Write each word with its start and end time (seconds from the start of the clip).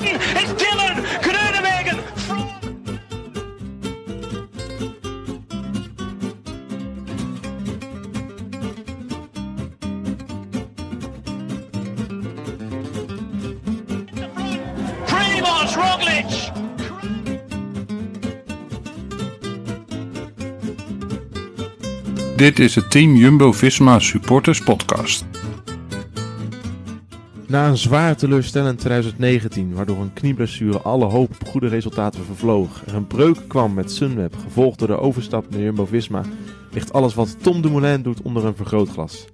Beaten. 0.00 0.20
It's 0.36 0.62
Dylan 0.62 1.04
Groenewegen. 1.20 1.98
Primoz 15.06 15.74
Roglic. 15.74 16.50
Dit 22.36 22.58
is 22.58 22.72
de 22.72 22.88
Team 22.88 23.16
Jumbo-Visma 23.16 23.98
Supporters 23.98 24.60
Podcast. 24.60 25.29
Na 27.50 27.68
een 27.68 27.76
zwaar 27.76 28.16
teleurstellend 28.16 28.78
2019, 28.78 29.74
waardoor 29.74 30.00
een 30.00 30.12
knieblessure 30.12 30.80
alle 30.80 31.04
hoop 31.04 31.30
op 31.30 31.48
goede 31.48 31.68
resultaten 31.68 32.24
vervloog, 32.24 32.82
er 32.86 32.94
een 32.94 33.06
breuk 33.06 33.38
kwam 33.48 33.74
met 33.74 33.92
Sunweb, 33.92 34.36
gevolgd 34.36 34.78
door 34.78 34.88
de 34.88 34.98
overstap 34.98 35.50
naar 35.50 35.60
Jumbo-Visma, 35.60 36.22
ligt 36.72 36.92
alles 36.92 37.14
wat 37.14 37.36
Tom 37.42 37.62
Dumoulin 37.62 38.02
doet 38.02 38.22
onder 38.22 38.44
een 38.44 38.54
vergrootglas. 38.54 39.26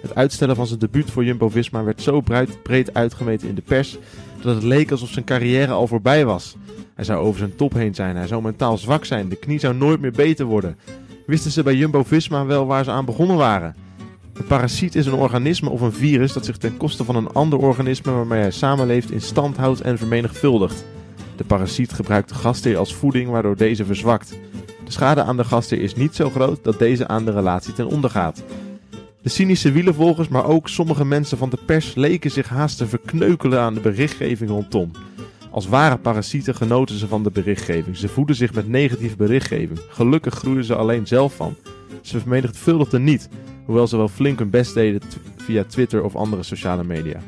Het 0.00 0.14
uitstellen 0.14 0.56
van 0.56 0.66
zijn 0.66 0.78
debuut 0.78 1.10
voor 1.10 1.24
Jumbo-Visma 1.24 1.84
werd 1.84 2.02
zo 2.02 2.20
breed, 2.62 2.94
uitgemeten 2.94 3.48
in 3.48 3.54
de 3.54 3.62
pers, 3.62 3.98
dat 4.42 4.54
het 4.54 4.64
leek 4.64 4.90
alsof 4.90 5.08
zijn 5.08 5.24
carrière 5.24 5.72
al 5.72 5.86
voorbij 5.86 6.24
was. 6.24 6.56
Hij 6.94 7.04
zou 7.04 7.24
over 7.24 7.38
zijn 7.38 7.56
top 7.56 7.72
heen 7.72 7.94
zijn, 7.94 8.16
hij 8.16 8.26
zou 8.26 8.42
mentaal 8.42 8.78
zwak 8.78 9.04
zijn, 9.04 9.28
de 9.28 9.36
knie 9.36 9.58
zou 9.58 9.74
nooit 9.74 10.00
meer 10.00 10.12
beter 10.12 10.46
worden. 10.46 10.78
Wisten 11.26 11.50
ze 11.50 11.62
bij 11.62 11.74
Jumbo-Visma 11.74 12.46
wel 12.46 12.66
waar 12.66 12.84
ze 12.84 12.90
aan 12.90 13.04
begonnen 13.04 13.36
waren? 13.36 13.74
Een 14.42 14.48
parasiet 14.48 14.94
is 14.94 15.06
een 15.06 15.12
organisme 15.12 15.70
of 15.70 15.80
een 15.80 15.92
virus 15.92 16.32
dat 16.32 16.44
zich 16.44 16.56
ten 16.56 16.76
koste 16.76 17.04
van 17.04 17.16
een 17.16 17.32
ander 17.32 17.58
organisme 17.58 18.12
waarmee 18.12 18.40
hij 18.40 18.50
samenleeft 18.50 19.10
in 19.10 19.20
stand 19.20 19.56
houdt 19.56 19.80
en 19.80 19.98
vermenigvuldigt. 19.98 20.84
De 21.36 21.44
parasiet 21.44 21.92
gebruikt 21.92 22.28
de 22.28 22.34
gastheer 22.34 22.76
als 22.76 22.94
voeding 22.94 23.30
waardoor 23.30 23.56
deze 23.56 23.84
verzwakt. 23.84 24.38
De 24.84 24.90
schade 24.90 25.22
aan 25.22 25.36
de 25.36 25.44
gastheer 25.44 25.80
is 25.80 25.94
niet 25.94 26.14
zo 26.14 26.30
groot 26.30 26.64
dat 26.64 26.78
deze 26.78 27.08
aan 27.08 27.24
de 27.24 27.30
relatie 27.30 27.72
ten 27.72 27.86
onder 27.86 28.10
gaat. 28.10 28.42
De 29.22 29.28
cynische 29.28 29.72
wielenvolgers, 29.72 30.28
maar 30.28 30.44
ook 30.44 30.68
sommige 30.68 31.04
mensen 31.04 31.38
van 31.38 31.50
de 31.50 31.58
pers 31.66 31.94
leken 31.94 32.30
zich 32.30 32.48
haast 32.48 32.78
te 32.78 32.86
verkneukelen 32.86 33.60
aan 33.60 33.74
de 33.74 33.80
berichtgeving 33.80 34.50
rond 34.50 34.70
Tom. 34.70 34.90
Als 35.50 35.66
ware 35.66 35.96
parasieten 35.96 36.54
genoten 36.54 36.98
ze 36.98 37.06
van 37.06 37.22
de 37.22 37.30
berichtgeving. 37.30 37.96
Ze 37.96 38.08
voeden 38.08 38.36
zich 38.36 38.54
met 38.54 38.68
negatieve 38.68 39.16
berichtgeving. 39.16 39.80
Gelukkig 39.88 40.34
groeien 40.34 40.64
ze 40.64 40.74
alleen 40.74 41.06
zelf 41.06 41.34
van. 41.36 41.54
Ze 42.00 42.20
vermenigvuldigden 42.20 43.04
niet, 43.04 43.28
hoewel 43.64 43.86
ze 43.86 43.96
wel 43.96 44.08
flink 44.08 44.38
hun 44.38 44.50
best 44.50 44.74
deden 44.74 45.00
via 45.36 45.64
Twitter 45.64 46.04
of 46.04 46.16
andere 46.16 46.42
sociale 46.42 46.84
media. 46.84 47.20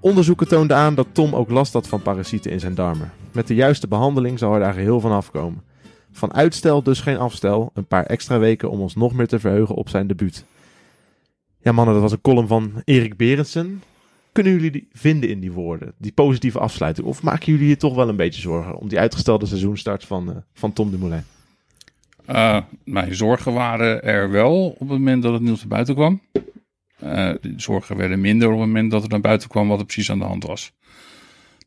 Onderzoeken 0.00 0.48
toonden 0.48 0.76
aan 0.76 0.94
dat 0.94 1.06
Tom 1.12 1.34
ook 1.34 1.50
last 1.50 1.72
had 1.72 1.88
van 1.88 2.02
parasieten 2.02 2.50
in 2.50 2.60
zijn 2.60 2.74
darmen. 2.74 3.12
Met 3.32 3.46
de 3.46 3.54
juiste 3.54 3.88
behandeling 3.88 4.38
zal 4.38 4.50
hij 4.50 4.60
daar 4.60 4.74
geheel 4.74 5.00
van 5.00 5.12
afkomen. 5.12 5.62
Van 6.12 6.34
uitstel 6.34 6.82
dus 6.82 7.00
geen 7.00 7.18
afstel, 7.18 7.70
een 7.74 7.86
paar 7.86 8.06
extra 8.06 8.38
weken 8.38 8.70
om 8.70 8.80
ons 8.80 8.94
nog 8.94 9.12
meer 9.12 9.26
te 9.26 9.38
verheugen 9.38 9.74
op 9.74 9.88
zijn 9.88 10.06
debuut. 10.06 10.44
Ja 11.60 11.72
mannen, 11.72 11.94
dat 11.94 12.02
was 12.02 12.12
een 12.12 12.20
column 12.20 12.46
van 12.46 12.72
Erik 12.84 13.16
Berendsen. 13.16 13.82
Kunnen 14.32 14.52
jullie 14.52 14.70
die 14.70 14.88
vinden 14.92 15.28
in 15.28 15.40
die 15.40 15.52
woorden, 15.52 15.92
die 15.98 16.12
positieve 16.12 16.58
afsluiting? 16.58 17.06
Of 17.06 17.22
maken 17.22 17.52
jullie 17.52 17.68
je 17.68 17.76
toch 17.76 17.94
wel 17.94 18.08
een 18.08 18.16
beetje 18.16 18.40
zorgen 18.40 18.76
om 18.76 18.88
die 18.88 18.98
uitgestelde 18.98 19.46
seizoenstart 19.46 20.04
van, 20.04 20.30
eh, 20.30 20.36
van 20.52 20.72
Tom 20.72 20.90
Dumoulin? 20.90 21.22
Eh, 22.26 22.60
mijn 22.84 23.14
zorgen 23.14 23.52
waren 23.52 24.02
er 24.02 24.30
wel 24.30 24.66
op 24.68 24.78
het 24.78 24.88
moment 24.88 25.22
dat 25.22 25.32
het 25.32 25.42
nieuws 25.42 25.58
naar 25.58 25.68
buiten 25.68 25.94
kwam. 25.94 26.20
Eh, 26.98 27.32
de 27.40 27.54
zorgen 27.56 27.96
werden 27.96 28.20
minder 28.20 28.48
op 28.48 28.58
het 28.58 28.66
moment 28.66 28.90
dat 28.90 29.02
er 29.02 29.08
naar 29.08 29.20
buiten 29.20 29.48
kwam 29.48 29.68
wat 29.68 29.78
er 29.78 29.84
precies 29.84 30.10
aan 30.10 30.18
de 30.18 30.24
hand 30.24 30.44
was. 30.44 30.72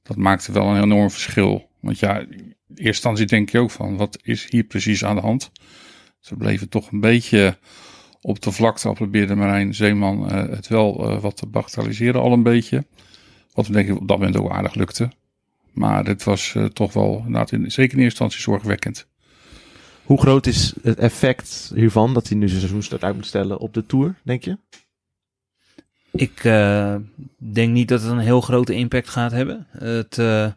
Dat 0.04 0.18
maakte 0.18 0.52
wel 0.52 0.66
een 0.66 0.84
enorm 0.84 1.12
verschil. 1.12 1.70
Want 1.80 2.00
ja, 2.00 2.20
in 2.20 2.28
eerste 2.30 2.84
instantie 2.84 3.26
denk 3.26 3.50
je 3.50 3.60
ook 3.60 3.72
van, 3.72 3.98
wat 3.98 4.20
is 4.22 4.48
hier 4.50 4.64
precies 4.64 5.06
aan 5.06 5.16
de 5.16 5.22
hand? 5.22 5.52
Ze 6.20 6.36
bleven 6.36 6.70
toch 6.70 6.92
een 6.92 7.00
beetje 7.00 7.58
op 8.22 8.42
de 8.42 8.52
vlakte, 8.52 8.88
al 8.88 8.94
probeerde 8.94 9.36
Marijn 9.36 9.76
Zeeman 9.76 10.30
eh, 10.30 10.50
het 10.50 10.68
wel 10.68 11.20
wat 11.20 11.38
te 11.38 11.46
bagatelliseren 11.46 12.22
al 12.22 12.32
een 12.32 12.44
beetje. 12.44 12.86
Wat 13.54 13.74
denk 13.74 13.90
ik 13.90 13.96
op 13.96 14.08
dat 14.08 14.18
moment 14.18 14.38
ook 14.38 14.52
aardig 14.52 14.74
lukte. 14.74 15.12
Maar 15.74 16.06
het 16.06 16.24
was 16.24 16.56
toch 16.74 16.94
wel, 16.94 17.26
in, 17.28 17.42
zeker 17.42 17.58
in 17.74 17.80
eerste 17.80 18.00
instantie 18.04 18.40
zorgwekkend. 18.40 19.08
Hoe 20.08 20.20
groot 20.20 20.46
is 20.46 20.74
het 20.82 21.00
effect 21.00 21.72
hiervan 21.76 22.14
dat 22.14 22.28
hij 22.28 22.38
nu 22.38 22.48
zijn 22.48 22.60
seizoenstart 22.60 23.04
uit 23.04 23.16
moet 23.16 23.26
stellen 23.26 23.58
op 23.58 23.74
de 23.74 23.86
Tour, 23.86 24.16
denk 24.24 24.44
je? 24.44 24.58
Ik 26.12 26.44
eh, 26.44 26.96
denk 27.38 27.74
niet 27.74 27.88
dat 27.88 28.02
het 28.02 28.12
een 28.12 28.18
heel 28.18 28.42
grote 28.42 28.74
impact 28.74 29.10
gaat 29.10 29.32
hebben. 29.32 29.68
Het, 29.72 30.18
eh, 30.18 30.48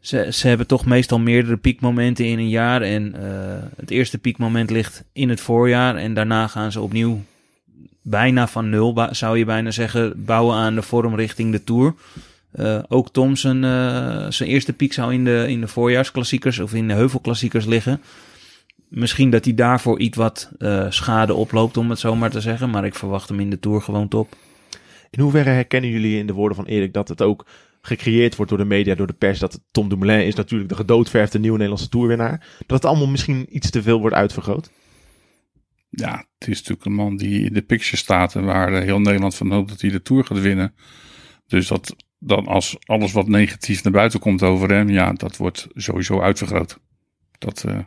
ze, 0.00 0.28
ze 0.32 0.48
hebben 0.48 0.66
toch 0.66 0.86
meestal 0.86 1.18
meerdere 1.18 1.56
piekmomenten 1.56 2.24
in 2.24 2.38
een 2.38 2.48
jaar. 2.48 2.82
En 2.82 3.14
eh, 3.14 3.62
het 3.76 3.90
eerste 3.90 4.18
piekmoment 4.18 4.70
ligt 4.70 5.04
in 5.12 5.28
het 5.28 5.40
voorjaar. 5.40 5.96
En 5.96 6.14
daarna 6.14 6.46
gaan 6.46 6.72
ze 6.72 6.80
opnieuw 6.80 7.20
bijna 8.02 8.48
van 8.48 8.70
nul, 8.70 9.08
zou 9.10 9.38
je 9.38 9.44
bijna 9.44 9.70
zeggen, 9.70 10.24
bouwen 10.24 10.56
aan 10.56 10.74
de 10.74 10.82
vorm 10.82 11.14
richting 11.14 11.52
de 11.52 11.64
Tour. 11.64 11.94
Ook 12.88 13.12
Tom 13.12 13.36
zijn 13.36 13.62
eerste 14.38 14.72
piek 14.72 14.92
zou 14.92 15.12
in 15.12 15.24
de, 15.24 15.44
in 15.48 15.60
de 15.60 15.68
voorjaarsklassiekers 15.68 16.58
of 16.58 16.74
in 16.74 16.88
de 16.88 16.94
heuvelklassiekers 16.94 17.64
liggen. 17.64 18.00
Misschien 18.88 19.30
dat 19.30 19.44
hij 19.44 19.54
daarvoor 19.54 19.98
iets 19.98 20.16
wat 20.16 20.50
eh, 20.58 20.86
schade 20.90 21.34
oploopt, 21.34 21.76
om 21.76 21.90
het 21.90 21.98
zo 21.98 22.16
maar 22.16 22.30
te 22.30 22.40
zeggen. 22.40 22.70
Maar 22.70 22.84
ik 22.84 22.94
verwacht 22.94 23.28
hem 23.28 23.40
in 23.40 23.50
de 23.50 23.58
Tour 23.58 23.80
gewoon 23.80 24.08
top. 24.08 24.36
In 25.10 25.20
hoeverre 25.20 25.50
herkennen 25.50 25.90
jullie 25.90 26.18
in 26.18 26.26
de 26.26 26.32
woorden 26.32 26.56
van 26.56 26.66
Erik 26.66 26.92
dat 26.92 27.08
het 27.08 27.22
ook 27.22 27.46
gecreëerd 27.80 28.36
wordt 28.36 28.50
door 28.50 28.60
de 28.60 28.66
media, 28.66 28.94
door 28.94 29.06
de 29.06 29.12
pers, 29.12 29.38
dat 29.38 29.60
Tom 29.70 29.88
Dumoulin 29.88 30.26
is 30.26 30.34
natuurlijk 30.34 30.70
de 30.70 30.76
gedoodverfde 30.76 31.38
nieuwe 31.38 31.56
Nederlandse 31.56 31.88
Tourwinnaar, 31.88 32.46
dat 32.58 32.82
het 32.82 32.84
allemaal 32.84 33.08
misschien 33.08 33.46
iets 33.56 33.70
te 33.70 33.82
veel 33.82 34.00
wordt 34.00 34.16
uitvergroot? 34.16 34.70
Ja, 35.90 36.26
het 36.38 36.48
is 36.48 36.56
natuurlijk 36.56 36.84
een 36.84 36.94
man 36.94 37.16
die 37.16 37.44
in 37.44 37.52
de 37.52 37.62
picture 37.62 37.96
staat 37.96 38.34
en 38.34 38.44
waar 38.44 38.82
heel 38.82 39.00
Nederland 39.00 39.34
van 39.34 39.52
hoopt 39.52 39.68
dat 39.68 39.80
hij 39.80 39.90
de 39.90 40.02
Tour 40.02 40.24
gaat 40.24 40.40
winnen. 40.40 40.74
Dus 41.46 41.68
dat 41.68 41.96
dan 42.18 42.46
als 42.46 42.76
alles 42.80 43.12
wat 43.12 43.28
negatief 43.28 43.82
naar 43.82 43.92
buiten 43.92 44.20
komt 44.20 44.42
over 44.42 44.70
hem, 44.70 44.88
ja, 44.88 45.12
dat 45.12 45.36
wordt 45.36 45.68
sowieso 45.74 46.20
uitvergroot. 46.20 46.78
Dat 47.38 47.64
eh, 47.64 47.78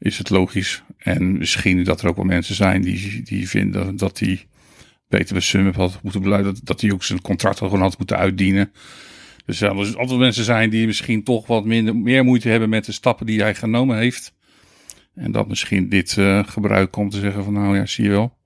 is 0.00 0.18
het 0.18 0.30
logisch. 0.30 0.82
En 0.96 1.38
misschien 1.38 1.84
dat 1.84 2.02
er 2.02 2.08
ook 2.08 2.16
wel 2.16 2.24
mensen 2.24 2.54
zijn 2.54 2.82
die, 2.82 3.22
die 3.22 3.48
vinden 3.48 3.96
dat 3.96 4.18
hij 4.18 4.46
beter 5.08 5.32
bij 5.32 5.42
Sunweb 5.42 5.74
had 5.74 6.02
moeten 6.02 6.20
blijven. 6.20 6.56
Dat, 6.62 6.80
hij 6.80 6.92
ook 6.92 7.04
zijn 7.04 7.20
contract 7.20 7.58
gewoon 7.58 7.80
had 7.80 7.98
moeten 7.98 8.16
uitdienen. 8.16 8.72
Dus 9.44 9.58
ja, 9.58 9.68
er 9.68 9.96
altijd 9.96 10.18
mensen 10.18 10.44
zijn 10.44 10.70
die 10.70 10.86
misschien 10.86 11.22
toch 11.22 11.46
wat 11.46 11.64
minder, 11.64 11.96
meer 11.96 12.24
moeite 12.24 12.48
hebben 12.48 12.68
met 12.68 12.84
de 12.84 12.92
stappen 12.92 13.26
die 13.26 13.40
hij 13.40 13.54
genomen 13.54 13.96
heeft. 13.96 14.34
En 15.14 15.32
dat 15.32 15.48
misschien 15.48 15.88
dit 15.88 16.18
eh, 16.18 16.44
gebruik 16.46 16.90
komt 16.90 17.10
te 17.10 17.18
zeggen 17.18 17.44
van 17.44 17.52
nou 17.52 17.76
ja, 17.76 17.86
zie 17.86 18.04
je 18.04 18.10
wel. 18.10 18.38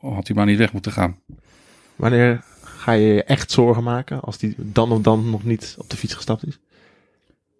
Had 0.00 0.26
hij 0.26 0.36
maar 0.36 0.46
niet 0.46 0.58
weg 0.58 0.72
moeten 0.72 0.92
gaan. 0.92 1.18
Wanneer 1.96 2.44
ga 2.62 2.92
je 2.92 3.06
je 3.06 3.24
echt 3.24 3.50
zorgen 3.50 3.82
maken 3.82 4.20
als 4.20 4.40
hij 4.40 4.54
dan 4.56 4.90
of 4.90 5.00
dan 5.00 5.30
nog 5.30 5.44
niet 5.44 5.74
op 5.78 5.90
de 5.90 5.96
fiets 5.96 6.14
gestapt 6.14 6.46
is? 6.46 6.58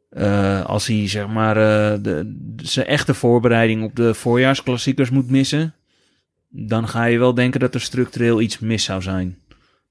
Eh, 0.09 0.65
als 0.65 0.87
hij 0.87 1.09
zeg 1.09 1.29
maar 1.29 1.57
eh, 1.57 1.99
de, 2.03 2.37
zijn 2.57 2.87
echte 2.87 3.15
voorbereiding 3.15 3.85
op 3.85 3.97
de 3.97 4.15
voorjaarsklassiekers 4.15 5.11
moet 5.11 5.31
missen, 5.31 5.75
dan 6.49 6.89
ga 6.89 7.05
je 7.05 7.19
wel 7.19 7.35
denken 7.35 7.61
dat 7.61 7.75
er 7.75 7.81
structureel 7.81 8.41
iets 8.41 8.59
mis 8.59 8.85
zou 8.85 9.03
zijn. 9.03 9.39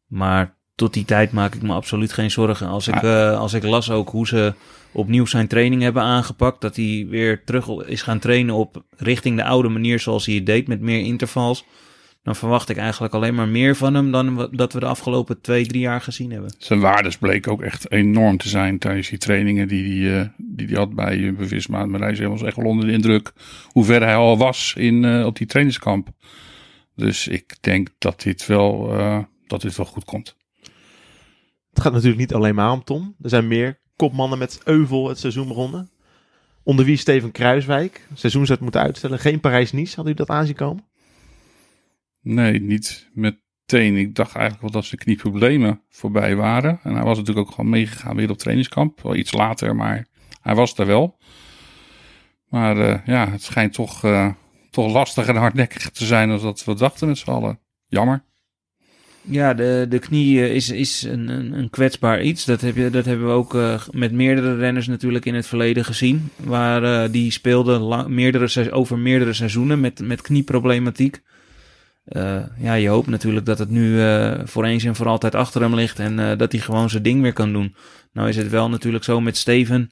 Maar 0.08 0.56
tot 0.76 0.94
die 0.94 1.06
tijd 1.06 1.32
maak 1.32 1.56
ik 1.56 1.62
me 1.62 1.74
absoluut 1.74 2.14
geen 2.14 2.32
zorgen. 2.32 2.68
Als 2.68 2.88
ik, 2.88 3.04
eh, 3.04 3.40
als 3.40 3.54
ik 3.54 3.64
las 3.64 3.92
ook 3.92 4.10
hoe 4.10 4.28
ze 4.28 4.54
opnieuw 4.92 5.26
zijn 5.26 5.48
training 5.48 5.82
hebben 5.82 6.04
aangepakt, 6.04 6.62
dat 6.62 6.76
hij 6.76 7.08
weer 7.10 7.44
terug 7.44 7.70
is 7.86 8.02
gaan 8.02 8.20
trainen 8.20 8.56
op 8.56 8.84
richting 8.98 9.38
de 9.38 9.44
oude 9.44 9.70
manier 9.70 10.00
zoals 10.00 10.26
hij 10.26 10.36
het 10.36 10.46
deed 10.46 10.68
met 10.68 10.82
meer 10.82 11.00
intervals, 11.00 11.66
dan 12.26 12.36
verwacht 12.36 12.70
ik 12.70 12.78
eigenlijk 12.78 13.14
alleen 13.14 13.36
maar 13.36 13.48
meer 13.48 13.76
van 13.76 13.94
hem 13.94 14.12
dan 14.12 14.38
we- 14.38 14.48
dat 14.52 14.74
we 14.74 14.80
de 14.80 14.86
afgelopen 14.86 15.42
twee, 15.42 15.66
drie 15.66 15.82
jaar 15.82 16.02
gezien 16.02 16.32
hebben. 16.32 16.54
Zijn 16.58 16.80
waardes 16.80 17.18
bleken 17.18 17.52
ook 17.52 17.62
echt 17.62 17.92
enorm 17.92 18.38
te 18.38 18.50
zijn 18.50 18.80
tijdens 18.80 19.10
die 19.10 19.18
trainingen 19.18 19.68
die 19.68 20.08
hij, 20.10 20.20
eh, 20.22 20.28
die 20.38 20.68
hij 20.68 20.76
had 20.78 20.96
bij 20.96 21.18
Jumbo-Visma. 21.18 21.86
Maar 21.86 22.00
hij 22.00 22.28
was 22.28 22.42
echt 22.42 22.56
wel 22.56 22.66
onder 22.66 22.86
de 22.86 22.92
indruk 22.92 23.34
hoe 23.68 23.84
ver 23.86 24.04
hij 24.04 24.16
al 24.16 24.38
was 24.38 24.74
in, 24.78 25.06
eh, 25.06 25.26
op 25.26 25.38
die 25.38 25.48
trainingskamp. 25.48 26.10
Dus 26.96 27.28
ik 27.28 27.56
denk 27.62 27.90
dat 27.98 28.22
dit, 28.22 28.46
wel, 28.46 28.94
eh, 28.98 29.20
dat 29.48 29.62
dit 29.62 29.76
wel 29.76 29.86
goed 29.86 30.06
komt. 30.06 30.36
Het 31.70 31.84
gaat 31.84 31.94
natuurlijk 31.94 32.20
niet 32.20 32.34
alleen 32.34 32.56
maar 32.56 32.72
om 32.72 32.84
Tom. 32.84 33.16
Er 33.22 33.30
zijn 33.30 33.48
meer 33.48 33.80
kopmannen 33.96 34.38
met 34.38 34.62
euvel 34.64 35.08
het 35.08 35.20
seizoen 35.20 35.48
begonnen. 35.48 35.90
Onder 36.64 36.86
wie 36.86 36.98
Steven 36.98 37.32
Kruiswijk. 37.32 38.08
Seizoenstart 38.14 38.60
moeten 38.60 38.82
uitstellen. 38.82 39.20
Geen 39.20 39.40
Parijs-Nice. 39.40 39.96
Had 39.96 40.08
u 40.08 40.14
dat 40.14 40.30
aanzien 40.30 40.56
komen? 40.56 40.84
Nee, 42.26 42.62
niet 42.62 43.10
meteen. 43.14 43.96
Ik 43.96 44.16
dacht 44.16 44.36
eigenlijk 44.36 44.62
wel 44.62 44.72
dat 44.72 44.86
zijn 44.86 45.02
knieproblemen 45.02 45.82
voorbij 45.90 46.36
waren. 46.36 46.80
En 46.84 46.94
hij 46.94 47.04
was 47.04 47.18
natuurlijk 47.18 47.48
ook 47.48 47.54
gewoon 47.56 47.70
meegegaan 47.70 48.16
weer 48.16 48.30
op 48.30 48.38
trainingskamp. 48.38 49.02
Wel 49.02 49.16
iets 49.16 49.34
later, 49.34 49.76
maar 49.76 50.08
hij 50.42 50.56
was 50.56 50.78
er 50.78 50.86
wel. 50.86 51.18
Maar 52.50 52.78
eh, 52.78 53.00
ja, 53.06 53.30
het 53.30 53.42
schijnt 53.42 53.74
toch, 53.74 54.04
eh, 54.04 54.32
toch 54.72 54.94
lastig 54.94 55.28
en 55.28 55.36
hardnekkig 55.36 55.90
te 55.90 56.06
zijn 56.06 56.30
als 56.30 56.42
dat 56.42 56.64
we 56.64 56.76
dachten 56.76 57.08
met 57.08 57.18
z'n 57.18 57.30
allen. 57.30 57.60
Jammer. 57.88 58.24
Ja, 59.22 59.54
de, 59.54 59.86
de 59.90 60.00
knie 60.00 60.42
eh, 60.42 60.56
is, 60.56 60.70
is 60.70 61.04
een, 61.04 61.28
een, 61.58 61.70
kwetsbaar 61.70 62.22
iets. 62.22 62.46
Dat, 62.46 62.62
heb 62.62 62.76
je, 62.76 62.90
dat 62.90 63.06
hebben 63.06 63.28
we 63.28 63.34
ook 63.34 63.58
met 63.92 64.12
meerdere 64.12 64.56
renners 64.56 64.88
natuurlijk 64.88 65.26
in 65.26 65.36
het 65.36 65.48
verleden 65.48 65.86
gezien. 65.86 66.30
Waar 66.36 67.12
die 67.12 67.32
speelden 67.32 68.14
meerdere, 68.14 68.72
over 68.72 68.98
meerdere 68.98 69.34
seizoenen 69.34 69.80
met, 69.80 70.00
met 70.00 70.22
knieproblematiek. 70.22 71.22
Uh, 72.06 72.38
ja, 72.58 72.74
je 72.74 72.88
hoopt 72.88 73.08
natuurlijk 73.08 73.46
dat 73.46 73.60
het 73.60 73.70
nu 73.70 74.00
voor 74.46 74.66
eens 74.66 74.84
en 74.84 74.96
voor 74.96 75.08
altijd 75.08 75.36
achter 75.36 75.62
hem 75.62 75.76
ligt. 75.76 76.00
En 76.00 76.38
dat 76.38 76.52
hij 76.52 76.62
gewoon 76.62 76.90
zijn 76.90 77.04
ding 77.04 77.22
weer 77.22 77.34
kan 77.34 77.54
doen. 77.54 77.76
Nou 78.12 78.30
is 78.30 78.36
het 78.36 78.50
wel 78.50 78.70
natuurlijk 78.70 79.04
zo 79.04 79.22
met 79.22 79.38
Steven. 79.38 79.92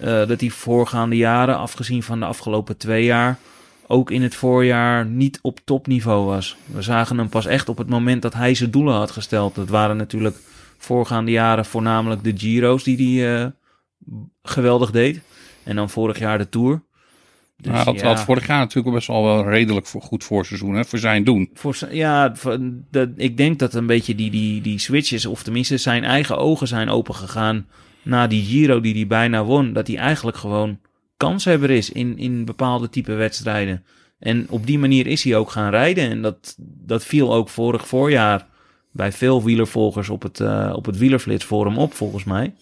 dat 0.00 0.40
hij 0.40 0.50
voorgaande 0.50 1.16
jaren, 1.16 1.58
afgezien 1.58 2.02
van 2.02 2.20
de 2.20 2.26
afgelopen 2.26 2.76
twee 2.76 3.04
jaar 3.04 3.38
ook 3.86 4.10
in 4.10 4.22
het 4.22 4.34
voorjaar 4.34 5.06
niet 5.06 5.38
op 5.42 5.60
topniveau 5.64 6.26
was. 6.26 6.56
We 6.66 6.82
zagen 6.82 7.18
hem 7.18 7.28
pas 7.28 7.46
echt 7.46 7.68
op 7.68 7.78
het 7.78 7.88
moment 7.88 8.22
dat 8.22 8.34
hij 8.34 8.54
zijn 8.54 8.70
doelen 8.70 8.94
had 8.94 9.10
gesteld. 9.10 9.54
Dat 9.54 9.68
waren 9.68 9.96
natuurlijk 9.96 10.36
voorgaande 10.78 11.30
jaren 11.30 11.64
voornamelijk 11.64 12.24
de 12.24 12.36
Giro's 12.36 12.84
die 12.84 13.22
hij 13.22 13.52
geweldig 14.42 14.90
deed. 14.90 15.20
En 15.62 15.76
dan 15.76 15.90
vorig 15.90 16.18
jaar 16.18 16.38
de 16.38 16.48
Tour. 16.48 16.82
Dus, 17.56 17.72
hij 17.72 17.82
had, 17.82 18.00
ja, 18.00 18.06
had, 18.06 18.20
vorig 18.20 18.46
jaar 18.46 18.58
natuurlijk 18.58 18.94
best 18.94 19.08
al 19.08 19.24
wel 19.24 19.48
redelijk 19.48 19.86
voor, 19.86 20.02
goed 20.02 20.24
voorseizoen, 20.24 20.74
hè, 20.74 20.84
voor 20.84 20.98
zijn 20.98 21.24
doen. 21.24 21.50
Voor, 21.54 21.78
ja, 21.90 22.34
voor, 22.36 22.58
de, 22.90 23.12
ik 23.16 23.36
denk 23.36 23.58
dat 23.58 23.74
een 23.74 23.86
beetje 23.86 24.14
die, 24.14 24.30
die, 24.30 24.60
die 24.60 24.78
switches, 24.78 25.26
of 25.26 25.42
tenminste 25.42 25.76
zijn 25.76 26.04
eigen 26.04 26.38
ogen 26.38 26.68
zijn 26.68 26.88
opengegaan 26.88 27.66
na 28.02 28.26
die 28.26 28.44
Giro 28.44 28.80
die 28.80 28.94
hij 28.94 29.06
bijna 29.06 29.44
won. 29.44 29.72
Dat 29.72 29.86
hij 29.86 29.96
eigenlijk 29.96 30.36
gewoon 30.36 30.78
kanshebber 31.16 31.70
is 31.70 31.90
in, 31.90 32.18
in 32.18 32.44
bepaalde 32.44 32.88
type 32.88 33.12
wedstrijden. 33.12 33.84
En 34.18 34.46
op 34.48 34.66
die 34.66 34.78
manier 34.78 35.06
is 35.06 35.24
hij 35.24 35.36
ook 35.36 35.50
gaan 35.50 35.70
rijden. 35.70 36.10
En 36.10 36.22
dat, 36.22 36.54
dat 36.60 37.04
viel 37.04 37.34
ook 37.34 37.48
vorig 37.48 37.88
voorjaar 37.88 38.46
bij 38.92 39.12
veel 39.12 39.42
wielervolgers 39.42 40.08
op 40.08 40.22
het, 40.22 40.40
uh, 40.40 40.72
op 40.76 40.86
het 40.86 40.98
wielerflitsforum 40.98 41.78
op, 41.78 41.94
volgens 41.94 42.24
mij. 42.24 42.54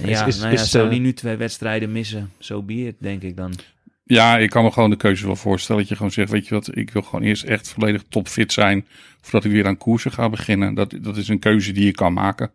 Ja, 0.00 0.26
is, 0.26 0.34
is, 0.34 0.40
nou 0.40 0.52
ja, 0.52 0.60
is, 0.60 0.70
zou 0.70 0.86
hij 0.86 0.96
uh, 0.96 1.02
nu 1.02 1.12
twee 1.12 1.36
wedstrijden 1.36 1.92
missen? 1.92 2.30
Zo 2.38 2.54
so 2.54 2.62
be 2.62 2.86
it, 2.86 2.96
denk 2.98 3.22
ik 3.22 3.36
dan. 3.36 3.52
Ja, 4.04 4.38
ik 4.38 4.50
kan 4.50 4.64
me 4.64 4.70
gewoon 4.70 4.90
de 4.90 4.96
keuze 4.96 5.26
wel 5.26 5.36
voorstellen. 5.36 5.80
Dat 5.80 5.90
je 5.90 5.96
gewoon 5.96 6.12
zegt, 6.12 6.30
weet 6.30 6.48
je 6.48 6.54
wat, 6.54 6.76
ik 6.76 6.90
wil 6.90 7.02
gewoon 7.02 7.22
eerst 7.22 7.42
echt 7.42 7.68
volledig 7.68 8.02
topfit 8.08 8.52
zijn. 8.52 8.86
Voordat 9.20 9.44
ik 9.44 9.50
weer 9.50 9.66
aan 9.66 9.76
koersen 9.76 10.12
ga 10.12 10.28
beginnen. 10.28 10.74
Dat, 10.74 10.94
dat 11.00 11.16
is 11.16 11.28
een 11.28 11.38
keuze 11.38 11.72
die 11.72 11.84
je 11.84 11.92
kan 11.92 12.12
maken. 12.12 12.50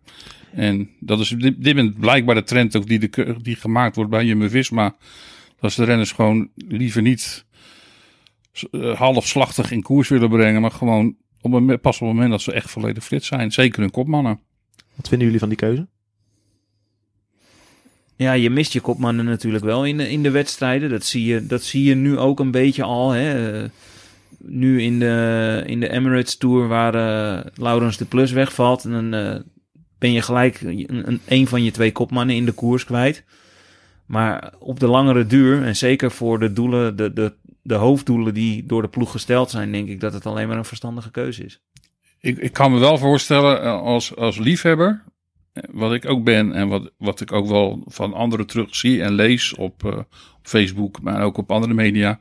En 0.52 0.90
dat 1.00 1.20
is 1.20 1.30
dit, 1.30 1.64
dit 1.64 2.00
blijkbaar 2.00 2.36
de 2.36 2.44
trend 2.44 2.76
ook 2.76 2.88
die, 2.88 3.00
de, 3.00 3.36
die 3.42 3.56
gemaakt 3.56 3.96
wordt 3.96 4.12
bij 4.12 4.26
Jumbo-Visma. 4.26 4.96
Dat 5.60 5.72
ze 5.72 5.82
de 5.82 5.88
renners 5.88 6.12
gewoon 6.12 6.50
liever 6.56 7.02
niet 7.02 7.46
uh, 8.72 8.98
halfslachtig 8.98 9.72
in 9.72 9.82
koers 9.82 10.10
willen 10.10 10.30
brengen. 10.30 10.62
Maar 10.62 10.72
gewoon 10.72 11.16
op 11.42 11.54
een, 11.54 11.80
pas 11.80 11.96
op 11.96 12.08
het 12.08 12.16
moment 12.16 12.32
dat 12.32 12.42
ze 12.42 12.54
echt 12.54 12.70
volledig 12.70 13.04
fit 13.04 13.24
zijn. 13.24 13.52
Zeker 13.52 13.80
hun 13.80 13.92
kopmannen. 13.92 14.40
Wat 14.96 15.08
vinden 15.08 15.26
jullie 15.26 15.40
van 15.40 15.50
die 15.50 15.58
keuze? 15.58 15.88
Ja, 18.18 18.34
je 18.34 18.50
mist 18.50 18.74
je 18.74 18.82
kopmannen 18.82 19.26
natuurlijk 19.26 19.64
wel 19.64 19.86
in 19.86 19.98
de, 19.98 20.10
in 20.10 20.24
de 20.24 20.32
wedstrijden. 20.32 20.90
Dat 20.90 21.06
zie, 21.06 21.26
je, 21.26 21.46
dat 21.46 21.64
zie 21.64 21.84
je 21.84 21.96
nu 21.96 22.18
ook 22.18 22.40
een 22.40 22.52
beetje 22.52 22.84
al. 22.84 23.12
Hè. 23.12 23.62
Uh, 23.62 23.70
nu 24.38 24.82
in 24.82 25.00
de, 25.00 25.64
in 25.66 25.80
de 25.80 25.90
Emirates 25.90 26.38
Tour 26.38 26.68
waar 26.68 26.96
uh, 26.96 27.46
Laurens 27.56 27.98
de 27.98 28.06
Plus 28.06 28.32
wegvalt. 28.32 28.84
Dan 28.84 29.16
uh, 29.16 29.36
ben 29.98 30.12
je 30.12 30.22
gelijk 30.22 30.62
een, 30.62 31.22
een 31.26 31.48
van 31.48 31.64
je 31.64 31.72
twee 31.72 31.92
kopmannen 31.92 32.36
in 32.36 32.46
de 32.46 32.52
koers 32.52 32.86
kwijt. 32.86 33.24
Maar 34.06 34.54
op 34.60 34.80
de 34.80 34.88
langere 34.88 35.26
duur, 35.26 35.64
en 35.64 35.76
zeker 35.76 36.12
voor 36.12 36.40
de 36.40 36.54
doelen, 36.54 36.96
de, 36.96 37.14
de, 37.14 37.34
de 37.62 37.76
hoofddoelen 37.76 38.34
die 38.34 38.66
door 38.66 38.82
de 38.82 38.88
ploeg 38.88 39.12
gesteld 39.12 39.50
zijn, 39.50 39.72
denk 39.72 39.88
ik 39.88 40.00
dat 40.00 40.14
het 40.14 40.26
alleen 40.26 40.48
maar 40.48 40.58
een 40.58 40.66
verstandige 40.66 41.12
keuze 41.12 41.46
is. 41.46 41.62
Ik, 42.20 42.38
ik 42.38 42.54
kan 42.54 42.72
me 42.72 42.80
wel 42.80 42.98
voorstellen 42.98 43.82
als, 43.82 44.16
als 44.16 44.38
liefhebber 44.38 45.04
wat 45.72 45.94
ik 45.94 46.06
ook 46.06 46.24
ben 46.24 46.54
en 46.54 46.68
wat, 46.68 46.92
wat 46.98 47.22
ik 47.22 47.32
ook 47.32 47.48
wel 47.48 47.84
van 47.86 48.14
anderen 48.14 48.48
terug 48.48 48.76
zie 48.76 49.02
en 49.02 49.14
lees 49.14 49.56
op, 49.56 49.84
uh, 49.84 49.98
op 49.98 50.06
Facebook, 50.42 51.02
maar 51.02 51.22
ook 51.22 51.38
op 51.38 51.52
andere 51.52 51.74
media. 51.74 52.20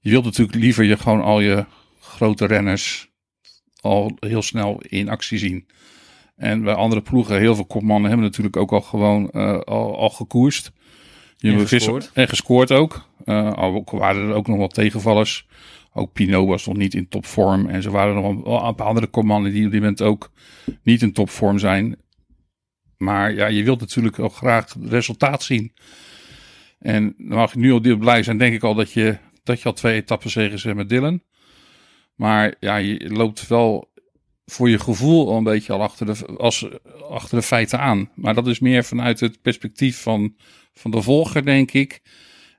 Je 0.00 0.10
wilt 0.10 0.24
natuurlijk 0.24 0.58
liever 0.58 0.84
je 0.84 0.96
gewoon 0.96 1.22
al 1.22 1.40
je 1.40 1.64
grote 2.00 2.46
renners 2.46 3.10
al 3.80 4.16
heel 4.20 4.42
snel 4.42 4.82
in 4.88 5.08
actie 5.08 5.38
zien. 5.38 5.66
En 6.36 6.62
bij 6.62 6.74
andere 6.74 7.00
ploegen, 7.00 7.38
heel 7.38 7.54
veel 7.54 7.64
kopmannen 7.64 8.08
hebben 8.08 8.26
natuurlijk 8.26 8.56
ook 8.56 8.72
al 8.72 8.80
gewoon 8.80 9.30
uh, 9.32 9.58
al, 9.58 9.98
al 9.98 10.10
gekoerst. 10.10 10.72
Je 11.36 11.52
en 11.52 11.68
gescoord. 11.68 12.10
En 12.14 12.28
gescoord 12.28 12.72
ook. 12.72 13.08
Uh, 13.24 13.52
al 13.52 13.84
waren 13.90 14.28
er 14.28 14.34
ook 14.34 14.46
nog 14.46 14.58
wat 14.58 14.74
tegenvallers. 14.74 15.46
Ook 15.92 16.12
Pinot 16.12 16.48
was 16.48 16.66
nog 16.66 16.76
niet 16.76 16.94
in 16.94 17.08
topvorm. 17.08 17.66
En 17.66 17.82
ze 17.82 17.90
waren 17.90 18.14
nog 18.14 18.44
wel 18.44 18.64
een 18.64 18.74
paar 18.74 18.86
andere 18.86 19.06
kopmannen 19.06 19.52
die 19.52 19.64
op 19.64 19.70
dit 19.70 19.80
moment 19.80 20.02
ook 20.02 20.30
niet 20.82 21.02
in 21.02 21.12
topvorm 21.12 21.58
zijn. 21.58 21.96
Maar 23.02 23.34
ja, 23.34 23.46
je 23.46 23.64
wilt 23.64 23.80
natuurlijk 23.80 24.18
ook 24.18 24.34
graag 24.34 24.74
resultaat 24.82 25.42
zien. 25.42 25.72
En 26.78 27.14
dan 27.18 27.36
mag 27.36 27.52
je 27.52 27.58
nu 27.58 27.72
al 27.72 27.96
blij 27.96 28.22
zijn, 28.22 28.38
denk 28.38 28.54
ik 28.54 28.62
al, 28.62 28.74
dat 28.74 28.92
je, 28.92 29.18
dat 29.42 29.60
je 29.60 29.64
al 29.64 29.72
twee 29.72 29.94
etappen 29.94 30.30
zegens 30.30 30.62
hebt 30.62 30.76
met 30.76 30.88
Dylan. 30.88 31.22
Maar 32.14 32.54
ja, 32.60 32.76
je 32.76 33.10
loopt 33.10 33.46
wel 33.48 33.92
voor 34.44 34.70
je 34.70 34.78
gevoel 34.78 35.28
al 35.28 35.36
een 35.36 35.44
beetje 35.44 35.72
al 35.72 35.82
achter 35.82 36.06
de, 36.06 36.26
als, 36.36 36.68
achter 37.10 37.38
de 37.38 37.44
feiten 37.44 37.80
aan. 37.80 38.10
Maar 38.14 38.34
dat 38.34 38.46
is 38.46 38.58
meer 38.58 38.84
vanuit 38.84 39.20
het 39.20 39.42
perspectief 39.42 40.02
van, 40.02 40.36
van 40.72 40.90
de 40.90 41.02
volger, 41.02 41.44
denk 41.44 41.72
ik. 41.72 42.02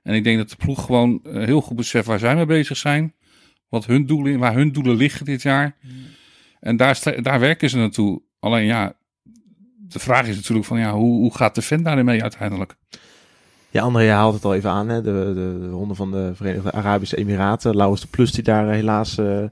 En 0.02 0.14
ik 0.14 0.24
denk 0.24 0.38
dat 0.38 0.50
de 0.50 0.56
ploeg 0.56 0.84
gewoon 0.84 1.20
eh, 1.22 1.44
heel 1.44 1.60
goed 1.60 1.76
beseft 1.76 2.06
waar 2.06 2.18
zij 2.18 2.34
mee 2.34 2.46
bezig 2.46 2.76
zijn. 2.76 3.14
Wat 3.68 3.86
hun 3.86 4.06
doelen, 4.06 4.38
waar 4.38 4.54
hun 4.54 4.72
doelen 4.72 4.96
liggen 4.96 5.24
dit 5.24 5.42
jaar. 5.42 5.76
Mm. 5.80 5.90
En 6.60 6.76
daar, 6.76 7.22
daar 7.22 7.40
werken 7.40 7.70
ze 7.70 7.76
naartoe. 7.76 8.22
Alleen 8.38 8.64
ja, 8.64 8.96
de 9.94 10.00
vraag 10.00 10.26
is 10.26 10.36
natuurlijk 10.36 10.66
van 10.66 10.78
ja, 10.78 10.92
hoe, 10.92 11.18
hoe 11.18 11.34
gaat 11.34 11.54
de 11.54 11.62
vent 11.62 11.84
daarmee 11.84 12.22
uiteindelijk? 12.22 12.76
Ja, 13.70 13.82
André, 13.82 14.02
je 14.02 14.10
haalt 14.10 14.34
het 14.34 14.44
al 14.44 14.54
even 14.54 14.70
aan, 14.70 14.88
hè? 14.88 15.02
De, 15.02 15.32
de, 15.34 15.58
de 15.60 15.68
ronde 15.68 15.94
van 15.94 16.10
de 16.10 16.32
Verenigde 16.34 16.72
Arabische 16.72 17.16
Emiraten. 17.16 17.76
Laurens 17.76 18.00
de 18.00 18.06
Plus 18.06 18.32
die 18.32 18.42
daar 18.42 18.68
eh, 18.68 18.74
helaas 18.74 19.18
uh, 19.18 19.44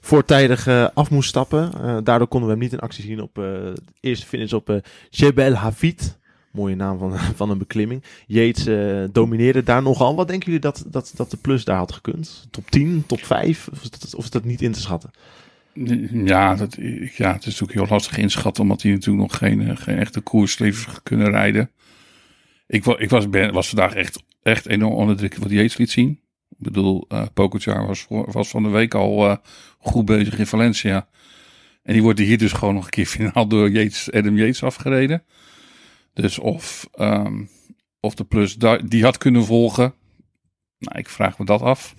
voortijdig 0.00 0.66
uh, 0.66 0.88
af 0.94 1.10
moest 1.10 1.28
stappen. 1.28 1.70
Daardoor 2.04 2.28
konden 2.28 2.48
we 2.48 2.54
hem 2.54 2.64
niet 2.64 2.72
in 2.72 2.78
actie 2.78 3.04
zien 3.04 3.22
op 3.22 3.34
de 3.34 3.72
eerste 4.00 4.26
finish 4.26 4.52
op 4.52 4.80
Jebel 5.10 5.54
Hafid. 5.54 6.18
Mooie 6.50 6.76
naam 6.76 6.98
van, 6.98 7.18
van 7.40 7.50
een 7.50 7.58
beklimming. 7.58 8.04
Yates 8.26 8.64
domineerde 9.12 9.62
daar 9.62 9.82
nogal. 9.82 10.16
Wat 10.16 10.28
denken 10.28 10.46
jullie 10.46 10.60
dat, 10.60 10.84
dat, 10.86 11.12
dat 11.16 11.30
de 11.30 11.36
Plus 11.36 11.64
daar 11.64 11.78
had 11.78 11.92
gekund? 11.92 12.46
Top 12.50 12.70
10, 12.70 13.04
top 13.06 13.24
5? 13.24 13.68
Of 13.72 13.82
is 13.82 13.90
dat, 13.90 14.14
of 14.14 14.24
is 14.24 14.30
dat 14.30 14.44
niet 14.44 14.62
in 14.62 14.72
te 14.72 14.80
schatten? 14.80 15.10
Ja, 16.24 16.56
ja, 17.16 17.32
het 17.32 17.46
is 17.46 17.60
natuurlijk 17.60 17.72
heel 17.72 17.86
lastig 17.88 18.18
inschatten, 18.18 18.62
omdat 18.62 18.82
hij 18.82 18.92
natuurlijk 18.92 19.22
nog 19.22 19.36
geen, 19.36 19.76
geen 19.76 19.98
echte 19.98 20.22
heeft 20.58 21.02
kunnen 21.02 21.30
rijden. 21.30 21.70
Ik, 22.66 22.86
ik 22.86 23.10
was, 23.10 23.26
was 23.50 23.68
vandaag 23.68 23.94
echt, 23.94 24.22
echt 24.42 24.66
enorm 24.66 24.92
onder 24.92 25.16
de 25.16 25.30
wat 25.38 25.50
Yates 25.50 25.76
liet 25.76 25.90
zien. 25.90 26.20
Ik 26.48 26.58
bedoel, 26.58 27.04
uh, 27.08 27.86
was, 27.86 28.06
was 28.08 28.48
van 28.48 28.62
de 28.62 28.68
week 28.68 28.94
al 28.94 29.30
uh, 29.30 29.36
goed 29.78 30.04
bezig 30.04 30.38
in 30.38 30.46
Valencia. 30.46 31.08
En 31.82 31.92
die 31.92 32.02
wordt 32.02 32.18
hier 32.18 32.38
dus 32.38 32.52
gewoon 32.52 32.74
nog 32.74 32.84
een 32.84 32.90
keer 32.90 33.06
finaal 33.06 33.48
door 33.48 33.70
Yates, 33.70 34.12
Adam 34.12 34.36
Yates 34.36 34.62
afgereden. 34.62 35.22
Dus 36.12 36.38
of, 36.38 36.88
um, 37.00 37.48
of 38.00 38.14
de 38.14 38.24
plus 38.24 38.56
die 38.84 39.02
had 39.02 39.18
kunnen 39.18 39.44
volgen. 39.44 39.94
Nou, 40.78 40.98
ik 40.98 41.08
vraag 41.08 41.38
me 41.38 41.44
dat 41.44 41.62
af. 41.62 41.94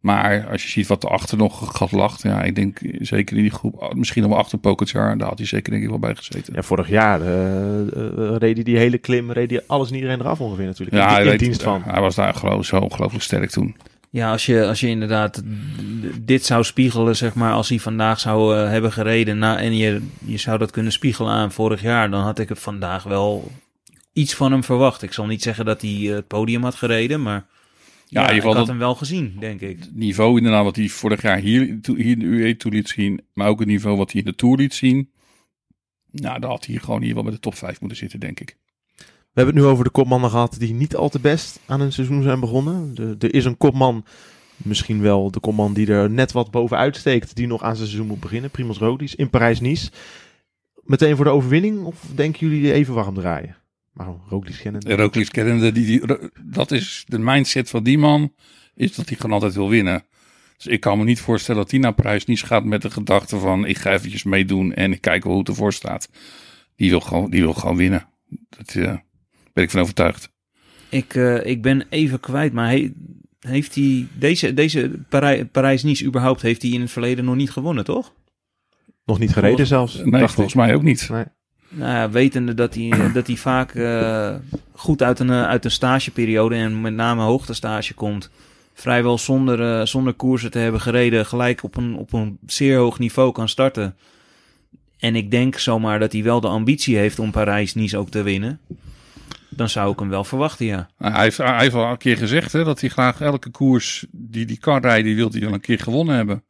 Maar 0.00 0.46
als 0.50 0.62
je 0.62 0.68
ziet 0.68 0.86
wat 0.86 1.04
erachter 1.04 1.38
nog 1.38 1.76
gat 1.76 1.92
lacht, 1.92 2.22
ja, 2.22 2.42
ik 2.42 2.54
denk 2.54 2.78
zeker 2.98 3.36
in 3.36 3.42
die 3.42 3.50
groep, 3.50 3.92
misschien 3.94 4.22
nog 4.22 4.30
wel 4.30 4.40
achter 4.40 4.58
Pokertjar, 4.58 5.18
daar 5.18 5.28
had 5.28 5.38
hij 5.38 5.46
zeker 5.46 5.70
denk 5.70 5.82
ik 5.82 5.88
wel 5.88 5.98
bij 5.98 6.14
gezeten. 6.14 6.54
Ja, 6.54 6.62
vorig 6.62 6.88
jaar 6.88 7.20
uh, 7.20 7.26
uh, 7.26 8.36
reed 8.36 8.54
hij 8.54 8.62
die 8.62 8.76
hele 8.76 8.98
klim, 8.98 9.32
reed 9.32 9.50
hij 9.50 9.62
alles 9.66 9.88
en 9.88 9.94
iedereen 9.94 10.20
eraf 10.20 10.40
ongeveer 10.40 10.66
natuurlijk. 10.66 10.96
Ja, 10.96 11.18
in, 11.18 11.24
in 11.24 11.30
reed, 11.30 11.38
dienst 11.38 11.62
van. 11.62 11.82
Hij 11.84 12.00
was 12.00 12.14
daar 12.14 12.34
geloof, 12.34 12.64
zo 12.64 12.78
ongelooflijk 12.78 13.24
sterk 13.24 13.50
toen. 13.50 13.76
Ja, 14.10 14.30
als 14.30 14.46
je, 14.46 14.66
als 14.66 14.80
je 14.80 14.88
inderdaad 14.88 15.42
dit 16.20 16.44
zou 16.44 16.64
spiegelen, 16.64 17.16
zeg 17.16 17.34
maar, 17.34 17.52
als 17.52 17.68
hij 17.68 17.78
vandaag 17.78 18.20
zou 18.20 18.56
uh, 18.56 18.68
hebben 18.68 18.92
gereden 18.92 19.38
na, 19.38 19.58
en 19.58 19.76
je, 19.76 20.02
je 20.24 20.36
zou 20.36 20.58
dat 20.58 20.70
kunnen 20.70 20.92
spiegelen 20.92 21.32
aan 21.32 21.52
vorig 21.52 21.82
jaar, 21.82 22.10
dan 22.10 22.22
had 22.22 22.38
ik 22.38 22.48
het 22.48 22.58
vandaag 22.58 23.02
wel 23.02 23.50
iets 24.12 24.34
van 24.34 24.52
hem 24.52 24.64
verwacht. 24.64 25.02
Ik 25.02 25.12
zal 25.12 25.26
niet 25.26 25.42
zeggen 25.42 25.64
dat 25.64 25.80
hij 25.80 25.90
het 25.90 26.26
podium 26.26 26.62
had 26.62 26.74
gereden, 26.74 27.22
maar 27.22 27.46
ja, 28.08 28.20
ja 28.20 28.28
in 28.28 28.34
ieder 28.34 28.48
geval 28.48 28.50
ik 28.50 28.58
had 28.58 28.66
hem 28.66 28.78
wel 28.78 28.94
gezien, 28.94 29.36
denk 29.38 29.60
ik. 29.60 29.78
Het 29.78 29.94
niveau 29.94 30.36
inderdaad 30.36 30.64
wat 30.64 30.76
hij 30.76 30.88
vorig 30.88 31.22
jaar 31.22 31.38
hier, 31.38 31.78
hier 31.82 31.98
in 31.98 32.18
de 32.18 32.26
UE 32.26 32.56
toe 32.56 32.72
liet 32.72 32.88
zien, 32.88 33.20
maar 33.32 33.48
ook 33.48 33.58
het 33.58 33.68
niveau 33.68 33.96
wat 33.96 34.12
hij 34.12 34.20
in 34.20 34.26
de 34.26 34.34
Tour 34.34 34.56
liet 34.56 34.74
zien. 34.74 35.10
Nou, 36.10 36.40
daar 36.40 36.50
had 36.50 36.66
hij 36.66 36.76
gewoon 36.76 37.02
hier 37.02 37.14
wel 37.14 37.22
met 37.22 37.32
de 37.32 37.40
top 37.40 37.54
5 37.54 37.80
moeten 37.80 37.98
zitten, 37.98 38.20
denk 38.20 38.40
ik. 38.40 38.56
We 38.96 39.44
hebben 39.44 39.54
het 39.54 39.64
nu 39.64 39.70
over 39.70 39.84
de 39.84 39.90
kopmannen 39.90 40.30
gehad 40.30 40.56
die 40.58 40.74
niet 40.74 40.96
al 40.96 41.08
te 41.08 41.20
best 41.20 41.60
aan 41.66 41.80
een 41.80 41.92
seizoen 41.92 42.22
zijn 42.22 42.40
begonnen. 42.40 42.94
er 43.18 43.34
is 43.34 43.44
een 43.44 43.56
kopman, 43.56 44.04
misschien 44.56 45.00
wel 45.00 45.30
de 45.30 45.40
kopman 45.40 45.74
die 45.74 45.92
er 45.92 46.10
net 46.10 46.32
wat 46.32 46.50
bovenuit 46.50 46.96
steekt, 46.96 47.36
die 47.36 47.46
nog 47.46 47.62
aan 47.62 47.76
zijn 47.76 47.88
seizoen 47.88 48.08
moet 48.08 48.20
beginnen. 48.20 48.50
Primoz 48.50 48.78
Roglic 48.78 49.12
in 49.12 49.30
Parijs-Nice. 49.30 49.90
Meteen 50.82 51.16
voor 51.16 51.24
de 51.24 51.30
overwinning 51.30 51.84
of 51.84 52.04
denken 52.14 52.48
jullie 52.48 52.72
even 52.72 52.94
warm 52.94 53.14
draaien? 53.14 53.56
Maar 53.98 54.14
Roglic 54.28 54.58
kennende. 54.62 54.94
Roglic 54.94 55.28
kennende, 55.28 55.72
die, 55.72 55.86
die, 55.86 56.02
dat 56.42 56.70
is 56.70 57.04
de 57.06 57.18
mindset 57.18 57.70
van 57.70 57.82
die 57.82 57.98
man, 57.98 58.32
is 58.74 58.94
dat 58.94 59.08
hij 59.08 59.16
gewoon 59.16 59.32
altijd 59.32 59.54
wil 59.54 59.68
winnen. 59.68 60.04
Dus 60.56 60.66
ik 60.66 60.80
kan 60.80 60.98
me 60.98 61.04
niet 61.04 61.20
voorstellen 61.20 61.60
dat 61.60 61.70
hij 61.70 61.80
naar 61.80 61.92
Parijs 61.92 62.24
niet 62.24 62.42
gaat 62.42 62.64
met 62.64 62.82
de 62.82 62.90
gedachte 62.90 63.38
van 63.38 63.64
ik 63.64 63.78
ga 63.78 63.92
eventjes 63.92 64.22
meedoen 64.22 64.74
en 64.74 64.92
ik 64.92 65.00
kijk 65.00 65.22
hoe 65.22 65.38
het 65.38 65.48
ervoor 65.48 65.72
staat. 65.72 66.08
Die 66.76 66.90
wil 66.90 67.00
gewoon, 67.00 67.30
die 67.30 67.40
wil 67.40 67.54
gewoon 67.54 67.76
winnen. 67.76 68.08
Dat 68.48 68.74
uh, 68.74 68.96
ben 69.52 69.64
ik 69.64 69.70
van 69.70 69.80
overtuigd. 69.80 70.30
Ik, 70.88 71.14
uh, 71.14 71.46
ik 71.46 71.62
ben 71.62 71.86
even 71.88 72.20
kwijt, 72.20 72.52
maar 72.52 72.70
he, 72.70 72.92
heeft 73.40 73.74
hij 73.74 74.06
deze, 74.18 74.54
deze 74.54 74.90
Parij, 75.08 75.44
Parijs-Nice 75.44 76.04
überhaupt 76.04 76.42
heeft 76.42 76.62
hij 76.62 76.70
in 76.70 76.80
het 76.80 76.90
verleden 76.90 77.24
nog 77.24 77.36
niet 77.36 77.50
gewonnen, 77.50 77.84
toch? 77.84 78.14
Nog 79.04 79.18
niet 79.18 79.32
gereden 79.32 79.66
zelfs? 79.66 80.02
Nee, 80.04 80.28
volgens 80.28 80.54
mij 80.54 80.74
ook 80.74 80.82
niet. 80.82 81.08
Nee. 81.08 81.24
Nou 81.68 81.92
ja, 81.92 82.10
wetende 82.10 82.54
dat 82.54 82.74
hij, 82.74 82.90
dat 83.14 83.26
hij 83.26 83.36
vaak 83.36 83.74
uh, 83.74 84.34
goed 84.72 85.02
uit 85.02 85.18
een, 85.18 85.30
uit 85.30 85.64
een 85.64 85.70
stageperiode 85.70 86.54
en 86.54 86.80
met 86.80 86.94
name 86.94 87.22
hoogtestage 87.22 87.94
komt. 87.94 88.30
Vrijwel 88.74 89.18
zonder, 89.18 89.60
uh, 89.60 89.86
zonder 89.86 90.12
koersen 90.12 90.50
te 90.50 90.58
hebben 90.58 90.80
gereden, 90.80 91.26
gelijk 91.26 91.62
op 91.62 91.76
een, 91.76 91.96
op 91.96 92.12
een 92.12 92.38
zeer 92.46 92.76
hoog 92.76 92.98
niveau 92.98 93.32
kan 93.32 93.48
starten. 93.48 93.96
En 94.98 95.16
ik 95.16 95.30
denk 95.30 95.58
zomaar 95.58 95.98
dat 95.98 96.12
hij 96.12 96.22
wel 96.22 96.40
de 96.40 96.48
ambitie 96.48 96.96
heeft 96.96 97.18
om 97.18 97.30
Parijs-Nice 97.30 97.96
ook 97.96 98.10
te 98.10 98.22
winnen. 98.22 98.60
Dan 99.48 99.68
zou 99.68 99.92
ik 99.92 99.98
hem 99.98 100.08
wel 100.08 100.24
verwachten, 100.24 100.66
ja. 100.66 100.88
Nou, 100.98 101.12
hij, 101.12 101.22
heeft, 101.22 101.36
hij 101.36 101.58
heeft 101.58 101.74
al 101.74 101.90
een 101.90 101.98
keer 101.98 102.16
gezegd 102.16 102.52
hè, 102.52 102.64
dat 102.64 102.80
hij 102.80 102.88
graag 102.88 103.20
elke 103.20 103.50
koers 103.50 104.06
die 104.10 104.46
die 104.46 104.58
kan 104.58 104.80
rijden, 104.80 105.04
die 105.04 105.16
wil 105.16 105.30
hij 105.30 105.40
wel 105.40 105.52
een 105.52 105.60
keer 105.60 105.78
gewonnen 105.78 106.16
hebben. 106.16 106.42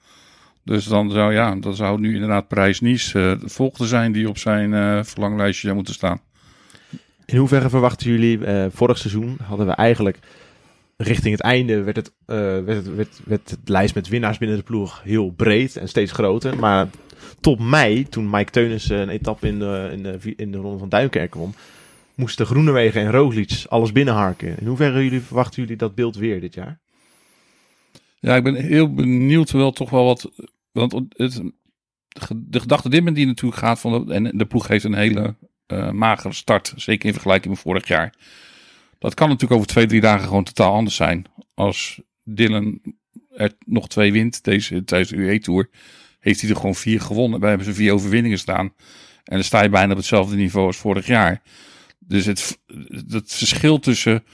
Dus 0.69 0.85
dan 0.85 1.11
zou, 1.11 1.33
ja, 1.33 1.55
dan 1.55 1.75
zou 1.75 2.01
nu 2.01 2.15
inderdaad 2.15 2.49
Parijs-Nice 2.49 3.19
uh, 3.19 3.41
de 3.41 3.49
volgende 3.49 3.89
zijn 3.89 4.13
die 4.13 4.29
op 4.29 4.39
zijn 4.39 4.73
uh, 4.73 5.03
verlanglijstje 5.03 5.63
zou 5.63 5.75
moeten 5.75 5.95
staan. 5.95 6.21
In 7.25 7.37
hoeverre 7.37 7.69
verwachten 7.69 8.11
jullie, 8.11 8.39
uh, 8.39 8.67
vorig 8.71 8.99
seizoen 8.99 9.39
hadden 9.43 9.67
we 9.67 9.73
eigenlijk 9.73 10.19
richting 10.97 11.35
het 11.35 11.43
einde 11.43 11.83
werd 11.83 11.97
het, 11.97 12.13
werd, 12.27 12.67
het, 12.67 12.95
werd, 12.95 13.21
werd 13.25 13.51
het 13.51 13.69
lijst 13.69 13.95
met 13.95 14.09
winnaars 14.09 14.39
binnen 14.39 14.57
de 14.57 14.63
ploeg 14.63 15.03
heel 15.03 15.31
breed 15.31 15.77
en 15.77 15.89
steeds 15.89 16.13
groter. 16.13 16.59
Maar 16.59 16.89
tot 17.41 17.59
mei, 17.61 18.09
toen 18.09 18.31
Mike 18.31 18.51
Teunissen 18.51 18.99
een 18.99 19.09
etappe 19.09 19.47
in 19.47 19.59
de, 19.59 19.89
in 19.93 20.03
de, 20.03 20.35
in 20.37 20.53
de 20.53 20.59
Ronde 20.59 20.79
van 20.79 20.89
Duinkerk 20.89 21.35
won, 21.35 21.55
moesten 22.15 22.47
Groenewegen 22.47 23.01
en 23.01 23.11
Roglic 23.11 23.65
alles 23.69 23.93
binnenharken. 23.93 24.59
In 24.59 24.67
hoeverre 24.67 25.05
jullie, 25.05 25.21
verwachten 25.21 25.63
jullie 25.63 25.77
dat 25.77 25.95
beeld 25.95 26.17
weer 26.17 26.41
dit 26.41 26.55
jaar? 26.55 26.79
Ja, 28.21 28.37
ik 28.37 28.43
ben 28.43 28.55
heel 28.55 28.95
benieuwd 28.95 29.51
wel 29.51 29.73
toch 29.73 29.91
wel 29.91 30.05
wat... 30.05 30.31
Want 30.73 30.93
het, 31.09 31.43
de 32.37 32.61
gedachte 32.61 32.89
dit 32.89 33.15
die 33.15 33.27
natuurlijk 33.27 33.61
gaat 33.61 33.81
van... 33.81 34.13
En 34.13 34.39
de 34.39 34.47
ploeg 34.47 34.69
heeft 34.69 34.85
een 34.85 34.95
hele 34.95 35.37
uh, 35.67 35.91
magere 35.91 36.35
start. 36.35 36.73
Zeker 36.77 37.07
in 37.07 37.13
vergelijking 37.13 37.55
met 37.55 37.63
vorig 37.63 37.89
jaar. 37.89 38.15
Dat 38.99 39.15
kan 39.15 39.29
natuurlijk 39.29 39.61
over 39.61 39.73
twee, 39.73 39.87
drie 39.87 40.01
dagen 40.01 40.27
gewoon 40.27 40.45
totaal 40.45 40.73
anders 40.73 40.97
zijn. 40.97 41.25
Als 41.55 42.01
Dylan 42.25 42.81
er 43.37 43.53
nog 43.67 43.89
twee 43.89 44.13
wint 44.13 44.45
deze, 44.45 44.85
tijdens 44.85 45.11
de 45.11 45.17
UE-tour, 45.17 45.71
heeft 46.19 46.41
hij 46.41 46.51
er 46.51 46.57
gewoon 46.57 46.75
vier 46.75 47.01
gewonnen. 47.01 47.41
Wij 47.41 47.49
hebben 47.49 47.67
ze 47.67 47.75
vier 47.75 47.93
overwinningen 47.93 48.39
staan. 48.39 48.75
En 49.25 49.35
dan 49.35 49.45
sta 49.45 49.63
je 49.63 49.69
bijna 49.69 49.91
op 49.91 49.97
hetzelfde 49.97 50.37
niveau 50.37 50.67
als 50.67 50.77
vorig 50.77 51.07
jaar. 51.07 51.43
Dus 51.99 52.25
het, 52.27 52.59
verschil 53.27 53.79
tussen, 53.79 54.25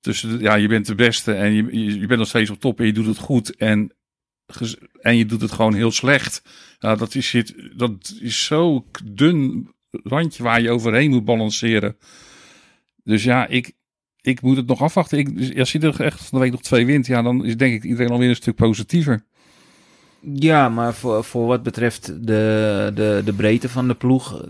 tussen, 0.00 0.40
ja, 0.40 0.54
je 0.54 0.68
bent 0.68 0.86
de 0.86 0.94
beste 0.94 1.34
en 1.34 1.52
je, 1.52 2.00
je 2.00 2.06
bent 2.06 2.18
nog 2.18 2.28
steeds 2.28 2.50
op 2.50 2.60
top 2.60 2.80
en 2.80 2.86
je 2.86 2.92
doet 2.92 3.06
het 3.06 3.18
goed. 3.18 3.56
En, 3.56 3.92
en 5.00 5.16
je 5.16 5.26
doet 5.26 5.40
het 5.40 5.52
gewoon 5.52 5.74
heel 5.74 5.90
slecht. 5.90 6.42
Dat, 6.78 7.14
is, 7.14 7.52
dat 7.76 8.14
is 8.20 8.44
zo 8.44 8.86
dun 9.04 9.68
randje 9.90 10.42
waar 10.42 10.60
je 10.60 10.70
overheen 10.70 11.10
moet 11.10 11.24
balanceren. 11.24 11.96
Dus 13.04 13.24
ja, 13.24 13.46
ik, 13.46 13.72
ik 14.20 14.40
moet 14.40 14.56
het 14.56 14.66
nog 14.66 14.82
afwachten. 14.82 15.18
Ik, 15.18 15.58
als 15.58 15.72
je 15.72 15.78
er 15.78 16.00
echt 16.00 16.18
van 16.18 16.38
de 16.38 16.44
week 16.44 16.52
nog 16.52 16.62
twee 16.62 16.86
wint, 16.86 17.06
ja, 17.06 17.22
dan 17.22 17.44
is 17.44 17.56
denk 17.56 17.74
ik 17.74 17.84
iedereen 17.84 18.10
alweer 18.10 18.28
een 18.28 18.36
stuk 18.36 18.54
positiever. 18.54 19.24
Ja, 20.32 20.68
maar 20.68 20.94
voor, 20.94 21.24
voor 21.24 21.46
wat 21.46 21.62
betreft 21.62 22.06
de, 22.06 22.90
de, 22.94 23.22
de 23.24 23.32
breedte 23.32 23.68
van 23.68 23.88
de 23.88 23.94
ploeg, 23.94 24.44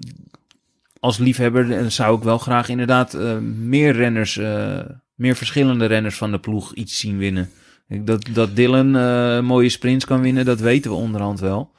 als 1.00 1.18
liefhebber 1.18 1.90
zou 1.90 2.16
ik 2.16 2.22
wel 2.22 2.38
graag 2.38 2.68
inderdaad 2.68 3.14
uh, 3.14 3.38
meer 3.58 3.92
renners, 3.92 4.36
uh, 4.36 4.80
meer 5.14 5.36
verschillende 5.36 5.86
renners 5.86 6.16
van 6.16 6.30
de 6.30 6.38
ploeg 6.38 6.74
iets 6.74 6.98
zien 6.98 7.18
winnen. 7.18 7.50
Dat, 7.88 8.28
dat 8.32 8.56
Dylan 8.56 8.96
uh, 8.96 9.40
mooie 9.40 9.68
sprints 9.68 10.04
kan 10.04 10.20
winnen, 10.20 10.44
dat 10.44 10.60
weten 10.60 10.90
we 10.90 10.96
onderhand 10.96 11.40
wel. 11.40 11.72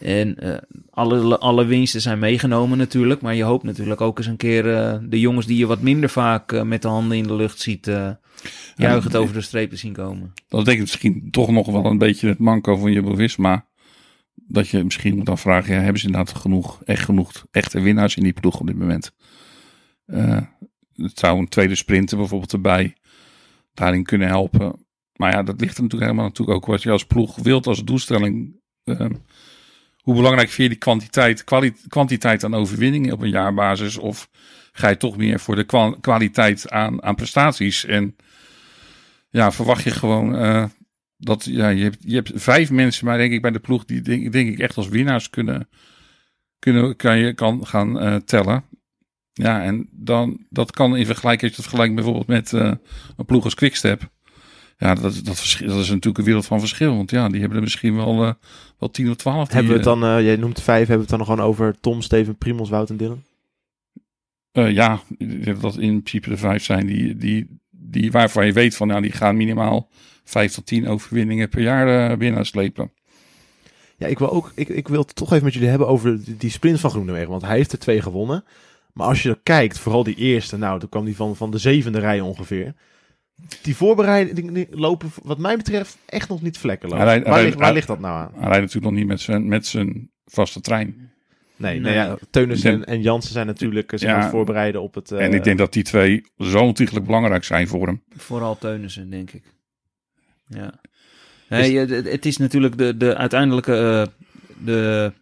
En 0.00 0.36
uh, 0.46 0.56
alle, 0.90 1.38
alle 1.38 1.64
winsten 1.64 2.00
zijn 2.00 2.18
meegenomen 2.18 2.78
natuurlijk. 2.78 3.20
Maar 3.20 3.34
je 3.34 3.42
hoopt 3.42 3.64
natuurlijk 3.64 4.00
ook 4.00 4.18
eens 4.18 4.26
een 4.26 4.36
keer 4.36 4.66
uh, 4.66 4.96
de 5.02 5.20
jongens 5.20 5.46
die 5.46 5.58
je 5.58 5.66
wat 5.66 5.80
minder 5.80 6.10
vaak 6.10 6.52
uh, 6.52 6.62
met 6.62 6.82
de 6.82 6.88
handen 6.88 7.16
in 7.16 7.26
de 7.26 7.34
lucht 7.34 7.60
ziet, 7.60 7.90
juichend 8.76 9.16
over 9.16 9.34
de 9.34 9.40
streep 9.40 9.70
te 9.70 9.76
zien 9.76 9.92
komen. 9.92 10.32
Dat 10.48 10.58
betekent 10.58 10.80
misschien 10.80 11.28
toch 11.30 11.50
nog 11.50 11.66
wel 11.66 11.84
een 11.84 11.98
beetje 11.98 12.28
het 12.28 12.38
manco 12.38 12.76
van 12.76 12.92
Jumbo-Visma. 12.92 13.66
Dat 14.34 14.68
je 14.68 14.84
misschien 14.84 15.16
moet 15.16 15.26
dan 15.26 15.38
vragen, 15.38 15.74
ja, 15.74 15.80
hebben 15.80 16.00
ze 16.00 16.06
inderdaad 16.06 16.34
genoeg, 16.34 16.82
echt 16.84 17.04
genoeg 17.04 17.46
echte 17.50 17.80
winnaars 17.80 18.16
in 18.16 18.22
die 18.22 18.32
ploeg 18.32 18.60
op 18.60 18.66
dit 18.66 18.78
moment? 18.78 19.12
het 20.94 21.18
zou 21.18 21.38
een 21.38 21.48
tweede 21.48 21.74
sprinter 21.74 22.16
bijvoorbeeld 22.16 22.52
erbij 22.52 22.96
daarin 23.74 24.02
kunnen 24.02 24.28
helpen. 24.28 24.86
Maar 25.18 25.32
ja, 25.32 25.42
dat 25.42 25.60
ligt 25.60 25.76
er 25.76 25.82
natuurlijk 25.82 26.10
helemaal 26.10 26.28
natuurlijk 26.28 26.58
ook 26.58 26.66
wat 26.66 26.82
je 26.82 26.90
als 26.90 27.06
ploeg 27.06 27.36
wilt 27.36 27.66
als 27.66 27.84
doelstelling 27.84 28.56
hoe 30.08 30.16
belangrijk 30.16 30.48
vind 30.48 30.62
je 30.62 30.68
die 30.68 30.78
kwantiteit, 30.78 31.44
kwantiteit 31.88 32.44
aan 32.44 32.54
overwinningen 32.54 33.12
op 33.12 33.20
een 33.20 33.30
jaarbasis? 33.30 33.96
Of 33.96 34.30
ga 34.72 34.88
je 34.88 34.96
toch 34.96 35.16
meer 35.16 35.40
voor 35.40 35.56
de 35.56 35.96
kwaliteit 36.00 36.70
aan, 36.70 37.02
aan 37.02 37.14
prestaties? 37.14 37.84
En 37.84 38.16
ja, 39.30 39.52
verwacht 39.52 39.84
je 39.84 39.90
gewoon 39.90 40.34
uh, 40.34 40.64
dat 41.16 41.44
ja, 41.44 41.68
je, 41.68 41.82
hebt, 41.82 41.98
je 42.00 42.14
hebt 42.14 42.30
vijf 42.34 42.70
mensen, 42.70 43.06
maar 43.06 43.18
denk 43.18 43.32
ik 43.32 43.42
bij 43.42 43.50
de 43.50 43.58
ploeg, 43.58 43.84
die 43.84 44.00
denk, 44.00 44.34
ik 44.34 44.58
echt 44.58 44.76
als 44.76 44.88
winnaars 44.88 45.30
kunnen, 45.30 45.68
kunnen 46.58 46.96
kan 46.96 47.18
je 47.18 47.34
kan 47.34 47.66
gaan 47.66 48.04
uh, 48.04 48.14
tellen. 48.16 48.64
Ja, 49.32 49.62
en 49.62 49.88
dan, 49.92 50.46
dat 50.50 50.70
kan 50.70 50.96
in 50.96 51.06
vergelijking, 51.06 51.42
als 51.42 51.50
je 51.50 51.56
het 51.56 51.68
vergelijkt 51.70 51.94
bijvoorbeeld 51.94 52.26
met 52.26 52.52
uh, 52.52 52.72
een 53.16 53.24
ploeg 53.24 53.44
als 53.44 53.54
Quickstep. 53.54 54.10
Ja, 54.78 54.94
dat, 54.94 55.02
dat, 55.02 55.24
dat 55.24 55.78
is 55.78 55.88
natuurlijk 55.88 56.18
een 56.18 56.24
wereld 56.24 56.46
van 56.46 56.60
verschil. 56.60 56.96
Want 56.96 57.10
ja, 57.10 57.28
die 57.28 57.40
hebben 57.40 57.56
er 57.58 57.64
misschien 57.64 57.96
wel, 57.96 58.24
uh, 58.24 58.32
wel 58.78 58.90
10 58.90 59.10
of 59.10 59.16
12. 59.16 59.52
Hebben 59.52 59.68
we 59.70 59.76
het 59.76 59.84
dan, 59.84 60.04
uh, 60.04 60.20
jij 60.24 60.36
noemt 60.36 60.62
vijf, 60.62 60.86
hebben 60.88 61.06
we 61.06 61.10
het 61.10 61.18
dan 61.18 61.24
gewoon 61.24 61.48
over 61.48 61.80
Tom, 61.80 62.02
Steven, 62.02 62.36
Primos, 62.36 62.68
Wout 62.68 62.90
en 62.90 62.96
Dylan? 62.96 63.22
Uh, 64.52 64.70
ja, 64.70 65.00
dat 65.60 65.78
in 65.78 66.02
principe 66.02 66.28
de 66.28 66.36
vijf 66.36 66.64
zijn 66.64 66.86
die, 66.86 67.16
die, 67.16 67.60
die, 67.70 68.10
waarvan 68.10 68.46
je 68.46 68.52
weet 68.52 68.76
van, 68.76 68.88
ja, 68.88 69.00
die 69.00 69.12
gaan 69.12 69.36
minimaal 69.36 69.88
vijf 70.24 70.52
tot 70.52 70.66
tien 70.66 70.88
overwinningen 70.88 71.48
per 71.48 71.62
jaar 71.62 72.16
binnen 72.16 72.46
slepen. 72.46 72.92
Ja, 73.96 74.06
ik 74.06 74.18
wil, 74.18 74.30
ook, 74.30 74.52
ik, 74.54 74.68
ik 74.68 74.88
wil 74.88 75.00
het 75.00 75.14
toch 75.14 75.32
even 75.32 75.44
met 75.44 75.52
jullie 75.52 75.68
hebben 75.68 75.88
over 75.88 76.20
die 76.38 76.50
sprint 76.50 76.80
van 76.80 76.90
Groenewegen. 76.90 77.30
Want 77.30 77.42
hij 77.42 77.56
heeft 77.56 77.72
er 77.72 77.78
twee 77.78 78.02
gewonnen. 78.02 78.44
Maar 78.92 79.06
als 79.06 79.22
je 79.22 79.38
kijkt, 79.42 79.78
vooral 79.78 80.02
die 80.02 80.14
eerste, 80.14 80.56
nou, 80.56 80.80
toen 80.80 80.88
kwam 80.88 81.04
die 81.04 81.16
van, 81.16 81.36
van 81.36 81.50
de 81.50 81.58
zevende 81.58 81.98
rij 81.98 82.20
ongeveer 82.20 82.74
die 83.62 83.76
voorbereidingen 83.76 84.66
lopen, 84.70 85.10
wat 85.22 85.38
mij 85.38 85.56
betreft, 85.56 85.98
echt 86.06 86.28
nog 86.28 86.42
niet 86.42 86.58
vlekkeloos. 86.58 86.98
Waar, 86.98 87.42
ligt, 87.42 87.54
waar 87.54 87.72
ligt 87.72 87.86
dat 87.86 88.00
nou 88.00 88.14
aan? 88.16 88.30
Hij 88.32 88.48
rijdt 88.48 88.60
natuurlijk 88.60 88.84
nog 88.84 88.94
niet 88.94 89.06
met 89.06 89.20
zijn, 89.20 89.48
met 89.48 89.66
zijn 89.66 90.10
vaste 90.24 90.60
trein. 90.60 91.10
Nee, 91.56 91.80
nee. 91.80 91.94
Nou 91.94 92.08
ja, 92.08 92.18
Teunis 92.30 92.64
en, 92.64 92.84
en 92.84 93.02
Jansen 93.02 93.32
zijn 93.32 93.46
natuurlijk 93.46 93.90
zich 93.90 94.00
ja, 94.00 94.14
aan 94.14 94.20
het 94.20 94.30
voorbereiden 94.30 94.82
op 94.82 94.94
het... 94.94 95.10
Uh, 95.10 95.24
en 95.24 95.32
ik 95.32 95.44
denk 95.44 95.58
dat 95.58 95.72
die 95.72 95.82
twee 95.82 96.24
zo 96.38 96.58
ontiegelijk 96.58 97.06
belangrijk 97.06 97.44
zijn 97.44 97.68
voor 97.68 97.86
hem. 97.86 98.02
Vooral 98.16 98.58
Teunissen, 98.58 99.10
denk 99.10 99.30
ik. 99.30 99.42
Ja. 100.46 100.80
Nee, 101.48 101.86
dus, 101.86 102.04
het 102.04 102.26
is 102.26 102.36
natuurlijk 102.36 102.78
de, 102.78 102.96
de 102.96 103.16
uiteindelijke... 103.16 103.72
Uh, 103.72 104.26
de, 104.64 105.12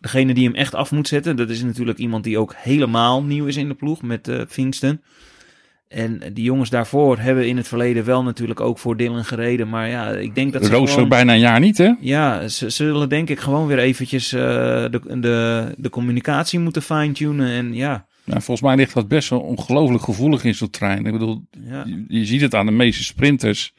degene 0.00 0.34
die 0.34 0.44
hem 0.44 0.54
echt 0.54 0.74
af 0.74 0.90
moet 0.90 1.08
zetten. 1.08 1.36
Dat 1.36 1.50
is 1.50 1.62
natuurlijk 1.62 1.98
iemand 1.98 2.24
die 2.24 2.38
ook 2.38 2.54
helemaal 2.56 3.22
nieuw 3.22 3.46
is 3.46 3.56
in 3.56 3.68
de 3.68 3.74
ploeg 3.74 4.02
met 4.02 4.28
uh, 4.28 4.42
Pfingsten. 4.44 5.02
En 5.88 6.22
die 6.32 6.44
jongens 6.44 6.70
daarvoor 6.70 7.18
hebben 7.18 7.48
in 7.48 7.56
het 7.56 7.68
verleden 7.68 8.04
wel 8.04 8.22
natuurlijk 8.22 8.60
ook 8.60 8.78
voor 8.78 8.96
Dylan 8.96 9.24
gereden. 9.24 9.68
Maar 9.68 9.88
ja, 9.88 10.10
ik 10.10 10.34
denk 10.34 10.52
dat 10.52 10.64
ze 10.64 10.70
Roos 10.70 10.92
gewoon, 10.92 11.08
bijna 11.08 11.32
een 11.32 11.38
jaar 11.38 11.60
niet, 11.60 11.78
hè? 11.78 11.92
Ja, 12.00 12.48
ze 12.48 12.70
zullen 12.70 13.08
denk 13.08 13.28
ik 13.28 13.38
gewoon 13.38 13.66
weer 13.66 13.78
eventjes 13.78 14.32
uh, 14.32 14.40
de, 14.40 15.18
de, 15.20 15.74
de 15.76 15.90
communicatie 15.90 16.58
moeten 16.58 16.82
fine-tunen. 16.82 17.48
En 17.48 17.74
ja... 17.74 18.06
Nou, 18.24 18.42
volgens 18.42 18.66
mij 18.66 18.76
ligt 18.76 18.94
dat 18.94 19.08
best 19.08 19.28
wel 19.28 19.40
ongelooflijk 19.40 20.02
gevoelig 20.02 20.44
in 20.44 20.54
zo'n 20.54 20.70
trein. 20.70 21.06
Ik 21.06 21.12
bedoel, 21.12 21.44
ja. 21.50 21.84
je, 21.86 22.04
je, 22.08 22.24
ziet 22.24 22.40
het 22.40 22.54
aan 22.54 22.66
de 22.66 22.72
meeste 22.72 23.04
sprinters. 23.04 23.74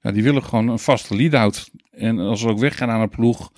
Ja, 0.00 0.12
die 0.12 0.22
willen 0.22 0.42
gewoon 0.42 0.68
een 0.68 0.78
vaste 0.78 1.16
lead-out. 1.16 1.70
En 1.90 2.18
als 2.18 2.40
ze 2.40 2.48
ook 2.48 2.58
weggaan 2.58 2.90
aan 2.90 3.00
een 3.00 3.08
ploeg, 3.08 3.52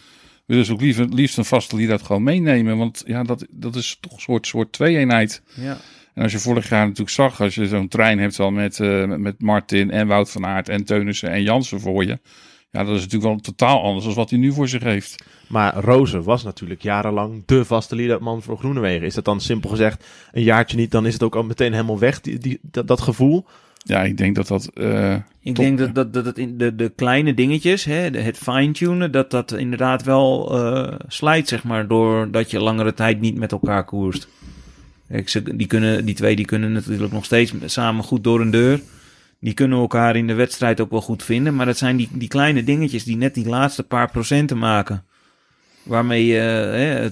willen 0.47 0.65
ze 0.65 0.73
ook 0.73 0.81
liever, 0.81 1.09
liefst 1.09 1.39
een 1.39 1.45
vaste 1.45 1.77
lead-out 1.77 2.03
gewoon 2.03 2.23
meenemen. 2.23 2.77
Want 2.77 3.03
ja, 3.07 3.23
dat, 3.23 3.47
dat 3.51 3.77
is 3.77 3.99
toch 4.01 4.13
een 4.13 4.21
soort, 4.21 4.47
soort 4.47 4.73
twee-eenheid. 4.73 5.43
Ja. 5.55 5.79
En 6.15 6.23
als 6.23 6.33
je 6.33 6.39
vorig 6.39 6.69
jaar 6.69 6.83
natuurlijk 6.85 7.11
zag, 7.11 7.41
als 7.41 7.55
je 7.55 7.67
zo'n 7.69 7.89
trein 7.89 8.19
hebt 8.19 8.41
al 8.41 8.51
met, 8.51 8.79
uh, 8.79 9.05
met 9.17 9.43
Martin 9.43 9.91
en 9.91 10.07
Wout 10.07 10.31
van 10.31 10.47
Aert 10.47 10.69
en 10.69 10.85
Teunissen 10.85 11.31
en 11.31 11.43
Jansen 11.43 11.81
voor 11.81 12.05
je. 12.05 12.19
Ja, 12.71 12.85
dat 12.85 12.95
is 12.95 13.01
natuurlijk 13.03 13.33
wel 13.33 13.41
totaal 13.41 13.83
anders 13.83 14.05
dan 14.05 14.15
wat 14.15 14.31
hij 14.31 14.39
nu 14.39 14.53
voor 14.53 14.69
zich 14.69 14.83
heeft. 14.83 15.25
Maar 15.49 15.75
Rozen 15.75 16.23
was 16.23 16.43
natuurlijk 16.43 16.83
jarenlang 16.83 17.43
de 17.47 17.65
vaste 17.65 17.97
leaderman 17.97 18.43
voor 18.43 18.59
Groenewegen. 18.59 19.07
Is 19.07 19.15
dat 19.15 19.25
dan 19.25 19.41
simpel 19.41 19.71
gezegd 19.71 20.05
een 20.33 20.43
jaartje 20.43 20.77
niet, 20.77 20.91
dan 20.91 21.07
is 21.07 21.13
het 21.13 21.23
ook 21.23 21.37
al 21.37 21.43
meteen 21.43 21.73
helemaal 21.73 21.99
weg, 21.99 22.21
die, 22.21 22.39
die, 22.39 22.59
dat, 22.63 22.89
dat 22.89 23.01
gevoel? 23.01 23.47
Ja, 23.85 24.03
ik 24.03 24.17
denk 24.17 24.35
dat 24.37 24.47
dat... 24.47 24.67
eh, 24.75 25.15
Ik 25.41 25.55
Top, 25.55 25.65
denk 25.65 25.79
dat, 25.79 25.95
dat, 25.95 26.13
dat 26.13 26.25
het 26.25 26.39
in 26.39 26.59
de, 26.59 26.75
de 26.75 26.93
kleine 26.97 27.35
dingetjes, 27.35 27.85
hè, 27.85 28.11
de- 28.11 28.21
het 28.21 28.39
fine-tunen, 28.39 29.13
dat 29.13 29.31
dat 29.31 29.53
inderdaad 29.53 30.03
wel 30.03 30.59
eh, 30.65 30.95
slijt, 31.09 31.49
zeg 31.49 31.65
maar, 31.65 31.89
doordat 31.89 32.51
je 32.51 32.61
langere 32.61 32.95
tijd 32.95 33.21
niet 33.21 33.37
met 33.37 33.53
elkaar 33.53 33.85
koerst. 33.85 34.29
Ze, 35.25 35.57
die, 35.57 35.67
kunnen, 35.67 36.05
die 36.05 36.15
twee 36.15 36.37
die 36.37 36.45
kunnen 36.45 36.73
natuurlijk 36.73 37.13
nog 37.13 37.25
steeds 37.25 37.53
samen 37.65 38.05
goed 38.05 38.25
door 38.25 38.41
een 38.41 38.51
deur. 38.51 38.81
Die 39.41 39.55
kunnen 39.55 39.79
elkaar 39.79 40.17
in 40.17 40.27
de 40.27 40.35
wedstrijd 40.35 40.81
ook 40.81 40.91
wel 40.91 41.01
goed 41.01 41.23
vinden. 41.23 41.55
Maar 41.55 41.67
dat 41.67 41.79
zijn 41.79 41.97
die, 41.97 42.09
die 42.13 42.29
kleine 42.29 42.65
dingetjes 42.65 43.05
die 43.05 43.17
net 43.17 43.35
die 43.35 43.49
laatste 43.49 43.83
paar 43.83 44.11
procenten 44.11 44.59
maken. 44.59 45.05
Waarmee 45.83 46.27
je 46.27 46.39
hè, 46.39 47.09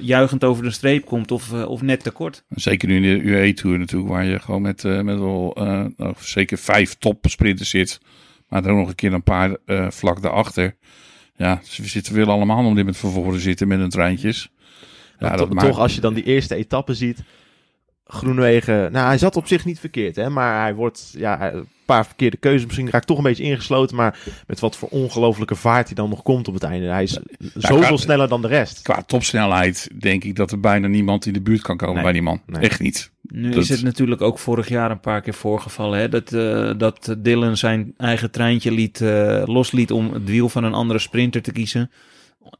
juichend 0.00 0.44
over 0.44 0.62
de 0.62 0.70
streep 0.70 1.04
komt 1.04 1.30
of, 1.30 1.52
eh, 1.52 1.68
of 1.68 1.82
net 1.82 2.02
tekort. 2.02 2.44
Zeker 2.48 2.88
nu 2.88 2.96
in 2.96 3.02
de 3.02 3.30
UE-tour 3.30 3.78
natuurlijk, 3.78 4.10
waar 4.10 4.24
je 4.24 4.38
gewoon 4.38 4.62
met, 4.62 4.84
eh, 4.84 5.00
met 5.00 5.18
wel 5.18 5.54
eh, 5.54 5.86
zeker 6.18 6.58
vijf 6.58 6.94
topsprinters 6.94 7.70
zit. 7.70 8.00
Maar 8.48 8.64
er 8.64 8.70
ook 8.70 8.78
nog 8.78 8.88
een 8.88 8.94
keer 8.94 9.12
een 9.12 9.22
paar 9.22 9.56
eh, 9.66 9.90
vlak 9.90 10.22
daarachter. 10.22 10.76
Ja, 11.36 11.54
dus 11.54 11.78
we 11.78 11.86
zitten 11.86 12.14
willen 12.14 12.32
allemaal 12.32 12.64
om 12.64 12.74
dit 12.74 12.84
met 12.84 12.96
van 12.96 13.12
voren 13.12 13.40
zitten 13.40 13.68
met 13.68 13.80
een 13.80 13.88
treintjes. 13.88 14.50
Ja, 15.18 15.28
Maar 15.28 15.36
dat 15.36 15.48
to- 15.48 15.54
maakt- 15.54 15.66
toch, 15.68 15.78
als 15.78 15.94
je 15.94 16.00
dan 16.00 16.14
die 16.14 16.24
eerste 16.24 16.54
etappe 16.54 16.94
ziet. 16.94 17.18
Groenwegen, 18.10 18.92
nou 18.92 19.06
hij 19.06 19.18
zat 19.18 19.36
op 19.36 19.46
zich 19.46 19.64
niet 19.64 19.80
verkeerd, 19.80 20.16
hè, 20.16 20.30
maar 20.30 20.60
hij 20.62 20.74
wordt, 20.74 21.14
ja, 21.16 21.52
een 21.52 21.68
paar 21.86 22.06
verkeerde 22.06 22.36
keuzes, 22.36 22.64
misschien 22.66 22.90
raakt 22.90 23.06
toch 23.06 23.16
een 23.16 23.22
beetje 23.22 23.42
ingesloten, 23.42 23.96
maar 23.96 24.18
met 24.46 24.60
wat 24.60 24.76
voor 24.76 24.88
ongelofelijke 24.88 25.54
vaart 25.54 25.86
hij 25.86 25.94
dan 25.94 26.08
nog 26.08 26.22
komt 26.22 26.48
op 26.48 26.54
het 26.54 26.62
einde. 26.62 26.86
Hij 26.86 27.02
is 27.02 27.18
zoveel 27.54 27.78
qua- 27.86 27.96
sneller 27.96 28.28
dan 28.28 28.42
de 28.42 28.48
rest. 28.48 28.82
Qua 28.82 29.02
topsnelheid 29.02 29.90
denk 29.98 30.24
ik 30.24 30.36
dat 30.36 30.50
er 30.52 30.60
bijna 30.60 30.86
niemand 30.86 31.26
in 31.26 31.32
de 31.32 31.40
buurt 31.40 31.62
kan 31.62 31.76
komen 31.76 31.94
Nee, 31.94 32.02
bij 32.02 32.12
die 32.12 32.22
man. 32.22 32.40
nee. 32.46 32.62
Echt 32.62 32.80
niet. 32.80 33.10
Nu 33.22 33.50
Dat- 33.50 33.62
is 33.62 33.68
het 33.68 33.82
natuurlijk 33.82 34.20
ook 34.20 34.38
vorig 34.38 34.68
jaar 34.68 34.90
een 34.90 35.00
paar 35.00 35.20
keer 35.20 35.34
voorgevallen. 35.34 35.98
Hè? 35.98 36.08
Dat, 36.08 36.32
eh, 36.32 36.70
dat 36.78 37.14
Dylan 37.18 37.56
zijn 37.56 37.94
eigen 37.96 38.30
treintje 38.30 38.70
liet, 38.72 39.00
eh, 39.00 39.42
losliet 39.44 39.92
om 39.92 40.12
het 40.12 40.24
wiel 40.24 40.48
van 40.48 40.64
een 40.64 40.74
andere 40.74 40.98
sprinter 40.98 41.42
te 41.42 41.52
kiezen. 41.52 41.90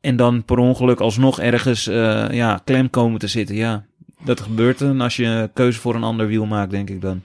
En 0.01 0.17
dan 0.17 0.45
per 0.45 0.59
ongeluk 0.59 1.01
alsnog 1.01 1.41
ergens 1.41 1.87
eh, 1.87 2.29
ja, 2.31 2.61
klem 2.65 2.91
komen 2.91 3.19
te 3.19 3.29
zitten. 3.29 3.57
Ja, 3.57 3.87
dat 4.25 4.41
gebeurt 4.41 4.79
dan 4.79 5.01
als 5.01 5.17
je 5.17 5.25
een 5.25 5.53
keuze 5.53 5.81
voor 5.81 5.95
een 5.95 6.03
ander 6.03 6.27
wiel 6.27 6.47
maakt, 6.47 6.71
denk 6.71 6.91
ik 6.91 7.01
dan. 7.01 7.23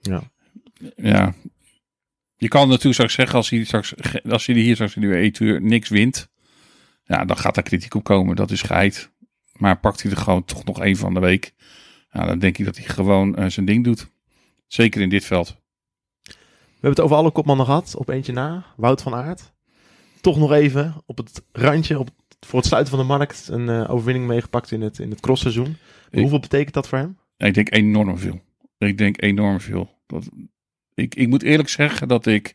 Ja. 0.00 0.22
Ja. 0.96 1.34
Je 2.36 2.48
kan 2.48 2.68
natuurlijk 2.68 2.94
straks 2.94 3.14
zeggen, 3.14 3.36
als 3.36 3.50
hij, 3.50 3.64
straks, 3.64 3.94
als 4.28 4.46
hij 4.46 4.56
hier 4.56 4.74
straks 4.74 4.94
in 4.96 5.00
de 5.00 5.06
UE-tour 5.06 5.62
niks 5.62 5.88
wint. 5.88 6.28
Ja, 7.04 7.24
dan 7.24 7.36
gaat 7.36 7.54
daar 7.54 7.64
kritiek 7.64 7.94
op 7.94 8.04
komen. 8.04 8.36
Dat 8.36 8.50
is 8.50 8.62
geheid. 8.62 9.10
Maar 9.52 9.80
pakt 9.80 10.02
hij 10.02 10.10
er 10.10 10.16
gewoon 10.16 10.44
toch 10.44 10.64
nog 10.64 10.80
één 10.80 10.96
van 10.96 11.14
de 11.14 11.20
week. 11.20 11.54
Ja, 12.10 12.26
dan 12.26 12.38
denk 12.38 12.58
ik 12.58 12.64
dat 12.64 12.76
hij 12.76 12.86
gewoon 12.86 13.36
eh, 13.36 13.48
zijn 13.48 13.66
ding 13.66 13.84
doet. 13.84 14.08
Zeker 14.66 15.00
in 15.00 15.08
dit 15.08 15.24
veld. 15.24 15.56
We 16.22 16.90
hebben 16.90 16.90
het 16.90 17.00
over 17.00 17.16
alle 17.16 17.30
kopmannen 17.30 17.66
gehad, 17.66 17.94
op 17.96 18.08
eentje 18.08 18.32
na, 18.32 18.64
Wout 18.76 19.02
van 19.02 19.14
Aert. 19.14 19.53
Toch 20.24 20.38
nog 20.38 20.52
even 20.52 20.94
op 21.06 21.16
het 21.16 21.42
randje, 21.52 21.98
op, 21.98 22.08
voor 22.40 22.58
het 22.58 22.68
sluiten 22.68 22.96
van 22.96 23.02
de 23.06 23.12
markt, 23.12 23.48
een 23.50 23.68
eh, 23.68 23.90
overwinning 23.90 24.26
meegepakt 24.26 24.70
in 24.70 24.80
het, 24.80 24.98
in 24.98 25.10
het 25.10 25.20
crossseizoen. 25.20 25.76
Ik- 26.10 26.18
Hoeveel 26.20 26.40
betekent 26.40 26.74
dat 26.74 26.88
voor 26.88 26.98
hem? 26.98 27.18
Ik 27.36 27.54
denk 27.54 27.72
enorm 27.74 28.18
veel. 28.18 28.40
Ik 28.78 28.98
denk 28.98 29.22
enorm 29.22 29.60
veel. 29.60 29.90
Dat, 30.06 30.28
ik, 30.94 31.14
ik 31.14 31.28
moet 31.28 31.42
eerlijk 31.42 31.68
zeggen 31.68 32.08
dat 32.08 32.26
ik 32.26 32.54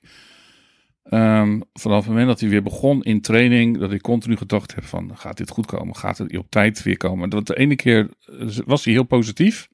ehm, 1.03 1.59
vanaf 1.73 1.97
het 1.99 2.07
moment 2.07 2.27
dat 2.27 2.39
hij 2.39 2.49
weer 2.49 2.63
begon 2.63 3.03
in 3.03 3.21
training, 3.21 3.77
dat 3.77 3.91
ik 3.91 4.01
continu 4.01 4.37
gedacht 4.37 4.75
heb 4.75 4.83
van, 4.83 5.17
gaat 5.17 5.37
dit 5.37 5.49
goed 5.49 5.65
komen? 5.65 5.95
Gaat 5.95 6.17
het 6.17 6.37
op 6.37 6.49
tijd 6.49 6.83
weer 6.83 6.97
komen? 6.97 7.29
Dat 7.29 7.47
de 7.47 7.57
ene 7.57 7.75
keer 7.75 8.09
eh, 8.39 8.47
was 8.65 8.83
hij 8.83 8.93
heel 8.93 9.03
positief. 9.03 9.67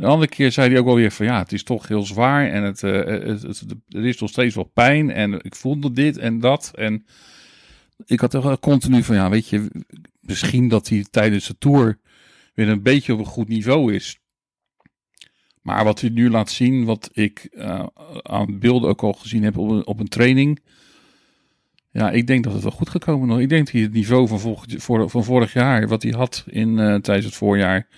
De 0.00 0.06
andere 0.06 0.28
keer 0.30 0.52
zei 0.52 0.68
hij 0.70 0.78
ook 0.78 0.84
wel 0.84 0.94
weer 0.94 1.10
van, 1.10 1.26
ja, 1.26 1.38
het 1.38 1.52
is 1.52 1.62
toch 1.62 1.88
heel 1.88 2.02
zwaar 2.02 2.50
en 2.50 2.62
het, 2.62 2.82
eh, 2.82 2.92
het, 3.04 3.42
het- 3.42 3.64
er 3.88 4.06
is 4.06 4.18
nog 4.20 4.30
steeds 4.30 4.54
wel 4.54 4.64
pijn 4.64 5.10
en 5.10 5.32
ik 5.42 5.54
voelde 5.54 5.92
dit 5.92 6.18
en 6.18 6.38
dat. 6.38 6.70
En 6.74 7.04
ik 8.06 8.20
had 8.20 8.30
toch 8.30 8.60
continu 8.60 9.02
van, 9.02 9.14
ja, 9.14 9.30
weet 9.30 9.48
je, 9.48 9.70
misschien 10.20 10.68
dat 10.68 10.88
hij 10.88 11.06
tijdens 11.10 11.46
de 11.46 11.58
Tour 11.58 11.98
weer 12.54 12.68
een 12.68 12.82
beetje 12.82 13.12
op 13.12 13.18
een 13.18 13.24
goed 13.24 13.48
niveau 13.48 13.94
is. 13.94 14.18
Maar 15.62 15.84
wat 15.84 16.00
hij 16.00 16.10
nu 16.10 16.30
laat 16.30 16.50
zien, 16.50 16.84
wat 16.84 17.10
ik 17.12 17.38
eh, 17.50 17.86
aan 18.22 18.58
beelden 18.58 18.88
ook 18.88 19.02
al 19.02 19.12
gezien 19.12 19.42
heb 19.42 19.56
op 19.56 19.70
een, 19.70 19.86
op 19.86 20.00
een 20.00 20.08
training. 20.08 20.58
Ja, 21.90 22.10
ik 22.10 22.26
denk 22.26 22.44
dat 22.44 22.52
het 22.52 22.62
wel 22.62 22.72
goed 22.72 22.90
gekomen 22.90 23.36
is. 23.36 23.42
Ik 23.42 23.48
denk 23.48 23.64
dat 23.64 23.72
hij 23.74 23.82
het 23.82 23.92
niveau 23.92 24.28
van, 24.28 24.40
voor, 24.66 25.10
van 25.10 25.24
vorig 25.24 25.52
jaar, 25.52 25.88
wat 25.88 26.02
hij 26.02 26.12
had 26.12 26.44
in, 26.46 26.78
eh, 26.78 26.94
tijdens 26.94 27.26
het 27.26 27.34
voorjaar, 27.34 27.88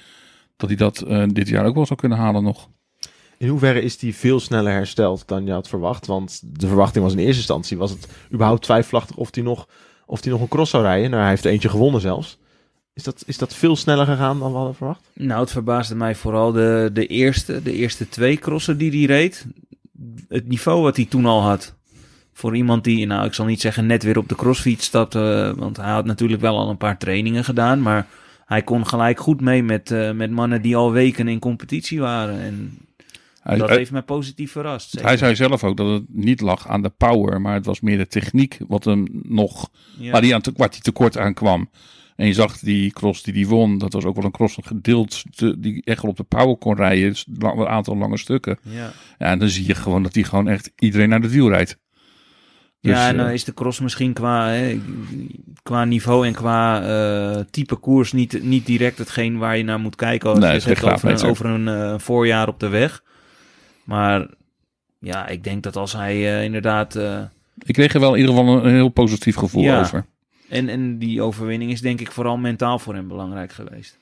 dat 0.68 0.78
hij 0.78 0.78
dat 0.78 1.00
eh, 1.00 1.24
dit 1.28 1.48
jaar 1.48 1.66
ook 1.66 1.74
wel 1.74 1.86
zou 1.86 1.98
kunnen 1.98 2.18
halen 2.18 2.42
nog. 2.42 2.68
In 3.38 3.48
hoeverre 3.48 3.82
is 3.82 4.00
hij 4.00 4.12
veel 4.12 4.40
sneller 4.40 4.72
hersteld 4.72 5.28
dan 5.28 5.46
je 5.46 5.52
had 5.52 5.68
verwacht? 5.68 6.06
Want 6.06 6.40
de 6.60 6.66
verwachting 6.66 7.04
was 7.04 7.12
in 7.12 7.18
eerste 7.18 7.36
instantie, 7.36 7.78
was 7.78 7.90
het 7.90 8.08
überhaupt 8.32 8.62
twijfelachtig 8.62 9.16
of 9.16 9.34
hij 9.34 9.44
nog, 9.44 9.68
of 10.06 10.22
hij 10.22 10.32
nog 10.32 10.40
een 10.40 10.48
cross 10.48 10.70
zou 10.70 10.82
rijden. 10.82 11.10
Nou, 11.10 11.20
hij 11.20 11.30
heeft 11.30 11.44
er 11.44 11.50
eentje 11.50 11.68
gewonnen 11.68 12.00
zelfs. 12.00 12.38
Is 12.94 13.02
dat, 13.02 13.22
is 13.26 13.38
dat 13.38 13.54
veel 13.54 13.76
sneller 13.76 14.06
gegaan 14.06 14.38
dan 14.38 14.50
we 14.50 14.56
hadden 14.56 14.74
verwacht? 14.74 15.00
Nou, 15.14 15.40
het 15.40 15.50
verbaasde 15.50 15.94
mij 15.94 16.14
vooral 16.14 16.52
de, 16.52 16.90
de, 16.92 17.06
eerste, 17.06 17.62
de 17.62 17.72
eerste 17.72 18.08
twee 18.08 18.36
crossen 18.36 18.78
die 18.78 18.90
hij 18.90 19.16
reed. 19.16 19.46
Het 20.28 20.48
niveau 20.48 20.82
wat 20.82 20.96
hij 20.96 21.04
toen 21.04 21.26
al 21.26 21.42
had. 21.42 21.74
Voor 22.32 22.56
iemand 22.56 22.84
die, 22.84 23.06
nou, 23.06 23.26
ik 23.26 23.34
zal 23.34 23.46
niet 23.46 23.60
zeggen 23.60 23.86
net 23.86 24.02
weer 24.02 24.18
op 24.18 24.28
de 24.28 24.34
crossfiets 24.34 24.86
stapte. 24.86 25.54
Want 25.56 25.76
hij 25.76 25.90
had 25.90 26.04
natuurlijk 26.04 26.40
wel 26.40 26.58
al 26.58 26.70
een 26.70 26.76
paar 26.76 26.98
trainingen 26.98 27.44
gedaan. 27.44 27.82
Maar 27.82 28.06
hij 28.44 28.62
kon 28.62 28.86
gelijk 28.86 29.20
goed 29.20 29.40
mee 29.40 29.62
met, 29.62 29.90
eh, 29.90 30.10
met 30.12 30.30
mannen 30.30 30.62
die 30.62 30.76
al 30.76 30.92
weken 30.92 31.28
in 31.28 31.38
competitie 31.38 32.00
waren. 32.00 32.40
En 32.40 32.78
Hij, 33.40 33.56
dat 33.58 33.68
heeft 33.68 33.90
mij 33.90 34.02
positief 34.02 34.52
verrast. 34.52 34.90
zeker. 34.90 35.06
hij 35.08 35.16
zei 35.16 35.34
zelf 35.34 35.64
ook 35.64 35.76
dat 35.76 35.92
het 35.92 36.04
niet 36.08 36.40
lag 36.40 36.68
aan 36.68 36.82
de 36.82 36.92
power, 36.96 37.40
maar 37.40 37.54
het 37.54 37.66
was 37.66 37.80
meer 37.80 37.98
de 37.98 38.06
techniek 38.06 38.58
wat 38.68 38.84
hem 38.84 39.06
nog 39.22 39.70
Ja. 39.98 40.10
waar 40.10 40.22
hij 40.22 40.34
aan 40.34 40.40
te, 40.40 40.52
waar 40.56 40.68
hij 40.70 40.80
tekort 40.80 41.18
aan 41.18 41.34
kwam. 41.34 41.70
En 42.16 42.26
je 42.26 42.32
zag 42.32 42.58
die 42.58 42.90
cross 42.92 43.22
die 43.22 43.34
hij 43.34 43.46
won, 43.46 43.78
dat 43.78 43.92
was 43.92 44.04
ook 44.04 44.14
wel 44.16 44.24
een 44.24 44.30
cross 44.30 44.58
gedeeld, 44.62 45.22
die 45.58 45.82
echt 45.84 46.02
wel 46.02 46.10
op 46.10 46.16
de 46.16 46.22
power 46.22 46.56
kon 46.56 46.76
rijden. 46.76 47.08
Dus 47.08 47.26
een 47.38 47.66
aantal 47.66 47.96
lange 47.96 48.18
stukken. 48.18 48.58
Ja. 48.62 48.92
Ja, 49.18 49.26
en 49.26 49.38
dan 49.38 49.48
zie 49.48 49.66
je 49.66 49.74
gewoon 49.74 50.02
dat 50.02 50.14
hij 50.14 50.24
gewoon 50.24 50.48
echt 50.48 50.72
iedereen 50.78 51.08
naar 51.08 51.20
de 51.20 51.30
wiel 51.30 51.48
rijdt. 51.48 51.78
Dus, 52.82 52.96
ja, 52.96 53.08
en 53.08 53.16
dan 53.16 53.26
eh, 53.26 53.32
is 53.32 53.44
de 53.44 53.54
cross 53.54 53.80
misschien 53.80 54.12
qua, 54.12 54.48
hè, 54.48 54.80
qua 55.62 55.84
niveau 55.84 56.26
en 56.26 56.32
qua 56.32 56.82
eh, 56.82 57.40
type 57.50 57.76
koers 57.76 58.12
niet, 58.12 58.42
niet 58.42 58.66
direct 58.66 58.98
hetgeen 58.98 59.38
waar 59.38 59.56
je 59.56 59.64
naar 59.64 59.80
moet 59.80 59.96
kijken 59.96 60.30
als 60.30 60.38
Nee, 60.38 60.48
je 60.48 60.54
het 60.54 60.64
hebt 60.64 60.84
over, 60.84 61.10
een- 61.10 61.28
over 61.30 61.46
een 61.46 61.68
eh, 61.68 61.98
voorjaar 61.98 62.48
op 62.48 62.60
de 62.60 62.68
weg. 62.68 63.02
Maar 63.84 64.26
ja, 64.98 65.26
ik 65.28 65.44
denk 65.44 65.62
dat 65.62 65.76
als 65.76 65.92
hij 65.92 66.44
inderdaad... 66.44 66.94
ik 67.58 67.74
kreeg 67.74 67.94
er 67.94 68.00
wel 68.00 68.14
in 68.14 68.20
ieder 68.20 68.34
geval 68.34 68.56
een, 68.56 68.64
een 68.66 68.74
heel 68.74 68.88
positief 68.88 69.36
gevoel 69.36 69.62
Ja. 69.62 69.80
over. 69.80 70.04
en, 70.48 70.68
en 70.68 70.98
die 70.98 71.22
overwinning 71.22 71.70
is 71.70 71.80
denk 71.80 72.00
ik 72.00 72.10
vooral 72.12 72.36
mentaal 72.36 72.78
voor 72.78 72.94
hem 72.94 73.08
belangrijk 73.08 73.52
geweest. 73.52 73.98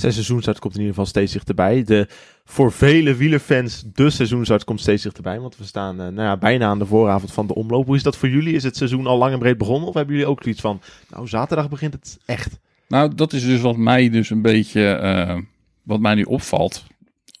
Zijn 0.00 0.58
komt 0.58 0.74
in 0.74 0.80
ieder 0.80 0.94
geval 0.94 1.06
steeds 1.06 1.32
dichterbij. 1.32 1.82
De, 1.82 2.08
voor 2.44 2.72
vele 2.72 3.14
wielerfans, 3.14 3.84
de 3.92 4.10
seizoenstart 4.10 4.64
komt 4.64 4.80
steeds 4.80 5.02
dichterbij. 5.02 5.40
Want 5.40 5.56
we 5.56 5.64
staan 5.64 6.00
eh, 6.00 6.06
nou 6.06 6.28
ja, 6.28 6.36
bijna 6.36 6.66
aan 6.66 6.78
de 6.78 6.86
vooravond 6.86 7.32
van 7.32 7.46
de 7.46 7.54
omloop. 7.54 7.86
Hoe 7.86 7.96
is 7.96 8.02
dat 8.02 8.16
voor 8.16 8.28
jullie? 8.28 8.54
Is 8.54 8.62
het 8.62 8.76
seizoen 8.76 9.06
al 9.06 9.18
lang 9.18 9.32
en 9.32 9.38
breed 9.38 9.58
begonnen? 9.58 9.88
Of 9.88 9.94
hebben 9.94 10.14
jullie 10.14 10.30
ook 10.30 10.42
zoiets 10.42 10.60
van, 10.60 10.80
nou 11.10 11.28
zaterdag 11.28 11.68
begint 11.68 11.92
het 11.92 12.18
echt? 12.24 12.58
Nou, 12.88 13.14
dat 13.14 13.32
is 13.32 13.44
dus 13.44 13.60
wat 13.60 13.76
mij 13.76 14.10
dus 14.10 14.30
een 14.30 14.42
beetje, 14.42 14.86
eh, 14.88 15.38
wat 15.82 16.00
mij 16.00 16.14
nu 16.14 16.22
opvalt. 16.22 16.84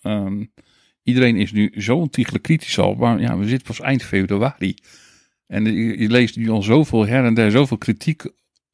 Ehm, 0.02 0.44
iedereen 1.02 1.36
is 1.36 1.52
nu 1.52 1.74
zo 1.76 1.96
ontiegelijk 1.96 2.44
kritisch 2.44 2.78
al, 2.78 2.94
maar 2.94 3.20
ja, 3.20 3.38
we 3.38 3.48
zitten 3.48 3.66
pas 3.66 3.80
eind 3.80 4.02
februari. 4.02 4.74
En 5.46 5.64
je, 5.64 5.98
je 5.98 6.08
leest 6.08 6.36
nu 6.36 6.50
al 6.50 6.62
zoveel 6.62 7.06
her 7.06 7.24
en 7.24 7.34
der, 7.34 7.50
zoveel 7.50 7.78
kritiek 7.78 8.24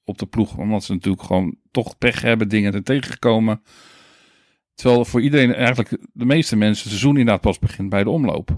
op 0.07 0.19
de 0.19 0.27
ploeg, 0.27 0.57
omdat 0.57 0.85
ze 0.85 0.93
natuurlijk 0.93 1.23
gewoon 1.23 1.57
toch 1.71 1.99
pech 1.99 2.23
hebben, 2.23 2.49
dingen 2.49 2.75
er 2.75 2.83
tegengekomen. 2.83 3.63
Terwijl 4.75 5.05
voor 5.05 5.21
iedereen, 5.21 5.55
eigenlijk 5.55 5.89
de 6.13 6.25
meeste 6.25 6.57
mensen, 6.57 6.83
het 6.83 6.93
seizoen 6.93 7.17
inderdaad 7.17 7.41
pas 7.41 7.59
begint 7.59 7.89
bij 7.89 8.05
de 8.05 8.11
omloop. 8.11 8.51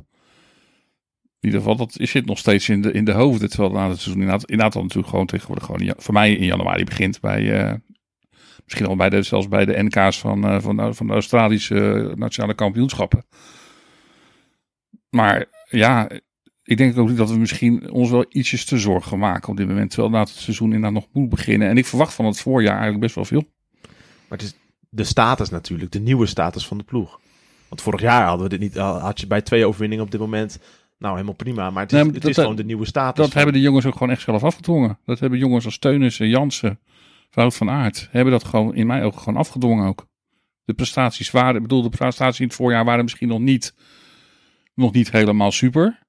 In 1.41 1.49
ieder 1.49 1.61
geval, 1.61 1.77
dat 1.77 1.93
zit 1.93 2.27
nog 2.27 2.39
steeds 2.39 2.69
in 2.69 2.83
de, 2.83 2.93
in 2.93 3.05
de 3.05 3.13
hoofden. 3.13 3.51
Terwijl 3.51 3.73
na 3.73 3.89
het 3.89 4.01
seizoen 4.01 4.23
inderdaad, 4.23 4.51
inderdaad 4.51 4.75
al 4.75 4.83
natuurlijk 4.83 5.09
gewoon 5.09 5.27
tegenwoordig 5.27 5.65
gewoon, 5.65 5.95
voor 5.97 6.15
mij 6.15 6.33
in 6.33 6.45
januari 6.45 6.85
begint 6.85 7.21
bij, 7.21 7.67
eh, 7.67 7.75
misschien 8.65 8.87
al 8.87 8.97
bij 8.97 9.11
de, 9.11 9.23
zelfs 9.23 9.49
bij 9.49 9.65
de 9.65 9.83
NK's 9.83 10.19
van, 10.19 10.45
eh, 10.45 10.61
van, 10.61 10.95
van 10.95 11.07
de 11.07 11.13
Australische 11.13 12.13
nationale 12.17 12.55
kampioenschappen. 12.55 13.27
Maar 15.11 15.47
ja, 15.65 16.09
ik 16.69 16.77
denk 16.77 16.99
ook 16.99 17.17
dat 17.17 17.31
we 17.31 17.37
misschien 17.39 17.91
ons 17.91 18.11
wel 18.11 18.25
ietsjes 18.29 18.65
te 18.65 18.79
zorgen 18.79 19.19
maken 19.19 19.49
op 19.49 19.57
dit 19.57 19.69
moment. 19.69 19.91
Terwijl 19.91 20.13
na 20.13 20.21
het 20.21 20.29
seizoen 20.29 20.67
inderdaad 20.67 20.93
nog 20.93 21.07
moet 21.13 21.29
beginnen. 21.29 21.69
En 21.69 21.77
ik 21.77 21.87
verwacht 21.87 22.15
van 22.15 22.25
het 22.25 22.41
voorjaar 22.41 22.73
eigenlijk 22.73 23.01
best 23.01 23.15
wel 23.15 23.25
veel. 23.25 23.45
Maar 24.29 24.39
het 24.39 24.43
is 24.43 24.55
de 24.91 25.05
status 25.05 25.49
natuurlijk, 25.51 25.93
de 25.93 26.01
nieuwe 26.01 26.27
status 26.27 26.67
van 26.67 26.79
de 26.79 26.85
ploeg. 26.85 27.21
Want 27.69 27.83
vorig 27.83 28.01
jaar 28.01 28.27
hadden 28.27 28.43
we 28.43 28.49
dit 28.49 28.61
niet, 28.61 28.77
had 28.77 29.21
je 29.21 29.27
bij 29.27 29.43
twee 29.43 29.67
overwinningen 29.67 30.05
op 30.05 30.11
dit 30.11 30.21
moment, 30.21 30.59
nou 30.99 31.15
helemaal 31.15 31.35
prima. 31.35 31.71
Maar 31.71 31.83
het 31.83 31.93
is, 31.93 31.99
Nee, 32.03 32.13
het 32.13 32.21
dat- 32.23 32.31
is 32.31 32.37
gewoon 32.37 32.57
de 32.57 32.65
nieuwe 32.65 32.87
status. 32.87 33.17
Dat 33.17 33.27
van- 33.33 33.37
hebben 33.37 33.55
de 33.61 33.67
jongens 33.67 33.87
ook 33.87 33.93
gewoon 33.93 34.11
echt 34.11 34.23
zelf 34.23 34.45
afgedwongen. 34.45 34.99
Dat 35.05 35.19
hebben 35.21 35.39
jongens 35.39 35.65
als 35.65 35.79
Teunissen, 35.79 36.29
Jansen, 36.29 36.81
Wout 37.31 37.57
van 37.57 37.71
Aert. 37.71 38.09
Hebben 38.11 38.33
dat 38.33 38.45
gewoon 38.45 38.75
in 38.75 38.87
mijn 38.87 39.03
ogen 39.03 39.21
gewoon 39.21 39.39
afgedwongen 39.39 39.87
ook. 39.87 40.07
De 40.65 40.75
prestaties 40.75 41.31
waren, 41.31 41.55
ik 41.57 41.63
bedoel, 41.63 41.83
de 41.83 41.89
prestaties 41.89 42.41
in 42.41 42.47
het 42.47 42.55
voorjaar 42.55 42.85
waren 42.85 43.05
misschien 43.05 43.29
nog 43.29 43.41
niet 43.41 43.75
nog 44.75 44.93
niet 44.93 45.11
helemaal 45.11 45.51
super. 45.53 46.07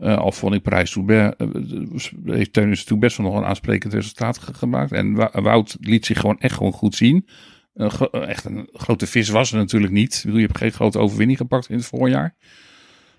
Eh, 0.00 0.18
al 0.18 0.32
vond 0.32 0.54
ik 0.54 0.62
prijs 0.62 0.90
toen 0.90 1.10
uh, 1.10 1.28
heeft 2.24 2.52
Teunissen 2.52 2.86
toen 2.86 2.98
best 2.98 3.16
wel 3.16 3.26
nog 3.26 3.36
een 3.36 3.44
aansprekend 3.44 3.92
resultaat 3.92 4.38
ge- 4.38 4.54
gemaakt. 4.54 4.92
En 4.92 5.14
Wout 5.42 5.76
liet 5.80 6.06
zich 6.06 6.20
gewoon 6.20 6.38
echt 6.38 6.54
gewoon 6.54 6.72
goed 6.72 6.94
zien. 6.94 7.26
Echt 8.10 8.44
een 8.44 8.68
grote 8.72 9.06
vis 9.06 9.28
was 9.28 9.52
er 9.52 9.58
natuurlijk 9.58 9.92
niet. 9.92 10.14
Ik 10.14 10.22
bedoel, 10.22 10.38
je 10.38 10.46
hebt 10.46 10.58
geen 10.58 10.72
grote 10.72 10.98
overwinning 10.98 11.38
gepakt 11.38 11.68
in 11.68 11.76
het 11.76 11.86
voorjaar. 11.86 12.34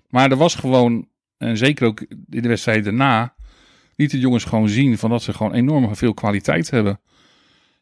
Maar 0.08 0.30
er 0.30 0.36
was 0.36 0.54
gewoon, 0.54 1.08
en 1.36 1.56
zeker 1.56 1.86
ook 1.86 2.00
in 2.30 2.42
de 2.42 2.48
wedstrijd 2.48 2.84
daarna, 2.84 3.34
lieten 3.96 4.16
de 4.18 4.24
jongens 4.24 4.44
gewoon 4.44 4.68
zien 4.68 4.98
van 4.98 5.10
dat 5.10 5.22
ze 5.22 5.32
gewoon 5.32 5.54
enorm 5.54 5.96
veel 5.96 6.14
kwaliteit 6.14 6.70
hebben. 6.70 7.00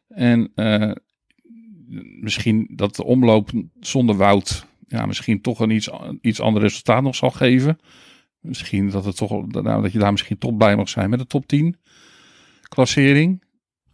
En 0.07 0.51
eh, 0.55 0.91
misschien 2.19 2.67
dat 2.71 2.95
de 2.95 3.03
omloop 3.03 3.49
zonder 3.79 4.15
Wout 4.15 4.65
ja, 4.87 5.05
misschien 5.05 5.41
toch 5.41 5.59
een 5.59 5.69
iets, 5.69 5.89
iets 6.21 6.39
ander 6.39 6.61
resultaat 6.61 7.03
nog 7.03 7.15
zal 7.15 7.31
geven. 7.31 7.79
Misschien 8.41 8.89
dat, 8.89 9.05
het 9.05 9.17
toch, 9.17 9.47
nou, 9.47 9.81
dat 9.81 9.91
je 9.91 9.99
daar 9.99 10.11
misschien 10.11 10.37
top 10.37 10.59
bij 10.59 10.75
mag 10.75 10.89
zijn 10.89 11.09
met 11.09 11.19
de 11.19 11.27
top 11.27 11.47
10 11.47 11.75
klassering. 12.61 13.43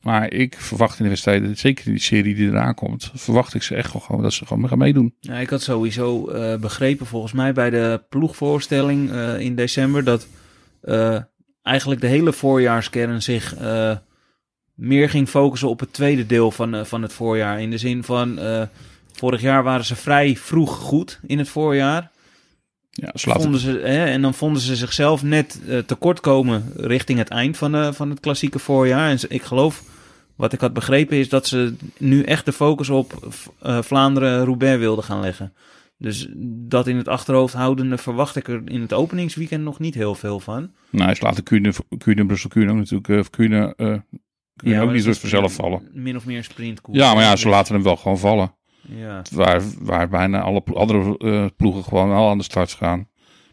Maar 0.02 0.34
ik 0.34 0.56
verwacht 0.58 0.98
in 0.98 1.04
de 1.04 1.10
wedstrijden, 1.10 1.58
zeker 1.58 1.86
in 1.86 1.92
die 1.92 2.02
serie 2.02 2.36
die 2.36 2.48
eraan 2.48 2.74
komt, 2.74 3.12
verwacht 3.14 3.54
ik 3.54 3.64
ze 3.64 3.76
echt 3.76 3.92
gewoon 3.92 4.22
dat 4.22 4.34
ze 4.34 4.46
gewoon 4.46 4.68
gaan 4.68 4.78
meedoen. 4.78 5.16
Ja, 5.20 5.36
ik 5.36 5.50
had 5.50 5.62
sowieso 5.62 6.28
eh, 6.28 6.60
begrepen 6.60 7.06
volgens 7.06 7.34
mij 7.34 7.54
bij 7.54 7.70
de 7.70 8.04
ploegvoorstelling 8.10 9.12
eh, 9.12 9.40
in 9.40 9.56
december 9.56 10.04
dat 10.04 10.28
eh, 10.82 11.18
eigenlijk 11.62 12.02
de 12.02 12.08
hele 12.08 12.34
voorjaarskern 12.34 13.22
zich 13.22 13.56
meer 14.74 15.10
ging 15.10 15.30
focussen 15.30 15.70
op 15.70 15.80
het 15.80 15.94
tweede 15.94 16.26
deel 16.26 16.52
van, 16.52 16.86
van 16.86 17.02
het 17.02 17.14
voorjaar. 17.14 17.62
In 17.62 17.70
de 17.70 17.78
zin 17.78 18.04
van 18.04 18.40
vorig 19.12 19.42
jaar 19.42 19.64
waren 19.64 19.86
ze 19.86 19.96
vrij 19.96 20.36
vroeg 20.36 20.76
goed 20.76 21.20
in 21.26 21.38
het 21.38 21.50
voorjaar. 21.50 22.12
Ja, 23.00 23.12
Vonden 23.14 23.60
ze, 23.60 23.70
hè, 23.70 24.06
en 24.06 24.22
dan 24.22 24.34
vonden 24.34 24.62
ze 24.62 24.76
zichzelf 24.76 25.24
net 25.24 25.62
eh, 25.68 25.78
tekort 25.78 26.20
komen 26.20 26.72
richting 26.76 27.20
het 27.20 27.30
eind 27.30 27.58
van, 27.58 27.72
de, 27.72 27.94
van 27.94 28.10
het 28.10 28.20
klassieke 28.20 28.60
voorjaar. 28.60 29.10
En 29.10 29.20
ik 29.28 29.42
geloof, 29.42 29.84
wat 30.36 30.54
ik 30.54 30.60
had 30.60 30.74
begrepen, 30.74 31.18
is 31.18 31.30
dat 31.30 31.48
ze 31.48 31.76
nu 31.98 32.24
echt 32.24 32.46
de 32.46 32.54
focus 32.54 32.90
op 32.90 33.34
eh, 33.60 33.82
Vlaanderen-Roubaix 33.82 34.80
wilden 34.80 35.04
gaan 35.04 35.20
leggen. 35.20 35.54
Dus 35.98 36.28
dat 36.48 36.88
in 36.88 36.98
het 36.98 37.08
achterhoofd 37.08 37.54
houdende 37.54 37.98
verwacht 37.98 38.36
ik 38.36 38.48
er 38.48 38.62
in 38.66 38.82
het 38.82 38.94
openingsweekend 38.94 39.64
nog 39.64 39.80
niet 39.80 39.94
heel 39.94 40.16
veel 40.16 40.40
van. 40.40 40.72
Nou, 40.90 41.16
ze 41.16 41.24
laten 41.24 41.44
Kuhne, 41.44 41.74
Kuhne 41.98 42.26
Brussel 42.26 42.50
Kuhne 42.50 42.72
ook 42.72 42.78
natuurlijk, 42.78 43.08
eh, 43.08 43.18
eh, 43.18 43.26
Kuhne 43.32 43.76
maar 44.62 44.84
ook 44.84 44.92
niet 44.92 45.06
een 45.06 45.16
vanzelf 45.16 45.54
vallen. 45.54 45.90
Min 45.94 46.16
of 46.16 46.26
meer 46.26 46.44
sprintkoers. 46.44 46.98
Ja, 46.98 47.14
maar 47.14 47.24
ja, 47.24 47.36
ze 47.36 47.50
laten 47.50 47.74
hem 47.74 47.84
wel 47.84 47.96
gewoon 47.96 48.18
vallen. 48.18 48.56
Ja. 48.96 49.22
Waar, 49.32 49.62
waar 49.80 50.10
bijna 50.10 50.42
alle 50.42 50.62
plo- 50.62 50.76
andere 50.76 51.18
eh, 51.18 51.46
ploegen 51.58 51.84
gewoon 51.84 52.12
al 52.12 52.30
aan 52.30 52.38
de 52.38 52.44
start 52.44 52.72
gaan. 52.72 53.08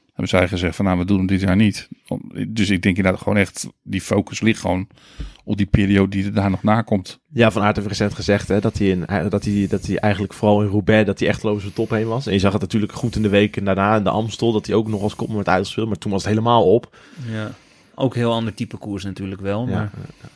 Hebben 0.07 0.29
zij 0.39 0.49
gezegd 0.49 0.77
van 0.77 0.85
nou, 0.85 0.99
we 0.99 1.05
doen 1.05 1.17
hem 1.19 1.27
dit 1.27 1.41
jaar 1.41 1.57
niet. 1.57 1.89
Om- 2.09 2.33
Dus 2.49 2.71
ik 2.71 2.83
denk 2.83 2.97
inderdaad 2.97 3.21
gewoon 3.23 3.39
echt, 3.39 3.69
die 3.83 4.01
focus 4.01 4.41
ligt 4.41 4.61
gewoon 4.61 4.89
op 5.45 5.57
die 5.57 5.67
periode 5.67 6.09
die 6.09 6.25
er 6.25 6.35
daar 6.35 6.51
nog 6.51 6.63
na 6.63 6.83
komt. 6.83 7.21
Ja, 7.33 7.51
Van 7.51 7.63
Aert 7.63 7.77
heeft 7.77 7.89
recent 7.89 8.15
gezegd 8.15 8.49
hè, 8.49 8.61
dat, 8.61 8.79
hij 8.79 8.89
in, 8.89 9.05
dat, 9.29 9.45
hij, 9.45 9.67
dat 9.69 9.87
hij 9.87 9.99
eigenlijk 9.99 10.33
vooral 10.33 10.63
in 10.63 10.69
Roubaix 10.69 11.07
dat 11.07 11.19
hij 11.19 11.29
echt 11.29 11.43
loze 11.43 11.73
top 11.73 11.91
heen 11.91 12.07
was. 12.07 12.27
En 12.27 12.33
je 12.33 12.39
zag 12.39 12.53
het 12.53 12.61
natuurlijk 12.61 12.93
goed 12.93 13.17
in 13.17 13.23
de 13.23 13.29
weken 13.29 13.65
daarna 13.65 13.97
in 13.97 14.05
de 14.05 14.11
Amstel 14.11 14.53
dat 14.53 14.67
hij 14.67 14.75
ook 14.75 14.89
nog 14.89 15.03
als 15.03 15.15
kopman 15.15 15.37
werd 15.37 15.49
uitgespeeld. 15.49 15.89
Maar 15.89 15.99
toen 15.99 16.11
was 16.13 16.23
het 16.25 16.31
helemaal 16.31 16.73
op. 16.75 16.97
ja. 17.33 17.51
Ook 17.95 18.15
heel 18.15 18.33
ander 18.33 18.55
type 18.55 18.77
koers 18.77 19.05
natuurlijk 19.05 19.41
wel. 19.41 19.67
Ja, 19.69 19.75
Maar... 19.75 19.91
ja. 20.23 20.29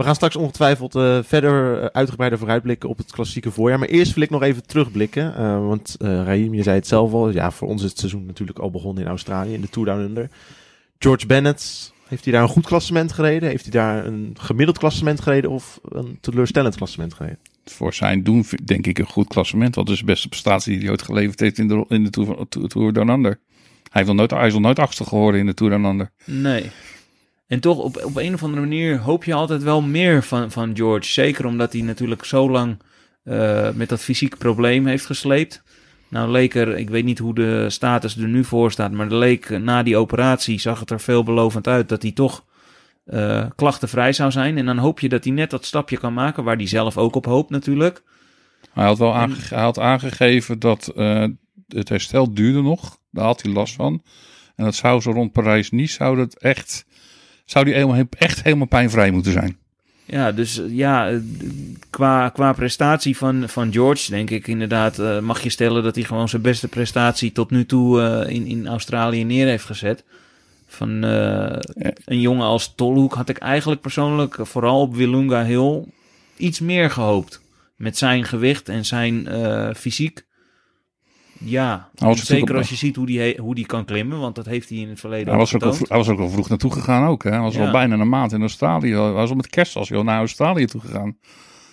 We 0.00 0.06
gaan 0.06 0.14
straks 0.14 0.36
ongetwijfeld 0.36 0.94
eh, 0.94 1.18
verder 1.22 1.80
eh, 1.80 1.86
uitgebreider 1.92 2.38
vooruitblikken 2.38 2.88
op 2.88 2.98
het 2.98 3.12
klassieke 3.12 3.50
voorjaar. 3.50 3.78
Maar 3.78 3.88
eerst 3.88 4.14
wil 4.14 4.22
ik 4.22 4.30
nog 4.30 4.42
even 4.42 4.66
terugblikken. 4.66 5.34
eh, 5.36 5.66
want 5.66 5.96
eh 5.98 6.08
Raheem, 6.08 6.54
je 6.54 6.62
zei 6.62 6.76
het 6.76 6.86
zelf 6.86 7.12
al. 7.12 7.30
Ja, 7.30 7.50
voor 7.50 7.68
ons 7.68 7.82
is 7.82 7.88
het 7.90 7.98
seizoen 7.98 8.26
natuurlijk 8.26 8.58
al 8.58 8.70
begonnen 8.70 9.02
in 9.02 9.08
Australië, 9.08 9.52
in 9.54 9.60
de 9.60 9.68
Tour 9.68 9.88
Down 9.88 10.00
Under. 10.00 10.28
George 10.98 11.26
Bennett, 11.26 11.92
heeft 12.08 12.24
hij 12.24 12.32
daar 12.32 12.42
een 12.42 12.48
goed 12.48 12.66
klassement 12.66 13.12
gereden? 13.12 13.48
Heeft 13.48 13.62
hij 13.62 13.72
daar 13.72 14.06
een 14.06 14.34
gemiddeld 14.38 14.78
klassement 14.78 15.20
gereden 15.20 15.50
of 15.50 15.80
een 15.88 16.18
teleurstellend 16.20 16.76
klassement 16.76 17.14
gereden? 17.14 17.38
Voor 17.64 17.94
zijn 17.94 18.22
doen 18.22 18.44
vind- 18.44 18.66
denk 18.66 18.86
ik 18.86 18.98
een 18.98 19.06
goed 19.06 19.28
klassement. 19.28 19.74
Want 19.74 19.88
het 19.88 19.96
is 19.96 20.02
de 20.04 20.10
beste 20.12 20.28
prestatie 20.28 20.72
die 20.72 20.80
hij 20.82 20.90
ooit 20.90 21.02
geleverd 21.02 21.40
heeft 21.40 21.58
in 21.58 21.68
de, 21.68 21.84
in 21.88 22.04
de 22.04 22.10
Tour, 22.10 22.48
Tour, 22.48 22.68
Tour 22.68 22.92
Down 22.92 23.10
Under. 23.10 23.30
Hij, 23.30 23.40
heeft 23.92 24.06
nog 24.06 24.16
nooit, 24.16 24.30
hij 24.30 24.46
is 24.46 24.52
nog 24.52 24.62
nooit 24.62 24.78
achtste 24.78 25.04
geworden 25.04 25.40
in 25.40 25.46
de 25.46 25.54
Tour 25.54 25.72
Down 25.72 25.84
Under. 25.84 26.10
Nee. 26.24 26.70
En 27.50 27.60
toch, 27.60 27.78
op, 27.78 28.04
op 28.04 28.16
een 28.16 28.34
of 28.34 28.42
andere 28.42 28.60
manier 28.60 28.98
hoop 28.98 29.24
je 29.24 29.34
altijd 29.34 29.62
wel 29.62 29.82
meer 29.82 30.22
van, 30.22 30.50
van 30.50 30.76
George. 30.76 31.12
Zeker 31.12 31.46
omdat 31.46 31.72
hij 31.72 31.82
natuurlijk 31.82 32.24
zo 32.24 32.50
lang 32.50 32.76
eh, 33.22 33.70
met 33.74 33.88
dat 33.88 34.00
fysiek 34.00 34.38
probleem 34.38 34.86
heeft 34.86 35.06
gesleept. 35.06 35.62
Nou 36.08 36.30
leek 36.30 36.54
er, 36.54 36.76
ik 36.78 36.90
weet 36.90 37.04
niet 37.04 37.18
hoe 37.18 37.34
de 37.34 37.70
status 37.70 38.16
er 38.16 38.28
nu 38.28 38.44
voor 38.44 38.72
staat, 38.72 38.92
maar 38.92 39.06
leek 39.06 39.44
eh, 39.50 39.58
na 39.58 39.82
die 39.82 39.96
operatie, 39.96 40.60
zag 40.60 40.80
het 40.80 40.90
er 40.90 41.00
veelbelovend 41.00 41.66
uit 41.68 41.88
dat 41.88 42.02
hij 42.02 42.12
toch 42.12 42.44
eh, 43.04 43.46
klachtenvrij 43.56 44.12
zou 44.12 44.30
zijn. 44.30 44.58
En 44.58 44.66
dan 44.66 44.78
hoop 44.78 45.00
je 45.00 45.08
dat 45.08 45.24
hij 45.24 45.32
net 45.32 45.50
dat 45.50 45.64
stapje 45.64 45.98
kan 45.98 46.12
maken, 46.14 46.44
waar 46.44 46.56
hij 46.56 46.66
zelf 46.66 46.98
ook 46.98 47.14
op 47.14 47.24
hoopt 47.24 47.50
natuurlijk. 47.50 48.02
Hij 48.72 48.84
had 48.84 48.98
wel 48.98 49.14
aange- 49.14 49.36
hij 49.48 49.62
had 49.62 49.78
aangegeven 49.78 50.58
dat 50.58 50.92
eh, 50.96 51.24
het 51.68 51.88
herstel 51.88 52.34
duurde 52.34 52.62
nog. 52.62 52.98
Daar 53.10 53.24
had 53.24 53.42
hij 53.42 53.52
last 53.52 53.74
van. 53.74 54.02
En 54.56 54.64
dat 54.64 54.74
zou 54.74 55.00
zo 55.00 55.10
rond 55.10 55.32
Parijs-Nice, 55.32 55.94
zou 55.94 56.16
dat 56.16 56.34
echt, 56.34 56.86
zou 57.50 57.64
die 57.64 57.74
helemaal, 57.74 58.04
echt 58.18 58.42
helemaal 58.42 58.66
pijnvrij 58.66 59.10
moeten 59.10 59.32
zijn. 59.32 59.56
Ja, 60.04 60.32
dus 60.32 60.58
eh, 60.58 60.76
ja, 60.76 61.10
eh, 61.10 61.16
qua, 61.90 62.28
qua 62.28 62.52
prestatie 62.52 63.16
van, 63.16 63.48
van 63.48 63.72
George, 63.72 64.10
denk 64.10 64.30
ik 64.30 64.46
inderdaad, 64.46 64.98
eh, 64.98 65.18
mag 65.18 65.42
je 65.42 65.50
stellen 65.50 65.82
dat 65.82 65.94
hij 65.94 66.04
gewoon 66.04 66.28
zijn 66.28 66.42
beste 66.42 66.68
prestatie 66.68 67.32
tot 67.32 67.50
nu 67.50 67.66
toe 67.66 68.00
in, 68.28 68.46
in 68.46 68.66
Australië 68.66 69.24
neer 69.24 69.46
heeft 69.46 69.64
gezet. 69.64 70.04
Van 70.66 71.02
een 72.04 72.20
jongen 72.20 72.46
als 72.46 72.74
Tolhoek 72.74 73.14
had 73.14 73.28
ik 73.28 73.38
eigenlijk 73.38 73.80
persoonlijk, 73.80 74.36
vooral 74.40 74.80
op 74.80 74.94
Willunga 74.94 75.44
Hill, 75.44 75.84
iets 76.36 76.60
meer 76.60 76.90
gehoopt. 76.90 77.40
Met 77.76 77.98
zijn 77.98 78.24
gewicht 78.24 78.68
en 78.68 78.84
zijn 78.84 79.28
fysiek. 79.76 80.24
Ja, 81.44 81.88
Hij 81.94 82.08
was 82.08 82.24
zeker 82.24 82.56
als 82.56 82.68
je 82.68 82.74
ziet 82.76 82.96
hoe 82.96 83.06
die, 83.06 83.36
hoe 83.40 83.54
die 83.54 83.66
kan 83.66 83.84
klimmen, 83.84 84.18
want 84.18 84.34
dat 84.34 84.46
heeft 84.46 84.68
hij 84.68 84.78
in 84.78 84.88
het 84.88 85.00
verleden 85.00 85.28
Hij 85.28 85.36
was, 85.36 85.54
ook 85.54 85.62
al, 85.62 85.72
hij 85.78 85.96
was 85.96 86.08
ook 86.08 86.18
al 86.18 86.28
vroeg 86.30 86.48
naartoe 86.48 86.72
gegaan 86.72 87.06
ook. 87.08 87.22
Hè? 87.24 87.30
Hij 87.30 87.40
was 87.40 87.54
Ja. 87.54 87.64
al 87.66 87.72
bijna 87.72 87.98
een 87.98 88.08
maand 88.08 88.32
in 88.32 88.40
Australië. 88.40 88.90
Hij 88.92 89.10
was 89.12 89.30
al 89.30 89.36
met 89.36 89.46
kerst 89.46 89.76
als 89.76 89.88
hij 89.88 89.98
al 89.98 90.04
naar 90.04 90.18
Australië 90.18 90.64
toe 90.66 90.80
gegaan. 90.80 91.16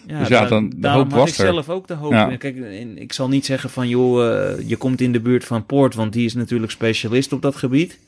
Ja, 0.08 0.19
Dus 0.19 0.27
ja, 0.27 0.41
da- 0.41 0.47
dan- 0.49 0.73
de 0.77 0.88
hoop 0.89 1.12
was 1.12 1.30
ik 1.32 1.38
er. 1.38 1.45
zelf 1.45 1.69
ook 1.69 1.88
de 1.88 1.93
hoop. 1.93 2.12
Ja. 2.12 2.36
Kijk, 2.36 2.58
en 2.58 2.97
ik 2.97 3.13
zal 3.13 3.27
niet 3.27 3.45
zeggen 3.45 3.69
van, 3.69 3.88
joh, 3.88 4.25
eh, 4.51 4.69
je 4.69 4.75
komt 4.77 5.01
in 5.01 5.12
de 5.12 5.19
buurt 5.21 5.45
van 5.45 5.65
Poort, 5.65 5.95
want 5.95 6.13
die 6.13 6.25
is 6.25 6.34
natuurlijk 6.34 6.71
specialist 6.71 7.34
op 7.34 7.41
dat 7.41 7.56
gebied. 7.56 7.99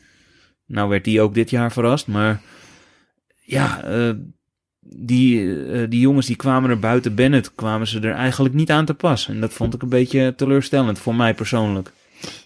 Nou 0.65 0.89
werd 0.89 1.04
die 1.04 1.22
ook 1.22 1.34
dit 1.34 1.50
jaar 1.50 1.72
verrast, 1.72 2.08
maar 2.08 2.41
ja, 3.43 3.84
eh, 3.84 4.10
die, 4.80 5.63
eh, 5.65 5.89
die 5.89 6.00
jongens 6.00 6.26
die 6.26 6.36
kwamen 6.36 6.70
er 6.70 6.80
buiten 6.80 7.15
Bennett, 7.15 7.56
kwamen 7.56 7.88
ze 7.88 8.00
er 8.00 8.13
eigenlijk 8.13 8.54
niet 8.56 8.72
aan 8.72 8.86
te 8.86 8.94
pas. 8.94 9.28
En 9.28 9.39
dat 9.39 9.54
vond 9.54 9.74
ik 9.74 9.82
een 9.82 9.89
beetje 9.89 10.34
teleurstellend 10.36 11.00
voor 11.00 11.15
mij 11.15 11.34
persoonlijk. 11.34 11.92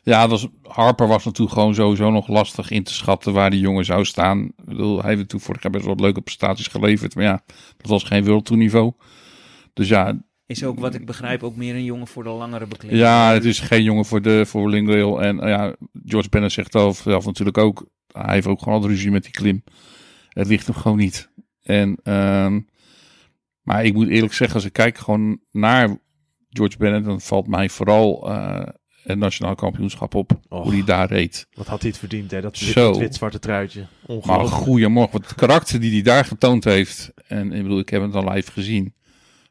Ja, 0.03 0.27
was, 0.27 0.47
Harper 0.61 1.07
was 1.07 1.25
natuurlijk 1.25 1.57
gewoon 1.57 1.75
sowieso 1.75 2.11
nog 2.11 2.27
lastig 2.27 2.69
in 2.69 2.83
te 2.83 2.93
schatten 2.93 3.33
waar 3.33 3.49
die 3.49 3.59
jongen 3.59 3.85
zou 3.85 4.05
staan. 4.05 4.43
Ik 4.43 4.65
bedoel, 4.65 4.97
hij 4.97 5.07
heeft 5.07 5.17
natuurlijk 5.17 5.45
vorig 5.45 5.61
jaar 5.63 5.71
best 5.71 5.85
wel 5.85 5.93
wat 5.93 6.03
leuke 6.03 6.21
prestaties 6.21 6.67
geleverd. 6.67 7.15
Maar 7.15 7.23
ja, 7.23 7.43
dat 7.77 7.87
was 7.87 8.03
geen 8.03 8.23
wereldtoerniveau. 8.23 8.91
Dus 9.73 9.87
ja, 9.87 10.21
Is 10.45 10.63
ook 10.63 10.79
wat 10.79 10.93
ik 10.93 11.05
begrijp 11.05 11.43
ook 11.43 11.55
meer 11.55 11.75
een 11.75 11.83
jongen 11.83 12.07
voor 12.07 12.23
de 12.23 12.29
langere 12.29 12.67
beklimming. 12.67 13.03
ja, 13.03 13.33
het 13.33 13.45
is 13.45 13.59
geen 13.59 13.83
jongen 13.83 14.05
voor, 14.05 14.21
de, 14.21 14.45
voor 14.45 14.69
Lingrail. 14.69 15.21
En 15.21 15.35
uh, 15.35 15.47
ja, 15.47 15.75
George 16.05 16.29
Bennett 16.29 16.53
zegt 16.53 16.71
zelf, 16.71 16.97
zelf 16.97 17.25
natuurlijk 17.25 17.57
ook. 17.57 17.85
Hij 18.11 18.33
heeft 18.33 18.47
ook 18.47 18.61
gewoon 18.61 18.81
al 18.81 18.87
ruzie 18.87 19.11
met 19.11 19.23
die 19.23 19.31
klim. 19.31 19.63
Het 20.29 20.47
ligt 20.47 20.65
hem 20.65 20.75
gewoon 20.75 20.97
niet. 20.97 21.29
En, 21.63 21.97
ehm, 22.03 22.59
maar 23.61 23.85
ik 23.85 23.93
moet 23.93 24.07
eerlijk 24.07 24.33
zeggen, 24.33 24.55
als 24.55 24.65
ik 24.65 24.73
kijk 24.73 24.97
gewoon 24.97 25.39
naar 25.51 25.97
George 26.49 26.77
Bennett, 26.77 27.05
dan 27.05 27.21
valt 27.21 27.47
mij 27.47 27.69
vooral 27.69 28.29
uh, 28.29 28.63
het 29.03 29.17
nationaal 29.17 29.55
kampioenschap 29.55 30.15
op. 30.15 30.39
Och. 30.49 30.63
Hoe 30.63 30.73
hij 30.73 30.83
daar 30.83 31.07
reed. 31.07 31.47
Wat 31.53 31.67
had 31.67 31.81
hij 31.81 31.89
het 31.89 31.99
verdiend, 31.99 32.31
hè? 32.31 32.41
Dat 32.41 32.59
wit-zwarte 32.97 33.39
truitje. 33.39 33.87
Maar 34.25 34.39
goeiemorgen, 34.45 35.11
wat 35.19 35.27
het 35.29 35.35
karakter 35.35 35.79
die 35.79 35.91
hij 35.91 36.01
daar 36.01 36.25
getoond 36.25 36.63
heeft. 36.63 37.13
En 37.27 37.51
ik 37.51 37.61
bedoel, 37.61 37.79
ik 37.79 37.89
heb 37.89 38.01
het 38.01 38.15
al 38.15 38.31
live 38.31 38.51
gezien. 38.51 38.93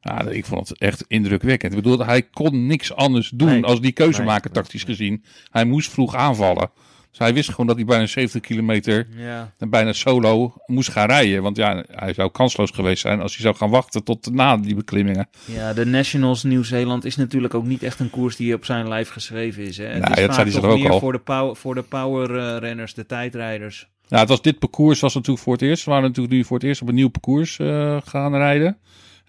Ja, 0.00 0.28
ik 0.28 0.44
vond 0.46 0.68
het 0.68 0.78
echt 0.78 1.04
indrukwekkend. 1.08 1.72
Ik 1.72 1.82
bedoel, 1.82 2.06
hij 2.06 2.22
kon 2.22 2.66
niks 2.66 2.94
anders 2.94 3.28
doen 3.28 3.48
Nee. 3.48 3.64
als 3.64 3.80
die 3.80 3.92
keuze 3.92 4.22
maken, 4.22 4.50
nee, 4.52 4.62
tactisch 4.62 4.84
gezien. 4.84 5.24
Hij 5.50 5.64
moest 5.64 5.90
vroeg 5.90 6.14
aanvallen. 6.14 6.70
Dus 7.12 7.20
hij 7.20 7.34
wist 7.34 7.50
gewoon 7.50 7.66
dat 7.66 7.76
hij 7.76 7.84
bijna 7.84 8.06
70 8.06 8.40
kilometer 8.40 9.06
Ja, 9.16 9.52
en 9.58 9.70
bijna 9.70 9.92
solo 9.92 10.54
moest 10.66 10.90
gaan 10.90 11.06
rijden. 11.06 11.42
Want 11.42 11.56
ja, 11.56 11.84
hij 11.90 12.12
zou 12.12 12.30
kansloos 12.30 12.70
geweest 12.70 13.00
zijn 13.00 13.20
als 13.20 13.32
hij 13.32 13.42
zou 13.42 13.56
gaan 13.56 13.70
wachten 13.70 14.04
tot 14.04 14.32
na 14.34 14.56
die 14.56 14.74
beklimmingen. 14.74 15.28
ja 15.44 15.72
de 15.72 15.86
Nationals 15.86 16.42
Nieuw-Zeeland 16.42 17.04
is 17.04 17.16
natuurlijk 17.16 17.54
ook 17.54 17.66
niet 17.66 17.82
echt 17.82 18.00
een 18.00 18.10
koers 18.10 18.36
die 18.36 18.54
op 18.54 18.64
zijn 18.64 18.88
lijf 18.88 19.08
geschreven 19.08 19.62
is. 19.62 19.76
Hè? 19.76 19.84
Het 19.84 20.08
Nee, 20.08 20.16
is 20.16 20.26
dat 20.26 20.34
zei 20.34 20.36
hij 20.36 20.44
toch 20.44 20.62
zelf 20.62 20.74
ook 20.74 20.80
meer 20.80 20.90
al. 20.90 20.98
voor 20.98 21.12
de, 21.12 21.18
power, 21.18 21.56
voor 21.56 21.74
de 21.74 21.82
powerrenners, 21.82 22.94
de 22.94 23.06
tijdrijders. 23.06 23.88
Ja, 24.08 24.18
het 24.18 24.28
was 24.28 24.42
dit 24.42 24.58
parcours 24.58 25.00
was 25.00 25.14
natuurlijk 25.14 25.44
voor 25.44 25.52
het 25.52 25.62
eerst. 25.62 25.84
We 25.84 25.90
waren 25.90 26.06
natuurlijk 26.06 26.34
nu 26.34 26.44
voor 26.44 26.56
het 26.56 26.66
eerst 26.66 26.82
op 26.82 26.88
een 26.88 26.94
nieuw 26.94 27.08
parcours 27.08 27.58
eh, 27.58 27.96
gaan 28.04 28.36
rijden. 28.36 28.78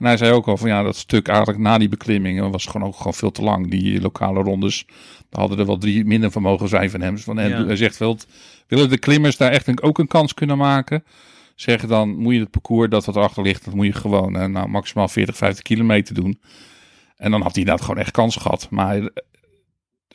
En 0.03 0.09
hij 0.09 0.17
zei 0.17 0.31
ook 0.31 0.47
al 0.47 0.57
van 0.57 0.69
ja, 0.69 0.83
dat 0.83 0.95
stuk 0.95 1.27
eigenlijk 1.27 1.59
na 1.59 1.77
die 1.77 1.89
beklimming 1.89 2.51
was 2.51 2.65
gewoon 2.65 2.87
ook 2.87 2.95
gewoon 2.95 3.13
veel 3.13 3.31
te 3.31 3.41
lang. 3.41 3.69
Die 3.69 4.01
lokale 4.01 4.41
rondes, 4.41 4.85
daar 5.29 5.39
hadden 5.39 5.59
er 5.59 5.65
wel 5.65 5.77
drie 5.77 6.05
minder 6.05 6.31
van 6.31 6.41
mogen 6.41 6.67
zijn 6.67 6.89
van 6.89 7.01
hem. 7.01 7.15
Dus 7.15 7.23
van, 7.23 7.39
en 7.39 7.49
Ja. 7.49 7.65
Hij 7.65 7.75
zegt 7.75 7.97
wel, 7.97 8.17
willen 8.67 8.89
de 8.89 8.97
klimmers 8.97 9.37
daar 9.37 9.51
echt 9.51 9.81
ook 9.81 9.99
een 9.99 10.07
kans 10.07 10.33
kunnen 10.33 10.57
maken? 10.57 11.03
Zeggen 11.55 11.89
dan 11.89 12.15
moet 12.17 12.33
je 12.33 12.39
het 12.39 12.51
parcours 12.51 12.89
dat 12.89 13.05
wat 13.05 13.15
erachter 13.15 13.43
ligt, 13.43 13.65
dat 13.65 13.73
moet 13.73 13.85
je 13.85 13.93
gewoon 13.93 14.37
eh, 14.37 14.45
nou, 14.45 14.67
maximaal 14.67 15.07
40, 15.07 15.37
50 15.37 15.63
kilometer 15.63 16.15
doen. 16.15 16.41
En 17.15 17.31
dan 17.31 17.41
had 17.41 17.51
hij 17.51 17.59
inderdaad 17.59 17.85
gewoon 17.85 18.01
echt 18.01 18.11
kans 18.11 18.35
gehad. 18.35 18.67
Maar 18.69 18.97
eh, 18.97 19.07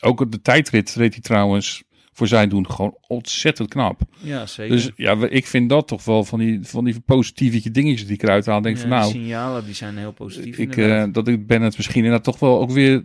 ook 0.01 0.31
de 0.31 0.43
tijdrit 0.43 0.95
reed 0.95 1.13
hij 1.13 1.23
trouwens 1.23 1.83
voor 2.19 2.27
zijn 2.27 2.49
doen 2.49 2.71
gewoon 2.71 2.97
ontzettend 3.07 3.69
knap. 3.69 4.01
Ja, 4.19 4.47
zeker. 4.47 4.77
Dus 4.77 4.91
ja, 4.97 5.17
we- 5.19 5.29
ik 5.29 5.47
vind 5.47 5.69
dat 5.69 5.89
toch 5.89 6.05
wel 6.05 6.25
van 6.25 6.39
die, 6.39 6.59
van 6.63 6.85
die 6.85 7.01
positieve 7.01 7.71
dingetjes 7.71 8.07
die 8.07 8.15
ik 8.15 8.23
eruit 8.23 8.47
haal. 8.47 8.61
Denk 8.61 8.75
Ja, 8.77 8.81
van 8.81 8.91
nou, 8.91 9.11
signalen 9.11 9.65
die 9.65 9.75
zijn 9.75 9.97
heel 9.99 10.13
positief. 10.13 10.59
ik, 10.59 10.77
eh, 10.77 11.05
dat 11.13 11.29
ik 11.29 11.47
ben 11.47 11.63
het 11.63 11.77
misschien 11.77 11.97
inderdaad 12.05 12.25
toch 12.25 12.39
wel 12.39 12.61
ook 12.61 12.71
weer 12.71 13.05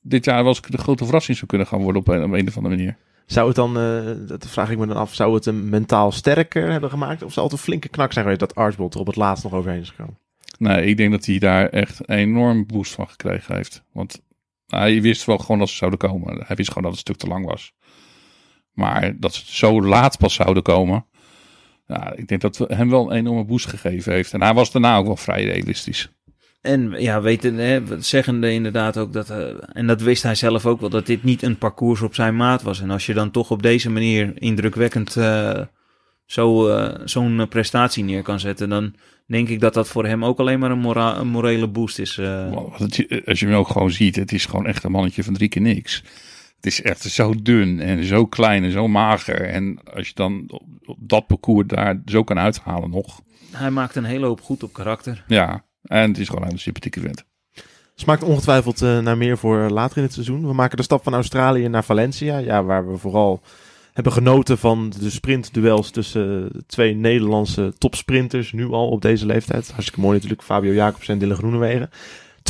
dit 0.00 0.24
jaar 0.24 0.38
wel 0.44 0.46
eens 0.48 0.60
de 0.62 0.78
grote 0.78 1.04
verrassing 1.04 1.36
zou 1.36 1.48
kunnen 1.48 1.66
gaan 1.66 1.80
worden 1.82 2.00
op 2.00 2.08
een, 2.08 2.24
op 2.24 2.32
een 2.32 2.48
of 2.48 2.56
andere 2.56 2.76
manier. 2.76 2.96
Zou 3.26 3.46
het 3.46 3.56
dan, 3.56 3.78
eh, 3.78 4.28
dat 4.28 4.46
vraag 4.48 4.70
ik 4.70 4.78
me 4.78 4.86
dan 4.86 4.96
af, 4.96 5.14
zou 5.14 5.34
het 5.34 5.44
hem 5.44 5.68
mentaal 5.68 6.12
sterker 6.12 6.70
hebben 6.70 6.90
gemaakt? 6.90 7.22
Of 7.22 7.32
zou 7.32 7.46
het 7.46 7.54
een 7.54 7.60
flinke 7.62 7.88
knak 7.88 8.12
zijn 8.12 8.24
geweest 8.24 8.40
dat 8.40 8.54
Archbold 8.54 8.94
er 8.94 9.00
op 9.00 9.06
het 9.06 9.16
laatst 9.16 9.44
nog 9.44 9.52
overheen 9.52 9.80
is 9.80 9.90
gekomen? 9.90 10.18
Nee, 10.58 10.84
ik 10.86 10.96
denk 10.96 11.10
dat 11.10 11.24
hij 11.26 11.38
daar 11.38 11.68
echt 11.68 11.98
een 12.00 12.16
enorm 12.16 12.66
boost 12.66 12.92
van 12.92 13.08
gekregen 13.08 13.54
heeft. 13.56 13.82
Want 13.92 14.20
hij 14.66 15.02
wist 15.02 15.24
wel 15.24 15.38
gewoon 15.38 15.58
dat 15.58 15.68
ze 15.68 15.76
zouden 15.76 15.98
komen. 15.98 16.42
Hij 16.46 16.56
wist 16.56 16.68
gewoon 16.72 16.90
dat 16.90 16.98
het 16.98 17.08
een 17.08 17.14
stuk 17.14 17.16
te 17.16 17.34
lang 17.34 17.46
was. 17.46 17.72
Maar 18.72 19.16
dat 19.18 19.34
ze 19.34 19.44
zo 19.46 19.82
laat 19.82 20.18
pas 20.18 20.34
zouden 20.34 20.62
komen. 20.62 21.06
Ja, 21.86 22.12
ik 22.16 22.28
denk 22.28 22.40
dat 22.40 22.58
het 22.58 22.68
hem 22.68 22.90
wel 22.90 23.10
een 23.10 23.16
enorme 23.16 23.44
boost 23.44 23.66
gegeven 23.66 24.12
heeft. 24.12 24.32
En 24.32 24.42
hij 24.42 24.54
was 24.54 24.72
daarna 24.72 24.96
ook 24.96 25.06
wel 25.06 25.16
vrij 25.16 25.44
realistisch. 25.44 26.10
En 26.62 26.94
ja, 26.98 27.20
weten, 27.20 27.54
hè, 27.54 27.80
zeggende 27.98 28.52
inderdaad 28.52 28.98
ook 28.98 29.12
dat, 29.12 29.30
eh, 29.30 29.48
en 29.72 29.86
dat 29.86 30.00
wist 30.00 30.22
hij 30.22 30.34
zelf 30.34 30.66
ook 30.66 30.80
wel, 30.80 30.90
dat 30.90 31.06
dit 31.06 31.22
niet 31.22 31.42
een 31.42 31.58
parcours 31.58 32.02
op 32.02 32.14
zijn 32.14 32.36
maat 32.36 32.62
was. 32.62 32.80
En 32.80 32.90
als 32.90 33.06
je 33.06 33.14
dan 33.14 33.30
toch 33.30 33.50
op 33.50 33.62
deze 33.62 33.90
manier 33.90 34.32
indrukwekkend 34.34 35.16
eh, 35.16 35.60
zo, 36.26 36.68
eh, 36.68 37.00
zo'n 37.04 37.46
prestatie 37.48 38.04
neer 38.04 38.22
kan 38.22 38.40
zetten, 38.40 38.68
dan 38.68 38.94
denk 39.26 39.48
ik 39.48 39.60
dat 39.60 39.74
dat 39.74 39.88
voor 39.88 40.06
hem 40.06 40.24
ook 40.24 40.38
alleen 40.38 40.58
maar 40.58 40.70
een, 40.70 40.78
mora 40.78 41.16
een 41.18 41.28
morele 41.28 41.68
boost 41.68 41.98
is. 41.98 42.18
als 43.26 43.40
je 43.40 43.46
hem 43.46 43.54
ook 43.54 43.68
gewoon 43.68 43.90
ziet, 43.90 44.16
het 44.16 44.32
is 44.32 44.46
gewoon 44.46 44.66
echt 44.66 44.84
een 44.84 44.92
mannetje 44.92 45.24
van 45.24 45.34
drie 45.34 45.48
keer 45.48 45.62
niks. 45.62 46.02
Het 46.62 46.72
is 46.72 46.82
echt 46.82 47.02
zo 47.02 47.34
dun 47.42 47.80
en 47.80 48.04
zo 48.04 48.26
klein 48.26 48.64
en 48.64 48.70
zo 48.70 48.88
mager. 48.88 49.48
En 49.48 49.78
als 49.94 50.08
je 50.08 50.14
dan 50.14 50.44
op, 50.46 50.62
op 50.84 50.96
dat 51.00 51.26
parcours 51.26 51.66
daar 51.66 52.02
zo 52.06 52.24
kan 52.24 52.38
uithalen 52.38 52.90
nog. 52.90 53.20
Hij 53.50 53.70
maakt 53.70 53.96
een 53.96 54.04
hele 54.04 54.26
hoop 54.26 54.40
goed 54.40 54.62
op 54.62 54.72
karakter. 54.72 55.24
Ja, 55.26 55.64
en 55.82 56.08
het 56.08 56.18
is 56.18 56.28
gewoon 56.28 56.50
een 56.50 56.58
sympathieke 56.58 57.00
vent. 57.00 57.24
Smaakt 57.94 58.22
ongetwijfeld 58.22 58.82
eh, 58.82 58.98
naar 58.98 59.16
meer 59.16 59.38
voor 59.38 59.70
later 59.70 59.96
in 59.96 60.02
het 60.02 60.12
seizoen. 60.12 60.46
We 60.46 60.52
maken 60.52 60.76
de 60.76 60.82
stap 60.82 61.02
van 61.02 61.14
Australië 61.14 61.68
naar 61.68 61.84
Valencia. 61.84 62.38
Ja, 62.38 62.64
waar 62.64 62.90
we 62.90 62.96
vooral 62.96 63.42
hebben 63.92 64.12
genoten 64.12 64.58
van 64.58 64.92
de 65.00 65.10
sprintduels 65.10 65.90
tussen 65.90 66.50
eh, 66.52 66.60
twee 66.66 66.94
Nederlandse 66.94 67.72
topsprinters. 67.78 68.52
Nu 68.52 68.66
al 68.66 68.88
op 68.88 69.02
deze 69.02 69.26
leeftijd. 69.26 69.70
Hartstikke 69.70 70.00
mooi 70.00 70.14
natuurlijk. 70.14 70.42
Fabio 70.42 70.72
Jacobs 70.72 71.08
en 71.08 71.18
Dylan 71.18 71.36
Groenewegen. 71.36 71.90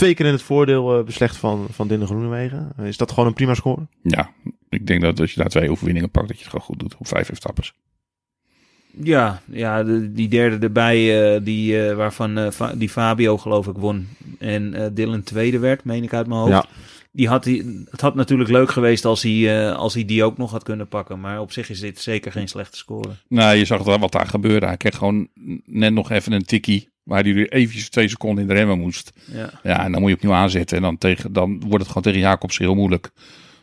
Twee 0.03 0.15
keer 0.15 0.27
in 0.27 0.33
het 0.33 0.43
voordeel 0.43 0.99
eh, 0.99 1.05
beslecht 1.05 1.37
van, 1.37 1.67
van 1.71 1.89
Dylan 1.89 2.07
Groenewegen. 2.07 2.73
Is 2.83 2.97
dat 2.97 3.11
gewoon 3.11 3.27
een 3.27 3.35
prima 3.35 3.55
score? 3.55 3.87
Ja, 4.03 4.31
ik 4.69 4.87
denk 4.87 5.03
dat 5.03 5.21
als 5.21 5.33
je 5.33 5.41
daar 5.41 5.49
twee 5.49 5.71
overwinningen 5.71 6.11
pakt, 6.11 6.29
dat 6.29 6.37
je 6.37 6.43
het 6.43 6.53
gewoon 6.53 6.67
goed 6.67 6.79
doet 6.79 6.97
op 6.97 7.07
vijf 7.07 7.31
etappes. 7.31 7.73
Ja, 9.03 9.43
ja 9.51 9.83
de- 9.83 10.13
die 10.13 10.29
derde 10.29 10.67
erbij, 10.67 11.35
eh, 11.35 11.41
die, 11.45 11.87
eh, 11.89 11.97
waarvan 11.97 12.39
eh, 12.39 12.51
Fa- 12.51 12.75
die 12.75 12.89
Fabio 12.89 13.39
geloof 13.39 13.67
ik 13.67 13.77
won. 13.77 14.09
En 14.39 14.75
eh, 14.75 14.87
Dylan 14.93 15.23
tweede 15.23 15.59
werd, 15.59 15.85
meen 15.85 16.03
ik 16.03 16.13
uit 16.15 16.27
mijn 16.27 16.41
hoofd. 16.41 16.53
Ja. 16.53 16.65
Die 17.13 17.29
had 17.29 17.45
die, 17.45 17.85
het 17.91 18.01
had 18.01 18.15
natuurlijk 18.15 18.51
leuk 18.51 18.71
geweest 18.71 19.05
als 19.05 19.23
hij, 19.23 19.67
eh, 19.69 19.77
als 19.77 19.95
hij 19.95 20.05
die 20.05 20.25
ook 20.25 20.37
nog 20.39 20.51
had 20.51 20.63
kunnen 20.63 20.89
pakken. 20.89 21.21
Maar 21.21 21.41
op 21.41 21.53
zich 21.53 21.71
is 21.71 21.81
dit 21.81 22.01
zeker 22.01 22.33
geen 22.33 22.49
slechte 22.49 22.77
score. 22.77 23.11
Nou, 23.29 23.57
je 23.57 23.65
zag 23.65 23.83
wel 23.85 23.99
wat 23.99 24.13
daar 24.13 24.27
gebeurde. 24.27 24.67
Hij 24.67 24.77
kreeg 24.77 24.97
gewoon 24.97 25.29
net 25.65 25.93
nog 25.93 26.11
even 26.11 26.33
een 26.33 26.45
tikkie, 26.45 26.89
waar 27.03 27.23
hij 27.23 27.35
weer 27.35 27.53
eventjes 27.53 27.89
twee 27.89 28.09
seconden 28.09 28.43
in 28.43 28.49
de 28.49 28.55
remmen 28.55 28.79
moest. 28.79 29.13
Ja. 29.33 29.51
Ja, 29.63 29.85
en 29.85 29.93
dan 29.93 30.01
moet 30.01 30.11
je 30.11 30.17
opnieuw 30.17 30.33
aanzetten. 30.33 30.77
En 30.77 30.83
dan, 30.83 30.99
tegen, 30.99 31.33
dan 31.33 31.61
wordt 31.61 31.79
het 31.79 31.87
gewoon 31.87 32.03
tegen 32.03 32.19
Jacobs 32.21 32.59
heel 32.59 32.75
moeilijk. 32.75 33.11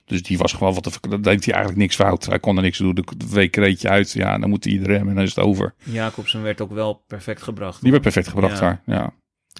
Dus 0.05 0.23
die 0.23 0.37
was 0.37 0.53
gewoon 0.53 0.73
wat 0.73 0.83
te, 0.83 1.09
dan 1.09 1.21
deed 1.21 1.45
hij 1.45 1.53
eigenlijk 1.53 1.77
niks 1.83 1.95
fout. 1.95 2.25
Hij 2.25 2.39
kon 2.39 2.55
er 2.55 2.61
niks 2.61 2.77
doen. 2.77 2.95
De, 2.95 3.03
de 3.17 3.29
week 3.29 3.55
reed 3.55 3.81
je 3.81 3.89
uit. 3.89 4.11
Ja, 4.11 4.37
dan 4.37 4.49
moet 4.49 4.63
hij 4.63 4.73
iedereen 4.73 5.07
en 5.07 5.15
dan 5.15 5.23
is 5.23 5.35
het 5.35 5.45
over. 5.45 5.73
Jacobsen 5.83 6.41
werd 6.41 6.61
ook 6.61 6.71
wel 6.71 7.03
perfect 7.07 7.41
gebracht. 7.41 7.81
Die 7.81 7.91
werd 7.91 8.03
perfect 8.03 8.27
gebracht 8.27 8.53
Ja. 8.53 8.59
daar. 8.59 8.81
Ja, 8.85 8.93
Ja, 8.95 9.11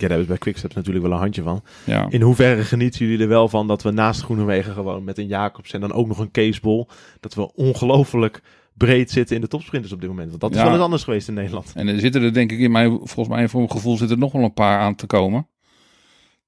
daar 0.07 0.09
hebben 0.09 0.19
we 0.19 0.25
bij 0.25 0.37
Quickstep 0.37 0.73
natuurlijk 0.75 1.05
wel 1.05 1.13
een 1.13 1.19
handje 1.21 1.41
van. 1.41 1.63
ja. 1.83 2.05
In 2.09 2.21
hoeverre 2.21 2.63
genieten 2.63 3.05
jullie 3.05 3.21
er 3.21 3.27
wel 3.27 3.49
van 3.49 3.67
dat 3.67 3.83
we 3.83 3.91
naast 3.91 4.21
Groenewegen 4.21 4.73
gewoon 4.73 5.03
met 5.03 5.17
een 5.17 5.27
Jacobs 5.27 5.73
en 5.73 5.79
dan 5.81 5.93
ook 5.93 6.07
nog 6.07 6.19
een 6.19 6.31
Keesbol, 6.31 6.87
dat 7.19 7.33
we 7.33 7.53
ongelooflijk 7.53 8.41
breed 8.79 9.11
zitten 9.11 9.35
in 9.35 9.41
de 9.41 9.47
topsprinters 9.47 9.93
op 9.93 9.99
dit 9.99 10.09
moment. 10.09 10.29
Want 10.29 10.41
dat 10.41 10.51
is 10.51 10.57
Ja. 10.57 10.63
wel 10.63 10.73
eens 10.73 10.81
anders 10.83 11.03
geweest 11.03 11.27
in 11.27 11.33
Nederland. 11.33 11.71
En 11.75 11.87
er 11.87 11.99
zitten 11.99 12.21
er 12.21 12.33
denk 12.33 12.51
ik 12.51 12.59
in 12.59 12.71
mijn, 12.71 12.89
volgens 12.89 13.27
mij 13.27 13.47
voor 13.47 13.59
mijn 13.59 13.71
gevoel 13.71 13.97
zitten 13.97 14.15
er 14.15 14.23
nog 14.23 14.31
wel 14.31 14.43
een 14.43 14.53
paar 14.53 14.79
aan 14.79 14.95
te 14.95 15.05
komen. 15.05 15.47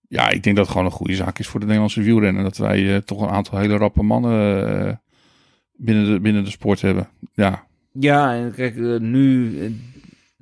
Ja, 0.08 0.30
ik 0.30 0.44
denk 0.44 0.56
dat 0.56 0.66
het 0.66 0.74
gewoon 0.76 0.92
een 0.92 0.98
goede 0.98 1.16
zaak 1.16 1.40
is 1.40 1.48
voor 1.48 1.60
de 1.60 1.66
Nederlandse 1.66 2.02
wielrennen. 2.02 2.44
Dat 2.44 2.58
wij 2.58 2.94
eh, 2.96 3.02
toch 3.02 3.22
een 3.22 3.30
aantal 3.30 3.58
hele 3.58 3.78
rappe 3.78 4.04
mannen 4.04 4.68
eh, 4.88 4.94
binnen, 5.76 6.06
de, 6.14 6.20
binnen 6.20 6.44
de 6.44 6.50
sport 6.50 6.82
hebben. 6.82 7.10
Ja, 7.34 7.66
Ja, 8.00 8.34
en 8.36 8.54
kijk, 8.56 8.78
eh, 8.78 9.00
nu... 9.00 9.58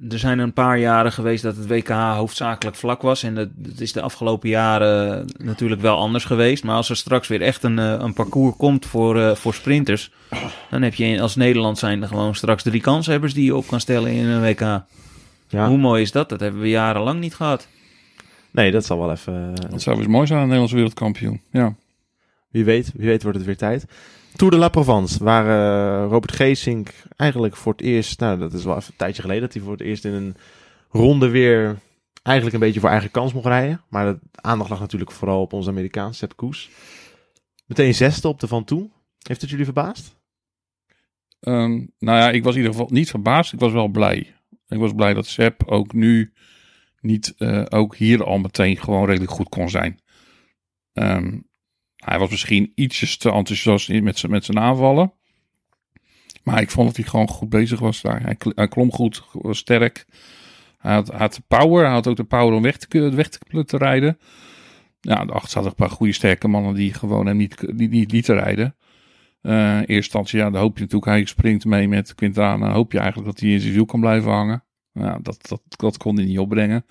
Er 0.10 0.20
zijn 0.20 0.40
een 0.40 0.54
paar 0.54 0.78
jaren 0.78 1.12
geweest 1.12 1.44
dat 1.44 1.56
het 1.56 1.68
WK 1.68 1.90
hoofdzakelijk 1.90 2.78
vlak 2.78 3.02
was. 3.02 3.24
En 3.24 3.36
dat, 3.36 3.50
dat 3.56 3.80
is 3.80 3.94
de 3.94 4.02
afgelopen 4.02 4.50
jaren 4.50 5.26
natuurlijk 5.38 5.82
wel 5.82 5.98
anders 5.98 6.26
geweest. 6.26 6.64
Maar 6.64 6.76
als 6.76 6.90
er 6.90 6.96
straks 6.96 7.28
weer 7.28 7.42
echt 7.42 7.64
een, 7.64 7.80
eh, 7.80 7.96
een 8.00 8.14
parcours 8.14 8.56
komt 8.58 8.86
voor, 8.86 9.20
eh, 9.20 9.36
voor 9.36 9.54
sprinters... 9.54 10.12
dan 10.70 10.82
heb 10.82 10.94
je 10.94 11.22
als 11.22 11.36
Nederland 11.36 11.78
zijnde 11.78 12.08
gewoon 12.08 12.36
straks 12.36 12.64
drie 12.64 12.82
kanshebbers 12.82 13.34
die 13.34 13.46
je 13.46 13.56
op 13.56 13.68
kan 13.68 13.80
stellen 13.80 14.12
in 14.12 14.26
een 14.26 14.42
WK. 14.42 14.84
Ja. 15.48 15.68
Hoe 15.68 15.78
mooi 15.78 16.02
is 16.02 16.12
dat? 16.12 16.30
Dat 16.30 16.40
hebben 16.40 16.62
we 16.62 16.70
jarenlang 16.70 17.20
niet 17.20 17.36
gehad. 17.36 17.68
Nee, 18.52 18.72
dat 18.72 18.86
zal 18.86 19.00
wel 19.00 19.12
even. 19.12 19.56
dat 19.70 19.82
zou 19.82 19.98
eens 19.98 20.08
mooi 20.08 20.28
zijn, 20.28 20.40
een 20.40 20.44
Nederlandse 20.44 20.76
wereldkampioen. 20.76 21.42
Ja. 21.52 21.76
Wie 22.50 22.66
weet, 22.66 22.92
wie 22.96 23.08
weet 23.08 23.24
wordt 23.24 23.38
het 23.38 23.48
weer 23.48 23.58
tijd. 23.58 23.86
Tour 24.39 24.54
de 24.54 24.60
La 24.60 24.69
Provence, 24.69 25.23
waar 25.23 25.45
eh, 25.45 26.10
Robert 26.10 26.32
Geesink 26.32 26.93
eigenlijk 27.15 27.56
voor 27.56 27.71
het 27.71 27.82
eerst, 27.82 28.19
nou 28.19 28.39
dat 28.39 28.54
is 28.54 28.63
wel 28.63 28.75
even 28.75 28.89
een 28.91 28.97
tijdje 28.97 29.21
geleden, 29.21 29.41
dat 29.41 29.54
hij 29.54 29.62
voor 29.62 29.71
het 29.71 29.82
eerst 29.82 30.06
in 30.06 30.13
een 30.13 30.36
ronde 30.89 31.30
weer 31.30 31.80
eigenlijk 32.23 32.56
een 32.56 32.62
beetje 32.62 32.80
voor 32.80 32.89
eigen 32.89 33.12
kans 33.12 33.34
mocht 33.34 33.45
rijden. 33.45 33.82
Maar 33.89 34.06
de 34.06 34.19
aandacht 34.32 34.69
lag 34.69 34.80
natuurlijk 34.80 35.12
vooral 35.12 35.41
op 35.41 35.54
onze 35.54 35.69
Amerikaan, 35.69 36.13
Sepp 36.13 36.36
Koes. 36.36 36.69
Meteen 37.65 37.93
zesde 37.93 38.28
op 38.28 38.39
de 38.39 38.47
Van 38.47 38.63
Toe. 38.63 38.89
Heeft 39.28 39.41
het 39.41 39.49
jullie 39.49 39.65
verbaasd? 39.65 40.15
Ehm, 41.39 41.86
nou 41.99 42.17
ja, 42.17 42.30
ik 42.30 42.43
was 42.43 42.54
in 42.54 42.60
ieder 42.60 42.75
geval 42.75 42.89
niet 42.91 43.10
verbaasd. 43.10 43.54
Ik 43.54 43.60
was 43.60 43.71
wel 43.71 43.88
blij. 43.88 44.36
Ik 44.67 44.78
was 44.78 44.93
blij 44.93 45.13
dat 45.13 45.25
Sepp 45.28 45.63
ook 45.65 45.93
nu 45.93 46.34
niet 47.02 47.34
eh, 47.38 47.65
ook 47.69 47.95
hier 47.95 48.23
al 48.23 48.38
meteen 48.38 48.78
gewoon 48.78 49.06
redelijk 49.06 49.32
goed 49.32 49.49
kon 49.49 49.69
zijn. 49.69 49.99
Ehm, 50.93 51.38
hij 52.00 52.20
was 52.20 52.30
misschien 52.30 52.72
ietsjes 52.76 53.18
te 53.18 53.32
enthousiast 53.32 53.90
met 53.90 54.18
zijn 54.18 54.32
met 54.32 54.46
zijn 54.46 54.60
aanvallen. 54.60 55.14
Maar 56.44 56.62
ik 56.62 56.72
vond 56.72 56.88
dat 56.88 56.96
hij 56.96 57.06
gewoon 57.06 57.28
goed 57.28 57.50
bezig 57.50 57.80
was 57.80 58.02
daar. 58.02 58.22
Hij, 58.22 58.36
hij 58.56 58.68
klom 58.68 58.92
goed, 58.92 59.24
sterk. 59.50 60.06
Hij 60.78 60.94
had, 60.94 61.08
had 61.08 61.34
de 61.34 61.42
power. 61.48 61.84
Hij 61.84 61.94
had 61.94 62.08
ook 62.08 62.16
de 62.16 62.24
power 62.24 62.54
om 62.54 62.62
weg 62.62 62.78
te, 62.78 63.10
weg 63.10 63.30
te, 63.30 63.66
te 63.66 63.78
rijden. 63.78 64.18
Ja, 65.02 65.16
daarachter 65.16 65.50
zaten 65.50 65.70
een 65.70 65.76
paar 65.76 65.90
goede 65.90 66.14
sterke 66.14 66.48
mannen 66.48 66.74
die 66.74 66.94
gewoon 66.94 67.26
hem 67.26 67.38
niet, 67.38 67.74
niet, 67.74 68.12
lieten 68.12 68.36
rijden. 68.36 68.76
Eh, 69.42 69.54
in 69.54 69.78
eerste 69.78 69.94
instantie, 69.94 70.40
ja, 70.40 70.50
dan 70.50 70.62
hoop 70.62 70.76
je 70.76 70.84
natuurlijk, 70.84 71.12
hij 71.12 71.26
springt 71.26 71.66
mee 71.66 71.88
met 71.88 72.16
Quintana. 72.16 72.72
Hoop 72.72 72.92
je 72.92 72.98
eigenlijk 73.00 73.30
dat 73.32 73.40
hij 73.40 73.50
in 73.50 73.60
zijn 73.60 73.74
wiel 73.74 73.86
kan 73.86 74.00
blijven 74.00 74.32
hangen. 74.32 74.64
Nou, 74.94 75.22
dat, 75.22 75.48
dat, 75.48 75.62
dat 75.68 75.98
kon 75.98 76.16
hij 76.16 76.26
niet 76.26 76.40
opbrengen. 76.40 76.86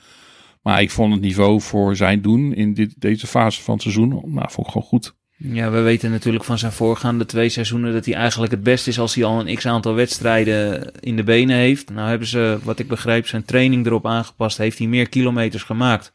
Maar 0.68 0.82
ik 0.82 0.90
vond 0.90 1.12
het 1.12 1.20
niveau 1.22 1.60
voor 1.60 1.96
zijn 1.96 2.20
doen 2.20 2.54
in 2.54 2.74
dit, 2.74 2.94
deze 3.00 3.26
fase 3.26 3.62
van 3.62 3.74
het 3.74 3.82
seizoen, 3.82 4.08
nou, 4.08 4.50
vond 4.50 4.66
ik 4.66 4.72
gewoon 4.72 4.88
goed. 4.88 5.14
Ja, 5.36 5.70
we 5.70 5.80
weten 5.80 6.10
natuurlijk 6.10 6.44
van 6.44 6.58
zijn 6.58 6.72
voorgaande 6.72 7.26
twee 7.26 7.48
seizoenen 7.48 7.92
dat 7.92 8.04
hij 8.04 8.14
eigenlijk 8.14 8.52
het 8.52 8.62
best 8.62 8.86
is 8.86 8.98
als 8.98 9.14
hij 9.14 9.24
al 9.24 9.40
een 9.40 9.56
x 9.56 9.66
aantal 9.66 9.94
wedstrijden 9.94 10.90
in 11.00 11.16
de 11.16 11.22
benen 11.22 11.56
heeft. 11.56 11.90
Nou 11.90 12.08
hebben 12.08 12.28
ze, 12.28 12.58
wat 12.62 12.78
ik 12.78 12.88
begrijp, 12.88 13.26
zijn 13.26 13.44
training 13.44 13.86
erop 13.86 14.06
aangepast. 14.06 14.58
Heeft 14.58 14.78
hij 14.78 14.86
meer 14.86 15.08
kilometers 15.08 15.62
gemaakt 15.62 16.12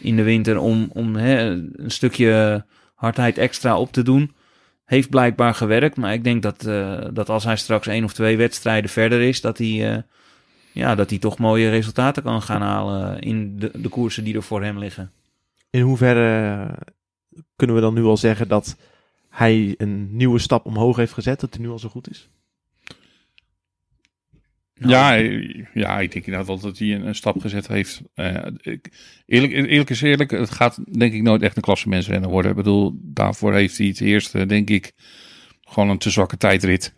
in 0.00 0.16
de 0.16 0.22
winter 0.22 0.58
om, 0.58 0.90
om 0.92 1.16
hè, 1.16 1.50
een 1.72 1.90
stukje 1.90 2.64
hardheid 2.94 3.38
extra 3.38 3.78
op 3.78 3.92
te 3.92 4.02
doen. 4.02 4.34
Heeft 4.84 5.10
blijkbaar 5.10 5.54
gewerkt, 5.54 5.96
maar 5.96 6.12
ik 6.12 6.24
denk 6.24 6.42
dat, 6.42 6.66
eh, 6.66 6.98
dat 7.12 7.28
als 7.28 7.44
hij 7.44 7.56
straks 7.56 7.86
één 7.86 8.04
of 8.04 8.12
twee 8.12 8.36
wedstrijden 8.36 8.90
verder 8.90 9.20
is, 9.20 9.40
dat 9.40 9.58
hij, 9.58 9.92
eh, 9.92 10.02
ja, 10.72 10.94
dat 10.94 11.10
hij 11.10 11.18
toch 11.18 11.38
mooie 11.38 11.70
resultaten 11.70 12.22
kan 12.22 12.42
gaan 12.42 12.62
halen 12.62 13.20
in 13.20 13.58
de, 13.58 13.70
de 13.74 13.88
koersen 13.88 14.24
die 14.24 14.34
er 14.34 14.42
voor 14.42 14.62
hem 14.62 14.78
liggen. 14.78 15.10
In 15.70 15.80
hoeverre 15.80 16.78
kunnen 17.56 17.76
we 17.76 17.82
dan 17.82 17.94
nu 17.94 18.02
al 18.02 18.16
zeggen 18.16 18.48
dat 18.48 18.76
hij 19.28 19.74
een 19.76 20.16
nieuwe 20.16 20.38
stap 20.38 20.66
omhoog 20.66 20.96
heeft 20.96 21.12
gezet, 21.12 21.40
dat 21.40 21.54
hij 21.54 21.62
nu 21.62 21.70
al 21.70 21.78
zo 21.78 21.88
goed 21.88 22.10
is? 22.10 22.28
Ja, 24.74 25.16
eh, 25.16 25.64
ja, 25.74 26.00
ik 26.00 26.12
denk 26.12 26.24
inderdaad 26.24 26.46
wel 26.46 26.58
dat 26.58 26.78
hij 26.78 26.94
een, 26.94 27.06
een 27.06 27.14
stap 27.14 27.40
gezet 27.40 27.68
heeft. 27.68 28.02
Eh, 28.14 28.46
ik, 28.60 28.92
eerlijk, 29.26 29.52
eerlijk 29.52 29.90
is 29.90 30.00
eerlijk, 30.00 30.30
het 30.30 30.50
gaat 30.50 30.98
denk 30.98 31.12
ik 31.12 31.22
nooit 31.22 31.42
echt 31.42 31.56
een 31.56 31.62
klassementsrenner 31.62 32.30
worden. 32.30 32.50
Ik 32.50 32.56
bedoel, 32.56 32.92
daarvoor 33.02 33.54
heeft 33.54 33.78
hij 33.78 33.86
het 33.86 34.00
eerste, 34.00 34.46
denk 34.46 34.70
ik, 34.70 34.92
gewoon 35.60 35.88
een 35.88 35.98
te 35.98 36.10
zwakke 36.10 36.36
tijdrit. 36.36 36.94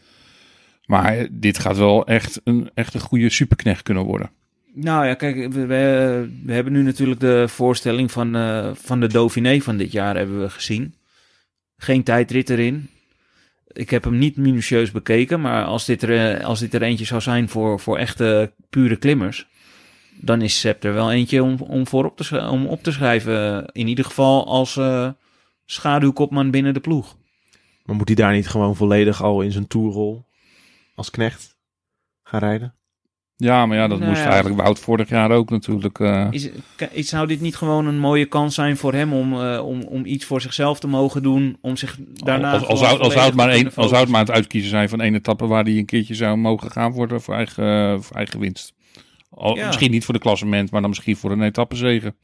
Maar 0.87 1.27
dit 1.31 1.59
gaat 1.59 1.77
wel 1.77 2.07
echt 2.07 2.40
een, 2.44 2.70
echt 2.75 2.94
een 2.94 3.01
goede 3.01 3.31
superknecht 3.31 3.83
kunnen 3.83 4.05
worden. 4.05 4.31
Nou 4.73 5.07
ja, 5.07 5.14
kijk, 5.14 5.37
we, 5.37 5.66
we, 5.66 6.29
we 6.44 6.53
hebben 6.53 6.73
nu 6.73 6.83
natuurlijk 6.83 7.20
de 7.20 7.49
voorstelling 7.49 8.12
van, 8.12 8.37
eh, 8.37 8.70
van 8.75 9.01
de 9.01 9.07
Dauphiné 9.07 9.61
van 9.61 9.77
dit 9.77 9.92
jaar 9.92 10.16
hebben 10.16 10.40
we 10.40 10.51
gezien. 10.51 10.94
Geen 11.77 12.03
tijdrit 12.03 12.51
erin. 12.51 12.88
Ik 13.66 13.90
heb 13.90 14.05
hem 14.05 14.18
niet 14.18 14.37
minutieus 14.37 14.90
bekeken, 14.90 15.40
maar 15.40 15.64
als 15.64 15.85
dit 15.85 16.03
er, 16.03 16.37
eh, 16.37 16.44
als 16.44 16.61
dit 16.61 16.75
er 16.75 16.83
eentje 16.83 17.05
zou 17.05 17.20
zijn 17.20 17.49
voor, 17.49 17.81
voor 17.81 17.99
echte 17.99 18.53
pure 18.70 18.97
klimmers, 18.97 19.47
dan 20.16 20.42
is 20.42 20.61
Sepp 20.61 20.85
er 20.85 20.94
wel 20.94 21.12
eentje 21.12 21.42
om, 21.42 21.57
om, 21.61 21.87
voor 21.87 22.05
op 22.05 22.16
te, 22.16 22.49
om 22.49 22.66
op 22.66 22.83
te 22.83 22.92
schrijven. 22.92 23.66
In 23.73 23.88
ieder 23.88 24.05
geval 24.05 24.47
als 24.47 24.77
eh, 24.77 25.09
schaduwkopman 25.66 26.51
binnen 26.51 26.75
de 26.75 26.81
ploeg. 26.81 27.16
Maar 27.85 27.97
moet 27.97 28.09
hij 28.09 28.16
daar 28.16 28.33
niet 28.33 28.49
gewoon 28.49 28.77
volledig 28.77 29.23
al 29.23 29.40
in 29.40 29.53
zijn 29.53 29.66
toerrol 29.66 30.25
als 30.94 31.11
knecht 31.11 31.57
gaan 32.22 32.40
rijden? 32.40 32.74
Ja, 33.37 33.66
maar 33.66 33.76
ja, 33.76 33.88
dat 33.88 33.98
Nou 33.98 34.11
moest 34.11 34.22
ja. 34.22 34.30
eigenlijk 34.30 34.61
Wout 34.61 34.78
vorig 34.78 35.09
jaar 35.09 35.30
ook 35.30 35.50
natuurlijk. 35.50 35.98
eh, 35.98 36.28
Is, 36.90 37.09
zou 37.09 37.26
dit 37.26 37.40
niet 37.40 37.57
gewoon 37.57 37.87
een 37.87 37.98
mooie 37.98 38.26
kans 38.26 38.54
zijn 38.54 38.76
voor 38.76 38.92
hem 38.92 39.12
om, 39.12 39.40
eh, 39.42 39.66
om, 39.66 39.83
om 39.83 40.04
iets 40.04 40.24
voor 40.24 40.40
zichzelf 40.40 40.80
te 40.80 40.87
mogen 40.87 41.22
doen? 41.22 41.59
Om 41.61 41.76
zich 41.76 41.98
daarna. 42.12 42.52
als, 42.52 42.62
als, 42.66 42.68
als, 42.68 42.78
zou 42.80 42.92
het 42.92 43.12
volledig 43.12 43.35
maar 43.35 43.48
kunnen 43.48 43.64
als 43.64 43.74
zou 43.74 43.85
het 43.85 43.90
focussen? 43.90 44.11
maar 44.11 44.20
het 44.20 44.30
uitkiezen 44.30 44.70
zijn 44.70 44.88
van 44.88 45.00
één 45.00 45.14
etappe 45.14 45.46
waar 45.46 45.64
hij 45.64 45.78
een 45.78 45.85
keertje 45.85 46.14
zou 46.14 46.37
mogen 46.37 46.70
gaan 46.70 46.92
worden 46.92 47.20
voor 47.20 47.35
eigen, 47.35 47.64
eh, 47.94 48.00
voor 48.00 48.16
eigen 48.16 48.40
winst. 48.40 48.72
Al, 49.30 49.57
Ja. 49.57 49.66
Misschien 49.66 49.90
niet 49.90 50.04
voor 50.04 50.14
de 50.14 50.20
klassement, 50.20 50.70
maar 50.70 50.80
dan 50.80 50.90
misschien 50.90 51.16
voor 51.16 51.30
een 51.30 51.42
etappezege. 51.42 52.14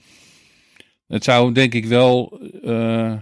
Het 1.06 1.24
zou 1.24 1.52
denk 1.52 1.74
ik 1.74 1.87
wel 1.87 2.40
eh, 2.64 3.12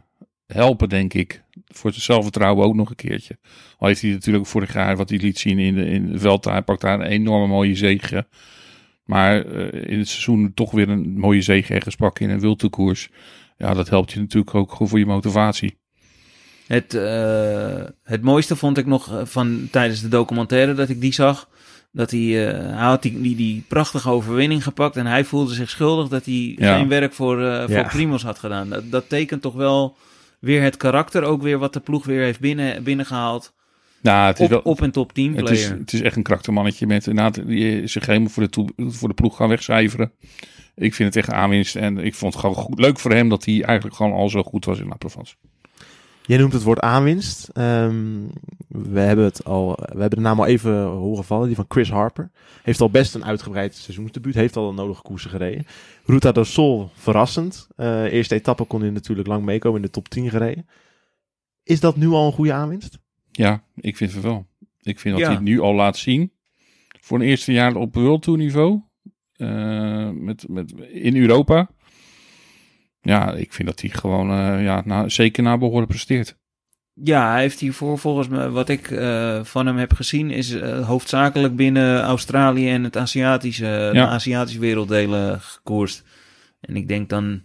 helpen, 0.46 0.88
denk 0.88 1.14
ik. 1.14 1.42
Voor 1.74 1.90
het 1.90 2.00
zelfvertrouwen 2.00 2.64
ook 2.66 2.74
nog 2.74 2.90
een 2.90 2.96
keertje. 2.96 3.38
Al 3.78 3.88
heeft 3.88 4.00
hij 4.00 4.10
natuurlijk 4.10 4.46
vorig 4.46 4.72
jaar 4.72 4.96
wat 4.96 5.08
hij 5.08 5.18
liet 5.18 5.38
zien 5.38 5.58
in 5.58 5.74
de, 5.74 5.84
in 5.86 6.12
de. 6.12 6.38
Hij 6.40 6.62
pakt 6.62 6.80
daar 6.80 7.00
een 7.00 7.06
enorme 7.06 7.46
mooie 7.46 7.74
zege. 7.74 8.26
Maar 9.04 9.46
eh, 9.46 9.90
in 9.92 9.98
het 9.98 10.08
seizoen 10.08 10.52
toch 10.54 10.70
weer 10.70 10.88
een 10.88 11.18
mooie 11.18 11.42
zege 11.42 11.74
ergens 11.74 11.96
pakken 11.96 12.24
in 12.24 12.30
een 12.30 12.40
wildtoekoers. 12.40 13.08
Ja, 13.58 13.74
dat 13.74 13.88
helpt 13.88 14.12
je 14.12 14.20
natuurlijk 14.20 14.54
ook 14.54 14.72
gewoon 14.72 14.88
voor 14.88 14.98
je 14.98 15.06
motivatie. 15.06 15.78
Het, 16.66 16.94
eh, 16.94 17.84
het 18.02 18.22
mooiste 18.22 18.56
vond 18.56 18.78
ik 18.78 18.86
nog 18.86 19.12
eh, 19.12 19.24
van 19.24 19.68
tijdens 19.70 20.00
de 20.00 20.08
documentaire 20.08 20.74
dat 20.74 20.88
ik 20.88 21.00
die 21.00 21.12
zag. 21.12 21.48
Dat 21.92 22.10
hij, 22.10 22.48
eh, 22.48 22.58
hij 22.76 22.86
had 22.86 23.02
die, 23.02 23.20
die, 23.20 23.36
die 23.36 23.64
prachtige 23.68 24.10
overwinning 24.10 24.62
gepakt 24.62 24.96
en 24.96 25.06
hij 25.06 25.24
voelde 25.24 25.54
zich 25.54 25.70
schuldig 25.70 26.08
dat 26.08 26.24
hij 26.24 26.54
Ja. 26.58 26.76
geen 26.76 26.88
werk 26.88 27.12
voor, 27.12 27.42
eh 27.44 27.60
voor 27.64 27.70
Ja. 27.70 27.82
Primos 27.88 28.22
had 28.22 28.38
gedaan. 28.38 28.68
Dat, 28.68 28.90
dat 28.90 29.08
tekent 29.08 29.42
toch 29.42 29.54
wel 29.54 29.96
weer 30.40 30.62
het 30.62 30.76
karakter, 30.76 31.22
ook 31.22 31.42
weer 31.42 31.58
wat 31.58 31.72
de 31.72 31.80
ploeg 31.80 32.04
weer 32.04 32.22
heeft 32.22 32.40
binnen, 32.40 32.82
binnengehaald. 32.82 33.54
Nou, 34.02 34.26
het 34.26 34.38
is 34.38 34.44
Op, 34.44 34.50
wel, 34.50 34.60
op 34.60 34.82
en 34.82 34.90
top 34.90 35.16
Het 35.16 35.50
is, 35.50 35.68
het 35.68 35.92
is 35.92 36.00
echt 36.00 36.16
een 36.16 36.22
karaktermannetje 36.22 36.86
met 36.86 37.06
inderdaad 37.06 37.46
die 37.46 37.86
zich 37.86 38.06
helemaal 38.06 38.28
voor 38.28 38.42
de, 38.42 38.48
toe- 38.48 38.72
voor 38.76 39.08
de 39.08 39.14
ploeg 39.14 39.36
gaan 39.36 39.48
wegcijferen. 39.48 40.12
Ik 40.74 40.94
vind 40.94 41.14
het 41.14 41.16
echt 41.16 41.28
een 41.28 41.38
aanwinst 41.40 41.76
en 41.76 41.98
ik 41.98 42.14
vond 42.14 42.32
het 42.32 42.42
gewoon 42.42 42.56
goed, 42.56 42.78
leuk 42.78 42.98
voor 42.98 43.12
hem 43.12 43.28
dat 43.28 43.44
hij 43.44 43.62
eigenlijk 43.62 43.96
gewoon 43.96 44.12
al 44.12 44.28
zo 44.28 44.42
goed 44.42 44.64
was 44.64 44.78
in 44.80 44.88
La 44.88 44.96
Provence. 44.96 45.34
Jij 46.28 46.38
noemt 46.38 46.52
het 46.52 46.62
woord 46.62 46.80
aanwinst. 46.80 47.48
Ehm, 47.48 48.22
we 48.68 49.00
hebben 49.00 49.24
het 49.24 49.44
al, 49.44 49.72
we 49.76 50.00
hebben 50.00 50.18
de 50.18 50.24
naam 50.24 50.38
al 50.40 50.46
even 50.46 50.82
horen 50.84 51.24
vallen, 51.24 51.46
die 51.46 51.56
van 51.56 51.64
Chris 51.68 51.90
Harper. 51.90 52.30
Heeft 52.62 52.80
al 52.80 52.90
best 52.90 53.14
een 53.14 53.24
uitgebreid 53.24 53.74
seizoensdebuut, 53.74 54.34
heeft 54.34 54.56
al 54.56 54.68
een 54.68 54.74
nodige 54.74 55.02
koersen 55.02 55.30
gereden. 55.30 55.66
Ruta 56.04 56.32
do 56.32 56.44
Sol, 56.44 56.90
verrassend. 56.94 57.68
Eh, 57.76 58.12
eerste 58.12 58.34
etappe 58.34 58.64
kon 58.64 58.80
hij 58.80 58.90
natuurlijk 58.90 59.28
lang 59.28 59.44
meekomen, 59.44 59.76
in 59.80 59.86
de 59.86 59.90
top 59.92 60.08
10 60.08 60.30
gereden. 60.30 60.66
Is 61.62 61.80
dat 61.80 61.96
nu 61.96 62.08
al 62.08 62.26
een 62.26 62.32
goede 62.32 62.52
aanwinst? 62.52 62.98
Ja, 63.30 63.62
ik 63.74 63.96
vind 63.96 64.12
het 64.12 64.22
wel. 64.22 64.46
Ik 64.82 65.00
vind 65.00 65.14
dat 65.14 65.22
Ja. 65.22 65.30
hij 65.30 65.36
het 65.36 65.44
nu 65.48 65.60
al 65.60 65.74
laat 65.74 65.96
zien. 65.96 66.32
Voor 67.00 67.18
een 67.20 67.26
eerste 67.26 67.52
jaar 67.52 67.76
op 67.76 67.94
World 67.94 68.22
Tour 68.22 68.38
niveau. 68.38 68.80
eh, 69.36 70.10
met, 70.10 70.48
met, 70.48 70.72
in 70.92 71.16
Europa. 71.16 71.70
Ja, 73.00 73.32
ik 73.32 73.52
vind 73.52 73.68
dat 73.68 73.80
hij 73.80 73.90
gewoon 73.90 74.30
eh, 74.30 74.62
ja, 74.62 74.82
nou, 74.84 75.10
zeker 75.10 75.42
naar 75.42 75.58
behoren 75.58 75.86
presteert. 75.86 76.36
Ja, 76.92 77.30
hij 77.30 77.40
heeft 77.40 77.60
hiervoor 77.60 77.98
volgens 77.98 78.28
mij, 78.28 78.48
wat 78.48 78.68
ik 78.68 78.90
eh, 78.90 79.44
van 79.44 79.66
hem 79.66 79.76
heb 79.76 79.92
gezien, 79.92 80.30
is 80.30 80.52
eh, 80.52 80.86
hoofdzakelijk 80.86 81.56
binnen 81.56 82.00
Australië 82.00 82.70
en 82.70 82.84
het 82.84 82.96
Aziatische, 82.96 83.90
de 83.92 84.06
Aziatische 84.06 84.60
werelddelen 84.60 85.40
gekoerst. 85.40 86.04
En 86.60 86.76
ik 86.76 86.88
denk 86.88 87.08
dan, 87.08 87.42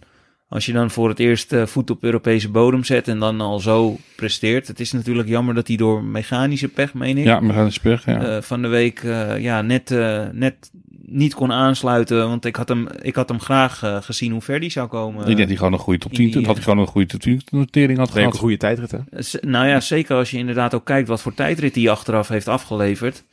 als 0.48 0.66
je 0.66 0.72
dan 0.72 0.90
voor 0.90 1.08
het 1.08 1.18
eerst 1.18 1.52
eh, 1.52 1.66
voet 1.66 1.90
op 1.90 2.02
Europese 2.04 2.48
bodem 2.50 2.84
zet 2.84 3.08
en 3.08 3.18
dan 3.18 3.40
al 3.40 3.60
zo 3.60 3.96
presteert. 4.16 4.68
Het 4.68 4.80
is 4.80 4.92
natuurlijk 4.92 5.28
jammer 5.28 5.54
dat 5.54 5.66
hij 5.68 5.76
door 5.76 6.02
mechanische 6.04 6.68
pech, 6.68 6.94
meen 6.94 7.18
ik, 7.18 7.24
Ja, 7.24 7.40
gaan 7.52 7.72
speg. 7.72 8.06
Ja. 8.06 8.36
eh, 8.36 8.42
van 8.42 8.62
de 8.62 8.68
week 8.68 8.98
eh, 9.02 9.38
ja, 9.40 9.62
net, 9.62 9.90
eh, 9.90 10.22
net 10.32 10.70
niet 11.06 11.34
kon 11.34 11.52
aansluiten. 11.52 12.28
Want 12.28 12.44
ik 12.44 12.56
had 12.56 12.68
hem, 12.68 12.88
ik 13.00 13.14
had 13.14 13.28
hem 13.28 13.40
graag 13.40 13.82
gezien 14.04 14.32
hoe 14.32 14.40
ver 14.40 14.60
die 14.60 14.70
zou 14.70 14.88
komen. 14.88 15.20
ik 15.20 15.26
denk 15.26 15.38
dat 15.38 15.46
hij 15.48 15.56
gewoon 15.56 15.72
een 15.72 15.78
goede 15.78 15.98
top 15.98 16.10
in 16.10 16.16
10 16.16 16.30
die, 16.30 16.46
had. 16.46 16.54
hij 16.54 16.64
gewoon 16.64 16.78
een 16.78 16.86
goede 16.86 17.06
top 17.06 17.20
10 17.20 17.40
notering 17.50 17.98
had 17.98 18.08
ook 18.10 18.14
een 18.16 18.20
gehad. 18.22 18.36
goede 18.38 18.56
tijdrit, 18.56 18.90
hè? 18.90 18.98
Z- 19.22 19.34
Nou 19.40 19.66
ja, 19.66 19.80
zeker 19.80 20.16
als 20.16 20.30
je 20.30 20.38
inderdaad 20.38 20.74
ook 20.74 20.84
kijkt 20.84 21.08
wat 21.08 21.22
voor 21.22 21.34
tijdrit 21.34 21.74
hij 21.74 21.90
achteraf 21.90 22.28
heeft 22.28 22.48
afgeleverd. 22.48 23.24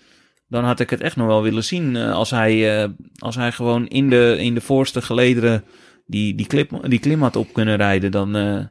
Dan 0.47 0.63
had 0.63 0.79
ik 0.79 0.89
het 0.89 1.01
echt 1.01 1.15
nog 1.15 1.27
wel 1.27 1.41
willen 1.41 1.63
zien. 1.63 1.95
eh, 1.95 2.11
als, 2.13 2.29
hij, 2.29 2.81
eh, 2.83 2.89
als 3.17 3.35
hij 3.35 3.51
gewoon 3.51 3.87
in 3.87 4.09
de, 4.09 4.35
in 4.39 4.53
de 4.53 4.61
voorste 4.61 5.01
gelederen 5.01 5.63
die, 6.11 6.35
die, 6.35 6.45
clip, 6.45 6.89
die 6.89 6.99
klim 6.99 7.21
had 7.21 7.35
op 7.35 7.53
kunnen 7.53 7.75
rijden. 7.75 8.11
Dan 8.11 8.35
eh, 8.35 8.65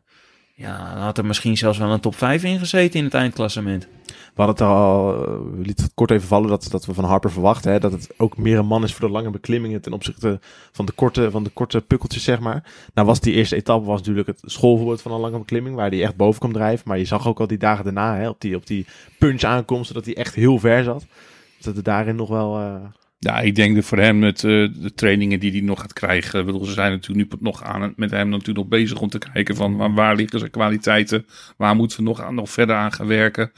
ja, 0.55 0.99
had 0.99 1.19
er 1.19 1.27
misschien 1.27 1.57
zelfs 1.57 1.79
wel 1.79 1.91
een 1.91 2.01
top 2.01 2.15
5 2.15 2.45
in 2.45 2.59
gezeten 2.59 2.99
in 2.99 3.05
het 3.05 3.15
eindklassement. 3.15 3.89
We 4.07 4.47
hadden 4.47 4.55
het 4.55 4.61
er 4.61 4.81
al, 4.81 5.15
eh, 5.15 5.31
we 5.57 5.63
lieten 5.63 5.85
het 5.85 5.95
kort 5.95 6.11
even 6.11 6.29
vallen 6.29 6.49
dat, 6.49 6.69
dat 6.71 6.87
we 6.87 6.95
van 6.95 7.05
Harper 7.05 7.31
verwachten. 7.31 7.73
Hè, 7.73 7.79
dat 7.79 7.93
het 7.93 8.09
ook 8.17 8.37
meer 8.37 8.59
een 8.59 8.67
man 8.67 8.83
is 8.83 8.95
voor 8.95 9.07
de 9.07 9.13
lange 9.15 9.31
beklimmingen 9.31 9.81
ten 9.81 9.93
opzichte 9.93 10.41
van 10.73 10.87
de 10.87 10.93
korte, 10.93 11.31
van 11.31 11.45
de 11.45 11.51
korte 11.51 11.81
pukkeltjes, 11.81 12.25
zeg 12.25 12.41
maar. 12.41 12.65
Nou 12.95 13.07
was 13.07 13.21
die 13.21 13.35
eerste 13.35 13.57
etappe 13.57 13.87
was 13.87 13.99
natuurlijk 13.99 14.27
het 14.27 14.41
schoolvoorbeeld 14.45 15.03
van 15.03 15.13
een 15.13 15.21
lange 15.21 15.39
beklimming, 15.39 15.77
waar 15.77 15.91
hij 15.91 16.03
echt 16.03 16.17
boven 16.17 16.41
kwam 16.41 16.53
drijven. 16.53 16.89
Maar 16.89 16.99
je 16.99 17.05
zag 17.05 17.29
ook 17.29 17.41
al 17.41 17.47
die 17.47 17.59
dagen 17.59 17.85
daarna, 17.85 18.17
hè, 18.17 18.29
op, 18.29 18.41
die, 18.41 18.57
op 18.57 18.67
die 18.67 18.87
punch 19.19 19.43
aankomsten, 19.43 19.95
dat 19.95 20.05
hij 20.05 20.17
echt 20.17 20.35
heel 20.35 20.59
ver 20.59 20.85
zat. 20.85 21.07
Dat 21.61 21.77
het 21.77 21.85
daarin 21.85 22.17
nog 22.17 22.29
wel... 22.29 22.59
eh, 22.59 22.75
Ja, 23.23 23.41
ik 23.41 23.55
denk 23.55 23.75
dat 23.75 23.85
voor 23.85 23.99
hem 23.99 24.19
met 24.19 24.45
eh, 24.45 24.51
de 24.75 24.93
trainingen 24.95 25.41
die 25.41 25.51
hij 25.51 25.61
nog 25.61 25.81
gaat 25.81 25.93
krijgen. 25.93 26.45
Bedoel, 26.45 26.65
ze 26.65 26.73
zijn 26.73 26.93
natuurlijk 26.93 27.33
nu 27.33 27.39
nog 27.41 27.63
aan, 27.63 27.93
met 27.97 28.11
hem 28.11 28.29
natuurlijk 28.29 28.59
nog 28.59 28.69
bezig 28.69 29.01
om 29.01 29.09
te 29.09 29.19
kijken 29.19 29.57
van 29.57 29.95
waar, 29.95 30.17
liggen 30.17 30.39
zijn 30.39 30.51
kwaliteiten. 30.51 31.27
Waar 31.57 31.77
moeten 31.77 31.99
we 31.99 32.03
nog, 32.03 32.21
aan, 32.21 32.35
nog 32.35 32.51
verder 32.51 32.77
aan 32.77 32.93
gaan 32.93 33.07
werken. 33.07 33.53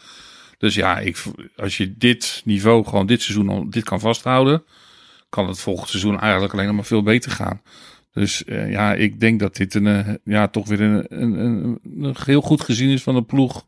Dus 0.59 0.75
ja, 0.75 0.99
ik, 0.99 1.23
als 1.57 1.77
je 1.77 1.95
dit 1.99 2.43
niveau 2.45 2.85
gewoon 2.85 3.07
dit 3.07 3.23
seizoen 3.23 3.71
dit 3.71 3.85
kan 3.85 4.01
vasthouden, 4.01 4.65
kan 5.29 5.49
het 5.49 5.61
volgend 5.61 5.89
seizoen 5.89 6.21
eigenlijk 6.21 6.53
alleen 6.53 6.67
nog 6.67 6.75
maar 6.75 6.85
veel 6.85 7.03
beter 7.03 7.31
gaan. 7.31 7.61
Dus 8.13 8.45
eh, 8.45 8.71
ja, 8.71 8.95
ik 8.95 9.21
denk 9.21 9.41
dat 9.41 9.57
dit 9.57 9.75
een, 9.75 9.87
eh, 9.87 10.15
ja, 10.25 10.49
toch 10.49 10.69
weer 10.69 10.81
een, 10.81 11.07
een, 11.09 11.39
een, 11.39 11.79
een 12.01 12.17
heel 12.25 12.41
goed 12.41 12.61
gezien 12.61 12.91
is 12.91 13.03
van 13.03 13.15
de 13.15 13.23
ploeg. 13.23 13.67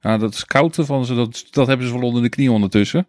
Ja, 0.00 0.18
dat 0.18 0.34
scouten 0.34 0.86
van 0.86 1.04
ze, 1.04 1.14
dat, 1.14 1.46
dat 1.50 1.66
hebben 1.66 1.86
ze 1.86 1.92
wel 1.92 2.02
onder 2.02 2.22
de 2.22 2.28
knie 2.28 2.52
ondertussen. 2.52 3.06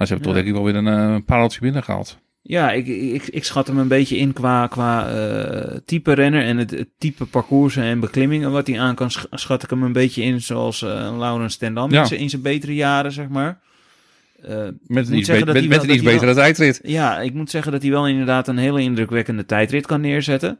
Maar 0.00 0.08
ze 0.08 0.14
hebben 0.14 0.32
toch 0.32 0.42
denk 0.42 0.56
ik 0.56 0.62
wel 0.62 0.72
weer 0.72 0.92
een, 0.92 1.14
eh, 1.16 1.24
pareltje 1.26 1.60
binnengehaald. 1.60 2.18
Ja, 2.42 2.70
ik, 2.72 2.86
ik, 2.86 3.26
ik 3.26 3.44
schat 3.44 3.66
hem 3.66 3.78
een 3.78 3.88
beetje 3.88 4.16
in 4.16 4.32
qua, 4.32 4.66
qua 4.66 5.08
eh, 5.10 5.76
type 5.84 6.12
renner 6.12 6.42
en 6.44 6.56
het, 6.56 6.70
het 6.70 6.88
type 6.98 7.24
parcoursen 7.24 7.82
en 7.82 8.00
beklimmingen 8.00 8.50
wat 8.50 8.66
hij 8.66 8.80
aan 8.80 8.94
kan. 8.94 9.10
sch- 9.10 9.24
Schat 9.30 9.62
ik 9.62 9.70
hem 9.70 9.82
een 9.82 9.92
beetje 9.92 10.22
in 10.22 10.40
zoals 10.40 10.82
eh 10.82 11.14
Laurens 11.18 11.56
ten 11.56 11.74
Dam 11.74 11.90
Ja. 11.90 12.10
in 12.10 12.30
zijn- 12.30 12.42
betere 12.42 12.74
jaren, 12.74 13.12
zeg 13.12 13.28
maar. 13.28 13.58
Eh, 14.42 14.56
Met 14.86 15.08
een 15.08 15.14
iets, 15.18 15.28
be- 15.28 15.44
met, 15.44 15.56
een 15.82 15.90
iets 15.94 16.02
betere 16.02 16.34
tijdrit. 16.34 16.80
ja, 16.82 17.18
ik 17.20 17.34
moet 17.34 17.50
zeggen 17.50 17.72
dat 17.72 17.82
hij 17.82 17.90
wel 17.90 18.08
inderdaad 18.08 18.48
een 18.48 18.58
hele 18.58 18.80
indrukwekkende 18.82 19.46
tijdrit 19.46 19.86
kan 19.86 20.00
neerzetten. 20.00 20.58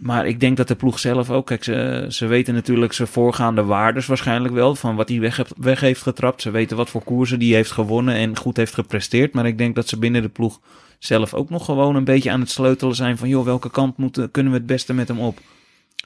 Maar 0.00 0.26
ik 0.26 0.40
denk 0.40 0.56
dat 0.56 0.68
de 0.68 0.74
ploeg 0.74 0.98
zelf 0.98 1.30
ook, 1.30 1.46
kijk, 1.46 1.64
ze, 1.64 2.06
ze 2.08 2.26
weten 2.26 2.54
natuurlijk 2.54 2.92
zijn 2.92 3.08
voorgaande 3.08 3.64
waardes 3.64 4.06
waarschijnlijk 4.06 4.54
wel, 4.54 4.74
van 4.74 4.96
wat 4.96 5.08
hij 5.08 5.20
weg, 5.20 5.36
heeft- 5.36 5.54
weg 5.56 5.80
heeft 5.80 6.02
getrapt. 6.02 6.42
Ze 6.42 6.50
weten 6.50 6.76
wat 6.76 6.90
voor 6.90 7.02
koersen 7.04 7.38
die 7.38 7.54
heeft 7.54 7.70
gewonnen 7.70 8.14
en 8.14 8.36
goed 8.36 8.56
heeft 8.56 8.74
gepresteerd. 8.74 9.34
Maar 9.34 9.46
ik 9.46 9.58
denk 9.58 9.74
dat 9.74 9.88
ze 9.88 9.98
binnen 9.98 10.22
de 10.22 10.28
ploeg 10.28 10.60
zelf 10.98 11.34
ook 11.34 11.50
nog 11.50 11.64
gewoon 11.64 11.96
een 11.96 12.04
beetje 12.04 12.30
aan 12.30 12.40
het 12.40 12.50
sleutelen 12.50 12.94
zijn 12.94 13.18
van, 13.18 13.28
joh, 13.28 13.44
welke 13.44 13.70
kant 13.70 13.96
moeten, 13.96 14.30
kunnen 14.30 14.52
we 14.52 14.58
het 14.58 14.66
beste 14.66 14.92
met 14.94 15.08
hem 15.08 15.20
op? 15.20 15.38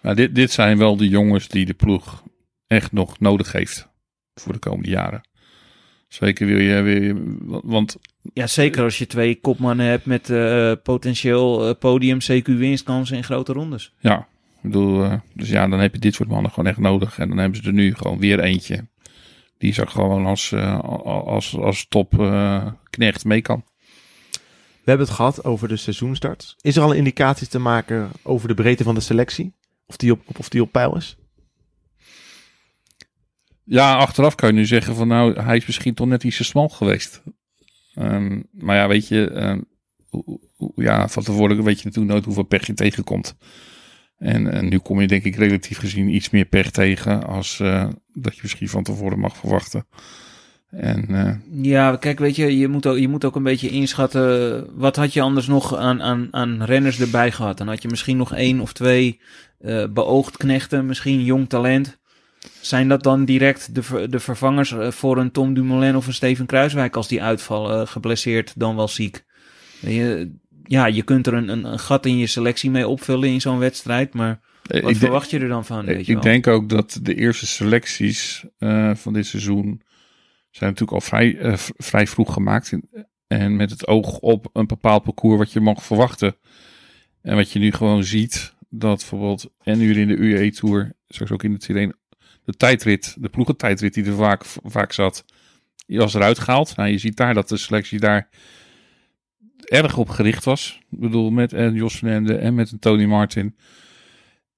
Maar 0.02 0.14
dit, 0.14 0.34
dit 0.34 0.52
zijn 0.52 0.78
wel 0.78 0.96
de 0.96 1.08
jongens 1.08 1.48
die 1.48 1.66
de 1.66 1.74
ploeg 1.74 2.22
echt 2.66 2.92
nog 2.92 3.20
nodig 3.20 3.52
heeft 3.52 3.88
voor 4.34 4.52
de 4.52 4.58
komende 4.58 4.90
jaren. 4.90 5.22
Zeker 6.14 6.46
wil 6.46 6.58
je, 6.58 6.80
wil 6.82 7.02
je 7.02 7.36
want 7.64 7.96
Ja, 8.32 8.46
zeker 8.46 8.82
als 8.82 8.98
je 8.98 9.06
twee 9.06 9.40
kopmannen 9.40 9.86
hebt 9.86 10.06
met 10.06 10.30
eh, 10.30 10.72
potentieel 10.82 11.68
eh, 11.68 11.74
podium 11.78 12.18
CQ 12.18 12.44
winstkansen 12.44 13.16
in 13.16 13.24
grote 13.24 13.52
rondes. 13.52 13.92
ja, 13.98 14.18
ik 14.62 14.70
bedoel, 14.70 15.04
eh, 15.04 15.20
dus 15.32 15.48
ja, 15.48 15.68
dan 15.68 15.80
heb 15.80 15.94
je 15.94 16.00
dit 16.00 16.14
soort 16.14 16.28
mannen 16.28 16.50
gewoon 16.50 16.70
echt 16.70 16.78
nodig. 16.78 17.18
En 17.18 17.28
dan 17.28 17.38
hebben 17.38 17.62
ze 17.62 17.68
er 17.68 17.72
nu 17.72 17.94
gewoon 17.94 18.18
weer 18.18 18.40
eentje 18.40 18.86
die 19.58 19.72
zo 19.72 19.84
gewoon 19.86 20.26
als, 20.26 20.52
eh, 20.52 20.78
als, 21.04 21.56
als 21.56 21.86
top 21.88 22.20
eh, 22.20 22.66
knecht 22.90 23.24
mee 23.24 23.40
kan. 23.40 23.64
We 24.30 24.90
hebben 24.90 25.06
het 25.06 25.16
gehad 25.16 25.44
over 25.44 25.68
de 25.68 25.76
seizoenstart. 25.76 26.54
Is 26.60 26.76
er 26.76 26.82
al 26.82 26.90
een 26.90 26.96
indicatie 26.96 27.46
te 27.46 27.58
maken 27.58 28.10
over 28.22 28.48
de 28.48 28.54
breedte 28.54 28.84
van 28.84 28.94
de 28.94 29.00
selectie? 29.00 29.54
Of 29.86 29.96
die 29.96 30.12
op, 30.12 30.20
of 30.38 30.48
die 30.48 30.62
op 30.62 30.72
peil 30.72 30.96
is? 30.96 31.16
Ja, 33.64 33.96
achteraf 33.96 34.34
kan 34.34 34.48
je 34.48 34.54
nu 34.54 34.66
zeggen 34.66 34.94
van 34.94 35.08
nou, 35.08 35.40
hij 35.40 35.56
is 35.56 35.66
misschien 35.66 35.94
toch 35.94 36.06
net 36.06 36.24
iets 36.24 36.36
te 36.36 36.44
smal 36.44 36.68
geweest. 36.68 37.22
Ehm, 37.94 38.40
maar 38.52 38.76
ja, 38.76 38.88
weet 38.88 39.08
je, 39.08 39.30
hoe- 40.08 40.72
ja, 40.76 41.08
van 41.08 41.22
tevoren 41.22 41.62
weet 41.62 41.78
je 41.78 41.84
natuurlijk 41.84 42.12
nooit 42.12 42.24
hoeveel 42.24 42.42
pech 42.42 42.66
je 42.66 42.74
tegenkomt. 42.74 43.36
En, 44.18 44.52
en 44.52 44.68
nu 44.68 44.78
kom 44.78 45.00
je 45.00 45.06
denk 45.06 45.24
ik 45.24 45.36
relatief 45.36 45.78
gezien 45.78 46.14
iets 46.14 46.30
meer 46.30 46.44
pech 46.44 46.70
tegen 46.70 47.26
als 47.26 47.60
eh, 47.60 47.88
dat 48.12 48.34
je 48.34 48.40
misschien 48.42 48.68
van 48.68 48.82
tevoren 48.82 49.18
mag 49.18 49.36
verwachten. 49.36 49.86
En 50.70 51.06
eh, 51.08 51.34
Ja, 51.64 51.96
kijk, 51.96 52.18
weet 52.18 52.36
je, 52.36 52.58
je 52.58 52.68
moet, 52.68 52.86
ook, 52.86 52.98
je 52.98 53.08
moet 53.08 53.24
ook 53.24 53.36
een 53.36 53.42
beetje 53.42 53.68
inschatten. 53.68 54.66
Wat 54.78 54.96
had 54.96 55.12
je 55.12 55.20
anders 55.20 55.46
nog 55.46 55.76
aan, 55.76 56.02
aan, 56.02 56.28
aan 56.30 56.62
renners 56.62 57.00
erbij 57.00 57.32
gehad? 57.32 57.58
Dan 57.58 57.68
had 57.68 57.82
je 57.82 57.88
misschien 57.88 58.16
nog 58.16 58.34
één 58.34 58.60
of 58.60 58.72
twee 58.72 59.20
eh, 59.58 59.84
beoogd 59.90 60.36
knechten, 60.36 60.86
misschien 60.86 61.24
jong 61.24 61.48
talent. 61.48 61.98
Zijn 62.60 62.88
dat 62.88 63.02
dan 63.02 63.24
direct 63.24 63.74
de, 63.74 64.08
de 64.08 64.20
vervangers 64.20 64.72
eh, 64.72 64.90
voor 64.90 65.18
een 65.18 65.30
Tom 65.30 65.54
Dumoulin 65.54 65.96
of 65.96 66.06
een 66.06 66.14
Steven 66.14 66.46
Kruiswijk 66.46 66.96
als 66.96 67.08
die 67.08 67.22
uitvallen, 67.22 67.88
geblesseerd 67.88 68.52
dan 68.56 68.76
wel 68.76 68.88
ziek? 68.88 69.24
Je, 69.80 70.32
ja, 70.64 70.86
je 70.86 71.02
kunt 71.02 71.26
er 71.26 71.34
een, 71.34 71.48
een, 71.48 71.64
een 71.64 71.78
gat 71.78 72.06
in 72.06 72.18
je 72.18 72.26
selectie 72.26 72.70
mee 72.70 72.88
opvullen 72.88 73.28
in 73.28 73.40
zo'n 73.40 73.58
wedstrijd, 73.58 74.14
maar 74.14 74.40
wat 74.62 74.76
ik, 74.76 74.82
denk- 74.82 74.96
verwacht 74.96 75.30
je 75.30 75.38
er 75.38 75.48
dan 75.48 75.64
van? 75.64 75.84
Weet 75.84 76.06
je 76.06 76.12
ik 76.12 76.22
wel? 76.22 76.22
denk 76.22 76.46
ook 76.46 76.68
dat 76.68 76.98
de 77.02 77.14
eerste 77.14 77.46
selecties 77.46 78.44
eh, 78.58 78.94
van 78.94 79.12
dit 79.12 79.26
seizoen 79.26 79.82
zijn 80.50 80.70
natuurlijk 80.70 80.92
al 80.92 81.00
vrij, 81.00 81.38
eh, 81.38 81.52
vrij 81.76 82.06
vroeg 82.06 82.32
gemaakt. 82.32 82.72
En 83.26 83.56
met 83.56 83.70
het 83.70 83.86
oog 83.86 84.18
op 84.18 84.48
een 84.52 84.66
bepaald 84.66 85.02
parcours 85.02 85.38
wat 85.38 85.52
je 85.52 85.60
mag 85.60 85.84
verwachten. 85.84 86.36
En 87.22 87.36
wat 87.36 87.50
je 87.50 87.58
nu 87.58 87.72
gewoon 87.72 88.04
ziet, 88.04 88.54
dat 88.68 88.98
bijvoorbeeld 88.98 89.50
en 89.62 89.78
nu 89.78 89.94
in 89.94 90.08
de 90.08 90.16
UAE 90.16 90.50
Tour, 90.50 90.92
straks 91.08 91.30
ook 91.30 91.42
in 91.42 91.52
de 91.52 91.58
Tirreno, 91.58 91.92
de 92.44 92.52
tijdrit, 92.52 93.16
de 93.18 93.28
ploegentijdrit 93.28 93.94
die 93.94 94.04
er 94.04 94.14
vaak, 94.14 94.44
vaak 94.64 94.92
zat, 94.92 95.24
die 95.86 95.98
was 95.98 96.14
eruit 96.14 96.38
gehaald. 96.38 96.76
Nou, 96.76 96.90
je 96.90 96.98
ziet 96.98 97.16
daar 97.16 97.34
dat 97.34 97.48
de 97.48 97.56
selectie 97.56 97.98
daar 97.98 98.28
erg 99.64 99.96
op 99.96 100.08
gericht 100.08 100.44
was. 100.44 100.80
Ik 100.90 100.98
bedoel, 100.98 101.30
met 101.30 101.52
en 101.52 101.74
Jos 101.74 101.98
van 101.98 102.08
Emden 102.08 102.40
en 102.40 102.54
met 102.54 102.72
een 102.72 102.78
Tony 102.78 103.04
Martin. 103.04 103.56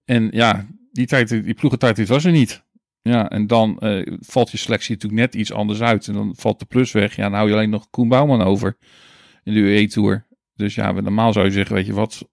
En 0.05 0.28
ja, 0.30 0.66
die, 0.93 1.07
tijd, 1.07 1.28
die 1.28 1.55
ploegentijdrit 1.55 2.09
was 2.09 2.24
er 2.24 2.32
niet. 2.32 2.64
Ja, 3.03 3.30
en 3.30 3.47
dan 3.47 3.78
eh, 3.78 4.14
valt 4.20 4.51
je 4.51 4.57
selectie 4.57 4.95
natuurlijk 4.95 5.22
net 5.22 5.34
iets 5.34 5.53
anders 5.53 5.80
uit. 5.80 6.09
En 6.09 6.14
dan 6.14 6.34
valt 6.37 6.59
de 6.59 6.64
plus 6.64 6.93
weg. 6.93 7.16
Ja, 7.16 7.22
dan 7.22 7.32
hou 7.32 7.49
je 7.49 7.55
alleen 7.55 7.70
nog 7.70 7.91
Koen 7.91 8.09
Bouwman 8.09 8.43
over 8.43 8.76
in 9.45 9.55
de 9.55 9.61
UE 9.61 9.87
Tour. 9.87 10.26
Dus 10.55 10.74
ja, 10.74 10.93
normaal 10.93 11.32
zou 11.32 11.47
je 11.47 11.53
zeggen, 11.53 11.74
weet 11.74 11.87
je 11.87 11.93
wat, 11.93 12.28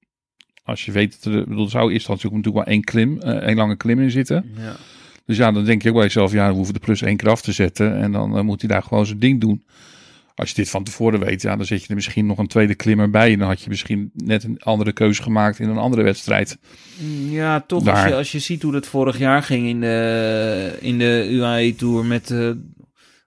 als 0.64 0.86
je 0.86 0.91
weet 0.91 1.24
dat 1.24 1.34
er, 1.34 1.47
bedoel, 1.47 1.70
zou 1.70 1.91
eerst 1.91 2.08
natuurlijk 2.08 2.36
natuurlijk 2.36 2.66
maar 2.66 2.74
één 2.74 2.84
klim, 2.84 3.22
eh, 3.22 3.36
één 3.36 3.56
lange 3.56 3.76
klim 3.76 3.99
in 3.99 4.12
zitten. 4.12 4.51
Ja. 4.58 4.76
Dus 5.26 5.38
ja, 5.38 5.51
dan 5.51 5.65
denk 5.65 5.82
je 5.82 5.89
ook 5.89 5.95
bij 5.95 6.03
jezelf, 6.03 6.32
ja, 6.32 6.47
we 6.47 6.55
hoeven 6.55 6.74
de 6.74 6.80
plus 6.80 7.01
één 7.01 7.17
keer 7.17 7.30
af 7.30 7.41
te 7.41 7.51
zetten. 7.51 7.97
En 7.97 8.11
dan 8.11 8.38
eh, 8.38 8.43
moet 8.43 8.61
hij 8.61 8.69
daar 8.69 8.84
gewoon 8.84 9.05
zijn 9.05 9.19
ding 9.19 9.41
doen. 9.41 9.63
Als 10.36 10.49
je 10.49 10.55
dit 10.55 10.69
van 10.69 10.84
tevoren 10.84 11.19
weet, 11.19 11.41
ja, 11.41 11.55
dan 11.55 11.65
zet 11.65 11.82
je 11.82 11.88
er 11.88 11.95
misschien 11.95 12.26
nog 12.26 12.38
een 12.38 12.47
tweede 12.47 12.76
klimmer 12.76 13.09
bij. 13.09 13.32
En 13.34 13.39
dan 13.39 13.47
had 13.47 13.61
je 13.61 13.69
misschien 13.69 14.11
net 14.13 14.43
een 14.43 14.59
andere 14.61 14.93
keuze 14.93 15.21
gemaakt 15.21 15.59
in 15.59 15.69
een 15.69 15.78
andere 15.78 16.03
wedstrijd. 16.03 16.57
Ja, 17.30 17.61
toch 17.61 17.88
als 17.88 18.03
je, 18.03 18.15
als 18.15 18.32
je 18.32 18.39
ziet 18.39 18.61
hoe 18.61 18.71
dat 18.71 18.88
vorig 18.88 19.17
jaar 19.17 19.43
ging 19.43 19.67
in 19.67 19.82
de, 19.82 20.78
in 20.80 20.97
de 20.97 21.28
UAE 21.30 21.76
Tour 21.76 22.05
met 22.05 22.32
eh, 22.32 22.49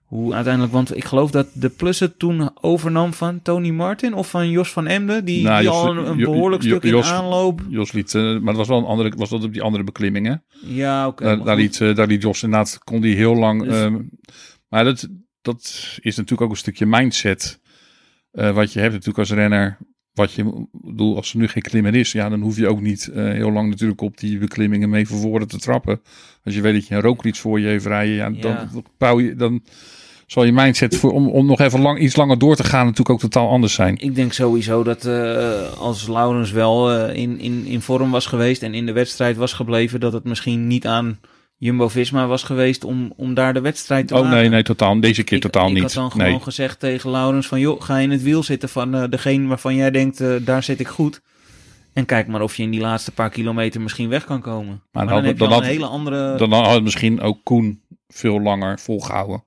hoe 0.07 0.33
uiteindelijk, 0.33 0.73
want 0.73 0.95
ik 0.97 1.05
geloof 1.05 1.31
dat 1.31 1.47
de 1.53 1.69
plus 1.69 1.99
het 1.99 2.19
toen 2.19 2.49
overnam 2.61 3.13
van 3.13 3.41
Tony 3.41 3.69
Martin 3.69 4.13
of 4.13 4.29
van 4.29 4.49
Jos 4.49 4.71
van 4.71 4.87
Emden, 4.87 5.25
die, 5.25 5.43
Nou, 5.43 5.55
die 5.61 5.65
Jos- 5.67 5.75
al 5.75 5.97
een, 5.97 6.17
behoorlijk 6.17 6.61
stuk 6.63 6.83
in 6.83 6.89
Jos- 6.89 7.11
aanloop. 7.11 7.61
Jos 7.69 7.91
liet, 7.91 8.15
eh, 8.15 8.21
maar 8.23 8.41
dat 8.43 8.55
was 8.55 8.67
wel 8.67 8.77
een 8.77 8.85
andere, 8.85 9.13
was 9.17 9.29
dat 9.29 9.43
op 9.43 9.53
die 9.53 9.61
andere 9.61 9.83
beklimmingen. 9.83 10.43
Ja, 10.65 11.07
oké. 11.07 11.43
daar, 11.43 11.55
liet, 11.55 11.81
eh, 11.81 11.95
daar 11.95 12.07
liet 12.07 12.21
Jos 12.21 12.43
inderdaad, 12.43 12.79
kon 12.83 13.01
die 13.01 13.15
heel 13.15 13.35
lang. 13.35 13.63
Dus- 13.63 13.73
ehm, 13.73 14.01
maar 14.69 14.83
dat, 14.83 15.07
dat 15.41 15.61
is 15.99 16.15
natuurlijk 16.15 16.41
ook 16.41 16.49
een 16.51 16.57
stukje 16.57 16.85
mindset. 16.85 17.59
eh, 18.31 18.51
wat 18.51 18.73
je 18.73 18.79
hebt 18.79 18.91
natuurlijk 18.91 19.19
als 19.19 19.31
renner. 19.31 19.77
Wat 20.13 20.31
je 20.33 20.67
bedoel, 20.71 21.15
als 21.15 21.31
er 21.33 21.37
nu 21.39 21.47
geen 21.47 21.61
klimmer 21.61 21.95
is, 21.95 22.11
ja, 22.11 22.29
dan 22.29 22.41
hoef 22.41 22.57
je 22.57 22.67
ook 22.67 22.81
niet 22.81 23.07
eh, 23.07 23.23
heel 23.23 23.51
lang 23.51 23.69
natuurlijk 23.69 24.01
op 24.01 24.17
die 24.17 24.37
beklimmingen 24.37 24.89
mee 24.89 25.07
van 25.07 25.17
voren 25.19 25.47
te 25.47 25.57
trappen. 25.57 26.01
Als 26.43 26.55
je 26.55 26.61
weet 26.61 26.73
dat 26.73 26.87
je 26.87 26.95
een 26.95 27.01
rooklied 27.01 27.37
voor 27.37 27.59
je 27.59 27.67
heeft 27.67 27.85
rijden, 27.85 28.15
ja, 28.15 28.29
dan, 28.29 28.51
Ja. 28.51 28.69
bouw 28.97 29.19
je, 29.19 29.35
dan 29.35 29.63
zal 30.27 30.43
je 30.43 30.51
mindset 30.51 30.95
voor, 30.95 31.11
om, 31.11 31.29
om 31.29 31.45
nog 31.45 31.59
even 31.59 31.81
lang, 31.81 31.99
iets 31.99 32.15
langer 32.15 32.37
door 32.37 32.55
te 32.55 32.63
gaan 32.63 32.81
natuurlijk 32.83 33.09
ook 33.09 33.19
totaal 33.19 33.49
anders 33.49 33.73
zijn. 33.73 33.97
Ik 33.97 34.15
denk 34.15 34.33
sowieso 34.33 34.83
dat 34.83 35.05
eh, 35.05 35.71
als 35.79 36.07
Laurens 36.07 36.51
wel 36.51 36.91
eh, 36.91 37.15
in, 37.15 37.39
in, 37.39 37.65
in 37.65 37.81
vorm 37.81 38.11
was 38.11 38.25
geweest 38.25 38.63
en 38.63 38.73
in 38.73 38.85
de 38.85 38.91
wedstrijd 38.91 39.37
was 39.37 39.53
gebleven, 39.53 39.99
dat 39.99 40.13
het 40.13 40.23
misschien 40.23 40.67
niet 40.67 40.87
aan 40.87 41.19
Jumbo-Visma 41.57 42.27
was 42.27 42.43
geweest 42.43 42.83
om, 42.83 43.13
om 43.15 43.33
daar 43.33 43.53
de 43.53 43.61
wedstrijd 43.61 44.07
te 44.07 44.13
Oh 44.15 44.21
maken. 44.21 44.37
nee, 44.37 44.49
nee, 44.49 44.63
totaal. 44.63 44.99
Deze 44.99 45.23
keer 45.23 45.37
ik, 45.37 45.43
totaal 45.43 45.67
ik 45.67 45.73
niet. 45.73 45.81
had 45.83 45.93
dan 45.93 46.11
gewoon 46.11 46.27
nee. 46.27 46.39
gezegd 46.39 46.79
tegen 46.79 47.09
Laurens 47.11 47.47
van... 47.47 47.59
joh, 47.59 47.81
ga 47.81 47.97
in 47.97 48.11
het 48.11 48.23
wiel 48.23 48.43
zitten 48.43 48.69
van 48.69 48.95
eh, 48.95 49.03
degene 49.09 49.47
waarvan 49.47 49.75
jij 49.75 49.91
denkt... 49.91 50.45
daar 50.45 50.63
zit 50.63 50.79
ik 50.79 50.87
goed. 50.87 51.21
En 51.93 52.05
kijk 52.05 52.27
maar 52.27 52.41
of 52.41 52.55
je 52.55 52.63
in 52.63 52.71
die 52.71 52.79
laatste 52.81 53.11
paar 53.11 53.29
kilometer 53.29 53.81
misschien 53.81 54.09
weg 54.09 54.25
kan 54.25 54.41
komen. 54.41 54.81
Maar, 54.91 55.05
dan, 55.05 55.13
had- 55.15 55.23
heb 55.23 55.33
je 55.37 55.43
dan 55.43 55.51
had- 55.51 55.61
een 55.61 55.67
hele 55.67 55.85
andere... 55.85 56.37
Dan 56.37 56.53
had 56.53 56.83
misschien 56.83 57.21
ook 57.21 57.39
Koen 57.43 57.81
veel 58.07 58.41
langer 58.41 58.79
volgehouden. 58.79 59.43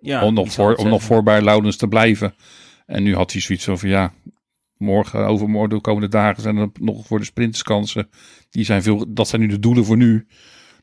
Ja, 0.00 0.24
om, 0.24 0.34
nog 0.34 0.52
voor, 0.52 0.74
om 0.74 0.88
nog 0.88 1.02
voor 1.02 1.22
bij 1.22 1.42
Loudens 1.42 1.76
te 1.76 1.88
blijven. 1.88 2.34
En 2.86 3.02
nu 3.02 3.14
had 3.14 3.32
hij 3.32 3.40
zoiets 3.40 3.64
van, 3.64 3.78
ja, 3.82 4.12
morgen, 4.76 5.26
overmorgen, 5.26 5.70
de 5.70 5.80
komende 5.80 6.08
dagen 6.08 6.42
zijn 6.42 6.56
er 6.56 6.70
nog 6.80 7.06
voor 7.06 7.18
de 7.18 7.24
sprinterskansen. 7.24 8.10
Die 8.50 8.64
zijn 8.64 8.82
veel, 8.82 9.04
dat 9.08 9.28
zijn 9.28 9.40
nu 9.40 9.46
de 9.46 9.58
doelen 9.58 9.84
voor 9.84 9.96
nu. 9.96 10.26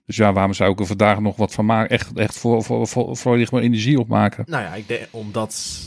Dus 0.05 0.15
ja, 0.15 0.33
waarom 0.33 0.53
zou 0.53 0.71
ik 0.71 0.79
er 0.79 0.85
vandaag 0.85 1.19
nog 1.19 1.35
wat 1.35 1.53
van 1.53 1.65
maken? 1.65 1.89
Echt, 1.89 2.17
echt 2.17 2.37
voor, 2.37 2.63
voor, 2.63 2.87
voor, 2.87 3.17
voor 3.17 3.59
energie 3.59 3.99
opmaken. 3.99 4.43
Nou 4.47 4.63
ja, 4.63 4.73
ik 4.73 4.87
denk 4.87 5.07
omdat 5.11 5.81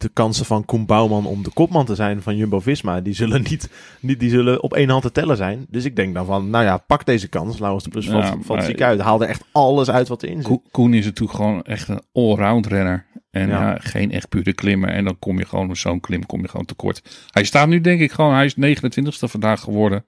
de 0.00 0.08
kansen 0.08 0.46
van 0.46 0.64
Koen 0.64 0.86
Bouwman 0.86 1.26
om 1.26 1.42
de 1.42 1.50
kopman 1.50 1.84
te 1.86 1.94
zijn 1.94 2.22
van 2.22 2.36
Jumbo-Visma, 2.36 3.00
die 3.00 3.14
zullen 3.14 3.42
niet, 3.50 3.70
niet, 4.00 4.20
die 4.20 4.30
zullen 4.30 4.62
op 4.62 4.72
één 4.74 4.88
hand 4.88 5.02
te 5.02 5.12
tellen 5.12 5.36
zijn. 5.36 5.66
Dus 5.68 5.84
ik 5.84 5.96
denk 5.96 6.14
dan 6.14 6.26
van, 6.26 6.50
nou 6.50 6.64
ja, 6.64 6.76
pak 6.76 7.06
deze 7.06 7.28
kans. 7.28 7.58
Laurens 7.58 7.84
de 7.84 7.90
Plus 7.90 8.08
valt, 8.08 8.24
Ja, 8.24 8.30
valt 8.30 8.46
maar- 8.46 8.62
ziek 8.62 8.82
uit. 8.82 9.00
Haal 9.00 9.22
er 9.22 9.28
echt 9.28 9.44
alles 9.52 9.90
uit 9.90 10.08
wat 10.08 10.22
erin 10.22 10.36
zit. 10.36 10.46
Ko- 10.46 10.62
Koen 10.70 10.94
is 10.94 11.04
natuurlijk 11.04 11.36
gewoon 11.38 11.62
echt 11.62 11.88
een 11.88 12.02
allround 12.12 12.66
renner. 12.66 13.06
En 13.30 13.48
Ja. 13.48 13.60
ja. 13.70 13.76
geen 13.80 14.12
echt 14.12 14.28
pure 14.28 14.52
klimmer. 14.52 14.88
En 14.88 15.04
dan 15.04 15.18
kom 15.18 15.38
je 15.38 15.46
gewoon 15.46 15.66
met 15.66 15.78
zo'n 15.78 16.00
klim 16.00 16.26
kom 16.26 16.40
je 16.40 16.48
gewoon 16.48 16.66
tekort. 16.66 17.26
Hij 17.30 17.44
staat 17.44 17.68
nu 17.68 17.80
denk 17.80 18.00
ik 18.00 18.12
gewoon, 18.12 18.34
hij 18.34 18.44
is 18.44 18.54
29ste 18.56 19.28
vandaag 19.28 19.60
geworden. 19.60 20.04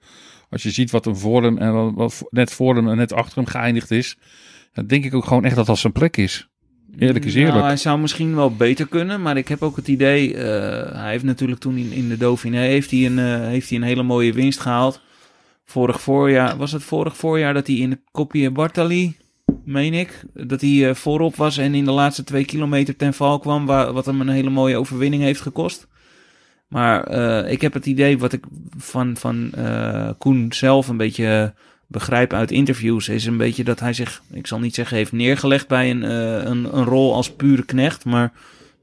Als 0.51 0.63
je 0.63 0.71
ziet 0.71 0.91
wat 0.91 1.05
hem 1.05 1.17
voor 1.17 1.43
hem 1.43 1.59
en 1.59 1.95
wat, 1.95 2.23
net 2.31 2.53
voor 2.53 2.75
hem 2.77 2.89
en 2.89 2.97
net 2.97 3.13
achter 3.13 3.37
hem 3.37 3.47
geëindigd 3.47 3.91
is. 3.91 4.17
Dan 4.73 4.87
denk 4.87 5.05
ik 5.05 5.15
ook 5.15 5.25
gewoon 5.25 5.45
echt 5.45 5.57
dat 5.57 5.67
dat 5.67 5.79
zijn 5.79 5.93
plek 5.93 6.17
is. 6.17 6.49
Eerlijk 6.99 7.25
is 7.25 7.35
eerlijk. 7.35 7.55
Nou, 7.55 7.67
hij 7.67 7.77
zou 7.77 7.99
misschien 7.99 8.35
wel 8.35 8.57
beter 8.57 8.89
kunnen, 8.89 9.23
maar 9.23 9.37
ik 9.37 9.49
heb 9.49 9.63
ook 9.63 9.77
het 9.77 9.89
idee... 9.89 10.35
eh, 10.35 11.01
hij 11.01 11.11
heeft 11.11 11.25
natuurlijk 11.25 11.61
toen 11.61 11.77
in, 11.77 11.93
in 11.93 12.09
de 12.09 12.17
Dauphiné 12.17 12.61
heeft 12.61 12.91
hij, 12.91 13.07
een, 13.07 13.19
eh, 13.19 13.47
heeft 13.47 13.69
hij 13.69 13.79
een 13.79 13.85
hele 13.85 14.03
mooie 14.03 14.33
winst 14.33 14.61
gehaald. 14.61 15.01
Vorig 15.65 16.01
voorjaar, 16.01 16.57
was 16.57 16.73
het 16.73 16.83
vorig 16.83 17.17
voorjaar 17.17 17.55
dat 17.55 17.67
hij 17.67 17.77
in 17.77 17.91
de 17.91 17.99
Coppi 18.13 18.51
Bartali, 18.51 19.17
meen 19.65 19.95
ik, 19.95 20.23
dat 20.35 20.61
hij 20.61 20.89
eh, 20.89 20.95
voorop 20.95 21.37
was 21.37 21.59
en 21.59 21.75
in 21.75 21.85
de 21.85 21.91
laatste 21.91 22.25
twee 22.25 22.45
kilometer 22.45 22.97
ten 22.97 23.15
val 23.15 23.39
kwam, 23.39 23.67
waar, 23.67 23.93
wat 23.93 24.07
hem 24.07 24.21
een 24.21 24.29
hele 24.29 24.51
mooie 24.51 24.77
overwinning 24.77 25.23
heeft 25.23 25.41
gekost. 25.41 25.87
Maar 26.69 27.11
ik 27.49 27.61
heb 27.61 27.73
het 27.73 27.87
idee 27.87 28.19
wat 28.19 28.33
ik 28.33 28.45
van, 28.77 29.17
van 29.17 29.53
Koen 30.19 30.53
zelf 30.53 30.89
een 30.89 30.97
beetje 30.97 31.55
begrijp 31.93 32.33
uit 32.33 32.51
interviews, 32.51 33.09
is 33.09 33.25
een 33.25 33.37
beetje 33.37 33.65
dat 33.65 33.81
hij 33.81 33.93
zich, 33.93 34.23
ik 34.33 34.47
zal 34.47 34.59
niet 34.59 34.75
zeggen, 34.75 34.97
heeft 34.97 35.13
neergelegd 35.13 35.69
bij 35.69 35.91
een, 35.91 36.03
eh, 36.03 36.45
een, 36.45 36.77
een 36.77 36.85
rol 36.85 37.15
als 37.15 37.33
pure 37.33 37.65
knecht, 37.65 38.05
maar 38.05 38.33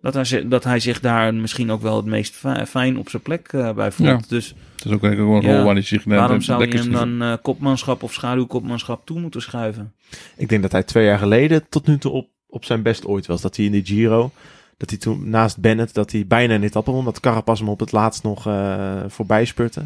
dat 0.02 0.14
hij, 0.14 0.48
dat 0.48 0.64
hij 0.64 0.80
zich 0.80 1.00
daar 1.00 1.34
misschien 1.34 1.72
ook 1.72 1.82
wel 1.82 1.96
het 1.96 2.06
meest 2.06 2.36
fi- 2.36 2.66
fijn 2.66 2.98
op 2.98 3.10
zijn 3.10 3.22
plek 3.22 3.48
eh, 3.48 3.72
bij 3.72 3.92
voelt. 3.92 4.10
Ja. 4.10 4.20
Dus 4.28 4.54
Dat 4.76 4.86
is 4.86 4.92
ook 4.92 5.04
een 5.04 5.42
Ja, 5.42 5.56
rol 5.56 5.64
waar 5.64 5.74
hij 5.74 5.82
zich 5.82 6.06
net 6.06 6.18
waarom 6.18 6.36
het 6.36 6.46
zou 6.46 6.68
je 6.68 6.78
hem 6.78 6.92
dan 6.92 7.22
eh, 7.22 7.34
kopmanschap 7.42 8.04
of 8.04 8.14
schaduwkopmanschap 8.14 9.06
toe 9.06 9.20
moeten 9.20 9.42
schuiven? 9.42 9.94
Ik 10.38 10.50
denk 10.50 10.62
dat 10.62 10.72
hij 10.72 10.84
twee 10.84 11.06
jaar 11.06 11.20
geleden 11.20 11.66
tot 11.70 11.88
nu 11.88 11.98
toe 11.98 12.12
op, 12.12 12.28
op 12.48 12.66
zijn 12.66 12.82
best 12.82 13.06
ooit 13.06 13.26
was. 13.26 13.42
Dat 13.42 13.56
hij 13.56 13.66
in 13.66 13.72
de 13.72 13.82
Giro, 13.86 14.32
dat 14.78 14.90
hij 14.90 15.00
toen 15.00 15.30
naast 15.30 15.58
Bennett, 15.58 15.94
dat 15.94 16.12
hij 16.12 16.26
bijna 16.28 16.54
een 16.54 16.64
etappe 16.64 16.92
won. 16.92 17.06
Dat 17.06 17.20
Carapaz 17.20 17.60
hem 17.60 17.70
op 17.70 17.80
het 17.80 17.92
laatst 17.92 18.24
nog 18.24 18.48
eh 18.48 19.04
voorbij 19.08 19.46
spurte. 19.46 19.82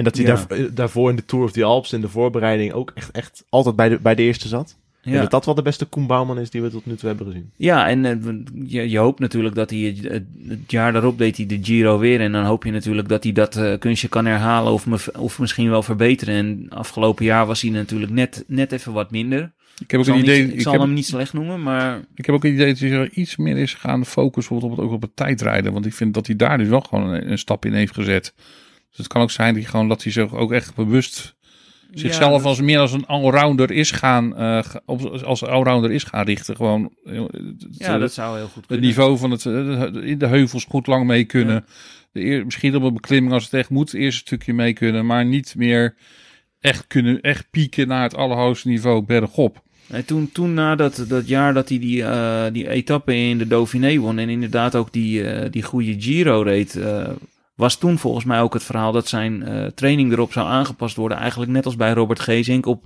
En 0.00 0.04
dat 0.06 0.16
hij 0.16 0.26
Ja. 0.26 0.34
daar, 0.48 0.58
eh, 0.58 0.64
daarvoor 0.74 1.10
in 1.10 1.16
de 1.16 1.24
Tour 1.24 1.44
of 1.44 1.52
the 1.52 1.64
Alps 1.64 1.92
in 1.92 2.00
de 2.00 2.08
voorbereiding 2.08 2.72
ook 2.72 2.92
echt, 2.94 3.10
echt 3.10 3.44
altijd 3.48 3.76
bij 3.76 3.88
de, 3.88 3.98
bij 4.02 4.14
de 4.14 4.22
eerste 4.22 4.48
zat. 4.48 4.76
Denk 5.02 5.16
dat 5.16 5.30
dat 5.30 5.44
wel 5.44 5.54
de 5.54 5.62
beste 5.62 5.84
Koen 5.84 6.06
Bouwman 6.06 6.38
is 6.38 6.50
die 6.50 6.62
we 6.62 6.70
tot 6.70 6.86
nu 6.86 6.94
toe 6.94 7.08
hebben 7.08 7.26
gezien. 7.26 7.50
Ja, 7.56 7.88
en 7.88 8.04
eh, 8.04 8.16
je, 8.66 8.90
je 8.90 8.98
hoopt 8.98 9.18
natuurlijk 9.20 9.54
dat 9.54 9.70
hij 9.70 9.78
het, 9.78 10.12
het- 10.12 10.24
het 10.48 10.58
jaar 10.70 10.92
daarop 10.92 11.18
deed 11.18 11.36
hij 11.36 11.46
de 11.46 11.58
Giro 11.62 11.98
weer. 11.98 12.20
En 12.20 12.32
dan 12.32 12.44
hoop 12.44 12.64
je 12.64 12.70
natuurlijk 12.70 13.08
dat 13.08 13.22
hij 13.22 13.32
dat 13.32 13.56
eh, 13.56 13.78
kunstje 13.78 14.08
kan 14.08 14.26
herhalen 14.26 14.72
of, 14.72 14.86
me- 14.86 15.12
of 15.18 15.38
misschien 15.38 15.70
wel 15.70 15.82
verbeteren. 15.82 16.34
En 16.34 16.66
afgelopen 16.68 17.24
jaar 17.24 17.46
was 17.46 17.60
hij 17.62 17.70
natuurlijk 17.70 18.12
net, 18.12 18.44
net 18.46 18.72
even 18.72 18.92
wat 18.92 19.10
minder. 19.10 19.52
Ik 19.82 19.90
heb 19.90 20.00
ook 20.00 20.06
zal, 20.06 20.14
een 20.14 20.20
idee. 20.22 20.40
niet, 20.42 20.48
ik 20.50 20.54
Ik 20.54 20.60
zal 20.62 20.72
heb, 20.72 20.80
hem 20.80 20.92
niet 20.92 21.06
slecht 21.06 21.32
noemen, 21.32 21.62
maar 21.62 22.00
ik 22.14 22.26
heb 22.26 22.34
ook 22.34 22.44
een 22.44 22.52
idee 22.52 22.66
dat 22.68 22.78
hij 22.78 22.88
zich 22.88 23.10
iets 23.10 23.36
meer 23.36 23.56
is 23.56 23.74
gaan 23.74 24.06
focussen 24.06 24.52
bijvoorbeeld 24.52 24.70
op 24.72 24.76
het, 24.78 24.86
ook 24.86 24.92
op 24.94 25.02
het 25.02 25.16
tijdrijden. 25.16 25.72
Want 25.72 25.86
ik 25.86 25.92
vind 25.94 26.14
dat 26.14 26.26
hij 26.26 26.36
daar 26.36 26.58
dus 26.58 26.68
wel 26.68 26.80
gewoon 26.80 27.08
een, 27.08 27.30
een 27.30 27.38
stap 27.38 27.64
in 27.64 27.72
heeft 27.72 27.94
gezet. 27.94 28.34
Dus 28.90 28.98
het 28.98 29.06
kan 29.06 29.22
ook 29.22 29.30
zijn 29.30 29.54
dat 29.54 29.62
hij 29.62 29.70
gewoon 29.70 29.88
dat 29.88 30.02
hij 30.02 30.12
zich 30.12 30.34
ook 30.34 30.52
echt 30.52 30.74
bewust 30.74 31.34
zichzelf 31.94 32.44
als 32.44 32.60
meer 32.60 32.78
als 32.78 32.92
een 32.92 33.06
allrounder 33.06 33.70
is 33.70 33.90
gaan 33.90 34.36
eh, 34.36 34.62
ga- 34.62 34.80
op, 34.86 35.00
als 35.04 35.44
allrounder 35.44 35.90
is 35.92 36.04
gaan 36.04 36.24
richten. 36.24 36.56
Gewoon 36.56 36.92
eh, 37.04 37.22
het, 37.32 37.66
ja, 37.78 37.98
dat 37.98 38.12
zou 38.12 38.36
heel 38.36 38.46
goed 38.46 38.54
het 38.56 38.66
kunnen. 38.66 38.86
niveau 38.86 39.18
van 39.18 39.30
het 39.30 39.46
eh, 39.46 40.08
in 40.08 40.18
de 40.18 40.26
heuvels 40.26 40.64
goed 40.64 40.86
lang 40.86 41.06
mee 41.06 41.24
kunnen. 41.24 41.64
De 42.12 42.42
misschien 42.44 42.76
op 42.76 42.82
een 42.82 42.94
beklimming 42.94 43.32
als 43.34 43.44
het 43.44 43.52
echt 43.54 43.70
moet, 43.70 43.92
het 43.92 44.00
eerste 44.00 44.20
stukje 44.20 44.52
mee 44.54 44.72
kunnen, 44.72 45.06
maar 45.06 45.24
niet 45.24 45.54
meer 45.56 45.94
echt 46.60 46.86
kunnen 46.86 47.20
echt 47.20 47.46
pieken 47.50 47.88
naar 47.88 48.02
het 48.02 48.16
allerhoogste 48.16 48.68
niveau 48.68 49.02
bergop. 49.02 49.62
Nee, 49.86 50.04
toen, 50.04 50.30
toen 50.32 50.54
na 50.54 50.74
dat, 50.76 51.04
dat 51.08 51.28
jaar 51.28 51.54
dat 51.54 51.68
hij 51.68 51.78
die, 51.78 52.04
eh, 52.04 52.44
die 52.52 52.68
etappe 52.68 53.14
in 53.16 53.38
de 53.38 53.46
Dauphiné 53.46 53.98
won 53.98 54.18
en 54.18 54.28
inderdaad 54.28 54.76
ook 54.76 54.92
die, 54.92 55.24
eh, 55.30 55.50
die 55.50 55.62
goede 55.62 55.96
Giro 56.00 56.42
reed, 56.42 56.76
eh, 56.76 57.08
was 57.60 57.76
toen 57.76 57.98
volgens 57.98 58.24
mij 58.24 58.40
ook 58.40 58.54
het 58.54 58.64
verhaal 58.64 58.92
dat 58.92 59.08
zijn 59.08 59.42
eh, 59.42 59.66
training 59.66 60.12
erop 60.12 60.32
zou 60.32 60.48
aangepast 60.48 60.96
worden. 60.96 61.18
Eigenlijk 61.18 61.50
net 61.50 61.64
als 61.64 61.76
bij 61.76 61.92
Robert 61.92 62.20
Gezink 62.20 62.66
op 62.66 62.84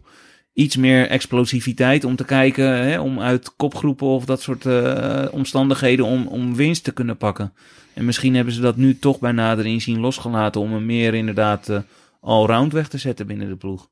iets 0.53 0.77
meer 0.77 1.09
explosiviteit 1.09 2.05
om 2.05 2.17
te 2.17 2.25
kijken, 2.25 2.65
hè, 2.65 3.01
om 3.01 3.21
uit 3.21 3.57
kopgroepen 3.57 4.07
of 4.07 4.25
dat 4.25 4.43
soort 4.43 4.67
eh, 4.67 5.25
omstandigheden 5.31 6.05
om, 6.05 6.27
om 6.27 6.55
winst 6.55 6.85
te 6.85 6.93
kunnen 6.93 7.17
pakken. 7.17 7.53
En 7.95 8.05
misschien 8.05 8.35
hebben 8.35 8.55
ze 8.55 8.61
dat 8.61 8.77
nu 8.77 8.99
toch 8.99 9.19
bij 9.19 9.33
nader 9.33 9.67
inzien 9.67 10.01
losgelaten 10.01 10.61
om 10.61 10.73
hem 10.73 10.87
meer 10.87 11.15
inderdaad 11.15 11.69
eh 11.69 11.79
allround 12.21 12.73
weg 12.73 12.89
te 12.89 12.99
zetten 12.99 13.27
binnen 13.27 13.49
de 13.49 13.57
ploeg. 13.57 13.89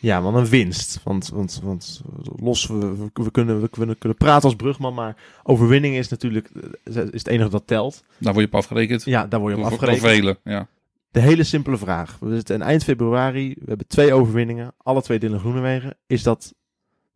Ja, 0.00 0.20
man, 0.20 0.36
een 0.36 0.46
winst. 0.46 1.00
Want, 1.04 1.28
want, 1.28 1.60
want 1.62 2.02
los, 2.36 2.66
we, 2.66 2.78
we, 2.78 3.10
we 3.12 3.30
kunnen, 3.30 3.60
we 3.60 3.68
kunnen, 3.68 3.98
kunnen 3.98 4.18
praten 4.18 4.44
als 4.44 4.56
brugman, 4.56 4.94
maar 4.94 5.16
overwinning 5.42 5.96
is 5.96 6.08
natuurlijk 6.08 6.50
eh, 6.84 6.96
is 6.96 7.12
het 7.12 7.26
enige 7.26 7.48
dat 7.48 7.66
telt. 7.66 8.04
Daar 8.18 8.32
word 8.32 8.44
je 8.44 8.52
op 8.52 8.58
afgerekend. 8.58 9.04
Ja, 9.04 9.26
daar 9.26 9.40
word 9.40 9.54
je 9.54 9.60
op 9.60 9.66
afgerekend. 9.72 10.02
velen, 10.02 10.38
ja. 10.44 10.68
De 11.10 11.20
hele 11.20 11.44
simpele 11.44 11.76
vraag. 11.76 12.16
We 12.20 12.34
zitten 12.34 12.62
eind 12.62 12.84
februari, 12.84 13.54
we 13.58 13.64
hebben 13.66 13.86
twee 13.86 14.12
overwinningen, 14.12 14.74
alle 14.76 15.02
twee 15.02 15.18
Dylan 15.18 15.38
Groenewegen. 15.38 15.96
Is 16.06 16.22
dat 16.22 16.54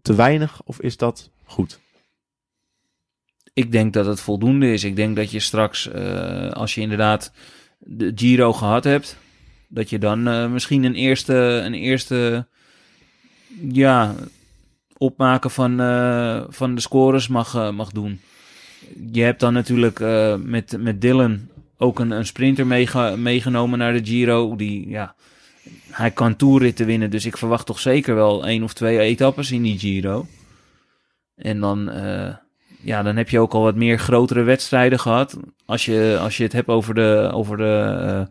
te 0.02 0.14
weinig 0.14 0.60
of 0.64 0.80
is 0.80 0.96
dat 0.96 1.30
goed? 1.44 1.80
Ik 3.52 3.72
denk 3.72 3.92
dat 3.92 4.06
het 4.06 4.20
voldoende 4.20 4.72
is. 4.72 4.84
Ik 4.84 4.96
denk 4.96 5.16
dat 5.16 5.30
je 5.30 5.40
straks, 5.40 5.88
eh, 5.88 6.50
als 6.50 6.74
je 6.74 6.80
inderdaad 6.80 7.32
de 7.78 8.12
Giro 8.14 8.52
gehad 8.52 8.84
hebt, 8.84 9.16
dat 9.68 9.90
je 9.90 9.98
dan 9.98 10.28
eh, 10.28 10.50
misschien 10.50 10.84
een 10.84 10.94
eerste, 10.94 11.34
een 11.34 11.74
eerste 11.74 12.46
ja, 13.60 14.14
opmaken 15.02 15.50
van, 15.50 15.80
eh, 15.80 16.42
van 16.48 16.74
de 16.74 16.80
scores 16.80 17.28
mag, 17.28 17.54
eh, 17.54 17.70
mag 17.70 17.90
doen. 17.90 18.20
Je 19.12 19.22
hebt 19.22 19.40
dan 19.40 19.52
natuurlijk 19.52 20.00
eh, 20.00 20.34
met, 20.36 20.76
met 20.78 21.00
Dylan 21.00 21.40
ook 21.76 21.98
een, 21.98 22.10
een 22.10 22.26
sprinter 22.26 22.66
meegenomen 23.18 23.78
naar 23.78 23.92
de 23.92 24.04
Giro. 24.04 24.56
Die, 24.56 24.88
ja, 24.88 25.14
hij 25.90 26.10
kan 26.10 26.36
toerritten 26.36 26.86
winnen, 26.86 27.10
dus 27.10 27.26
ik 27.26 27.36
verwacht 27.36 27.66
toch 27.66 27.78
zeker 27.78 28.14
wel 28.14 28.46
één 28.46 28.62
of 28.62 28.72
twee 28.72 28.98
etappes 28.98 29.50
in 29.50 29.62
die 29.62 29.78
Giro. 29.78 30.26
En 31.36 31.60
dan, 31.60 31.90
ja, 32.82 33.02
dan 33.02 33.16
heb 33.16 33.28
je 33.28 33.38
ook 33.38 33.52
al 33.52 33.62
wat 33.62 33.74
meer 33.74 33.98
grotere 33.98 34.42
wedstrijden 34.42 34.98
gehad. 34.98 35.36
Als 35.64 35.84
je, 35.84 36.18
als 36.20 36.36
je 36.36 36.42
het 36.42 36.52
hebt 36.52 36.68
over 36.68 36.94
de, 36.94 37.30
over 37.32 37.56
de, 37.56 38.26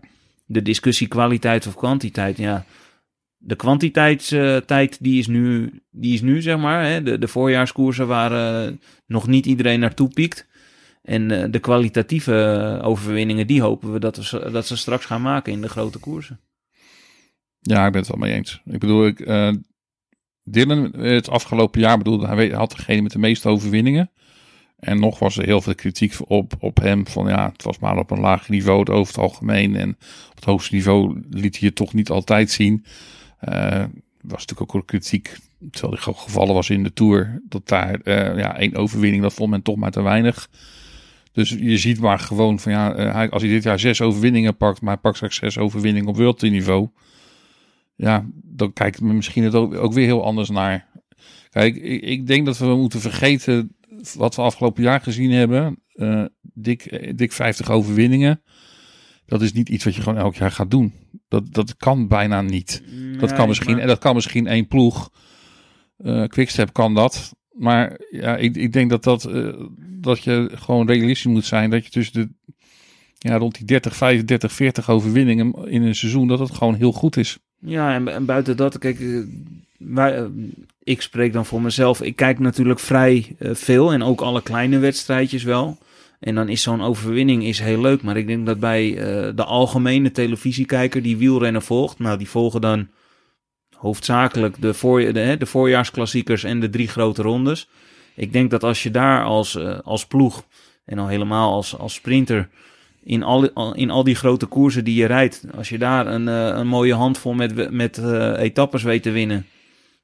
de 0.46 0.62
discussie 0.62 1.08
kwaliteit 1.08 1.68
of 1.68 1.76
kwantiteit. 1.76 2.38
Ja, 2.38 2.66
de 3.44 3.56
kwantiteitstijd 3.56 4.98
die 5.04 5.20
is 5.20 5.28
nu, 5.28 5.72
die 5.92 6.14
is 6.14 6.22
nu 6.22 6.42
zeg 6.42 6.58
maar. 6.58 6.86
Hè, 6.86 7.04
de, 7.04 7.18
de 7.18 7.28
voorjaarskoersen 7.28 8.08
waar 8.08 8.66
eh, 8.66 8.74
nog 9.06 9.28
niet 9.28 9.46
iedereen 9.46 9.80
naartoe 9.80 10.10
piekt. 10.10 10.50
En 11.02 11.32
eh, 11.32 11.52
de 11.52 11.60
kwalitatieve 11.60 12.44
eh, 12.80 12.88
overwinningen, 12.88 13.48
die 13.48 13.62
hopen 13.62 13.94
we 13.94 14.00
dat, 14.00 14.30
we 14.30 14.52
dat 14.52 14.68
ze 14.68 14.78
straks 14.78 15.06
gaan 15.06 15.22
maken 15.22 15.54
in 15.54 15.62
de 15.62 15.70
grote 15.70 16.00
koersen. 16.00 16.40
Ja, 17.60 17.86
ik 17.86 17.92
ben 17.92 18.02
het 18.02 18.10
wel 18.10 18.20
mee 18.20 18.34
eens. 18.34 18.62
Ik 18.66 18.80
bedoel, 18.80 19.06
ik, 19.06 19.20
eh, 19.20 19.52
Dylan, 20.44 20.96
het 20.98 21.30
afgelopen 21.30 21.82
jaar 21.82 21.98
bedoelde, 21.98 22.28
hij 22.28 22.50
had 22.50 22.72
degene 22.72 23.02
met 23.02 23.12
de 23.12 23.20
meeste 23.20 23.50
overwinningen. 23.50 24.12
En 24.76 25.00
nog 25.00 25.20
was 25.20 25.38
er 25.38 25.46
heel 25.46 25.62
veel 25.62 25.76
kritiek 25.76 26.16
op, 26.28 26.54
op 26.60 26.78
hem. 26.78 27.08
Van 27.08 27.28
ja, 27.28 27.50
het 27.52 27.64
was 27.64 27.80
maar 27.80 27.98
op 27.98 28.12
een 28.12 28.20
laag 28.20 28.50
niveau 28.50 28.80
het 28.80 28.90
over 28.90 29.14
het 29.14 29.24
algemeen. 29.24 29.76
En 29.76 29.90
op 30.30 30.36
het 30.36 30.46
hoogste 30.46 30.76
niveau 30.76 31.22
liet 31.30 31.58
hij 31.60 31.68
het 31.68 31.76
toch 31.78 31.94
niet 31.94 32.10
altijd 32.10 32.52
zien. 32.52 32.86
Eh, 33.42 33.84
was 34.22 34.40
natuurlijk 34.40 34.62
ook 34.62 34.74
wel 34.74 34.84
kritiek, 34.84 35.38
terwijl 35.72 36.02
hij 36.04 36.14
gevallen 36.14 36.54
was 36.54 36.70
in 36.70 36.84
de 36.84 36.94
Tour. 36.94 37.42
Dat 37.50 37.68
daar 37.68 38.02
eh, 38.02 38.38
ja, 38.38 38.58
één 38.58 38.76
overwinning, 38.76 39.24
dat 39.24 39.34
vond 39.34 39.50
men 39.50 39.62
toch 39.62 39.76
maar 39.76 39.92
te 39.92 40.02
weinig. 40.02 40.50
Dus 41.32 41.50
je 41.50 41.78
ziet 41.78 42.00
maar 42.00 42.20
gewoon 42.20 42.60
van 42.60 42.72
ja, 42.72 42.94
eh, 42.94 43.32
als 43.32 43.42
hij 43.42 43.52
dit 43.52 43.64
jaar 43.64 43.80
zes 43.80 44.02
overwinningen 44.02 44.58
pakt, 44.58 44.82
maar 44.82 44.94
hij 44.94 45.02
pakt 45.02 45.16
straks 45.16 45.36
zes 45.36 45.58
overwinningen 45.58 46.10
op 46.10 46.18
World 46.18 46.40
Tour 46.40 46.54
niveau. 46.54 46.90
Ja, 47.96 48.26
dan 48.34 48.74
kijkt 48.74 49.02
men 49.02 49.16
misschien 49.16 49.44
het 49.44 49.56
ook, 49.56 49.94
weer 49.94 50.06
heel 50.06 50.24
anders 50.24 50.50
naar. 50.50 50.88
Kijk, 51.50 51.76
ik, 51.76 52.02
ik 52.02 52.28
denk 52.28 52.46
dat 52.46 52.58
we 52.58 52.76
moeten 52.76 53.00
vergeten 53.00 53.76
wat 54.18 54.36
we 54.36 54.42
afgelopen 54.42 54.84
jaar 54.84 55.02
gezien 55.02 55.32
hebben. 55.32 55.80
Dik, 56.54 57.18
dik 57.18 57.32
50 57.32 57.70
overwinningen. 57.70 58.42
Dat 59.26 59.42
is 59.42 59.54
niet 59.54 59.70
iets 59.70 59.84
wat 59.84 59.96
je 59.96 60.02
gewoon 60.02 60.18
elk 60.18 60.36
jaar 60.36 60.52
gaat 60.52 60.72
doen. 60.72 60.94
Dat, 61.32 61.54
dat 61.54 61.78
kan 61.78 62.08
bijna 62.08 62.42
niet. 62.42 62.84
Dat, 63.20 63.34
kan 63.34 63.48
misschien, 63.48 63.72
maar- 63.72 63.82
en 63.82 63.88
dat 63.88 64.00
kan 64.00 64.16
misschien 64.16 64.48
één 64.48 64.68
ploeg. 64.68 65.12
Eh 65.98 66.24
Quickstep 66.24 66.74
kan 66.74 66.94
dat. 66.94 67.36
Maar 67.52 68.00
ja, 68.10 68.38
ik, 68.38 68.56
ik 68.56 68.74
denk 68.74 68.90
dat, 68.90 69.04
dat, 69.04 69.26
eh, 69.26 69.54
dat 69.78 70.24
je 70.24 70.50
gewoon 70.54 70.88
realistisch 70.88 71.32
moet 71.32 71.46
zijn. 71.46 71.70
Dat 71.70 71.86
je 71.86 71.92
tussen 71.92 72.14
de 72.14 72.54
ja, 73.18 73.38
rond 73.38 73.56
die 73.58 73.66
30, 73.66 73.96
35, 73.96 74.52
40 74.52 74.90
overwinningen 74.90 75.54
in 75.68 75.82
een 75.84 75.96
seizoen, 75.96 76.28
dat 76.28 76.40
het 76.40 76.52
gewoon 76.52 76.76
heel 76.76 76.92
goed 76.92 77.18
is. 77.18 77.38
Ja, 77.60 77.94
en, 77.94 78.08
en 78.08 78.26
buiten 78.26 78.58
dat, 78.58 78.78
kijk, 78.78 79.00
eh, 79.00 79.20
wij, 79.78 80.28
ik 80.84 81.02
spreek 81.02 81.34
dan 81.34 81.46
voor 81.46 81.62
mezelf. 81.62 82.02
Ik 82.02 82.16
kijk 82.16 82.40
natuurlijk 82.40 82.80
vrij 82.80 83.36
veel 83.40 83.94
en 83.94 84.04
ook 84.04 84.22
alle 84.22 84.42
kleine 84.42 84.80
wedstrijdjes 84.80 85.44
wel. 85.44 85.78
En 86.22 86.36
dan 86.36 86.50
is 86.50 86.62
zo'n 86.62 86.82
overwinning 86.82 87.44
is 87.44 87.60
heel 87.60 87.82
leuk. 87.82 88.02
Maar 88.02 88.18
ik 88.18 88.28
denk 88.28 88.46
dat 88.46 88.60
bij 88.60 88.98
eh, 88.98 89.32
de 89.36 89.44
algemene 89.44 90.12
televisiekijker 90.12 91.02
die 91.02 91.18
wielrennen 91.18 91.62
volgt, 91.62 92.00
nou, 92.00 92.18
die 92.18 92.30
volgen 92.30 92.62
dan 92.62 92.88
hoofdzakelijk 93.76 94.62
de, 94.62 94.74
voor, 94.74 95.14
de, 95.14 95.46
voorjaarsklassiekers 95.46 96.44
en 96.44 96.60
de 96.60 96.70
drie 96.70 96.88
grote 96.88 97.22
rondes. 97.22 97.70
Ik 98.16 98.34
denk 98.34 98.52
dat 98.52 98.64
als 98.64 98.84
je 98.84 98.92
daar 98.92 99.24
als, 99.24 99.56
eh, 99.56 99.80
als 99.80 100.06
ploeg 100.06 100.44
en 100.86 101.00
al 101.00 101.08
helemaal 101.08 101.54
als, 101.54 101.78
als 101.78 101.94
sprinter 101.94 102.50
in 103.04 103.24
al, 103.24 103.74
in 103.74 103.90
al 103.90 104.04
die 104.04 104.16
grote 104.16 104.46
koersen 104.46 104.84
die 104.84 104.96
je 104.96 105.06
rijdt, 105.06 105.44
als 105.56 105.70
je 105.70 105.78
daar 105.78 106.08
een, 106.08 106.28
eh, 106.28 106.58
een 106.58 106.68
mooie 106.68 106.94
handvol 106.94 107.34
met, 107.34 107.72
met 107.72 107.98
etappes 108.38 108.84
weet 108.84 109.04
te 109.04 109.12
winnen, 109.12 109.46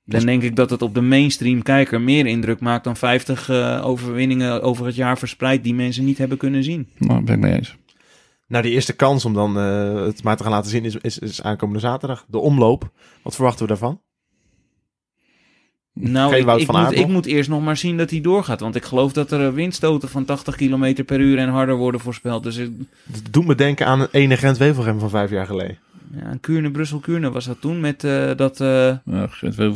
dan 0.10 0.26
denk 0.26 0.43
ik 0.43 0.55
dat 0.55 0.70
het 0.70 0.82
op 0.82 0.93
de 0.93 1.01
mainstream 1.01 1.62
kijker 1.64 2.01
meer 2.01 2.26
indruk 2.26 2.60
maakt 2.60 2.84
dan 2.84 2.95
50 2.97 3.49
eh, 3.49 3.82
overwinningen 3.86 4.62
over 4.62 4.86
het 4.86 4.95
jaar 4.95 5.18
verspreid 5.18 5.64
die 5.64 5.74
mensen 5.74 6.05
niet 6.05 6.18
hebben 6.18 6.38
kunnen 6.38 6.64
zien. 6.64 6.88
Nou, 6.97 7.24
ben 7.24 7.36
ik 7.36 7.41
mee 7.41 7.53
eens. 7.53 7.76
Nou, 8.47 8.64
die 8.64 8.72
eerste 8.74 8.93
kans 8.95 9.26
om 9.26 9.34
dan 9.34 9.58
eh, 9.58 9.95
het 10.05 10.24
maar 10.24 10.38
te 10.38 10.43
gaan 10.43 10.51
laten 10.51 10.70
zien 10.70 10.86
is, 10.86 10.95
is, 10.95 11.20
is 11.20 11.41
aankomende 11.43 11.80
zaterdag. 11.80 12.26
De 12.28 12.38
omloop. 12.38 12.91
Wat 13.22 13.36
verwachten 13.36 13.62
we 13.62 13.68
daarvan? 13.68 14.01
Nou, 15.93 16.30
ik, 16.36 16.45
ik, 16.62 16.68
moet, 16.84 16.91
ik 16.99 17.08
moet 17.08 17.26
eerst 17.26 17.49
nog 17.49 17.64
maar 17.64 17.78
zien 17.78 17.97
dat 17.97 18.10
hij 18.10 18.22
doorgaat. 18.22 18.60
Want 18.60 18.76
ik 18.76 18.84
geloof 18.86 19.14
dat 19.14 19.32
er 19.32 19.47
eh, 19.47 19.53
windstoten 19.53 20.10
van 20.10 20.26
80 20.26 20.55
km 20.55 21.03
per 21.05 21.20
uur 21.20 21.38
en 21.38 21.49
harder 21.49 21.76
worden 21.76 22.01
voorspeld. 22.01 22.43
Dus 22.43 22.58
ik- 22.58 22.72
Het 23.12 23.34
doet 23.34 23.45
me 23.45 23.55
denken 23.55 23.86
aan 23.86 23.99
een 24.01 24.08
ene 24.12 24.38
Gent-Wevelgem 24.38 24.99
van 24.99 25.10
vijf 25.10 25.30
jaar 25.30 25.45
geleden. 25.45 25.78
Ja, 26.16 26.38
Kuurne, 26.41 26.72
Brussel-Kuurne 26.72 27.32
was 27.32 27.45
dat 27.45 27.62
toen 27.62 27.80
met 27.80 28.03
eh, 28.03 28.32
dat, 28.36 28.62
eh, 28.62 28.68
Ja, 29.05 29.30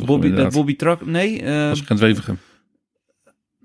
Bobby, 0.04 0.30
dat. 0.32 0.52
Bobby 0.52 0.76
Trak... 0.76 1.06
Nee, 1.06 1.42
eh, 1.42 1.58
Dat 1.60 1.68
was 1.68 1.80
Gent-Wevelgem. 1.80 2.38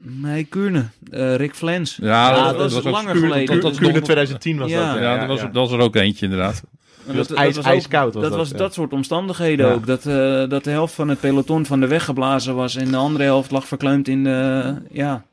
nee 0.02 0.44
Kuurne. 0.44 0.86
Eh, 1.12 1.36
Rick 1.36 1.56
Flens. 1.56 1.96
Ja, 2.02 2.32
dat, 2.44 2.58
dat 2.58 2.72
was, 2.74 2.84
langer 2.84 3.12
Kuurne- 3.12 3.28
geleden. 3.28 3.54
dat- 3.54 3.62
dat 3.62 3.72
is 3.72 3.78
Kuurne 3.78 3.94
nog- 3.96 4.04
2010 4.04 4.58
was 4.58 4.70
Ja. 4.70 4.94
dat. 4.94 5.02
Ja, 5.02 5.18
dat, 5.18 5.28
was, 5.28 5.40
dat 5.42 5.54
was 5.54 5.72
er 5.72 5.80
ook 5.80 5.96
eentje 5.96 6.26
inderdaad. 6.26 6.64
En 7.08 7.16
was 7.16 7.34
ijs- 7.34 7.58
ook- 7.58 7.64
ijskoud 7.64 8.14
was 8.14 8.22
dat, 8.22 8.32
dat, 8.32 8.40
was 8.40 8.50
ja. 8.50 8.58
dat 8.58 8.74
soort 8.74 8.94
omstandigheden 8.94 9.68
Ja. 9.68 9.74
ook. 9.74 9.86
Dat, 9.86 10.06
eh, 10.06 10.14
dat 10.50 10.64
de 10.64 10.70
helft 10.70 10.94
van 10.94 11.08
het 11.10 11.20
peloton 11.20 11.66
van 11.66 11.80
de 11.80 11.88
weg 11.88 12.04
geblazen 12.06 12.56
was 12.56 12.76
en 12.76 12.92
de 12.92 12.98
andere 12.98 13.24
helft 13.24 13.52
lag 13.52 13.68
verkleumd 13.68 14.08
in 14.08 14.24
de... 14.24 14.76
Ja, 14.92 15.24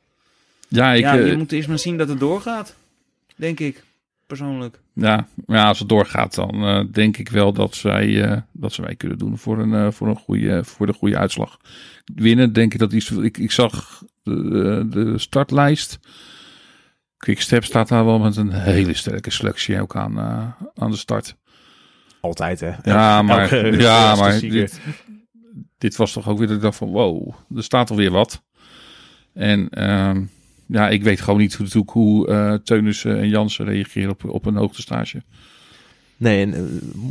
Ja, 0.68 0.92
ik, 0.92 1.00
ja 1.00 1.14
je 1.14 1.36
moet 1.36 1.52
eerst 1.52 1.68
maar 1.68 1.78
zien 1.78 1.96
dat 1.96 2.08
het 2.08 2.20
doorgaat. 2.20 2.74
Denk 3.36 3.60
ik, 3.60 3.82
persoonlijk. 4.26 4.78
Ja, 4.94 5.26
maar 5.46 5.58
ja, 5.58 5.68
als 5.68 5.78
het 5.78 5.88
doorgaat, 5.88 6.34
dan 6.34 6.64
eh, 6.64 6.84
denk 6.90 7.16
ik 7.16 7.28
wel 7.28 7.52
dat 7.52 7.74
zij, 7.74 8.24
eh, 8.24 8.40
dat 8.52 8.72
ze 8.72 8.82
mij 8.82 8.94
kunnen 8.94 9.18
doen 9.18 9.38
voor 9.38 9.58
een, 9.58 9.74
eh, 9.74 9.90
voor 9.90 10.08
een 10.08 10.16
goede, 10.16 10.64
voor 10.64 10.86
de 10.86 10.92
goede 10.92 11.18
uitslag. 11.18 11.58
Winnen, 12.14 12.52
denk 12.52 12.72
ik 12.72 12.78
dat 12.78 12.92
iets. 12.92 13.10
Ik, 13.10 13.38
ik 13.38 13.50
zag 13.50 14.02
de, 14.22 14.86
de 14.90 15.18
startlijst. 15.18 15.98
Quickstep 17.16 17.64
staat 17.64 17.88
daar 17.88 18.04
wel 18.04 18.18
met 18.18 18.36
een 18.36 18.52
hele 18.52 18.94
sterke 18.94 19.30
selectie 19.30 19.80
ook 19.80 19.96
aan, 19.96 20.18
aan 20.74 20.90
de 20.90 20.96
start. 20.96 21.36
Altijd, 22.20 22.60
hè? 22.60 22.72
Ja, 22.82 23.22
maar, 23.22 23.52
Elke 23.52 23.76
ja, 23.76 24.14
maar 24.14 24.40
dit, 24.40 24.80
dit 25.78 25.96
was 25.96 26.12
toch 26.12 26.28
ook 26.28 26.38
weer 26.38 26.46
dat 26.46 26.56
ik 26.56 26.62
dacht 26.62 26.76
van 26.76 26.88
wow, 26.88 27.34
er 27.56 27.62
staat 27.62 27.90
alweer 27.90 28.10
wat. 28.10 28.42
En 29.32 29.68
ehm, 29.68 30.24
ja, 30.66 30.88
ik 30.88 31.02
weet 31.02 31.20
gewoon 31.20 31.40
niet 31.40 31.54
hoe, 31.54 31.84
hoe 31.86 32.28
eh 32.28 32.54
Teunissen 32.54 33.18
en 33.18 33.28
Jansen 33.28 33.64
reageren 33.64 34.10
op, 34.10 34.24
op 34.24 34.46
een 34.46 34.56
hoogtestage. 34.56 35.22
Nee, 36.16 36.40
en 36.40 36.54
eh, 36.54 36.60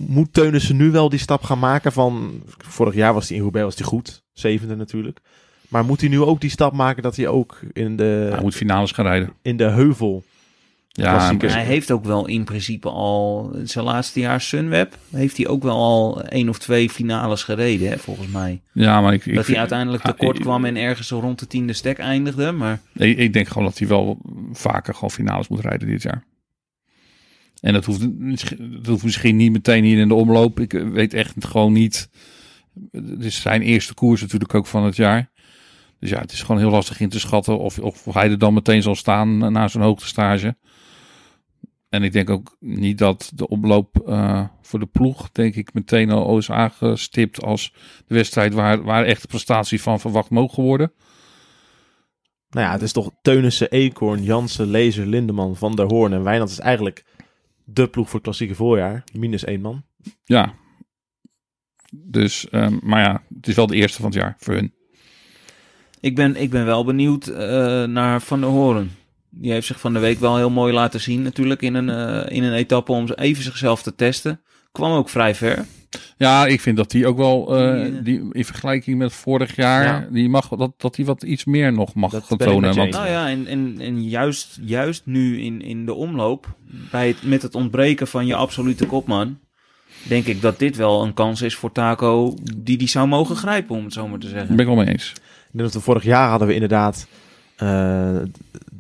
moet 0.07 0.33
Teunissen 0.33 0.77
nu 0.77 0.91
wel 0.91 1.09
die 1.09 1.19
stap 1.19 1.43
gaan 1.43 1.59
maken 1.59 1.91
van... 1.91 2.43
Vorig 2.57 2.93
jaar 2.93 3.13
was 3.13 3.27
hij 3.27 3.37
in 3.37 3.43
Roubaix 3.43 3.65
was 3.65 3.75
hij 3.75 3.85
goed. 3.85 4.23
Zevende 4.33 4.75
natuurlijk. 4.75 5.19
Maar 5.67 5.85
moet 5.85 6.01
hij 6.01 6.09
nu 6.09 6.21
ook 6.21 6.41
die 6.41 6.49
stap 6.49 6.73
maken 6.73 7.03
dat 7.03 7.15
hij 7.15 7.27
ook 7.27 7.59
in 7.73 7.95
de, 7.95 8.27
Hij 8.31 8.41
moet 8.41 8.55
finales 8.55 8.91
gaan 8.91 9.05
rijden. 9.05 9.33
in 9.41 9.57
de 9.57 9.69
heuvel... 9.69 10.23
Ja. 10.95 11.35
Hij 11.37 11.63
heeft 11.63 11.91
ook 11.91 12.05
wel 12.05 12.27
in 12.27 12.43
principe 12.43 12.89
al 12.89 13.55
zijn 13.63 13.85
laatste 13.85 14.19
jaar 14.19 14.41
Sunweb. 14.41 14.97
Heeft 15.11 15.37
hij 15.37 15.47
ook 15.47 15.63
wel 15.63 15.75
al 15.77 16.21
één 16.23 16.49
of 16.49 16.59
twee 16.59 16.89
finales 16.89 17.43
gereden, 17.43 17.89
hè, 17.89 17.97
volgens 17.97 18.27
mij. 18.27 18.61
ja, 18.73 19.01
maar 19.01 19.13
ik, 19.13 19.25
ik, 19.25 19.35
dat 19.35 19.47
hij 19.47 19.57
uiteindelijk 19.57 20.03
tekort 20.03 20.37
Ah, 20.37 20.41
kwam 20.43 20.65
en 20.65 20.75
ergens 20.75 21.07
zo 21.07 21.19
rond 21.19 21.39
de 21.39 21.47
tiende 21.47 21.73
stek 21.73 21.97
eindigde. 21.97 22.51
Maar 22.51 22.79
ik, 22.93 23.17
ik 23.17 23.33
denk 23.33 23.47
gewoon 23.47 23.63
dat 23.63 23.77
hij 23.77 23.87
wel 23.87 24.17
vaker 24.51 24.93
gewoon 24.93 25.11
finales 25.11 25.47
moet 25.47 25.59
rijden 25.59 25.87
dit 25.87 26.01
jaar. 26.01 26.23
En 27.61 27.73
dat 27.73 27.85
hoeft, 27.85 28.09
misschien- 28.17 28.71
dat 28.75 28.85
hoeft 28.85 29.03
misschien 29.03 29.35
niet 29.35 29.51
meteen 29.51 29.83
hier 29.83 29.99
in 29.99 30.07
de 30.07 30.13
omloop. 30.13 30.59
Ik 30.59 30.73
eh, 30.73 30.87
weet 30.89 31.13
echt 31.13 31.33
gewoon 31.45 31.73
niet. 31.73 32.09
Het 32.91 33.23
is 33.23 33.41
zijn 33.41 33.61
eerste 33.61 33.93
koers 33.93 34.21
natuurlijk 34.21 34.53
ook 34.55 34.67
van 34.67 34.83
het 34.83 34.95
jaar. 34.95 35.31
Dus 35.99 36.09
ja, 36.09 36.19
het 36.19 36.31
is 36.31 36.41
gewoon 36.41 36.61
heel 36.61 36.69
lastig 36.69 36.99
in 36.99 37.09
te 37.09 37.19
schatten 37.19 37.59
of, 37.59 37.79
of 37.79 38.05
hij 38.13 38.29
er 38.29 38.37
dan 38.37 38.53
meteen 38.53 38.81
zal 38.81 38.95
staan 38.95 39.37
na 39.51 39.67
zijn 39.67 39.83
hoogtestage. 39.83 40.55
En 41.93 42.03
ik 42.03 42.11
denk 42.11 42.29
ook 42.29 42.55
niet 42.59 42.97
dat 42.97 43.31
de 43.35 43.47
omloop 43.47 43.97
eh, 44.07 44.47
voor 44.61 44.79
de 44.79 44.85
ploeg, 44.85 45.31
denk 45.31 45.55
ik, 45.55 45.73
meteen 45.73 46.11
al 46.11 46.37
is 46.37 46.51
aangestipt 46.51 47.43
als 47.43 47.73
de 48.07 48.15
wedstrijd 48.15 48.53
waar, 48.53 48.83
waar 48.83 49.05
echt 49.05 49.21
de 49.21 49.27
prestatie 49.27 49.81
van 49.81 49.99
verwacht 49.99 50.29
mogen 50.29 50.63
worden. 50.63 50.91
Nou 52.49 52.65
ja, 52.65 52.71
het 52.71 52.81
is 52.81 52.91
toch 52.91 53.11
Teunissen, 53.21 53.71
Eekhoorn, 53.71 54.23
Jansen, 54.23 54.67
Lezer, 54.67 55.05
Lindeman, 55.05 55.55
Van 55.55 55.75
der 55.75 55.85
Hoorn 55.85 56.13
en 56.13 56.23
Wijnand 56.23 56.49
is 56.49 56.59
eigenlijk 56.59 57.05
de 57.63 57.87
ploeg 57.87 58.05
voor 58.05 58.15
het 58.15 58.23
klassieke 58.23 58.55
voorjaar. 58.55 59.03
Minus 59.13 59.43
één 59.43 59.61
man. 59.61 59.83
Ja. 60.23 60.53
Dus, 61.91 62.49
ehm, 62.49 62.77
maar 62.81 63.01
ja, 63.01 63.23
het 63.35 63.47
is 63.47 63.55
wel 63.55 63.67
de 63.67 63.75
eerste 63.75 63.97
van 63.97 64.05
het 64.05 64.19
jaar 64.19 64.35
voor 64.37 64.53
hun. 64.53 64.73
ik 65.99 66.15
ben, 66.15 66.35
ik 66.35 66.49
ben 66.49 66.65
wel 66.65 66.85
benieuwd 66.85 67.27
eh, 67.27 67.83
naar 67.83 68.21
Van 68.21 68.39
der 68.39 68.49
Hoorn. 68.49 68.91
Die 69.35 69.51
heeft 69.51 69.67
zich 69.67 69.79
van 69.79 69.93
de 69.93 69.99
week 69.99 70.19
wel 70.19 70.37
heel 70.37 70.49
mooi 70.49 70.73
laten 70.73 71.01
zien 71.01 71.21
natuurlijk 71.21 71.61
in 71.61 71.73
een, 71.73 71.89
eh, 71.89 72.35
in 72.35 72.43
een 72.43 72.53
etappe 72.53 72.91
om 72.91 73.09
even 73.15 73.43
zichzelf 73.43 73.83
te 73.83 73.95
testen. 73.95 74.41
Kwam 74.71 74.91
ook 74.91 75.09
vrij 75.09 75.35
ver. 75.35 75.65
Ja, 76.17 76.45
ik 76.45 76.61
vind 76.61 76.77
dat 76.77 76.91
die 76.91 77.07
ook 77.07 77.17
wel, 77.17 77.57
eh, 77.57 77.73
Die, 77.73 77.97
eh, 77.97 78.03
die, 78.03 78.29
in 78.31 78.45
vergelijking 78.45 78.97
met 78.97 79.13
vorig 79.13 79.55
jaar, 79.55 79.83
Ja. 79.83 80.07
die 80.11 80.29
mag, 80.29 80.47
dat, 80.47 80.71
dat 80.77 80.95
die 80.95 81.05
wat 81.05 81.23
iets 81.23 81.45
meer 81.45 81.73
nog 81.73 81.93
mag 81.93 82.11
Dat 82.11 82.23
gaan 82.23 82.37
ben 82.37 82.47
ik 82.47 82.53
tonen. 82.53 82.75
Want. 82.75 82.91
Nou 82.91 83.07
ja, 83.07 83.29
en, 83.29 83.47
en, 83.47 83.75
en 83.79 84.03
juist, 84.03 84.59
juist 84.61 85.01
nu 85.05 85.41
in, 85.41 85.61
in 85.61 85.85
de 85.85 85.93
omloop, 85.93 86.55
bij 86.91 87.07
het, 87.07 87.23
met 87.23 87.41
het 87.41 87.55
ontbreken 87.55 88.07
van 88.07 88.25
je 88.25 88.35
absolute 88.35 88.85
kopman, 88.85 89.39
denk 90.07 90.25
ik 90.25 90.41
dat 90.41 90.59
dit 90.59 90.75
wel 90.75 91.03
een 91.03 91.13
kans 91.13 91.41
is 91.41 91.55
voor 91.55 91.71
Taco 91.71 92.35
die 92.57 92.77
die 92.77 92.87
zou 92.87 93.07
mogen 93.07 93.35
grijpen, 93.35 93.75
om 93.75 93.83
het 93.83 93.93
zo 93.93 94.07
maar 94.07 94.19
te 94.19 94.25
daar 94.25 94.35
zeggen. 94.37 94.55
ben 94.55 94.65
ik 94.65 94.73
wel 94.75 94.83
mee 94.83 94.93
eens. 94.93 95.09
Ik 95.09 95.59
denk 95.59 95.63
dat 95.63 95.73
we 95.73 95.79
vorig 95.91 96.03
jaar 96.03 96.29
hadden 96.29 96.47
we 96.47 96.53
inderdaad 96.53 97.07
eh, 97.55 98.17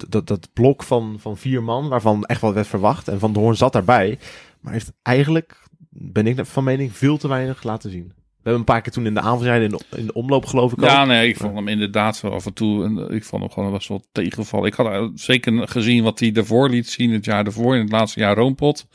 dat, 0.09 0.27
dat 0.27 0.49
blok 0.53 0.83
van, 0.83 1.15
van 1.19 1.37
vier 1.37 1.63
man, 1.63 1.87
waarvan 1.89 2.25
echt 2.25 2.41
wat 2.41 2.53
werd 2.53 2.67
verwacht. 2.67 3.07
En 3.07 3.19
Van 3.19 3.33
der 3.33 3.41
Hoorn 3.41 3.55
zat 3.55 3.73
daarbij. 3.73 4.19
Maar 4.61 4.73
heeft 4.73 4.91
eigenlijk, 5.01 5.59
ben 5.89 6.27
ik 6.27 6.45
van 6.45 6.63
mening, 6.63 6.95
veel 6.97 7.17
te 7.17 7.27
weinig 7.27 7.63
laten 7.63 7.91
zien. 7.91 8.07
We 8.07 8.49
hebben 8.49 8.67
een 8.67 8.73
paar 8.73 8.81
keer 8.83 8.91
toen 8.91 9.05
in 9.05 9.13
de 9.13 9.19
aanvalsrijden 9.19 9.71
in 9.71 9.77
de, 9.89 9.97
in 9.97 10.05
de 10.05 10.13
omloop 10.13 10.45
geloof 10.45 10.71
ik 10.71 10.81
Ja, 10.81 11.01
ook. 11.01 11.07
nee, 11.07 11.27
ik 11.29 11.37
vond 11.37 11.55
hem 11.55 11.67
inderdaad 11.67 12.21
wel 12.21 12.33
af 12.33 12.45
en 12.45 12.53
toe, 12.53 12.83
en 12.85 12.97
ik 13.15 13.23
vond 13.23 13.41
hem 13.43 13.51
gewoon 13.51 13.71
best 13.71 13.87
wel 13.87 14.03
tegenval. 14.11 14.65
Ik 14.65 14.73
had 14.73 14.87
eh, 14.87 15.07
zeker 15.15 15.67
gezien 15.67 16.03
wat 16.03 16.19
hij 16.19 16.31
daarvoor 16.31 16.69
liet 16.69 16.89
zien, 16.89 17.11
het 17.11 17.25
jaar 17.25 17.43
daarvoor, 17.43 17.75
in 17.75 17.81
het 17.81 17.91
laatste 17.91 18.19
jaar 18.19 18.35
Roompot, 18.35 18.87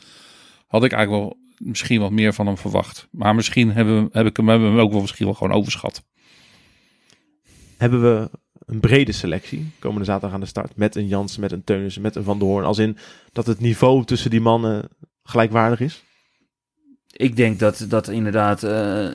had 0.66 0.84
ik 0.84 0.92
eigenlijk 0.92 1.24
wel 1.24 1.38
misschien 1.58 2.00
wat 2.00 2.10
meer 2.10 2.34
van 2.34 2.46
hem 2.46 2.58
verwacht. 2.58 3.08
Maar 3.10 3.34
misschien 3.34 3.72
hebben, 3.72 4.08
heb 4.12 4.26
ik 4.26 4.36
hem, 4.36 4.48
hebben 4.48 4.68
we 4.68 4.74
hem 4.76 4.84
ook 4.84 4.92
wel 4.92 5.00
misschien 5.00 5.26
wel 5.26 5.34
gewoon 5.34 5.56
overschat. 5.56 6.04
Hebben 7.76 8.02
we 8.02 8.30
een 8.68 8.80
brede 8.80 9.12
selectie 9.12 9.70
komende 9.78 10.04
zaterdag 10.04 10.32
aan 10.32 10.40
de 10.40 10.46
start. 10.46 10.76
Met 10.76 10.96
een 10.96 11.06
Jansen, 11.06 11.40
met 11.40 11.52
een 11.52 11.64
Teunissen, 11.64 12.02
met 12.02 12.16
een 12.16 12.24
Van 12.24 12.38
der 12.38 12.48
Hoorn. 12.48 12.64
Als 12.64 12.78
in 12.78 12.96
dat 13.32 13.46
het 13.46 13.60
niveau 13.60 14.04
tussen 14.04 14.30
die 14.30 14.40
mannen 14.40 14.88
gelijkwaardig 15.22 15.80
is. 15.80 16.02
Ik 17.18 17.36
denk 17.36 17.58
dat, 17.58 17.86
dat 17.88 18.08
inderdaad 18.08 18.62
eh, 18.62 19.06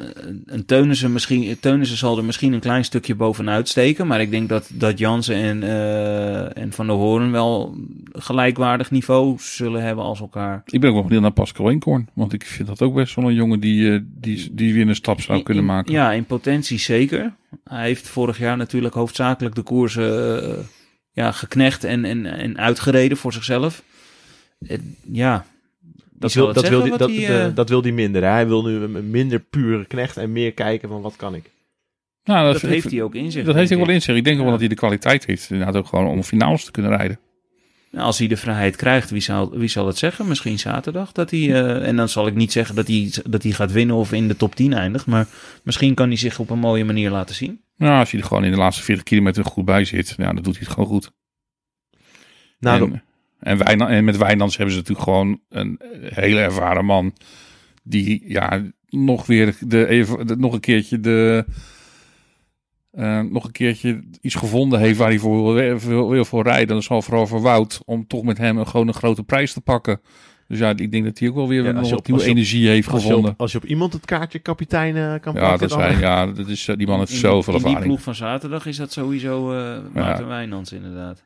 een 0.46 0.66
Teunissen 0.66 1.12
misschien, 1.14 1.60
Teunissen 1.60 1.98
zal 1.98 2.18
er 2.18 2.26
misschien 2.26 2.54
een 2.54 2.60
klein 2.60 2.86
stukje 2.86 3.16
bovenuit 3.16 3.70
steken, 3.70 4.08
maar 4.08 4.22
ik 4.22 4.32
denk 4.32 4.50
dat, 4.50 4.70
dat 4.74 4.98
Jansen 4.98 5.36
en, 5.36 5.64
eh, 5.64 6.58
en 6.58 6.72
Van 6.72 6.88
der 6.88 6.96
Hoorn 6.96 7.32
wel 7.32 7.76
gelijkwaardig 8.12 8.92
niveau 8.92 9.36
zullen 9.40 9.84
hebben 9.84 10.04
als 10.04 10.20
elkaar. 10.20 10.62
Ik 10.66 10.80
ben 10.80 10.90
ook 10.90 10.96
wel 10.96 11.04
benieuwd 11.04 11.22
naar 11.22 11.32
Pascal 11.32 11.70
Eenkorn. 11.70 12.10
Want 12.14 12.34
ik 12.34 12.46
vind 12.46 12.68
dat 12.68 12.82
ook 12.82 12.94
best 12.94 13.16
wel 13.16 13.26
een 13.26 13.34
jongen 13.34 13.60
die, 13.60 13.94
eh, 13.94 14.00
die, 14.04 14.50
die 14.54 14.74
weer 14.74 14.88
een 14.88 14.96
stap 14.96 15.22
zou 15.22 15.38
In- 15.38 15.44
kunnen 15.44 15.66
maken. 15.66 15.94
Ja, 15.94 16.12
in 16.12 16.26
potentie 16.26 16.80
zeker. 16.80 17.34
Hij 17.64 17.86
heeft 17.86 18.08
vorig 18.08 18.38
jaar 18.38 18.58
natuurlijk 18.58 18.94
hoofdzakelijk 18.94 19.56
de 19.56 19.62
koersen 19.62 20.66
ja, 21.12 21.32
geknecht 21.32 21.84
en, 21.84 22.06
en, 22.06 22.26
en 22.26 22.58
uitgereden 22.58 23.18
voor 23.18 23.34
zichzelf. 23.34 23.84
Ja, 25.12 25.46
Dat 26.16 26.34
wil, 26.34 26.54
dat, 26.54 26.70
wil 26.70 26.82
die, 26.82 26.98
dat, 26.98 27.10
eh, 27.10 27.56
dat 27.56 27.70
wil 27.70 27.82
die 27.82 27.94
minder. 27.94 28.22
hè. 28.24 28.30
Hij 28.30 28.48
wil 28.48 28.64
nu 28.64 28.76
een 28.76 29.10
minder 29.10 29.40
pure 29.40 29.86
knecht 29.86 30.18
en 30.18 30.32
meer 30.32 30.54
kijken 30.54 30.90
van 30.90 31.02
wat 31.02 31.16
kan 31.16 31.36
ik. 31.36 31.52
Nou, 32.24 32.54
dat 32.54 32.62
heeft 32.62 32.92
hij 32.92 33.02
ook 33.02 33.16
in 33.16 33.32
zich. 33.32 33.46
Dat 33.46 33.56
heeft 33.56 33.70
hij 33.70 33.78
wel 33.78 33.90
in 33.90 34.02
zich. 34.02 34.16
Ik 34.16 34.24
denk 34.24 34.40
wel 34.40 34.50
dat 34.50 34.60
hij 34.60 34.68
de 34.68 34.76
kwaliteit 34.76 35.26
heeft. 35.26 35.50
Inderdaad 35.50 35.76
ook 35.76 35.88
gewoon 35.88 36.08
om 36.08 36.24
finales 36.24 36.66
te 36.66 36.72
kunnen 36.72 36.98
rijden. 36.98 37.20
Nou, 37.92 38.06
als 38.06 38.18
hij 38.18 38.28
de 38.28 38.38
vrijheid 38.38 38.76
krijgt, 38.76 39.10
wie 39.10 39.22
zal, 39.22 39.52
wie 39.52 39.68
zal 39.68 39.88
het 39.88 39.98
zeggen? 39.98 40.28
Misschien 40.28 40.60
zaterdag. 40.60 41.12
Dat 41.12 41.32
hij, 41.32 41.40
eh, 41.40 41.88
en 41.88 41.96
dan 41.96 42.10
zal 42.10 42.28
ik 42.28 42.36
niet 42.36 42.52
zeggen 42.52 42.76
dat 42.76 42.88
hij, 42.88 43.12
dat 43.30 43.44
hij 43.44 43.52
gaat 43.52 43.72
winnen 43.72 43.96
of 43.96 44.12
in 44.12 44.28
de 44.28 44.36
top 44.36 44.56
10 44.56 44.74
eindigt. 44.74 45.06
Maar 45.06 45.28
misschien 45.64 45.94
kan 45.94 46.08
hij 46.08 46.18
zich 46.18 46.40
op 46.40 46.50
een 46.50 46.60
mooie 46.60 46.86
manier 46.86 47.10
laten 47.10 47.36
zien. 47.36 47.62
Nou, 47.78 48.00
als 48.00 48.12
hij 48.12 48.20
er 48.20 48.26
gewoon 48.26 48.44
in 48.44 48.52
de 48.52 48.58
laatste 48.58 48.84
40 48.84 49.04
kilometer 49.04 49.46
goed 49.46 49.66
bij 49.66 49.86
zit, 49.86 50.14
ja, 50.18 50.34
dan 50.34 50.44
doet 50.44 50.56
hij 50.56 50.64
het 50.64 50.74
gewoon 50.74 50.90
goed. 50.90 51.12
Nou, 52.60 52.92
en, 52.92 53.04
en, 53.44 53.58
Wijna- 53.58 53.90
en 53.90 54.04
met 54.04 54.18
Wijnands 54.18 54.58
hebben 54.58 54.74
ze 54.76 54.80
natuurlijk 54.82 55.08
gewoon 55.08 55.40
een 55.50 55.80
hele 56.00 56.40
ervaren 56.40 56.86
man. 56.86 57.14
Die 57.84 58.24
ja, 58.28 58.62
nog 58.90 59.26
weer 59.26 59.56
de, 59.60 59.88
even, 59.88 60.28
de- 60.28 60.38
nog 60.38 60.54
een 60.54 60.60
keertje 60.60 61.00
de. 61.00 61.46
eh, 62.92 63.20
nog 63.22 63.44
een 63.46 63.52
keertje 63.52 64.04
iets 64.22 64.36
gevonden 64.36 64.80
heeft 64.80 64.98
waar 64.98 65.08
hij 65.10 65.20
voor 65.20 65.54
wil, 65.56 65.78
wil, 65.80 66.10
wil 66.10 66.26
voor 66.26 66.44
rijden. 66.44 66.68
Dat 66.68 66.78
is 66.78 66.88
wel 66.88 67.02
vooral 67.02 67.28
voor 67.28 67.42
Wout. 67.42 67.82
Om 67.86 68.08
toch 68.08 68.24
met 68.24 68.38
hem 68.38 68.58
een, 68.58 68.68
gewoon 68.68 68.88
een 68.88 68.94
grote 68.94 69.24
prijs 69.24 69.54
te 69.54 69.62
pakken. 69.62 70.02
Dus 70.48 70.60
ja, 70.60 70.70
ik 70.76 70.92
denk 70.92 71.04
dat 71.04 71.20
hij 71.20 71.30
ook 71.30 71.36
wel 71.36 71.48
weer 71.48 71.64
Ja, 71.64 71.72
als 71.74 71.90
nog 71.90 72.00
op- 72.00 72.08
nieuwe 72.08 72.22
op- 72.22 72.28
energie 72.30 72.68
heeft 72.68 72.88
als, 72.90 73.02
je 73.02 73.08
gevonden. 73.08 73.32
op, 73.32 73.40
als 73.42 73.52
je 73.52 73.58
op 73.58 73.66
iemand 73.66 73.94
het 73.94 74.06
kaartje 74.06 74.40
kapitein 74.40 74.96
eh, 74.96 75.20
kan 75.22 75.34
ja, 75.34 75.40
pakken, 75.40 75.60
dat 75.60 75.70
dan... 75.70 75.80
zijn, 75.80 76.00
ja, 76.00 76.26
dat 76.28 76.48
is, 76.48 76.68
eh, 76.68 76.78
die 76.78 76.88
man 76.88 77.00
heeft 77.00 77.12
In- 77.12 77.18
zoveel 77.18 77.54
in 77.54 77.60
die 77.60 77.68
ervaring. 77.68 77.92
ploeg 77.92 78.04
van 78.04 78.16
zaterdag 78.16 78.66
is 78.66 78.78
dat 78.78 78.92
sowieso 78.92 79.54
eh 79.54 79.78
Maarten 79.94 80.28
Wijnands 80.28 80.72
inderdaad. 80.72 81.24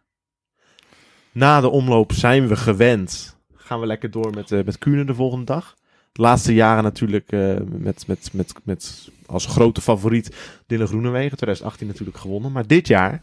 Na 1.38 1.62
de 1.62 1.70
omloop 1.70 2.14
zijn 2.14 2.48
we 2.48 2.56
gewend. 2.56 3.38
Gaan 3.56 3.80
we 3.80 3.86
lekker 3.86 4.12
door 4.12 4.34
met, 4.36 4.52
eh 4.52 4.64
met 4.66 4.78
Kuurne 4.78 5.06
de 5.06 5.14
volgende 5.14 5.46
dag. 5.46 5.76
De 6.12 6.22
laatste 6.22 6.54
jaren 6.54 6.84
natuurlijk 6.84 7.32
eh, 7.32 7.56
met, 7.66 8.08
met, 8.08 8.30
met, 8.34 8.54
met 8.64 9.10
als 9.26 9.46
grote 9.46 9.82
favoriet 9.82 10.36
Dylan 10.68 10.88
Groenewegen. 10.88 11.38
2018 11.38 11.88
natuurlijk 11.88 12.18
gewonnen. 12.18 12.52
Maar 12.52 12.68
dit 12.68 12.88
jaar 12.88 13.22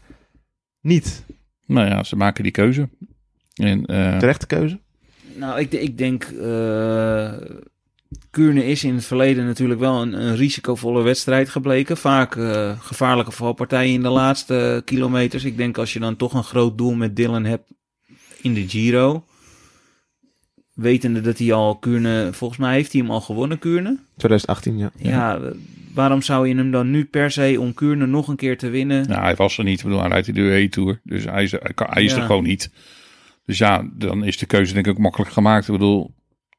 niet. 0.81 1.23
Nou 1.65 1.87
ja, 1.87 2.03
ze 2.03 2.15
maken 2.15 2.43
die 2.43 2.51
keuze. 2.51 2.89
En, 3.53 3.85
eh, 3.85 4.17
Terechte 4.17 4.47
keuze. 4.47 4.79
Nou, 5.35 5.59
ik, 5.59 5.71
ik 5.71 5.97
denk... 5.97 6.23
eh 6.23 7.33
Kuurne 8.29 8.65
is 8.65 8.83
in 8.83 8.95
het 8.95 9.05
verleden 9.05 9.45
natuurlijk 9.45 9.79
wel 9.79 10.01
een, 10.01 10.13
een 10.13 10.35
risicovolle 10.35 11.01
wedstrijd 11.01 11.49
gebleken. 11.49 11.97
Vaak 11.97 12.35
eh, 12.35 12.79
gevaarlijke 12.79 13.31
valpartijen 13.31 13.93
in 13.93 14.01
de 14.01 14.09
laatste 14.09 14.81
kilometers. 14.85 15.43
Ik 15.43 15.57
denk 15.57 15.77
als 15.77 15.93
je 15.93 15.99
dan 15.99 16.15
toch 16.15 16.33
een 16.33 16.43
groot 16.43 16.77
doel 16.77 16.93
met 16.93 17.15
Dylan 17.15 17.45
hebt 17.45 17.73
in 18.45 18.53
de 18.53 18.69
Giro... 18.69 19.23
Wetende 20.73 21.21
dat 21.21 21.37
hij 21.37 21.53
al 21.53 21.75
Kuurne... 21.77 22.29
Volgens 22.33 22.59
mij 22.59 22.73
heeft 22.73 22.91
hij 22.91 23.01
hem 23.01 23.11
al 23.11 23.21
gewonnen, 23.21 23.59
Kuurne. 23.59 23.97
2018, 24.17 24.77
ja. 24.77 24.91
Ja, 24.97 25.39
waarom 25.93 26.21
zou 26.21 26.47
je 26.47 26.55
hem 26.55 26.71
dan 26.71 26.91
nu 26.91 27.05
per 27.05 27.31
se 27.31 27.55
om 27.59 27.73
Kuurne 27.73 28.05
nog 28.05 28.27
een 28.27 28.35
keer 28.35 28.57
te 28.57 28.69
winnen... 28.69 29.07
Nou, 29.07 29.21
hij 29.21 29.35
was 29.35 29.57
er 29.57 29.63
niet. 29.63 29.77
Ik 29.77 29.83
bedoel, 29.83 29.99
hij 29.99 30.09
rijdt 30.09 30.33
de 30.35 30.41
UE-tour. 30.41 30.99
Dus 31.03 31.23
hij 31.23 31.43
is, 31.43 31.51
hij, 31.51 31.71
kan- 31.75 31.87
hij 31.89 32.03
is 32.03 32.11
Ja. 32.11 32.17
er 32.17 32.25
gewoon 32.25 32.43
niet. 32.43 32.71
Dus 33.45 33.57
ja, 33.57 33.87
dan 33.93 34.23
is 34.23 34.37
de 34.37 34.45
keuze 34.45 34.73
denk 34.73 34.85
ik 34.85 34.91
ook 34.91 34.97
makkelijk 34.99 35.31
gemaakt. 35.31 35.67
Ik 35.67 35.71
bedoel, 35.73 36.13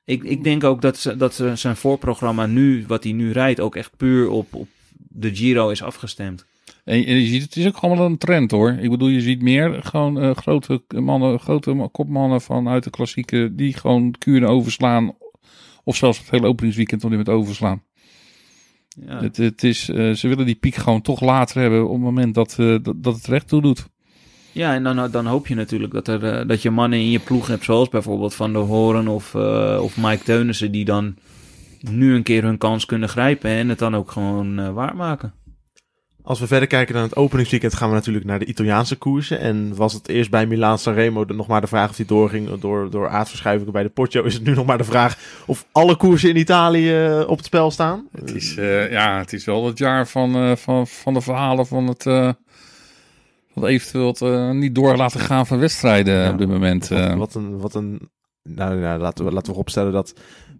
Ik, 0.04 0.22
ik 0.22 0.44
denk 0.44 0.64
ook 0.64 0.82
dat, 0.82 0.98
ze, 0.98 1.16
dat 1.16 1.34
ze 1.34 1.52
zijn 1.56 1.76
voorprogramma 1.76 2.46
nu, 2.46 2.84
wat 2.86 3.04
hij 3.04 3.12
nu 3.12 3.32
rijdt, 3.32 3.60
ook 3.60 3.76
echt 3.76 3.96
puur 3.96 4.28
op, 4.28 4.54
op 4.54 4.68
de 5.08 5.34
Giro 5.34 5.68
is 5.68 5.82
afgestemd. 5.82 6.44
En, 6.86 7.06
en 7.06 7.20
je 7.20 7.26
ziet, 7.26 7.42
het 7.42 7.56
is 7.56 7.66
ook 7.66 7.76
gewoon 7.76 7.96
wel 7.96 8.06
een 8.06 8.18
trend 8.18 8.50
hoor. 8.50 8.70
Ik 8.70 8.90
bedoel, 8.90 9.08
je 9.08 9.20
ziet 9.20 9.42
meer 9.42 9.82
gewoon 9.82 10.20
eh, 10.20 10.30
grote 10.36 10.82
mannen, 10.88 11.40
grote 11.40 11.88
kopmannen 11.92 12.40
vanuit 12.40 12.84
de 12.84 12.90
klassieke, 12.90 13.54
die 13.54 13.74
gewoon 13.74 14.14
kuren 14.18 14.48
overslaan. 14.48 15.12
Of 15.84 15.96
zelfs 15.96 16.18
het 16.18 16.30
hele 16.30 16.46
openingsweekend 16.46 17.02
nog 17.02 17.10
niet 17.10 17.18
met 17.18 17.28
overslaan. 17.28 17.82
Ja. 19.06 19.20
Het, 19.22 19.36
het 19.36 19.62
is, 19.62 19.88
eh, 19.88 20.12
ze 20.12 20.28
willen 20.28 20.46
die 20.46 20.54
piek 20.54 20.74
gewoon 20.74 21.02
toch 21.02 21.20
later 21.20 21.60
hebben 21.60 21.84
op 21.84 21.92
het 21.92 22.02
moment 22.02 22.34
dat, 22.34 22.56
eh, 22.58 22.76
dat, 22.82 23.02
dat 23.02 23.14
het 23.14 23.26
recht 23.26 23.48
toe 23.48 23.62
doet. 23.62 23.86
Ja, 24.52 24.74
en 24.74 24.82
dan, 24.82 25.10
dan 25.10 25.26
hoop 25.26 25.46
je 25.46 25.54
natuurlijk 25.54 25.92
dat, 25.92 26.08
er, 26.08 26.46
dat 26.46 26.62
je 26.62 26.70
mannen 26.70 26.98
in 26.98 27.10
je 27.10 27.18
ploeg 27.18 27.46
hebt, 27.46 27.64
zoals 27.64 27.88
bijvoorbeeld 27.88 28.34
Van 28.34 28.52
der 28.52 28.62
Hoorn 28.62 29.08
of, 29.08 29.34
of 29.80 29.96
Mike 29.96 30.24
Teunissen, 30.24 30.72
die 30.72 30.84
dan 30.84 31.16
nu 31.90 32.14
een 32.14 32.22
keer 32.22 32.42
hun 32.42 32.58
kans 32.58 32.84
kunnen 32.84 33.08
grijpen 33.08 33.50
en 33.50 33.68
het 33.68 33.78
dan 33.78 33.96
ook 33.96 34.10
gewoon 34.10 34.72
waarmaken. 34.72 35.32
Als 36.26 36.40
we 36.40 36.46
verder 36.46 36.68
kijken 36.68 36.94
naar 36.94 37.02
het 37.02 37.16
openingsweekend 37.16 37.74
gaan 37.74 37.88
we 37.88 37.94
natuurlijk 37.94 38.24
naar 38.24 38.38
de 38.38 38.44
Italiaanse 38.44 38.96
koersen. 38.96 39.40
En 39.40 39.74
was 39.74 39.92
het 39.92 40.08
eerst 40.08 40.30
bij 40.30 40.46
Milaan 40.46 40.78
Sanremo 40.78 41.24
nog 41.24 41.46
maar 41.46 41.60
de 41.60 41.66
vraag 41.66 41.90
of 41.90 41.96
die 41.96 42.06
doorging 42.06 42.60
door, 42.60 42.90
door 42.90 43.08
aardverschuivingen 43.08 43.72
bij 43.72 43.82
de 43.82 43.88
Poggio. 43.88 44.22
Is 44.22 44.34
het 44.34 44.44
nu 44.44 44.54
nog 44.54 44.66
maar 44.66 44.78
de 44.78 44.84
vraag 44.84 45.18
of 45.46 45.66
alle 45.72 45.96
koersen 45.96 46.28
in 46.28 46.36
Italië 46.36 47.04
eh, 47.04 47.28
op 47.28 47.36
het 47.36 47.46
spel 47.46 47.70
staan? 47.70 48.08
Het 48.12 48.34
is, 48.34 48.56
eh, 48.56 48.90
ja, 48.90 49.18
het 49.18 49.32
is 49.32 49.44
wel 49.44 49.66
het 49.66 49.78
jaar 49.78 50.06
van, 50.06 50.34
eh, 50.34 50.56
van, 50.56 50.86
van 50.86 51.14
de 51.14 51.20
verhalen 51.20 51.66
van 51.66 51.86
het, 51.86 52.02
van 52.02 52.34
het 53.54 53.64
eventueel 53.64 54.06
het, 54.06 54.20
eh, 54.20 54.50
niet 54.50 54.74
door 54.74 54.96
laten 54.96 55.20
gaan 55.20 55.46
van 55.46 55.58
wedstrijden 55.58 56.14
Ja, 56.14 56.30
op 56.30 56.38
dit 56.38 56.48
moment. 56.48 56.88
Wat, 56.88 57.16
wat 57.16 57.34
een, 57.34 57.58
wat 57.58 57.74
een 57.74 58.10
nou, 58.42 58.80
ja, 58.80 58.98
laten, 58.98 59.24
we, 59.24 59.32
laten 59.32 59.52
we 59.52 59.58
opstellen 59.58 59.92
dat 59.92 60.14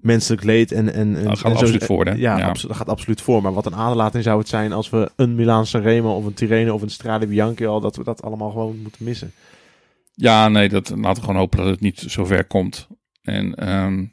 menselijk 0.07 0.45
leed 0.45 0.73
en... 0.73 0.93
en, 0.95 1.17
en 1.17 1.25
Dat 1.25 1.39
gaat 1.39 1.45
en 1.53 1.59
absoluut 1.59 1.85
voor, 1.85 2.05
hè? 2.05 2.13
Ja, 2.13 2.39
Ja. 2.39 2.49
abso- 2.49 2.69
dat 2.69 2.77
gaat 2.77 2.89
absoluut 2.89 3.21
voor. 3.21 3.43
Maar 3.43 3.53
wat 3.53 3.67
een 3.67 3.75
aderlating 3.75 4.25
zou 4.25 4.39
het 4.39 4.49
zijn 4.49 4.73
als 4.73 4.91
we 4.91 5.11
een 5.17 5.35
Milaan 5.35 5.67
Sanremo 5.67 6.17
of 6.17 6.25
een 6.25 6.35
Tirreno 6.35 6.75
of 6.75 6.83
een 6.83 6.91
Strade 6.91 7.27
Bianchi 7.27 7.67
al, 7.67 7.81
dat 7.81 7.97
we 7.97 8.05
dat 8.05 8.23
allemaal 8.23 8.51
gewoon 8.51 8.79
moeten 8.83 9.05
missen. 9.05 9.33
Ja, 10.15 10.49
nee, 10.49 10.69
dat, 10.69 10.91
laten 10.91 11.15
we 11.15 11.21
gewoon 11.21 11.37
hopen 11.37 11.59
dat 11.59 11.67
het 11.67 11.81
niet 11.81 11.99
zo 11.99 12.25
ver 12.25 12.45
komt. 12.45 12.89
En 13.23 13.55
ehm 13.55 14.05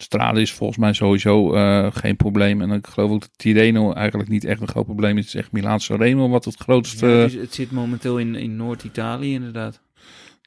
Strade 0.00 0.40
is 0.40 0.52
volgens 0.52 0.78
mij 0.78 0.92
sowieso 0.92 1.54
eh, 1.54 1.86
geen 1.92 2.16
probleem. 2.16 2.60
En 2.62 2.70
ik 2.70 2.86
geloof 2.86 3.10
ook 3.10 3.20
dat 3.20 3.30
Tirreno 3.36 3.92
eigenlijk 3.92 4.28
niet 4.28 4.44
echt 4.44 4.60
een 4.60 4.68
groot 4.68 4.84
probleem 4.84 5.18
is. 5.18 5.24
Het 5.24 5.34
is 5.34 5.40
echt 5.40 5.52
Milaan 5.52 5.78
Remo 5.88 6.28
wat 6.28 6.44
het 6.44 6.56
grootste... 6.56 7.06
Ja, 7.06 7.12
het, 7.16 7.32
is- 7.34 7.40
het 7.40 7.54
zit 7.54 7.70
momenteel 7.70 8.18
in, 8.18 8.34
in 8.34 8.56
Noord-Italië 8.56 9.32
inderdaad. 9.32 9.80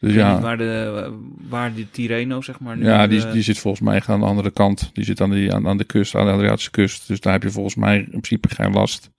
Dus 0.02 0.14
ja, 0.14 0.40
waar 0.40 0.58
de, 0.58 1.12
waar 1.50 1.74
de 1.74 2.38
zeg 2.40 2.60
maar, 2.60 2.78
nu... 2.78 2.86
ja 2.86 3.08
die, 3.08 3.26
eh, 3.26 3.32
die 3.32 3.42
zit 3.42 3.60
volgens 3.60 3.84
mij 3.84 4.02
aan 4.06 4.20
de 4.20 4.26
andere 4.26 4.52
kant. 4.52 4.90
Die 4.94 5.04
zit 5.04 5.22
aan, 5.22 5.32
die, 5.32 5.54
aan, 5.54 5.68
aan 5.68 5.78
de 5.78 5.84
kust, 5.84 6.16
aan 6.16 6.26
de 6.26 6.32
Adriatische 6.32 6.72
kust. 6.72 7.08
Dus 7.08 7.20
daar 7.20 7.34
heb 7.34 7.44
je 7.44 7.50
volgens 7.50 7.76
mij 7.76 7.98
in 7.98 8.10
principe 8.10 8.56
geen 8.56 8.72
last. 8.72 9.10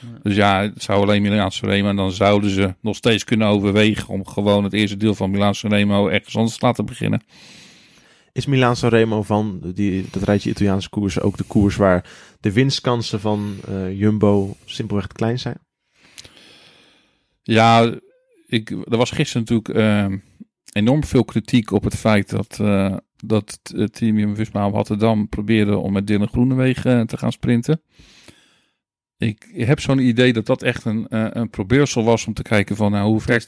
Ja. 0.00 0.08
Dus 0.22 0.34
ja, 0.34 0.62
het 0.62 0.82
zou 0.82 1.02
alleen 1.02 1.22
Milaan 1.22 1.50
Remo. 1.60 1.88
En 1.88 1.96
dan 1.96 2.12
zouden 2.12 2.50
ze 2.50 2.74
nog 2.80 2.96
steeds 2.96 3.24
kunnen 3.24 3.48
overwegen 3.48 4.08
om 4.08 4.26
gewoon 4.26 4.64
het 4.64 4.72
eerste 4.72 4.96
deel 4.96 5.14
van 5.14 5.30
Milaan 5.30 5.54
Remo 5.60 6.08
ergens 6.08 6.36
anders 6.36 6.56
te 6.56 6.66
laten 6.66 6.86
beginnen. 6.86 7.22
Is 8.32 8.46
Milaan 8.46 8.76
Sanremo 8.76 9.22
van 9.22 9.60
die, 9.74 10.06
dat 10.10 10.22
rijtje 10.22 10.50
Italiaanse 10.50 10.88
koersen 10.88 11.22
ook 11.22 11.36
de 11.36 11.44
koers 11.44 11.76
waar 11.76 12.04
de 12.40 12.52
winstkansen 12.52 13.20
van 13.20 13.56
eh, 13.68 13.98
Jumbo 13.98 14.56
simpelweg 14.64 15.06
te 15.06 15.14
klein 15.14 15.38
zijn? 15.38 15.58
Ja, 17.42 17.94
ik, 18.50 18.70
er 18.70 18.96
was 18.96 19.10
gisteren 19.10 19.46
natuurlijk 19.48 19.78
ehm, 19.78 20.18
enorm 20.72 21.04
veel 21.04 21.24
kritiek 21.24 21.70
op 21.70 21.84
het 21.84 21.96
feit 21.96 22.30
dat, 22.30 22.58
eh, 22.60 22.96
dat 23.24 23.60
het 23.62 23.92
team 23.92 24.18
Jumbo-Visma 24.18 24.66
op 24.66 24.74
Rotterdam 24.74 25.28
probeerde 25.28 25.76
om 25.76 25.92
met 25.92 26.06
Dylan 26.06 26.28
Groenewegen 26.28 27.00
eh, 27.00 27.06
te 27.06 27.16
gaan 27.16 27.32
sprinten. 27.32 27.82
Ik 29.20 29.48
heb 29.52 29.80
zo'n 29.80 29.98
idee 29.98 30.32
dat 30.32 30.46
dat 30.46 30.62
echt 30.62 30.84
een, 30.84 31.08
eh, 31.08 31.26
een 31.30 31.50
probeersel 31.50 32.04
was 32.04 32.26
om 32.26 32.34
te 32.34 32.42
kijken 32.42 32.76
van 32.76 32.90
nou, 32.90 33.08
hoe 33.08 33.20
ver, 33.20 33.44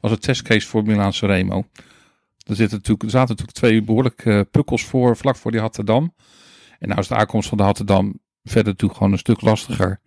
als 0.00 0.12
een 0.12 0.18
testcase 0.18 0.66
voor 0.66 0.82
Milaan 0.82 1.10
Remo. 1.10 1.64
Er, 2.46 2.56
zitten 2.56 2.76
natuurlijk, 2.76 3.02
er 3.02 3.10
zaten 3.10 3.28
natuurlijk 3.28 3.58
twee 3.58 3.82
behoorlijke 3.82 4.30
eh, 4.32 4.40
pukkels 4.50 4.84
voor, 4.84 5.16
vlak 5.16 5.36
voor 5.36 5.50
die 5.50 5.60
Rotterdam. 5.60 6.14
En 6.78 6.88
nou 6.88 7.00
is 7.00 7.08
de 7.08 7.14
aankomst 7.14 7.48
van 7.48 7.58
de 7.58 7.64
Rotterdam 7.64 8.20
verder 8.42 8.72
natuurlijk 8.72 8.98
gewoon 8.98 9.12
een 9.12 9.18
stuk 9.18 9.40
lastiger. 9.40 10.00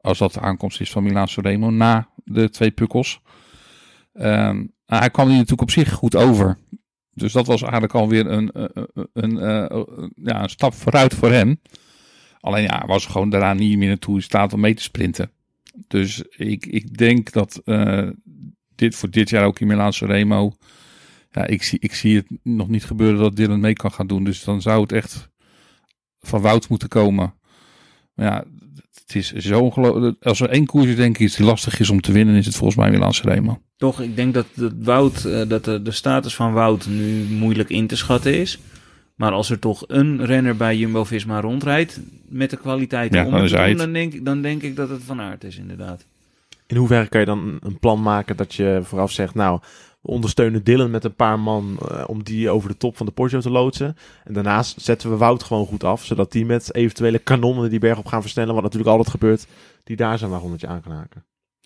Als 0.00 0.18
dat 0.18 0.32
de 0.32 0.40
aankomst 0.40 0.80
is 0.80 0.90
van 0.90 1.02
Milaan 1.02 1.28
Remo 1.34 1.70
na 1.70 2.08
de 2.24 2.50
twee 2.50 2.70
pukkels. 2.70 3.20
Ehm, 4.16 4.64
maar 4.86 4.98
hij 4.98 5.10
kwam 5.10 5.26
hier 5.26 5.34
natuurlijk 5.34 5.62
op 5.62 5.70
zich 5.70 5.92
goed 5.92 6.16
over. 6.16 6.58
Dus 7.16 7.32
dat 7.32 7.46
was 7.46 7.62
eigenlijk 7.62 7.94
alweer 7.94 8.26
een, 8.26 8.50
eh, 8.52 8.64
een, 8.72 9.08
een, 9.12 9.38
eh, 9.38 9.82
ja, 10.16 10.42
een 10.42 10.48
stap 10.48 10.74
vooruit 10.74 11.14
voor 11.14 11.30
hem. 11.30 11.60
Alleen 12.40 12.62
ja, 12.62 12.78
hij 12.78 12.86
was 12.86 13.06
gewoon 13.06 13.30
daarna 13.30 13.54
niet 13.54 13.78
meer 13.78 13.88
naartoe 13.88 14.14
in 14.14 14.22
staat 14.22 14.52
om 14.52 14.60
mee 14.60 14.74
te 14.74 14.82
sprinten. 14.82 15.30
Dus 15.88 16.22
ik, 16.36 16.66
ik 16.66 16.98
denk 16.98 17.32
dat 17.32 17.60
eh, 17.64 18.08
dit 18.74 18.94
voor 18.94 19.10
dit 19.10 19.30
jaar 19.30 19.44
ook 19.44 19.60
in 19.60 19.66
Milaan 19.66 19.92
Remo. 19.98 20.52
Ja, 21.30 21.46
ik 21.46 21.62
zie, 21.62 21.78
ik 21.78 21.94
zie 21.94 22.16
het 22.16 22.26
nog 22.42 22.68
niet 22.68 22.84
gebeuren 22.84 23.20
dat 23.20 23.36
Dylan 23.36 23.60
mee 23.60 23.72
kan 23.72 23.92
gaan 23.92 24.06
doen. 24.06 24.24
Dus 24.24 24.44
dan 24.44 24.62
zou 24.62 24.82
het 24.82 24.92
echt 24.92 25.28
van 26.20 26.40
Wout 26.40 26.68
moeten 26.68 26.88
komen. 26.88 27.34
Maar 28.14 28.26
ja, 28.26 28.44
het 28.94 29.14
is 29.14 29.32
zo 29.32 29.60
ongelooflijk. 29.60 30.24
Als 30.24 30.40
er 30.40 30.50
één 30.50 30.66
koers 30.66 30.86
is, 30.86 30.96
denk 30.96 31.18
ik, 31.18 31.36
die 31.36 31.46
lastig 31.46 31.80
is 31.80 31.90
om 31.90 32.00
te 32.00 32.12
winnen, 32.12 32.34
is 32.34 32.46
het 32.46 32.56
volgens 32.56 32.78
mij 32.78 32.90
Milaan 32.90 33.12
Remo. 33.22 33.60
Toch, 33.76 34.00
ik 34.00 34.16
denk 34.16 34.34
dat, 34.34 34.46
dat, 34.54 34.72
Wout, 34.82 35.24
eh, 35.24 35.48
dat 35.48 35.64
de, 35.64 35.82
de 35.82 35.90
status 35.90 36.34
van 36.34 36.52
Wout 36.52 36.86
nu 36.86 37.24
moeilijk 37.24 37.68
in 37.70 37.86
te 37.86 37.96
schatten 37.96 38.34
is. 38.34 38.58
Maar 39.14 39.32
als 39.32 39.50
er 39.50 39.58
toch 39.58 39.84
een 39.86 40.24
renner 40.24 40.56
bij 40.56 40.76
Jumbo-Visma 40.76 41.40
rondrijdt 41.40 42.00
met 42.28 42.50
de 42.50 42.56
kwaliteiten 42.56 43.18
Ja, 43.18 43.24
om 43.24 43.30
dan 43.30 43.40
te 43.46 43.54
doen, 43.76 43.84
dan 43.84 43.92
denk, 43.92 44.12
ik- 44.14 44.24
dan 44.24 44.42
denk 44.42 44.62
ik 44.62 44.76
dat 44.76 44.88
het 44.88 45.02
van 45.02 45.20
aard 45.20 45.44
is 45.44 45.56
inderdaad. 45.58 46.06
In 46.66 46.76
hoeverre 46.76 47.08
kan 47.08 47.20
je 47.20 47.26
dan 47.26 47.58
een 47.62 47.78
plan 47.78 48.02
maken 48.02 48.36
dat 48.36 48.54
je 48.54 48.80
vooraf 48.82 49.10
zegt, 49.12 49.34
nou, 49.34 49.58
we 50.00 50.08
ondersteunen 50.10 50.64
Dylan 50.64 50.90
met 50.90 51.04
een 51.04 51.14
paar 51.14 51.40
man 51.40 51.76
eh, 51.88 52.04
om 52.06 52.22
die 52.22 52.50
over 52.50 52.68
de 52.68 52.76
top 52.76 52.96
van 52.96 53.06
de 53.06 53.12
Poggio 53.12 53.40
te 53.40 53.50
loodsen. 53.50 53.96
En 54.24 54.32
daarnaast 54.34 54.80
zetten 54.80 55.10
we 55.10 55.16
Wout 55.16 55.42
gewoon 55.42 55.66
goed 55.66 55.84
af, 55.84 56.04
zodat 56.04 56.32
die 56.32 56.46
met 56.46 56.74
eventuele 56.74 57.18
kanonnen 57.18 57.70
die 57.70 57.78
berg 57.78 57.98
op 57.98 58.06
gaan 58.06 58.20
versnellen, 58.22 58.54
wat 58.54 58.62
natuurlijk 58.62 58.90
altijd 58.90 59.10
gebeurt, 59.10 59.46
die 59.84 59.96
daar 59.96 60.18
zijn 60.18 60.30
wagonnetje 60.30 60.66
aan 60.66 60.80
kan 60.82 60.92
haken. 60.92 61.24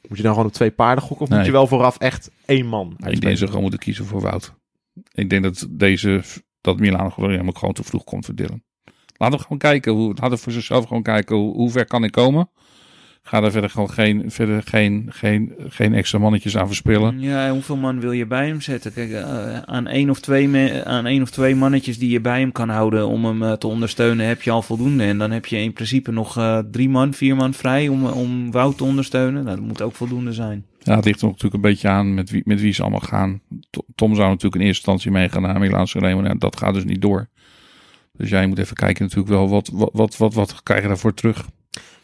Moet 0.09 0.17
je 0.17 0.23
dan 0.23 0.33
gewoon 0.33 0.49
op 0.49 0.53
twee 0.53 0.71
paarden 0.71 1.05
gokken 1.05 1.27
of 1.27 1.33
moet 1.37 1.47
je 1.47 1.53
wel 1.53 1.67
vooraf 1.67 1.99
echt 1.99 2.31
één 2.45 2.67
man 2.67 2.97
Ik 3.07 3.21
denk 3.21 3.37
ze 3.37 3.47
gewoon 3.47 3.63
moeten 3.63 3.81
kiezen 3.81 4.05
voor 4.05 4.21
Wout. 4.21 4.55
Ik 5.13 5.31
denk 5.31 5.43
dat 5.43 5.67
deze, 5.71 6.23
dat 6.61 6.79
Milaan 6.79 7.13
gewoon, 7.13 7.45
maar 7.45 7.57
gewoon 7.57 7.75
te 7.75 7.83
vroeg 7.83 8.05
komt 8.05 8.25
voor 8.25 8.35
Dylan. 8.35 8.63
Laten 9.17 9.37
we 9.37 9.43
gewoon 9.43 9.59
kijken, 9.59 9.93
hoe, 9.93 10.09
laten 10.09 10.31
we 10.31 10.37
voor 10.37 10.53
zichzelf 10.53 10.87
gewoon 10.87 11.03
kijken 11.03 11.37
hoe, 11.37 11.55
hoe 11.55 11.71
ver 11.71 11.85
kan 11.85 12.05
ik 12.05 12.13
komen. 12.13 12.51
Ga 13.31 13.43
er 13.43 13.51
verder 13.51 13.71
gewoon 13.71 13.91
geen, 13.91 14.31
verder 14.31 14.63
geen, 14.63 15.07
geen, 15.09 15.53
geen 15.69 15.95
extra 15.95 16.19
mannetjes 16.19 16.57
aan 16.57 16.67
verspillen. 16.67 17.21
Ja, 17.21 17.51
hoeveel 17.51 17.77
man 17.77 18.01
wil 18.01 18.13
je 18.13 18.27
bij 18.27 18.47
hem 18.47 18.61
zetten? 18.61 18.93
Kijk, 18.93 19.11
eh, 19.11 19.59
aan, 19.59 19.87
één 19.87 20.11
of 20.11 20.21
twee 20.21 20.49
me- 20.49 20.85
aan 20.85 21.07
één 21.07 21.23
of 21.23 21.31
twee 21.31 21.55
mannetjes 21.55 21.99
die 21.99 22.11
je 22.11 22.21
bij 22.21 22.41
hem 22.41 22.53
kan 22.53 22.69
houden 22.69 23.07
om 23.09 23.25
hem 23.25 23.43
eh, 23.43 23.53
te 23.53 23.67
ondersteunen, 23.67 24.27
heb 24.27 24.43
je 24.43 24.51
al 24.51 24.63
voldoende. 24.63 25.05
En 25.05 25.19
dan 25.19 25.31
heb 25.31 25.47
je 25.47 25.57
in 25.57 25.73
principe 25.73 26.13
nog 26.13 26.37
eh, 26.37 26.59
drie 26.71 26.89
man, 26.89 27.15
vier 27.15 27.37
man 27.37 27.55
vrij 27.55 27.89
om, 27.89 28.05
om 28.07 28.51
Wout 28.51 28.77
te 28.77 28.85
ondersteunen. 28.85 29.45
Nou, 29.45 29.57
dat 29.57 29.67
moet 29.67 29.83
ook 29.83 29.95
voldoende 29.95 30.33
zijn. 30.33 30.65
Ja, 30.83 30.97
het 30.97 31.05
ligt 31.05 31.21
er 31.21 31.27
natuurlijk 31.27 31.55
een 31.55 31.71
beetje 31.71 31.89
aan 31.89 32.15
met 32.15 32.31
wie, 32.31 32.43
met 32.45 32.61
wie 32.61 32.73
ze 32.73 32.83
allemaal 32.83 33.01
gaan. 33.01 33.41
To- 33.71 33.85
Tom 33.95 34.15
zou 34.15 34.29
natuurlijk 34.29 34.63
in 34.63 34.67
eerste 34.69 34.91
instantie 34.91 35.11
meegaan 35.11 35.43
naar 35.43 35.59
Milaan 35.61 35.89
Sanremo. 35.89 36.21
Nou, 36.21 36.39
dat 36.39 36.57
gaat 36.57 36.75
dus 36.75 36.85
niet 36.85 37.03
door. 37.03 37.29
Dus 38.13 38.31
jij 38.31 38.47
moet 38.47 38.59
even 38.59 38.77
kijken 38.77 39.03
natuurlijk 39.05 39.31
wel, 39.31 39.49
wat, 39.49 39.71
wat, 39.73 39.91
wat, 39.93 40.17
wat, 40.17 40.35
wat 40.35 40.63
krijg 40.63 40.83
je 40.83 40.89
daarvoor 40.89 41.15
terug? 41.15 41.47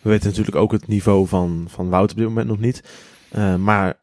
We 0.06 0.12
weten 0.12 0.28
natuurlijk 0.28 0.56
ook 0.56 0.72
het 0.72 0.86
niveau 0.86 1.26
van, 1.26 1.66
van 1.68 1.88
Wout 1.88 2.10
op 2.10 2.16
dit 2.16 2.26
moment 2.26 2.48
nog 2.48 2.58
niet. 2.58 2.82
Eh, 3.30 3.56
maar 3.56 3.94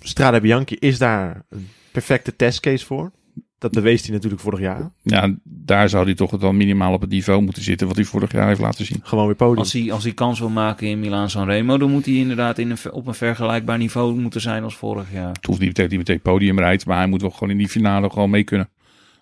Strade 0.00 0.40
Bianchi 0.40 0.76
is 0.78 0.98
daar 0.98 1.42
een 1.48 1.68
perfecte 1.92 2.36
testcase 2.36 2.86
voor. 2.86 3.12
Dat 3.58 3.70
bewees 3.70 4.02
hij 4.02 4.12
natuurlijk 4.12 4.42
vorig 4.42 4.60
jaar. 4.60 4.90
Ja, 5.02 5.34
daar 5.44 5.88
zou 5.88 6.04
hij 6.04 6.14
toch 6.14 6.30
wel 6.30 6.52
minimaal 6.52 6.92
op 6.92 7.00
het 7.00 7.10
niveau 7.10 7.42
moeten 7.42 7.62
zitten 7.62 7.86
wat 7.86 7.96
hij 7.96 8.04
vorig 8.04 8.32
jaar 8.32 8.46
heeft 8.46 8.60
laten 8.60 8.84
zien. 8.84 9.00
Gewoon 9.02 9.26
weer 9.26 9.34
podium. 9.34 9.58
Als 9.58 9.72
hij, 9.72 9.92
als 9.92 10.04
hij 10.04 10.12
kans 10.12 10.38
wil 10.38 10.48
maken 10.48 10.86
in 10.86 11.00
Milaan 11.00 11.30
Sanremo, 11.30 11.78
dan 11.78 11.90
moet 11.90 12.06
hij 12.06 12.14
inderdaad 12.14 12.58
in 12.58 12.70
een, 12.70 12.92
op 12.92 13.06
een 13.06 13.14
vergelijkbaar 13.14 13.78
niveau 13.78 14.20
moeten 14.20 14.40
zijn 14.40 14.62
als 14.62 14.76
vorig 14.76 15.12
jaar. 15.12 15.32
Het 15.32 15.46
hoeft 15.46 15.60
niet 15.60 15.68
meteen, 15.68 15.88
niet 15.88 15.98
meteen 15.98 16.20
podium 16.20 16.58
rijdt, 16.58 16.86
maar 16.86 16.96
hij 16.96 17.06
moet 17.06 17.20
wel 17.20 17.30
gewoon 17.30 17.50
in 17.50 17.58
die 17.58 17.68
finale 17.68 18.10
gewoon 18.10 18.30
mee 18.30 18.44
kunnen. 18.44 18.68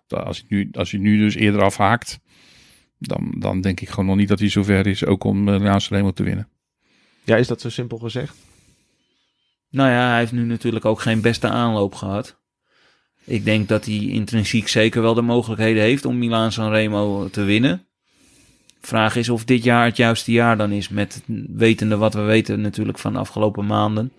Dat 0.07 0.25
Als 0.25 0.45
hij 0.49 0.59
nu, 0.59 0.69
als 0.73 0.91
hij 0.91 1.01
nu 1.01 1.19
dus 1.19 1.35
eerder 1.35 1.63
afhaakt, 1.63 2.21
dan, 3.01 3.35
dan 3.39 3.61
denk 3.61 3.81
ik 3.81 3.89
gewoon 3.89 4.07
nog 4.07 4.17
niet 4.17 4.29
dat 4.29 4.39
hij 4.39 4.49
zover 4.49 4.87
is 4.87 5.05
ook 5.05 5.25
om 5.25 5.47
de 5.47 5.59
Milaan 5.59 5.81
Remo 5.89 6.13
te 6.13 6.23
winnen. 6.23 6.49
Ja, 7.25 7.37
is 7.37 7.47
dat 7.47 7.61
zo 7.61 7.71
simpel 7.71 7.99
gezegd? 7.99 8.35
Nou 9.71 9.91
ja, 9.91 10.09
hij 10.09 10.19
heeft 10.19 10.33
nu 10.33 10.45
natuurlijk 10.45 10.85
ook 10.85 11.01
geen 11.01 11.21
beste 11.21 11.49
aanloop 11.49 11.95
gehad. 11.95 12.39
Ik 13.25 13.45
denk 13.45 13.69
dat 13.69 13.85
hij 13.85 13.95
intrinsiek 13.95 14.69
zeker 14.69 15.03
wel 15.03 15.15
de 15.15 15.23
mogelijkheden 15.23 15.83
heeft 15.83 16.05
om 16.05 16.19
Milaan 16.19 16.53
Sanremo 16.53 17.29
te 17.31 17.43
winnen. 17.43 17.85
Vraag 18.81 19.17
is 19.17 19.29
of 19.29 19.45
dit 19.45 19.65
jaar 19.65 19.85
het 19.85 19.97
juiste 19.97 20.33
jaar 20.33 20.57
dan 20.57 20.73
is, 20.73 20.89
met 20.89 21.23
wetende 21.57 21.97
wat 21.97 22.15
we 22.15 22.21
weten 22.21 22.61
natuurlijk 22.61 22.99
van 22.99 23.13
de 23.13 23.19
afgelopen 23.19 23.67
maanden. 23.67 24.13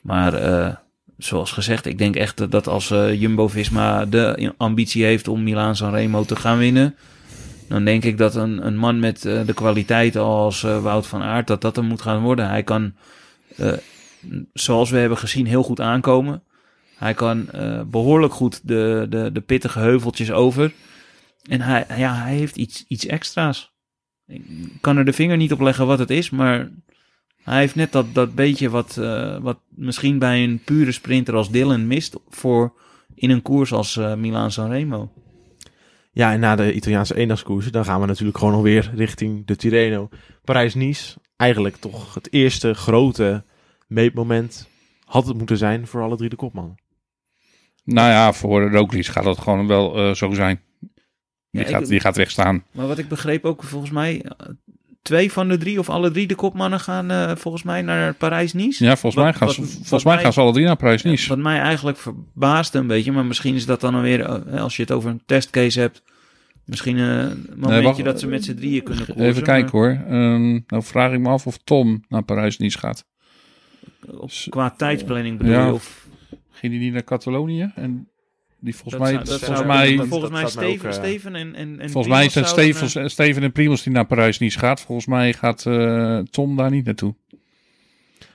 Maar 0.00 0.34
eh, 0.34 0.74
zoals 1.18 1.52
gezegd, 1.52 1.86
ik 1.86 1.98
denk 1.98 2.16
echt 2.16 2.50
dat 2.50 2.66
als 2.66 2.90
eh, 2.90 3.20
Jumbo-Visma 3.20 4.04
de 4.04 4.52
ambitie 4.56 5.04
heeft 5.04 5.28
om 5.28 5.42
Milaan 5.42 5.76
Sanremo 5.76 6.24
te 6.24 6.36
gaan 6.36 6.58
winnen, 6.58 6.96
Dan 7.70 7.84
denk 7.84 8.04
ik 8.04 8.18
dat 8.18 8.34
een, 8.34 8.66
een 8.66 8.76
man 8.76 8.98
met 8.98 9.24
eh, 9.24 9.46
de 9.46 9.54
kwaliteiten 9.54 10.22
als 10.22 10.64
eh, 10.64 10.82
Wout 10.82 11.06
van 11.06 11.22
Aert, 11.22 11.46
dat 11.46 11.60
dat 11.60 11.76
er 11.76 11.84
moet 11.84 12.02
gaan 12.02 12.22
worden. 12.22 12.48
Hij 12.48 12.62
kan, 12.62 12.94
eh, 13.56 13.72
zoals 14.52 14.90
we 14.90 14.98
hebben 14.98 15.18
gezien, 15.18 15.46
heel 15.46 15.62
goed 15.62 15.80
aankomen. 15.80 16.42
Hij 16.96 17.14
kan 17.14 17.50
eh, 17.50 17.82
behoorlijk 17.82 18.32
goed 18.32 18.68
de, 18.68 19.06
de, 19.08 19.32
de 19.32 19.40
pittige 19.40 19.78
heuveltjes 19.78 20.30
over. 20.30 20.72
En 21.42 21.60
hij, 21.60 21.86
ja, 21.96 22.14
hij 22.14 22.34
heeft 22.34 22.56
iets, 22.56 22.84
iets 22.88 23.06
extra's. 23.06 23.72
Ik 24.26 24.42
kan 24.80 24.96
er 24.96 25.04
de 25.04 25.12
vinger 25.12 25.36
niet 25.36 25.52
op 25.52 25.60
leggen 25.60 25.86
wat 25.86 25.98
het 25.98 26.10
is, 26.10 26.30
maar 26.30 26.70
hij 27.42 27.58
heeft 27.58 27.74
net 27.74 27.92
dat, 27.92 28.14
dat 28.14 28.34
beetje 28.34 28.70
wat, 28.70 28.94
wat 29.40 29.58
misschien 29.68 30.18
bij 30.18 30.44
een 30.44 30.62
pure 30.64 30.92
sprinter 30.92 31.34
als 31.34 31.50
Dylan 31.50 31.86
mist 31.86 32.16
voor 32.28 32.72
in 33.14 33.30
een 33.30 33.42
koers 33.42 33.72
als 33.72 33.96
Milaan 34.16 34.52
Sanremo. 34.52 35.12
Ja, 36.20 36.32
en 36.32 36.40
na 36.40 36.56
de 36.56 36.72
Italiaanse 36.74 37.16
eendagskoersen, 37.16 37.72
dan 37.72 37.84
gaan 37.84 38.00
we 38.00 38.06
natuurlijk 38.06 38.38
gewoon 38.38 38.52
nog 38.52 38.62
weer 38.62 38.90
richting 38.94 39.46
de 39.46 39.56
Tirreno. 39.56 40.08
Parijs-Nice, 40.44 41.16
eigenlijk 41.36 41.76
toch 41.76 42.14
het 42.14 42.32
eerste 42.32 42.74
grote 42.74 43.44
meetmoment 43.86 44.68
had 45.04 45.26
het 45.26 45.36
moeten 45.36 45.56
zijn 45.56 45.86
voor 45.86 46.02
alle 46.02 46.16
drie 46.16 46.28
de 46.30 46.36
kopmannen. 46.36 46.74
Nou 47.84 48.08
ja, 48.10 48.32
voor 48.32 48.70
Roglic 48.70 49.06
gaat 49.06 49.24
dat 49.24 49.38
gewoon 49.38 49.66
wel 49.66 49.96
eh, 49.96 50.14
zo 50.14 50.32
zijn. 50.32 50.60
Die, 50.80 50.90
Ja, 51.50 51.60
ik- 51.60 51.66
gaat, 51.66 51.86
die 51.88 52.00
gaat 52.00 52.16
wegstaan. 52.16 52.64
Maar 52.72 52.86
wat 52.86 52.98
ik 52.98 53.08
begreep 53.08 53.44
ook 53.44 53.62
volgens 53.64 53.90
mij, 53.90 54.22
eh, 54.22 54.48
twee 55.02 55.32
van 55.32 55.48
de 55.48 55.56
drie 55.58 55.78
of 55.78 55.88
alle 55.90 56.10
drie 56.10 56.26
de 56.26 56.34
kopmannen 56.34 56.80
gaan 56.80 57.10
eh, 57.10 57.36
volgens 57.36 57.62
mij 57.62 57.82
naar 57.82 58.14
Parijs-Nice. 58.14 58.84
Ja, 58.84 58.90
volgens 58.96 59.14
Wat- 59.14 59.24
mij 59.24 59.32
gaan, 59.34 59.46
wat- 59.46 59.56
ze, 59.56 59.62
volgens 59.76 60.04
mij 60.04 60.14
mij- 60.14 60.22
gaan 60.22 60.32
ze 60.32 60.40
alle 60.40 60.52
drie 60.52 60.64
naar 60.64 60.76
Parijs-Nice. 60.76 61.28
Wat 61.28 61.38
mij 61.38 61.58
eigenlijk 61.58 61.98
verbaasde 61.98 62.78
een 62.78 62.86
beetje, 62.86 63.12
maar 63.12 63.24
misschien 63.26 63.54
is 63.54 63.66
dat 63.66 63.80
dan 63.80 63.94
alweer, 63.94 64.20
eh, 64.20 64.62
als 64.62 64.76
je 64.76 64.82
het 64.82 64.92
over 64.92 65.10
een 65.10 65.22
testcase 65.26 65.80
hebt, 65.80 66.02
misschien 66.64 66.96
een 66.98 67.46
momentje 67.56 67.82
wacht. 67.82 68.04
dat 68.04 68.20
ze 68.20 68.26
met 68.26 68.44
z'n 68.44 68.54
drieën 68.54 68.82
kunnen 68.82 69.04
koersen. 69.06 69.24
Even 69.24 69.42
kijken 69.42 69.78
maar 69.78 69.96
hoor. 69.96 70.04
Ehm, 70.18 70.50
nou 70.66 70.82
vraag 70.82 71.12
ik 71.12 71.20
me 71.20 71.28
af 71.28 71.46
of 71.46 71.58
Tom 71.64 72.04
naar 72.08 72.22
Parijs-Nice 72.22 72.78
gaat. 72.78 73.04
Op, 74.06 74.30
qua 74.48 74.70
tijdsplanning 74.70 75.38
bedoel 75.38 75.52
Ja, 75.52 75.66
je? 75.66 75.72
Of, 75.72 76.08
Ging 76.52 76.72
hij 76.72 76.82
niet 76.82 76.92
naar 76.92 77.04
Catalonië? 77.04 77.72
En 77.74 78.08
die 78.60 78.76
volgens 78.76 79.02
dat 79.02 79.12
mij... 79.12 79.12
zou- 79.26 79.38
volgens 79.38 79.58
zou- 79.58 79.66
mij 79.66 79.96
dat- 79.96 80.06
volgens 80.06 80.30
mij 80.30 80.42
dat 80.42 80.50
Steven, 80.50 80.88
ook, 80.88 80.94
eh, 80.94 81.02
Steven 81.02 81.34
en, 81.34 81.54
en, 81.54 81.80
en 81.80 81.90
Volgens 81.90 82.14
mij 82.14 82.24
is 82.26 82.34
het 82.34 82.44
Primoz 82.44 82.56
zouden, 82.76 82.88
Steven, 82.90 83.10
Steven 83.10 83.42
en 83.42 83.52
Primos 83.52 83.82
die 83.82 83.92
naar 83.92 84.06
Parijs-Nice 84.06 84.58
gaat. 84.58 84.80
Volgens 84.80 85.06
mij 85.06 85.32
gaat 85.32 85.66
eh, 85.66 86.18
Tom 86.18 86.56
daar 86.56 86.70
niet 86.70 86.84
naartoe. 86.84 87.14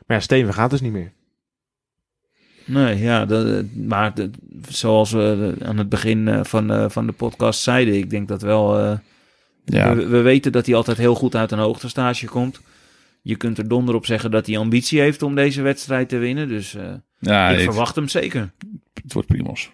Maar 0.08 0.18
ja, 0.18 0.20
Steven 0.20 0.54
gaat 0.54 0.70
dus 0.70 0.82
niet 0.82 0.92
meer. 0.92 1.06
eh, 1.06 1.12
Nee, 2.66 2.98
ja, 2.98 3.26
dat, 3.26 3.66
maar 3.74 4.14
zoals 4.70 5.12
we 5.12 5.56
aan 5.62 5.78
het 5.78 5.90
begin 5.90 6.28
eh, 6.28 6.44
van, 6.44 6.72
eh, 6.72 6.90
van 6.90 7.06
de 7.06 7.12
podcast 7.12 7.62
zeiden, 7.62 7.94
ik 7.94 8.10
denk 8.10 8.28
dat 8.28 8.42
wel... 8.42 8.80
eh, 8.80 8.98
Ja, 9.66 9.96
we, 9.96 10.08
we 10.08 10.22
weten 10.22 10.52
dat 10.52 10.66
hij 10.66 10.76
altijd 10.76 10.98
heel 10.98 11.16
goed 11.16 11.36
uit 11.36 11.52
een 11.52 11.60
hoogtestage 11.60 12.26
komt. 12.26 12.62
Je 13.22 13.36
kunt 13.36 13.58
er 13.58 13.68
donder 13.68 13.96
op 13.96 14.06
zeggen 14.06 14.32
dat 14.32 14.46
hij 14.48 14.58
ambitie 14.58 15.00
heeft 15.00 15.22
om 15.22 15.36
deze 15.36 15.62
wedstrijd 15.62 16.10
te 16.10 16.18
winnen. 16.18 16.48
Dus 16.48 16.76
eh, 16.76 16.94
ja 17.20 17.50
ik 17.50 17.56
het, 17.56 17.64
verwacht 17.64 17.96
hem 17.96 18.08
zeker. 18.08 18.52
het 19.04 19.14
wordt 19.14 19.28
Primos. 19.28 19.72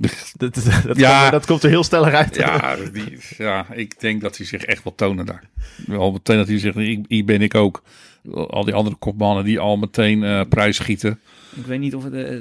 Dat, 0.36 0.54
dat, 0.86 0.96
Ja. 0.96 1.20
komt, 1.20 1.32
dat 1.32 1.46
komt 1.46 1.62
er 1.62 1.68
heel 1.68 1.84
stellig 1.84 2.12
uit. 2.14 2.36
Ja, 2.36 2.76
die, 2.92 3.18
ja, 3.38 3.66
ik 3.72 4.00
denk 4.00 4.20
dat 4.20 4.36
hij 4.36 4.46
zich 4.46 4.64
echt 4.64 4.82
wil 4.82 4.94
tonen 4.94 5.26
daar. 5.26 5.42
Wel 5.86 6.12
meteen 6.12 6.36
dat 6.36 6.48
hij 6.48 6.58
zegt, 6.58 6.76
ik, 6.76 7.04
ik 7.08 7.26
ben 7.26 7.42
ik 7.42 7.54
ook. 7.54 7.82
Al 8.32 8.64
die 8.64 8.74
andere 8.74 8.96
kopmannen 8.96 9.44
die 9.44 9.58
al 9.58 9.76
meteen 9.76 10.22
eh 10.24 10.40
prijs 10.48 10.76
schieten. 10.76 11.20
Ik 11.56 11.66
weet 11.66 11.78
niet 11.80 11.94
of 11.94 12.04
het... 12.04 12.12
eh, 12.14 12.36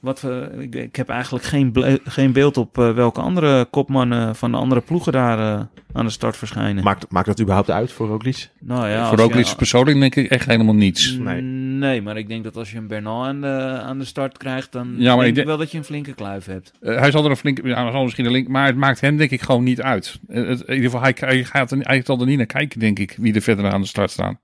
wat 0.00 0.20
we, 0.20 0.50
ik, 0.58 0.74
ik 0.74 0.96
heb 0.96 1.08
eigenlijk 1.08 1.44
geen, 1.44 1.72
ble- 1.72 1.98
geen 2.04 2.32
beeld 2.32 2.56
op 2.56 2.78
eh, 2.78 2.92
welke 2.94 3.20
andere 3.20 3.64
kopmannen 3.64 4.36
van 4.36 4.50
de 4.50 4.56
andere 4.56 4.80
ploegen 4.80 5.12
daar 5.12 5.38
eh, 5.58 5.64
aan 5.92 6.04
de 6.04 6.10
start 6.10 6.36
verschijnen. 6.36 6.84
Maakt, 6.84 7.10
maakt 7.10 7.26
dat 7.26 7.40
überhaupt 7.40 7.70
uit 7.70 7.92
voor 7.92 8.06
Roglic? 8.08 8.50
nou 8.60 8.88
ja, 8.88 9.08
Voor 9.08 9.18
Roglic 9.18 9.44
je- 9.46 9.56
persoonlijk 9.56 9.98
denk 10.00 10.14
ik 10.14 10.30
echt 10.30 10.46
helemaal 10.46 10.74
niets. 10.74 11.16
Nee. 11.18 11.40
Nee, 11.76 12.02
maar 12.02 12.16
ik 12.16 12.28
denk 12.28 12.44
dat 12.44 12.56
als 12.56 12.70
je 12.70 12.78
een 12.78 12.86
Bernal 12.86 13.24
aan 13.24 13.40
de, 13.40 13.80
aan 13.82 13.98
de 13.98 14.04
start 14.04 14.38
krijgt, 14.38 14.72
dan 14.72 14.86
Ja, 14.86 14.94
maar 14.96 15.04
denk 15.06 15.20
ik 15.22 15.26
ik 15.28 15.34
denk- 15.34 15.46
wel 15.46 15.56
dat 15.56 15.70
je 15.70 15.78
een 15.78 15.84
flinke 15.84 16.12
kluif 16.14 16.44
hebt. 16.46 16.72
Eh, 16.80 16.98
hij 16.98 17.10
zal 17.10 17.24
er 17.24 17.30
een 17.30 17.36
flinke, 17.36 17.68
ja, 17.68 17.82
hij 17.82 17.92
zal 17.92 18.02
misschien 18.02 18.24
een 18.24 18.32
link, 18.32 18.48
maar 18.48 18.66
het 18.66 18.76
maakt 18.76 19.00
hem 19.00 19.16
denk 19.16 19.30
ik 19.30 19.40
gewoon 19.42 19.64
niet 19.64 19.82
uit. 19.82 20.18
Het, 20.28 20.60
in 20.60 20.74
ieder 20.74 20.90
geval, 20.90 21.00
hij, 21.00 21.14
hij 21.18 21.44
gaat 21.44 21.70
er, 21.70 21.78
hij 21.80 22.02
zal 22.04 22.20
er 22.20 22.26
niet 22.26 22.36
naar 22.36 22.46
kijken, 22.46 22.80
denk 22.80 22.98
ik, 22.98 23.14
wie 23.20 23.34
er 23.34 23.40
verder 23.42 23.70
aan 23.72 23.80
de 23.80 23.86
start 23.86 24.10
staan. 24.10 24.38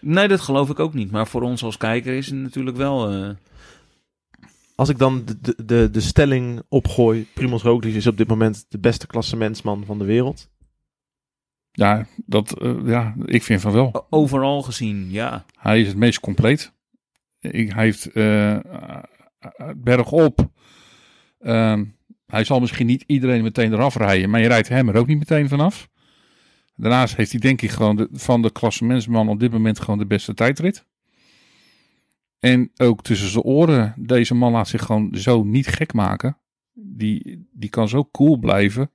Nee, 0.00 0.28
dat 0.28 0.40
geloof 0.40 0.70
ik 0.70 0.78
ook 0.80 0.94
niet. 0.94 1.10
Maar 1.10 1.26
voor 1.26 1.42
ons 1.42 1.62
als 1.64 1.76
kijker 1.76 2.14
is 2.14 2.26
het 2.26 2.34
natuurlijk 2.34 2.76
wel... 2.76 3.10
Als 4.74 4.88
ik 4.88 4.98
dan 4.98 5.24
de, 5.24 5.40
de, 5.40 5.64
de, 5.64 5.90
de 5.90 6.00
stelling 6.00 6.62
opgooi, 6.68 7.26
Primoz 7.34 7.62
Roglic 7.62 7.94
is 7.94 8.06
op 8.06 8.16
dit 8.16 8.28
moment 8.28 8.66
de 8.68 8.78
beste 8.78 9.06
klassementsman 9.06 9.84
van 9.84 9.98
de 9.98 10.04
wereld. 10.04 10.50
Ja, 11.72 12.06
dat, 12.26 12.60
eh, 12.60 12.76
ja, 12.84 13.14
ik 13.24 13.42
vind 13.42 13.60
van 13.60 13.72
wel. 13.72 14.06
overal 14.10 14.62
gezien, 14.62 15.10
ja. 15.10 15.44
Hij 15.58 15.80
is 15.80 15.86
het 15.86 15.96
meest 15.96 16.20
compleet. 16.20 16.72
Ik, 17.40 17.72
hij 17.72 17.84
heeft 17.84 18.12
eh, 18.12 18.54
eh, 18.54 19.02
bergop. 19.76 20.50
Ehm, 21.38 21.84
hij 22.26 22.44
zal 22.44 22.60
misschien 22.60 22.86
niet 22.86 23.04
iedereen 23.06 23.42
meteen 23.42 23.72
eraf 23.72 23.96
rijden, 23.96 24.30
maar 24.30 24.40
je 24.40 24.48
rijdt 24.48 24.68
hem 24.68 24.88
er 24.88 24.96
ook 24.96 25.06
niet 25.06 25.18
meteen 25.18 25.48
vanaf. 25.48 25.88
Daarnaast 26.76 27.16
heeft 27.16 27.30
hij 27.30 27.40
denk 27.40 27.62
ik 27.62 27.70
gewoon 27.70 27.96
de, 27.96 28.08
van 28.12 28.42
de 28.42 28.52
klassementsman 28.52 29.28
op 29.28 29.40
dit 29.40 29.52
moment 29.52 29.80
gewoon 29.80 29.98
de 29.98 30.06
beste 30.06 30.34
tijdrit. 30.34 30.86
En 32.42 32.70
ook 32.76 33.02
tussen 33.02 33.28
zijn 33.28 33.44
oren, 33.44 33.94
deze 33.96 34.34
man 34.34 34.52
laat 34.52 34.68
zich 34.68 34.82
gewoon 34.82 35.14
zo 35.14 35.44
niet 35.44 35.66
gek 35.66 35.92
maken. 35.92 36.36
Die, 36.72 37.46
die 37.52 37.70
kan 37.70 37.88
zo 37.88 38.08
cool 38.12 38.36
blijven. 38.36 38.90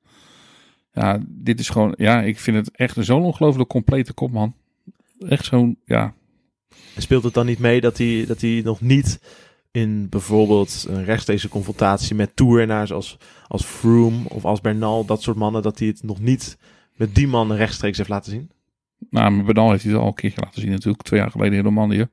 Ja, 0.91 1.19
dit 1.27 1.59
is 1.59 1.69
gewoon, 1.69 1.93
ja, 1.97 2.21
ik 2.21 2.39
vind 2.39 2.57
het 2.57 2.75
echt 2.75 2.97
zo'n 2.99 3.23
ongelooflijk 3.23 3.69
complete 3.69 4.13
kopman. 4.13 4.55
Echt 5.19 5.45
zo'n, 5.45 5.79
ja, 5.85 6.13
speelt 6.97 7.23
het 7.23 7.33
dan 7.33 7.45
niet 7.45 7.59
mee 7.59 7.81
dat 7.81 7.97
hij, 7.97 8.25
dat 8.27 8.41
hij 8.41 8.61
nog 8.63 8.81
niet 8.81 9.19
in 9.71 10.09
bijvoorbeeld 10.09 10.85
een 10.89 11.03
rechtstreekse 11.03 11.49
confrontatie 11.49 12.15
met 12.15 12.35
toernaars 12.35 12.91
als, 12.91 13.17
als 13.47 13.63
Froome 13.63 14.29
of 14.29 14.45
als 14.45 14.61
Bernal, 14.61 15.05
dat 15.05 15.21
soort 15.21 15.37
mannen, 15.37 15.61
dat 15.61 15.79
hij 15.79 15.87
het 15.87 16.03
nog 16.03 16.19
niet 16.19 16.57
met 16.95 17.15
die 17.15 17.27
mannen 17.27 17.57
rechtstreeks 17.57 17.97
heeft 17.97 18.09
laten 18.09 18.31
zien? 18.31 18.51
Nou, 19.09 19.31
maar 19.31 19.45
Bernal 19.45 19.71
heeft 19.71 19.83
hij 19.83 19.91
het 19.91 20.01
al 20.01 20.07
een 20.07 20.13
keertje 20.13 20.41
laten 20.41 20.61
zien 20.61 20.71
natuurlijk. 20.71 21.03
Twee 21.03 21.19
jaar 21.19 21.31
geleden 21.31 21.57
in 21.57 21.63
Romandie. 21.63 22.07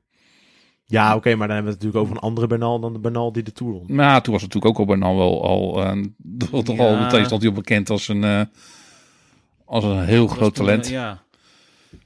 Ja, 0.87 1.15
oké, 1.15 1.35
maar 1.35 1.47
dan 1.47 1.55
hebben 1.55 1.73
we 1.73 1.77
het 1.77 1.83
natuurlijk 1.83 2.03
over 2.03 2.15
een 2.15 2.29
andere 2.29 2.47
Bernal 2.47 2.79
dan 2.79 2.93
de 2.93 2.99
Bernal 2.99 3.31
die 3.31 3.43
de 3.43 3.51
Tour 3.51 3.73
won. 3.73 3.83
Nou, 3.87 4.21
toen 4.21 4.33
was 4.33 4.41
natuurlijk 4.41 4.71
ook 4.73 4.79
al 4.79 4.85
Bernal 4.85 5.15
wel 5.17 5.43
al... 5.43 5.83
eh, 5.83 6.59
toch 6.63 6.79
al 6.79 6.91
Ja. 6.91 7.03
meteen 7.03 7.25
stond 7.25 7.41
hij 7.41 7.49
al 7.51 7.55
bekend 7.57 7.89
als 7.89 8.07
een, 8.07 8.23
eh, 8.23 8.41
als 9.65 9.83
een 9.83 10.03
heel 10.03 10.27
groot 10.27 10.55
talent. 10.55 10.89
Ja. 10.89 11.23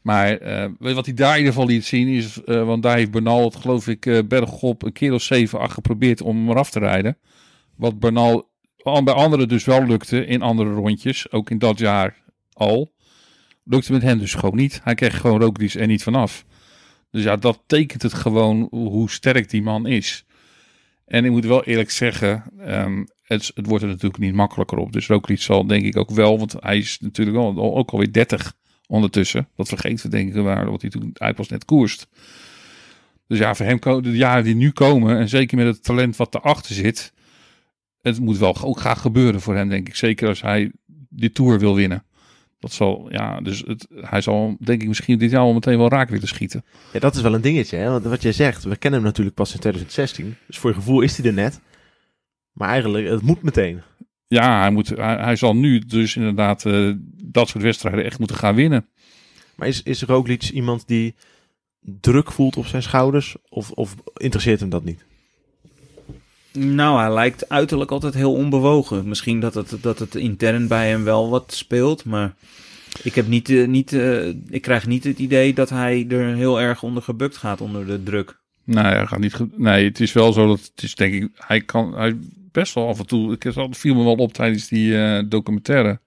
Maar 0.02 0.38
eh, 0.38 0.70
weet 0.80 0.96
wat 0.96 1.06
hij 1.06 1.14
daar 1.16 1.32
in 1.32 1.38
ieder 1.38 1.54
geval 1.54 1.68
liet 1.68 1.86
zien 1.86 2.08
is... 2.08 2.44
eh, 2.44 2.66
want 2.66 2.84
daar 2.84 2.96
heeft 2.96 3.12
Bernal 3.12 3.44
het 3.44 3.56
geloof 3.56 3.88
ik 3.88 4.06
eh, 4.06 4.20
bergop 4.28 4.84
een 4.84 4.92
keer 4.92 5.14
of 5.14 5.22
zeven, 5.22 5.60
acht 5.60 5.74
geprobeerd 5.74 6.22
om 6.22 6.38
hem 6.38 6.50
eraf 6.50 6.70
te 6.70 6.80
rijden. 6.80 7.18
Wat 7.76 8.00
Bernal 8.00 8.50
al 8.82 9.04
bij 9.04 9.14
anderen 9.14 9.48
dus 9.48 9.66
wel 9.66 9.86
lukte 9.86 10.26
in 10.26 10.42
andere 10.42 10.74
rondjes. 10.74 11.32
Ook 11.32 11.50
in 11.50 11.58
dat 11.58 11.80
jaar 11.80 12.16
al. 12.54 12.92
Lukte 13.64 13.92
met 13.92 14.02
hem 14.02 14.18
dus 14.20 14.34
gewoon 14.34 14.56
niet. 14.56 14.82
Hij 14.84 14.96
kreeg 14.96 15.20
gewoon 15.20 15.42
Roglic 15.42 15.74
er 15.74 15.88
niet 15.88 16.04
vanaf. 16.04 16.46
Dus 17.12 17.24
ja, 17.24 17.36
dat 17.36 17.64
tekent 17.66 18.02
het 18.02 18.14
gewoon 18.14 18.68
hoe 18.72 19.10
sterk 19.10 19.50
die 19.50 19.62
man 19.62 19.88
is. 19.88 20.26
En 21.06 21.26
ik 21.26 21.32
moet 21.32 21.46
wel 21.46 21.64
eerlijk 21.64 21.92
zeggen, 21.92 22.44
ehm, 22.60 23.04
het, 23.24 23.52
het 23.56 23.66
wordt 23.66 23.84
er 23.84 23.90
natuurlijk 23.90 24.24
niet 24.24 24.34
makkelijker 24.34 24.78
op. 24.78 24.92
Dus 24.92 25.08
Roglic 25.08 25.42
zal 25.42 25.66
denk 25.66 25.84
ik 25.84 25.98
ook 25.98 26.10
wel, 26.10 26.38
want 26.38 26.56
hij 26.60 26.78
is 26.78 27.00
natuurlijk 27.00 27.38
wel, 27.38 27.76
ook 27.76 27.92
alweer 27.92 28.14
30 28.14 28.54
ondertussen. 28.88 29.48
Dat 29.56 29.68
vergeten 29.68 30.10
we 30.10 30.18
denk 30.18 30.36
ik 30.36 30.44
waar, 30.44 30.72
wat 30.72 30.82
hij 30.82 30.90
toen 30.90 31.12
uit 31.14 31.38
was 31.38 31.48
net 31.48 31.66
koerst. 31.66 32.08
Dus 33.28 33.40
ja, 33.40 33.56
voor 33.56 33.66
hem 33.66 33.80
de 34.02 34.18
jaren 34.18 34.44
die 34.44 34.56
nu 34.56 34.72
komen, 34.72 35.18
en 35.18 35.30
zeker 35.30 35.58
met 35.58 35.66
het 35.66 35.84
talent 35.84 36.16
wat 36.16 36.36
erachter 36.36 36.76
zit, 36.76 37.14
het 38.02 38.20
moet 38.20 38.38
wel 38.38 38.62
ook 38.62 38.80
graag 38.80 39.02
gebeuren 39.02 39.42
voor 39.42 39.56
hem, 39.56 39.70
denk 39.70 39.88
ik. 39.88 39.96
Zeker 39.96 40.28
als 40.28 40.42
hij 40.42 40.72
die 41.10 41.32
Tour 41.32 41.60
wil 41.60 41.76
winnen. 41.76 42.04
Dat 42.60 42.72
zal, 42.72 43.08
ja, 43.12 43.42
dus 43.42 43.64
het, 43.68 43.88
hij 43.90 44.22
zal 44.22 44.58
denk 44.60 44.82
ik 44.82 44.88
misschien 44.88 45.18
dit 45.18 45.32
jaar 45.32 45.42
al 45.42 45.54
meteen 45.54 45.78
wel 45.78 45.90
raak 45.90 46.10
willen 46.10 46.28
schieten. 46.28 46.66
Ja, 46.94 47.00
dat 47.00 47.16
is 47.16 47.22
wel 47.22 47.34
een 47.34 47.42
dingetje, 47.42 47.78
hè? 47.78 47.90
Want 47.90 48.04
wat 48.04 48.22
jij 48.22 48.32
zegt, 48.32 48.64
we 48.64 48.76
kennen 48.76 49.00
hem 49.00 49.10
natuurlijk 49.10 49.36
pas 49.36 49.54
in 49.54 49.60
2016. 49.60 50.36
Dus 50.48 50.58
voor 50.58 50.70
je 50.70 50.76
gevoel 50.76 51.02
is 51.02 51.18
hij 51.18 51.26
er 51.26 51.34
net. 51.34 51.60
Maar 52.52 52.70
eigenlijk, 52.70 53.08
het 53.08 53.22
moet 53.22 53.42
meteen. 53.42 53.82
Ja, 54.28 54.60
hij, 54.60 54.72
moet, 54.72 54.90
hij, 54.90 55.16
hij 55.16 55.36
zal 55.36 55.56
nu 55.56 55.80
dus 55.80 56.16
inderdaad 56.16 56.66
eh, 56.66 56.92
dat 57.24 57.48
soort 57.48 57.64
wedstrijden 57.64 58.06
echt 58.06 58.20
moeten 58.20 58.38
gaan 58.38 58.56
winnen. 58.56 58.88
Maar 59.56 59.68
is, 59.68 59.84
is 59.84 60.04
Roglic 60.04 60.50
iemand 60.50 60.88
die 60.88 61.16
druk 61.80 62.32
voelt 62.32 62.58
op 62.58 62.66
zijn 62.66 62.84
schouders? 62.84 63.36
Of, 63.50 63.72
of 63.72 63.96
interesseert 64.14 64.60
hem 64.60 64.70
dat 64.70 64.84
niet? 64.84 65.06
Nou, 66.60 67.00
hij 67.00 67.14
lijkt 67.14 67.50
uiterlijk 67.50 67.92
altijd 67.92 68.14
heel 68.14 68.34
onbewogen. 68.34 69.08
Misschien 69.08 69.40
dat 69.40 69.54
het, 69.54 69.74
dat 69.82 70.00
het 70.00 70.16
intern 70.16 70.68
bij 70.68 70.90
hem 70.90 71.04
wel 71.04 71.30
wat 71.30 71.54
speelt, 71.54 72.06
maar 72.06 72.34
ik, 73.04 73.16
heb 73.16 73.28
niet, 73.28 73.50
eh, 73.50 73.68
niet, 73.68 73.94
eh, 73.94 74.28
ik 74.28 74.62
krijg 74.62 74.88
niet 74.88 75.04
het 75.04 75.20
idee 75.20 75.54
dat 75.54 75.70
hij 75.70 76.06
er 76.10 76.36
heel 76.36 76.62
erg 76.62 76.84
onder 76.84 77.04
gebukt 77.04 77.38
gaat 77.38 77.62
onder 77.62 77.86
de 77.86 78.04
druk. 78.04 78.40
Nee, 78.64 78.84
hij 78.84 79.06
gaat 79.06 79.20
niet. 79.20 79.58
Nee, 79.58 79.86
het 79.86 80.00
is 80.00 80.14
wel 80.14 80.34
zo 80.34 80.48
dat 80.48 80.60
het 80.60 80.84
is 80.84 80.96
denk 80.96 81.14
ik, 81.14 81.30
hij 81.36 81.62
kan, 81.62 81.94
hij 81.98 82.18
best 82.52 82.74
wel 82.74 82.88
af 82.88 83.00
en 83.00 83.08
toe. 83.08 83.34
Ik 83.40 83.54
viel 83.70 83.96
me 83.96 84.04
wel 84.04 84.16
op 84.16 84.34
tijdens 84.34 84.68
die 84.68 84.98
eh, 85.04 85.24
documentaire. 85.26 86.00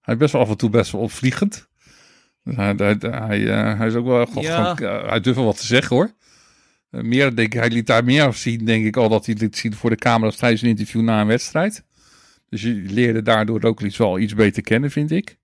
Hij 0.00 0.14
is 0.14 0.20
best 0.20 0.32
wel 0.32 0.42
af 0.42 0.50
en 0.50 0.56
toe 0.56 0.70
best 0.70 0.92
wel 0.92 1.00
opvliegend. 1.00 1.68
Dus 2.44 2.56
hij, 2.56 2.74
hij, 2.76 2.96
hij, 3.00 3.40
hij 3.76 3.86
is 3.86 3.94
ook 3.94 4.06
wel 4.06 4.26
god, 4.26 4.42
Ja. 4.42 4.74
gewoon, 4.74 5.08
hij 5.08 5.20
durft 5.20 5.38
wel 5.38 5.46
wat 5.46 5.58
te 5.58 5.66
zeggen 5.66 5.96
hoor. 5.96 6.10
Meer, 6.90 7.34
denk 7.36 7.54
ik, 7.54 7.60
hij 7.60 7.70
liet 7.70 7.86
daar 7.86 8.04
meer 8.04 8.32
zien, 8.32 8.64
denk 8.64 8.84
ik 8.84 8.96
al, 8.96 9.08
dat 9.08 9.26
hij 9.26 9.34
liet 9.38 9.56
zien 9.56 9.74
voor 9.74 9.90
de 9.90 9.96
camera's 9.96 10.36
tijdens 10.36 10.62
een 10.62 10.68
interview 10.68 11.02
na 11.02 11.20
een 11.20 11.26
wedstrijd. 11.26 11.84
Dus 12.48 12.62
je 12.62 12.72
leerde 12.74 13.22
daardoor 13.22 13.62
ook 13.62 13.80
iets 13.80 13.96
wel 13.96 14.18
iets 14.18 14.34
beter 14.34 14.62
kennen, 14.62 14.90
vind 14.90 15.10
ik. 15.10 15.38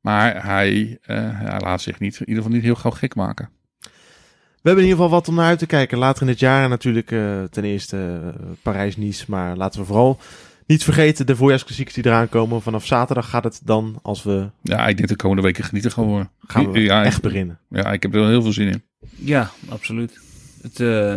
Maar 0.00 0.46
hij, 0.46 0.98
eh, 1.02 1.16
hij 1.32 1.60
laat 1.60 1.82
zich 1.82 1.98
niet, 1.98 2.14
in 2.14 2.28
ieder 2.28 2.42
geval 2.42 2.56
niet 2.56 2.64
heel 2.64 2.74
gauw 2.74 2.90
gek 2.90 3.14
maken. 3.14 3.48
We 3.80 4.70
hebben 4.70 4.84
in 4.84 4.90
ieder 4.90 5.04
geval 5.04 5.18
wat 5.18 5.28
om 5.28 5.34
naar 5.34 5.46
uit 5.46 5.58
te 5.58 5.66
kijken. 5.66 5.98
Later 5.98 6.22
in 6.22 6.28
het 6.28 6.38
jaar 6.38 6.68
natuurlijk 6.68 7.10
eh, 7.10 7.42
ten 7.42 7.64
eerste 7.64 8.20
eh, 8.24 8.40
Parijs-Nice. 8.62 9.24
Maar 9.28 9.56
laten 9.56 9.80
we 9.80 9.86
vooral 9.86 10.20
niet 10.66 10.84
vergeten 10.84 11.26
de 11.26 11.36
voorjaarsklassiekers 11.36 11.94
die 11.94 12.06
eraan 12.06 12.28
komen. 12.28 12.62
Vanaf 12.62 12.86
zaterdag 12.86 13.30
gaat 13.30 13.44
het 13.44 13.60
dan, 13.64 13.98
als 14.02 14.22
we 14.22 14.50
Ja, 14.62 14.86
ik 14.86 14.96
denk 14.96 15.08
de 15.08 15.16
komende 15.16 15.42
weken 15.42 15.64
genieten 15.64 15.90
gaan 15.90 16.04
worden. 16.04 16.30
gaan 16.46 16.72
we 16.72 16.80
ja, 16.80 17.04
echt 17.04 17.22
beginnen. 17.22 17.58
ja, 17.68 17.92
ik 17.92 18.02
heb 18.02 18.14
er 18.14 18.20
wel 18.20 18.28
heel 18.28 18.42
veel 18.42 18.52
zin 18.52 18.68
in. 18.68 18.82
Ja, 19.16 19.50
absoluut. 19.68 20.20
Het, 20.64 20.80
eh, 20.80 21.16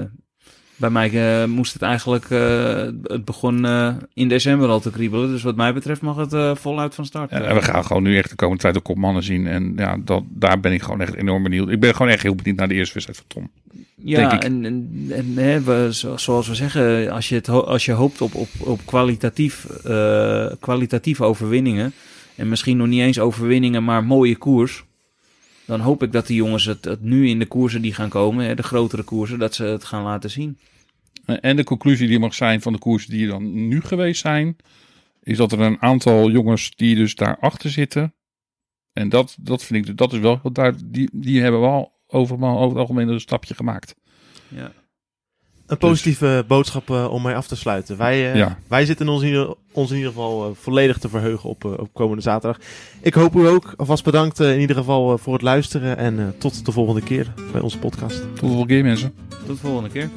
bij 0.75 0.89
mij 0.89 1.41
eh, 1.41 1.47
moest 1.47 1.73
het 1.73 1.81
eigenlijk, 1.81 2.29
eh, 2.29 2.87
het 3.03 3.25
begon 3.25 3.65
in 4.13 4.27
december 4.27 4.69
al 4.69 4.79
te 4.79 4.91
kriebelen. 4.91 5.29
Dus 5.29 5.43
wat 5.43 5.55
mij 5.55 5.73
betreft 5.73 6.01
mag 6.01 6.15
het 6.29 6.59
voluit 6.59 6.95
van 6.95 7.05
start. 7.05 7.31
En 7.31 7.55
we 7.55 7.61
gaan 7.61 7.85
gewoon 7.85 8.03
nu 8.03 8.17
echt 8.17 8.29
de 8.29 8.35
komende 8.35 8.61
tijd 8.61 8.77
ook 8.77 8.87
op 8.87 8.97
mannen 8.97 9.23
zien. 9.23 9.47
En 9.47 9.73
ja, 9.75 9.97
dat, 10.03 10.23
daar 10.29 10.59
ben 10.59 10.71
ik 10.73 10.81
gewoon 10.81 11.01
echt 11.01 11.13
enorm 11.13 11.43
benieuwd. 11.43 11.69
Ik 11.69 11.79
ben 11.79 11.95
gewoon 11.95 12.11
echt 12.11 12.23
heel 12.23 12.35
benieuwd 12.35 12.57
naar 12.57 12.67
de 12.67 12.73
eerste 12.73 12.93
wedstrijd 12.93 13.19
van 13.27 13.27
Tom. 13.27 13.51
Ja, 13.95 14.39
en, 14.41 14.65
en, 14.65 15.05
en 15.09 15.33
hè, 15.37 15.61
we, 15.61 15.89
zo- 15.93 16.17
zoals 16.17 16.47
we 16.47 16.55
zeggen, 16.55 17.11
als 17.11 17.29
je, 17.29 17.35
het 17.35 17.49
als 17.49 17.85
je 17.85 17.91
hoopt 17.91 18.21
op, 18.21 18.35
op, 18.35 18.47
op 18.57 18.79
kwalitatief, 18.85 19.65
kwalitatieve 20.59 21.23
overwinningen, 21.23 21.93
en 22.35 22.49
misschien 22.49 22.77
nog 22.77 22.87
niet 22.87 23.01
eens 23.01 23.19
overwinningen, 23.19 23.83
maar 23.83 24.03
mooie 24.03 24.35
koers, 24.35 24.83
dan 25.67 25.79
hoop 25.79 26.03
ik 26.03 26.11
dat 26.11 26.27
die 26.27 26.35
jongens 26.35 26.65
het, 26.65 26.85
het 26.85 27.01
nu 27.01 27.27
in 27.27 27.39
de 27.39 27.45
koersen 27.45 27.81
die 27.81 27.93
gaan 27.93 28.09
komen, 28.09 28.45
hè, 28.45 28.55
de 28.55 28.63
grotere 28.63 29.03
koersen, 29.03 29.39
dat 29.39 29.55
ze 29.55 29.63
het 29.63 29.83
gaan 29.83 30.03
laten 30.03 30.29
zien. 30.29 30.57
En 31.25 31.55
de 31.55 31.63
conclusie 31.63 32.07
die 32.07 32.19
mag 32.19 32.33
zijn 32.33 32.61
van 32.61 32.73
de 32.73 32.79
koersen 32.79 33.11
die 33.11 33.23
er 33.23 33.31
dan 33.31 33.67
nu 33.67 33.81
geweest 33.81 34.21
zijn, 34.21 34.55
is 35.21 35.37
dat 35.37 35.51
er 35.51 35.59
een 35.59 35.81
aantal 35.81 36.31
jongens 36.31 36.71
die 36.75 36.95
dus 36.95 37.15
daarachter 37.15 37.69
zitten. 37.69 38.13
En 38.93 39.09
dat, 39.09 39.37
dat 39.39 39.63
vind 39.63 39.87
ik, 39.87 39.97
dat 39.97 40.13
is 40.13 40.19
wel 40.19 40.39
heel 40.41 40.51
duidelijk. 40.51 40.93
Die, 40.93 41.09
die 41.13 41.41
hebben 41.41 41.61
wel 41.61 41.91
overal 42.07 42.57
over 42.57 42.69
het 42.69 42.77
algemeen 42.77 43.07
een 43.07 43.19
stapje 43.19 43.53
gemaakt. 43.53 43.95
Ja. 44.47 44.71
Een 45.67 45.77
positieve 45.77 46.45
boodschap 46.47 46.89
eh, 46.89 47.11
om 47.11 47.21
mee 47.21 47.35
af 47.35 47.47
te 47.47 47.55
sluiten. 47.55 47.97
Wij, 47.97 48.31
eh, 48.31 48.35
Ja. 48.37 48.57
wij 48.67 48.85
zitten 48.85 49.09
ons 49.09 49.21
in, 49.21 49.27
ieder- 49.27 49.53
ons 49.71 49.89
in 49.89 49.95
ieder 49.97 50.11
geval 50.11 50.45
eh, 50.45 50.51
volledig 50.61 50.97
te 50.97 51.09
verheugen 51.09 51.49
op, 51.49 51.65
op 51.65 51.89
komende 51.93 52.21
zaterdag. 52.21 52.59
Ik 53.01 53.13
hoop 53.13 53.35
u 53.35 53.47
ook. 53.47 53.73
Alvast 53.77 54.03
bedankt 54.03 54.39
in 54.39 54.59
ieder 54.59 54.75
geval 54.75 55.17
voor 55.17 55.33
het 55.33 55.41
luisteren. 55.41 55.97
En 55.97 56.35
tot 56.37 56.65
de 56.65 56.71
volgende 56.71 57.01
keer 57.01 57.33
bij 57.51 57.61
onze 57.61 57.77
podcast. 57.79 58.17
Tot 58.21 58.33
de 58.33 58.39
volgende 58.47 58.65
keer 58.73 58.83
mensen. 58.83 59.13
Tot 59.29 59.47
de 59.47 59.67
volgende 59.67 59.89
keer. 59.89 60.09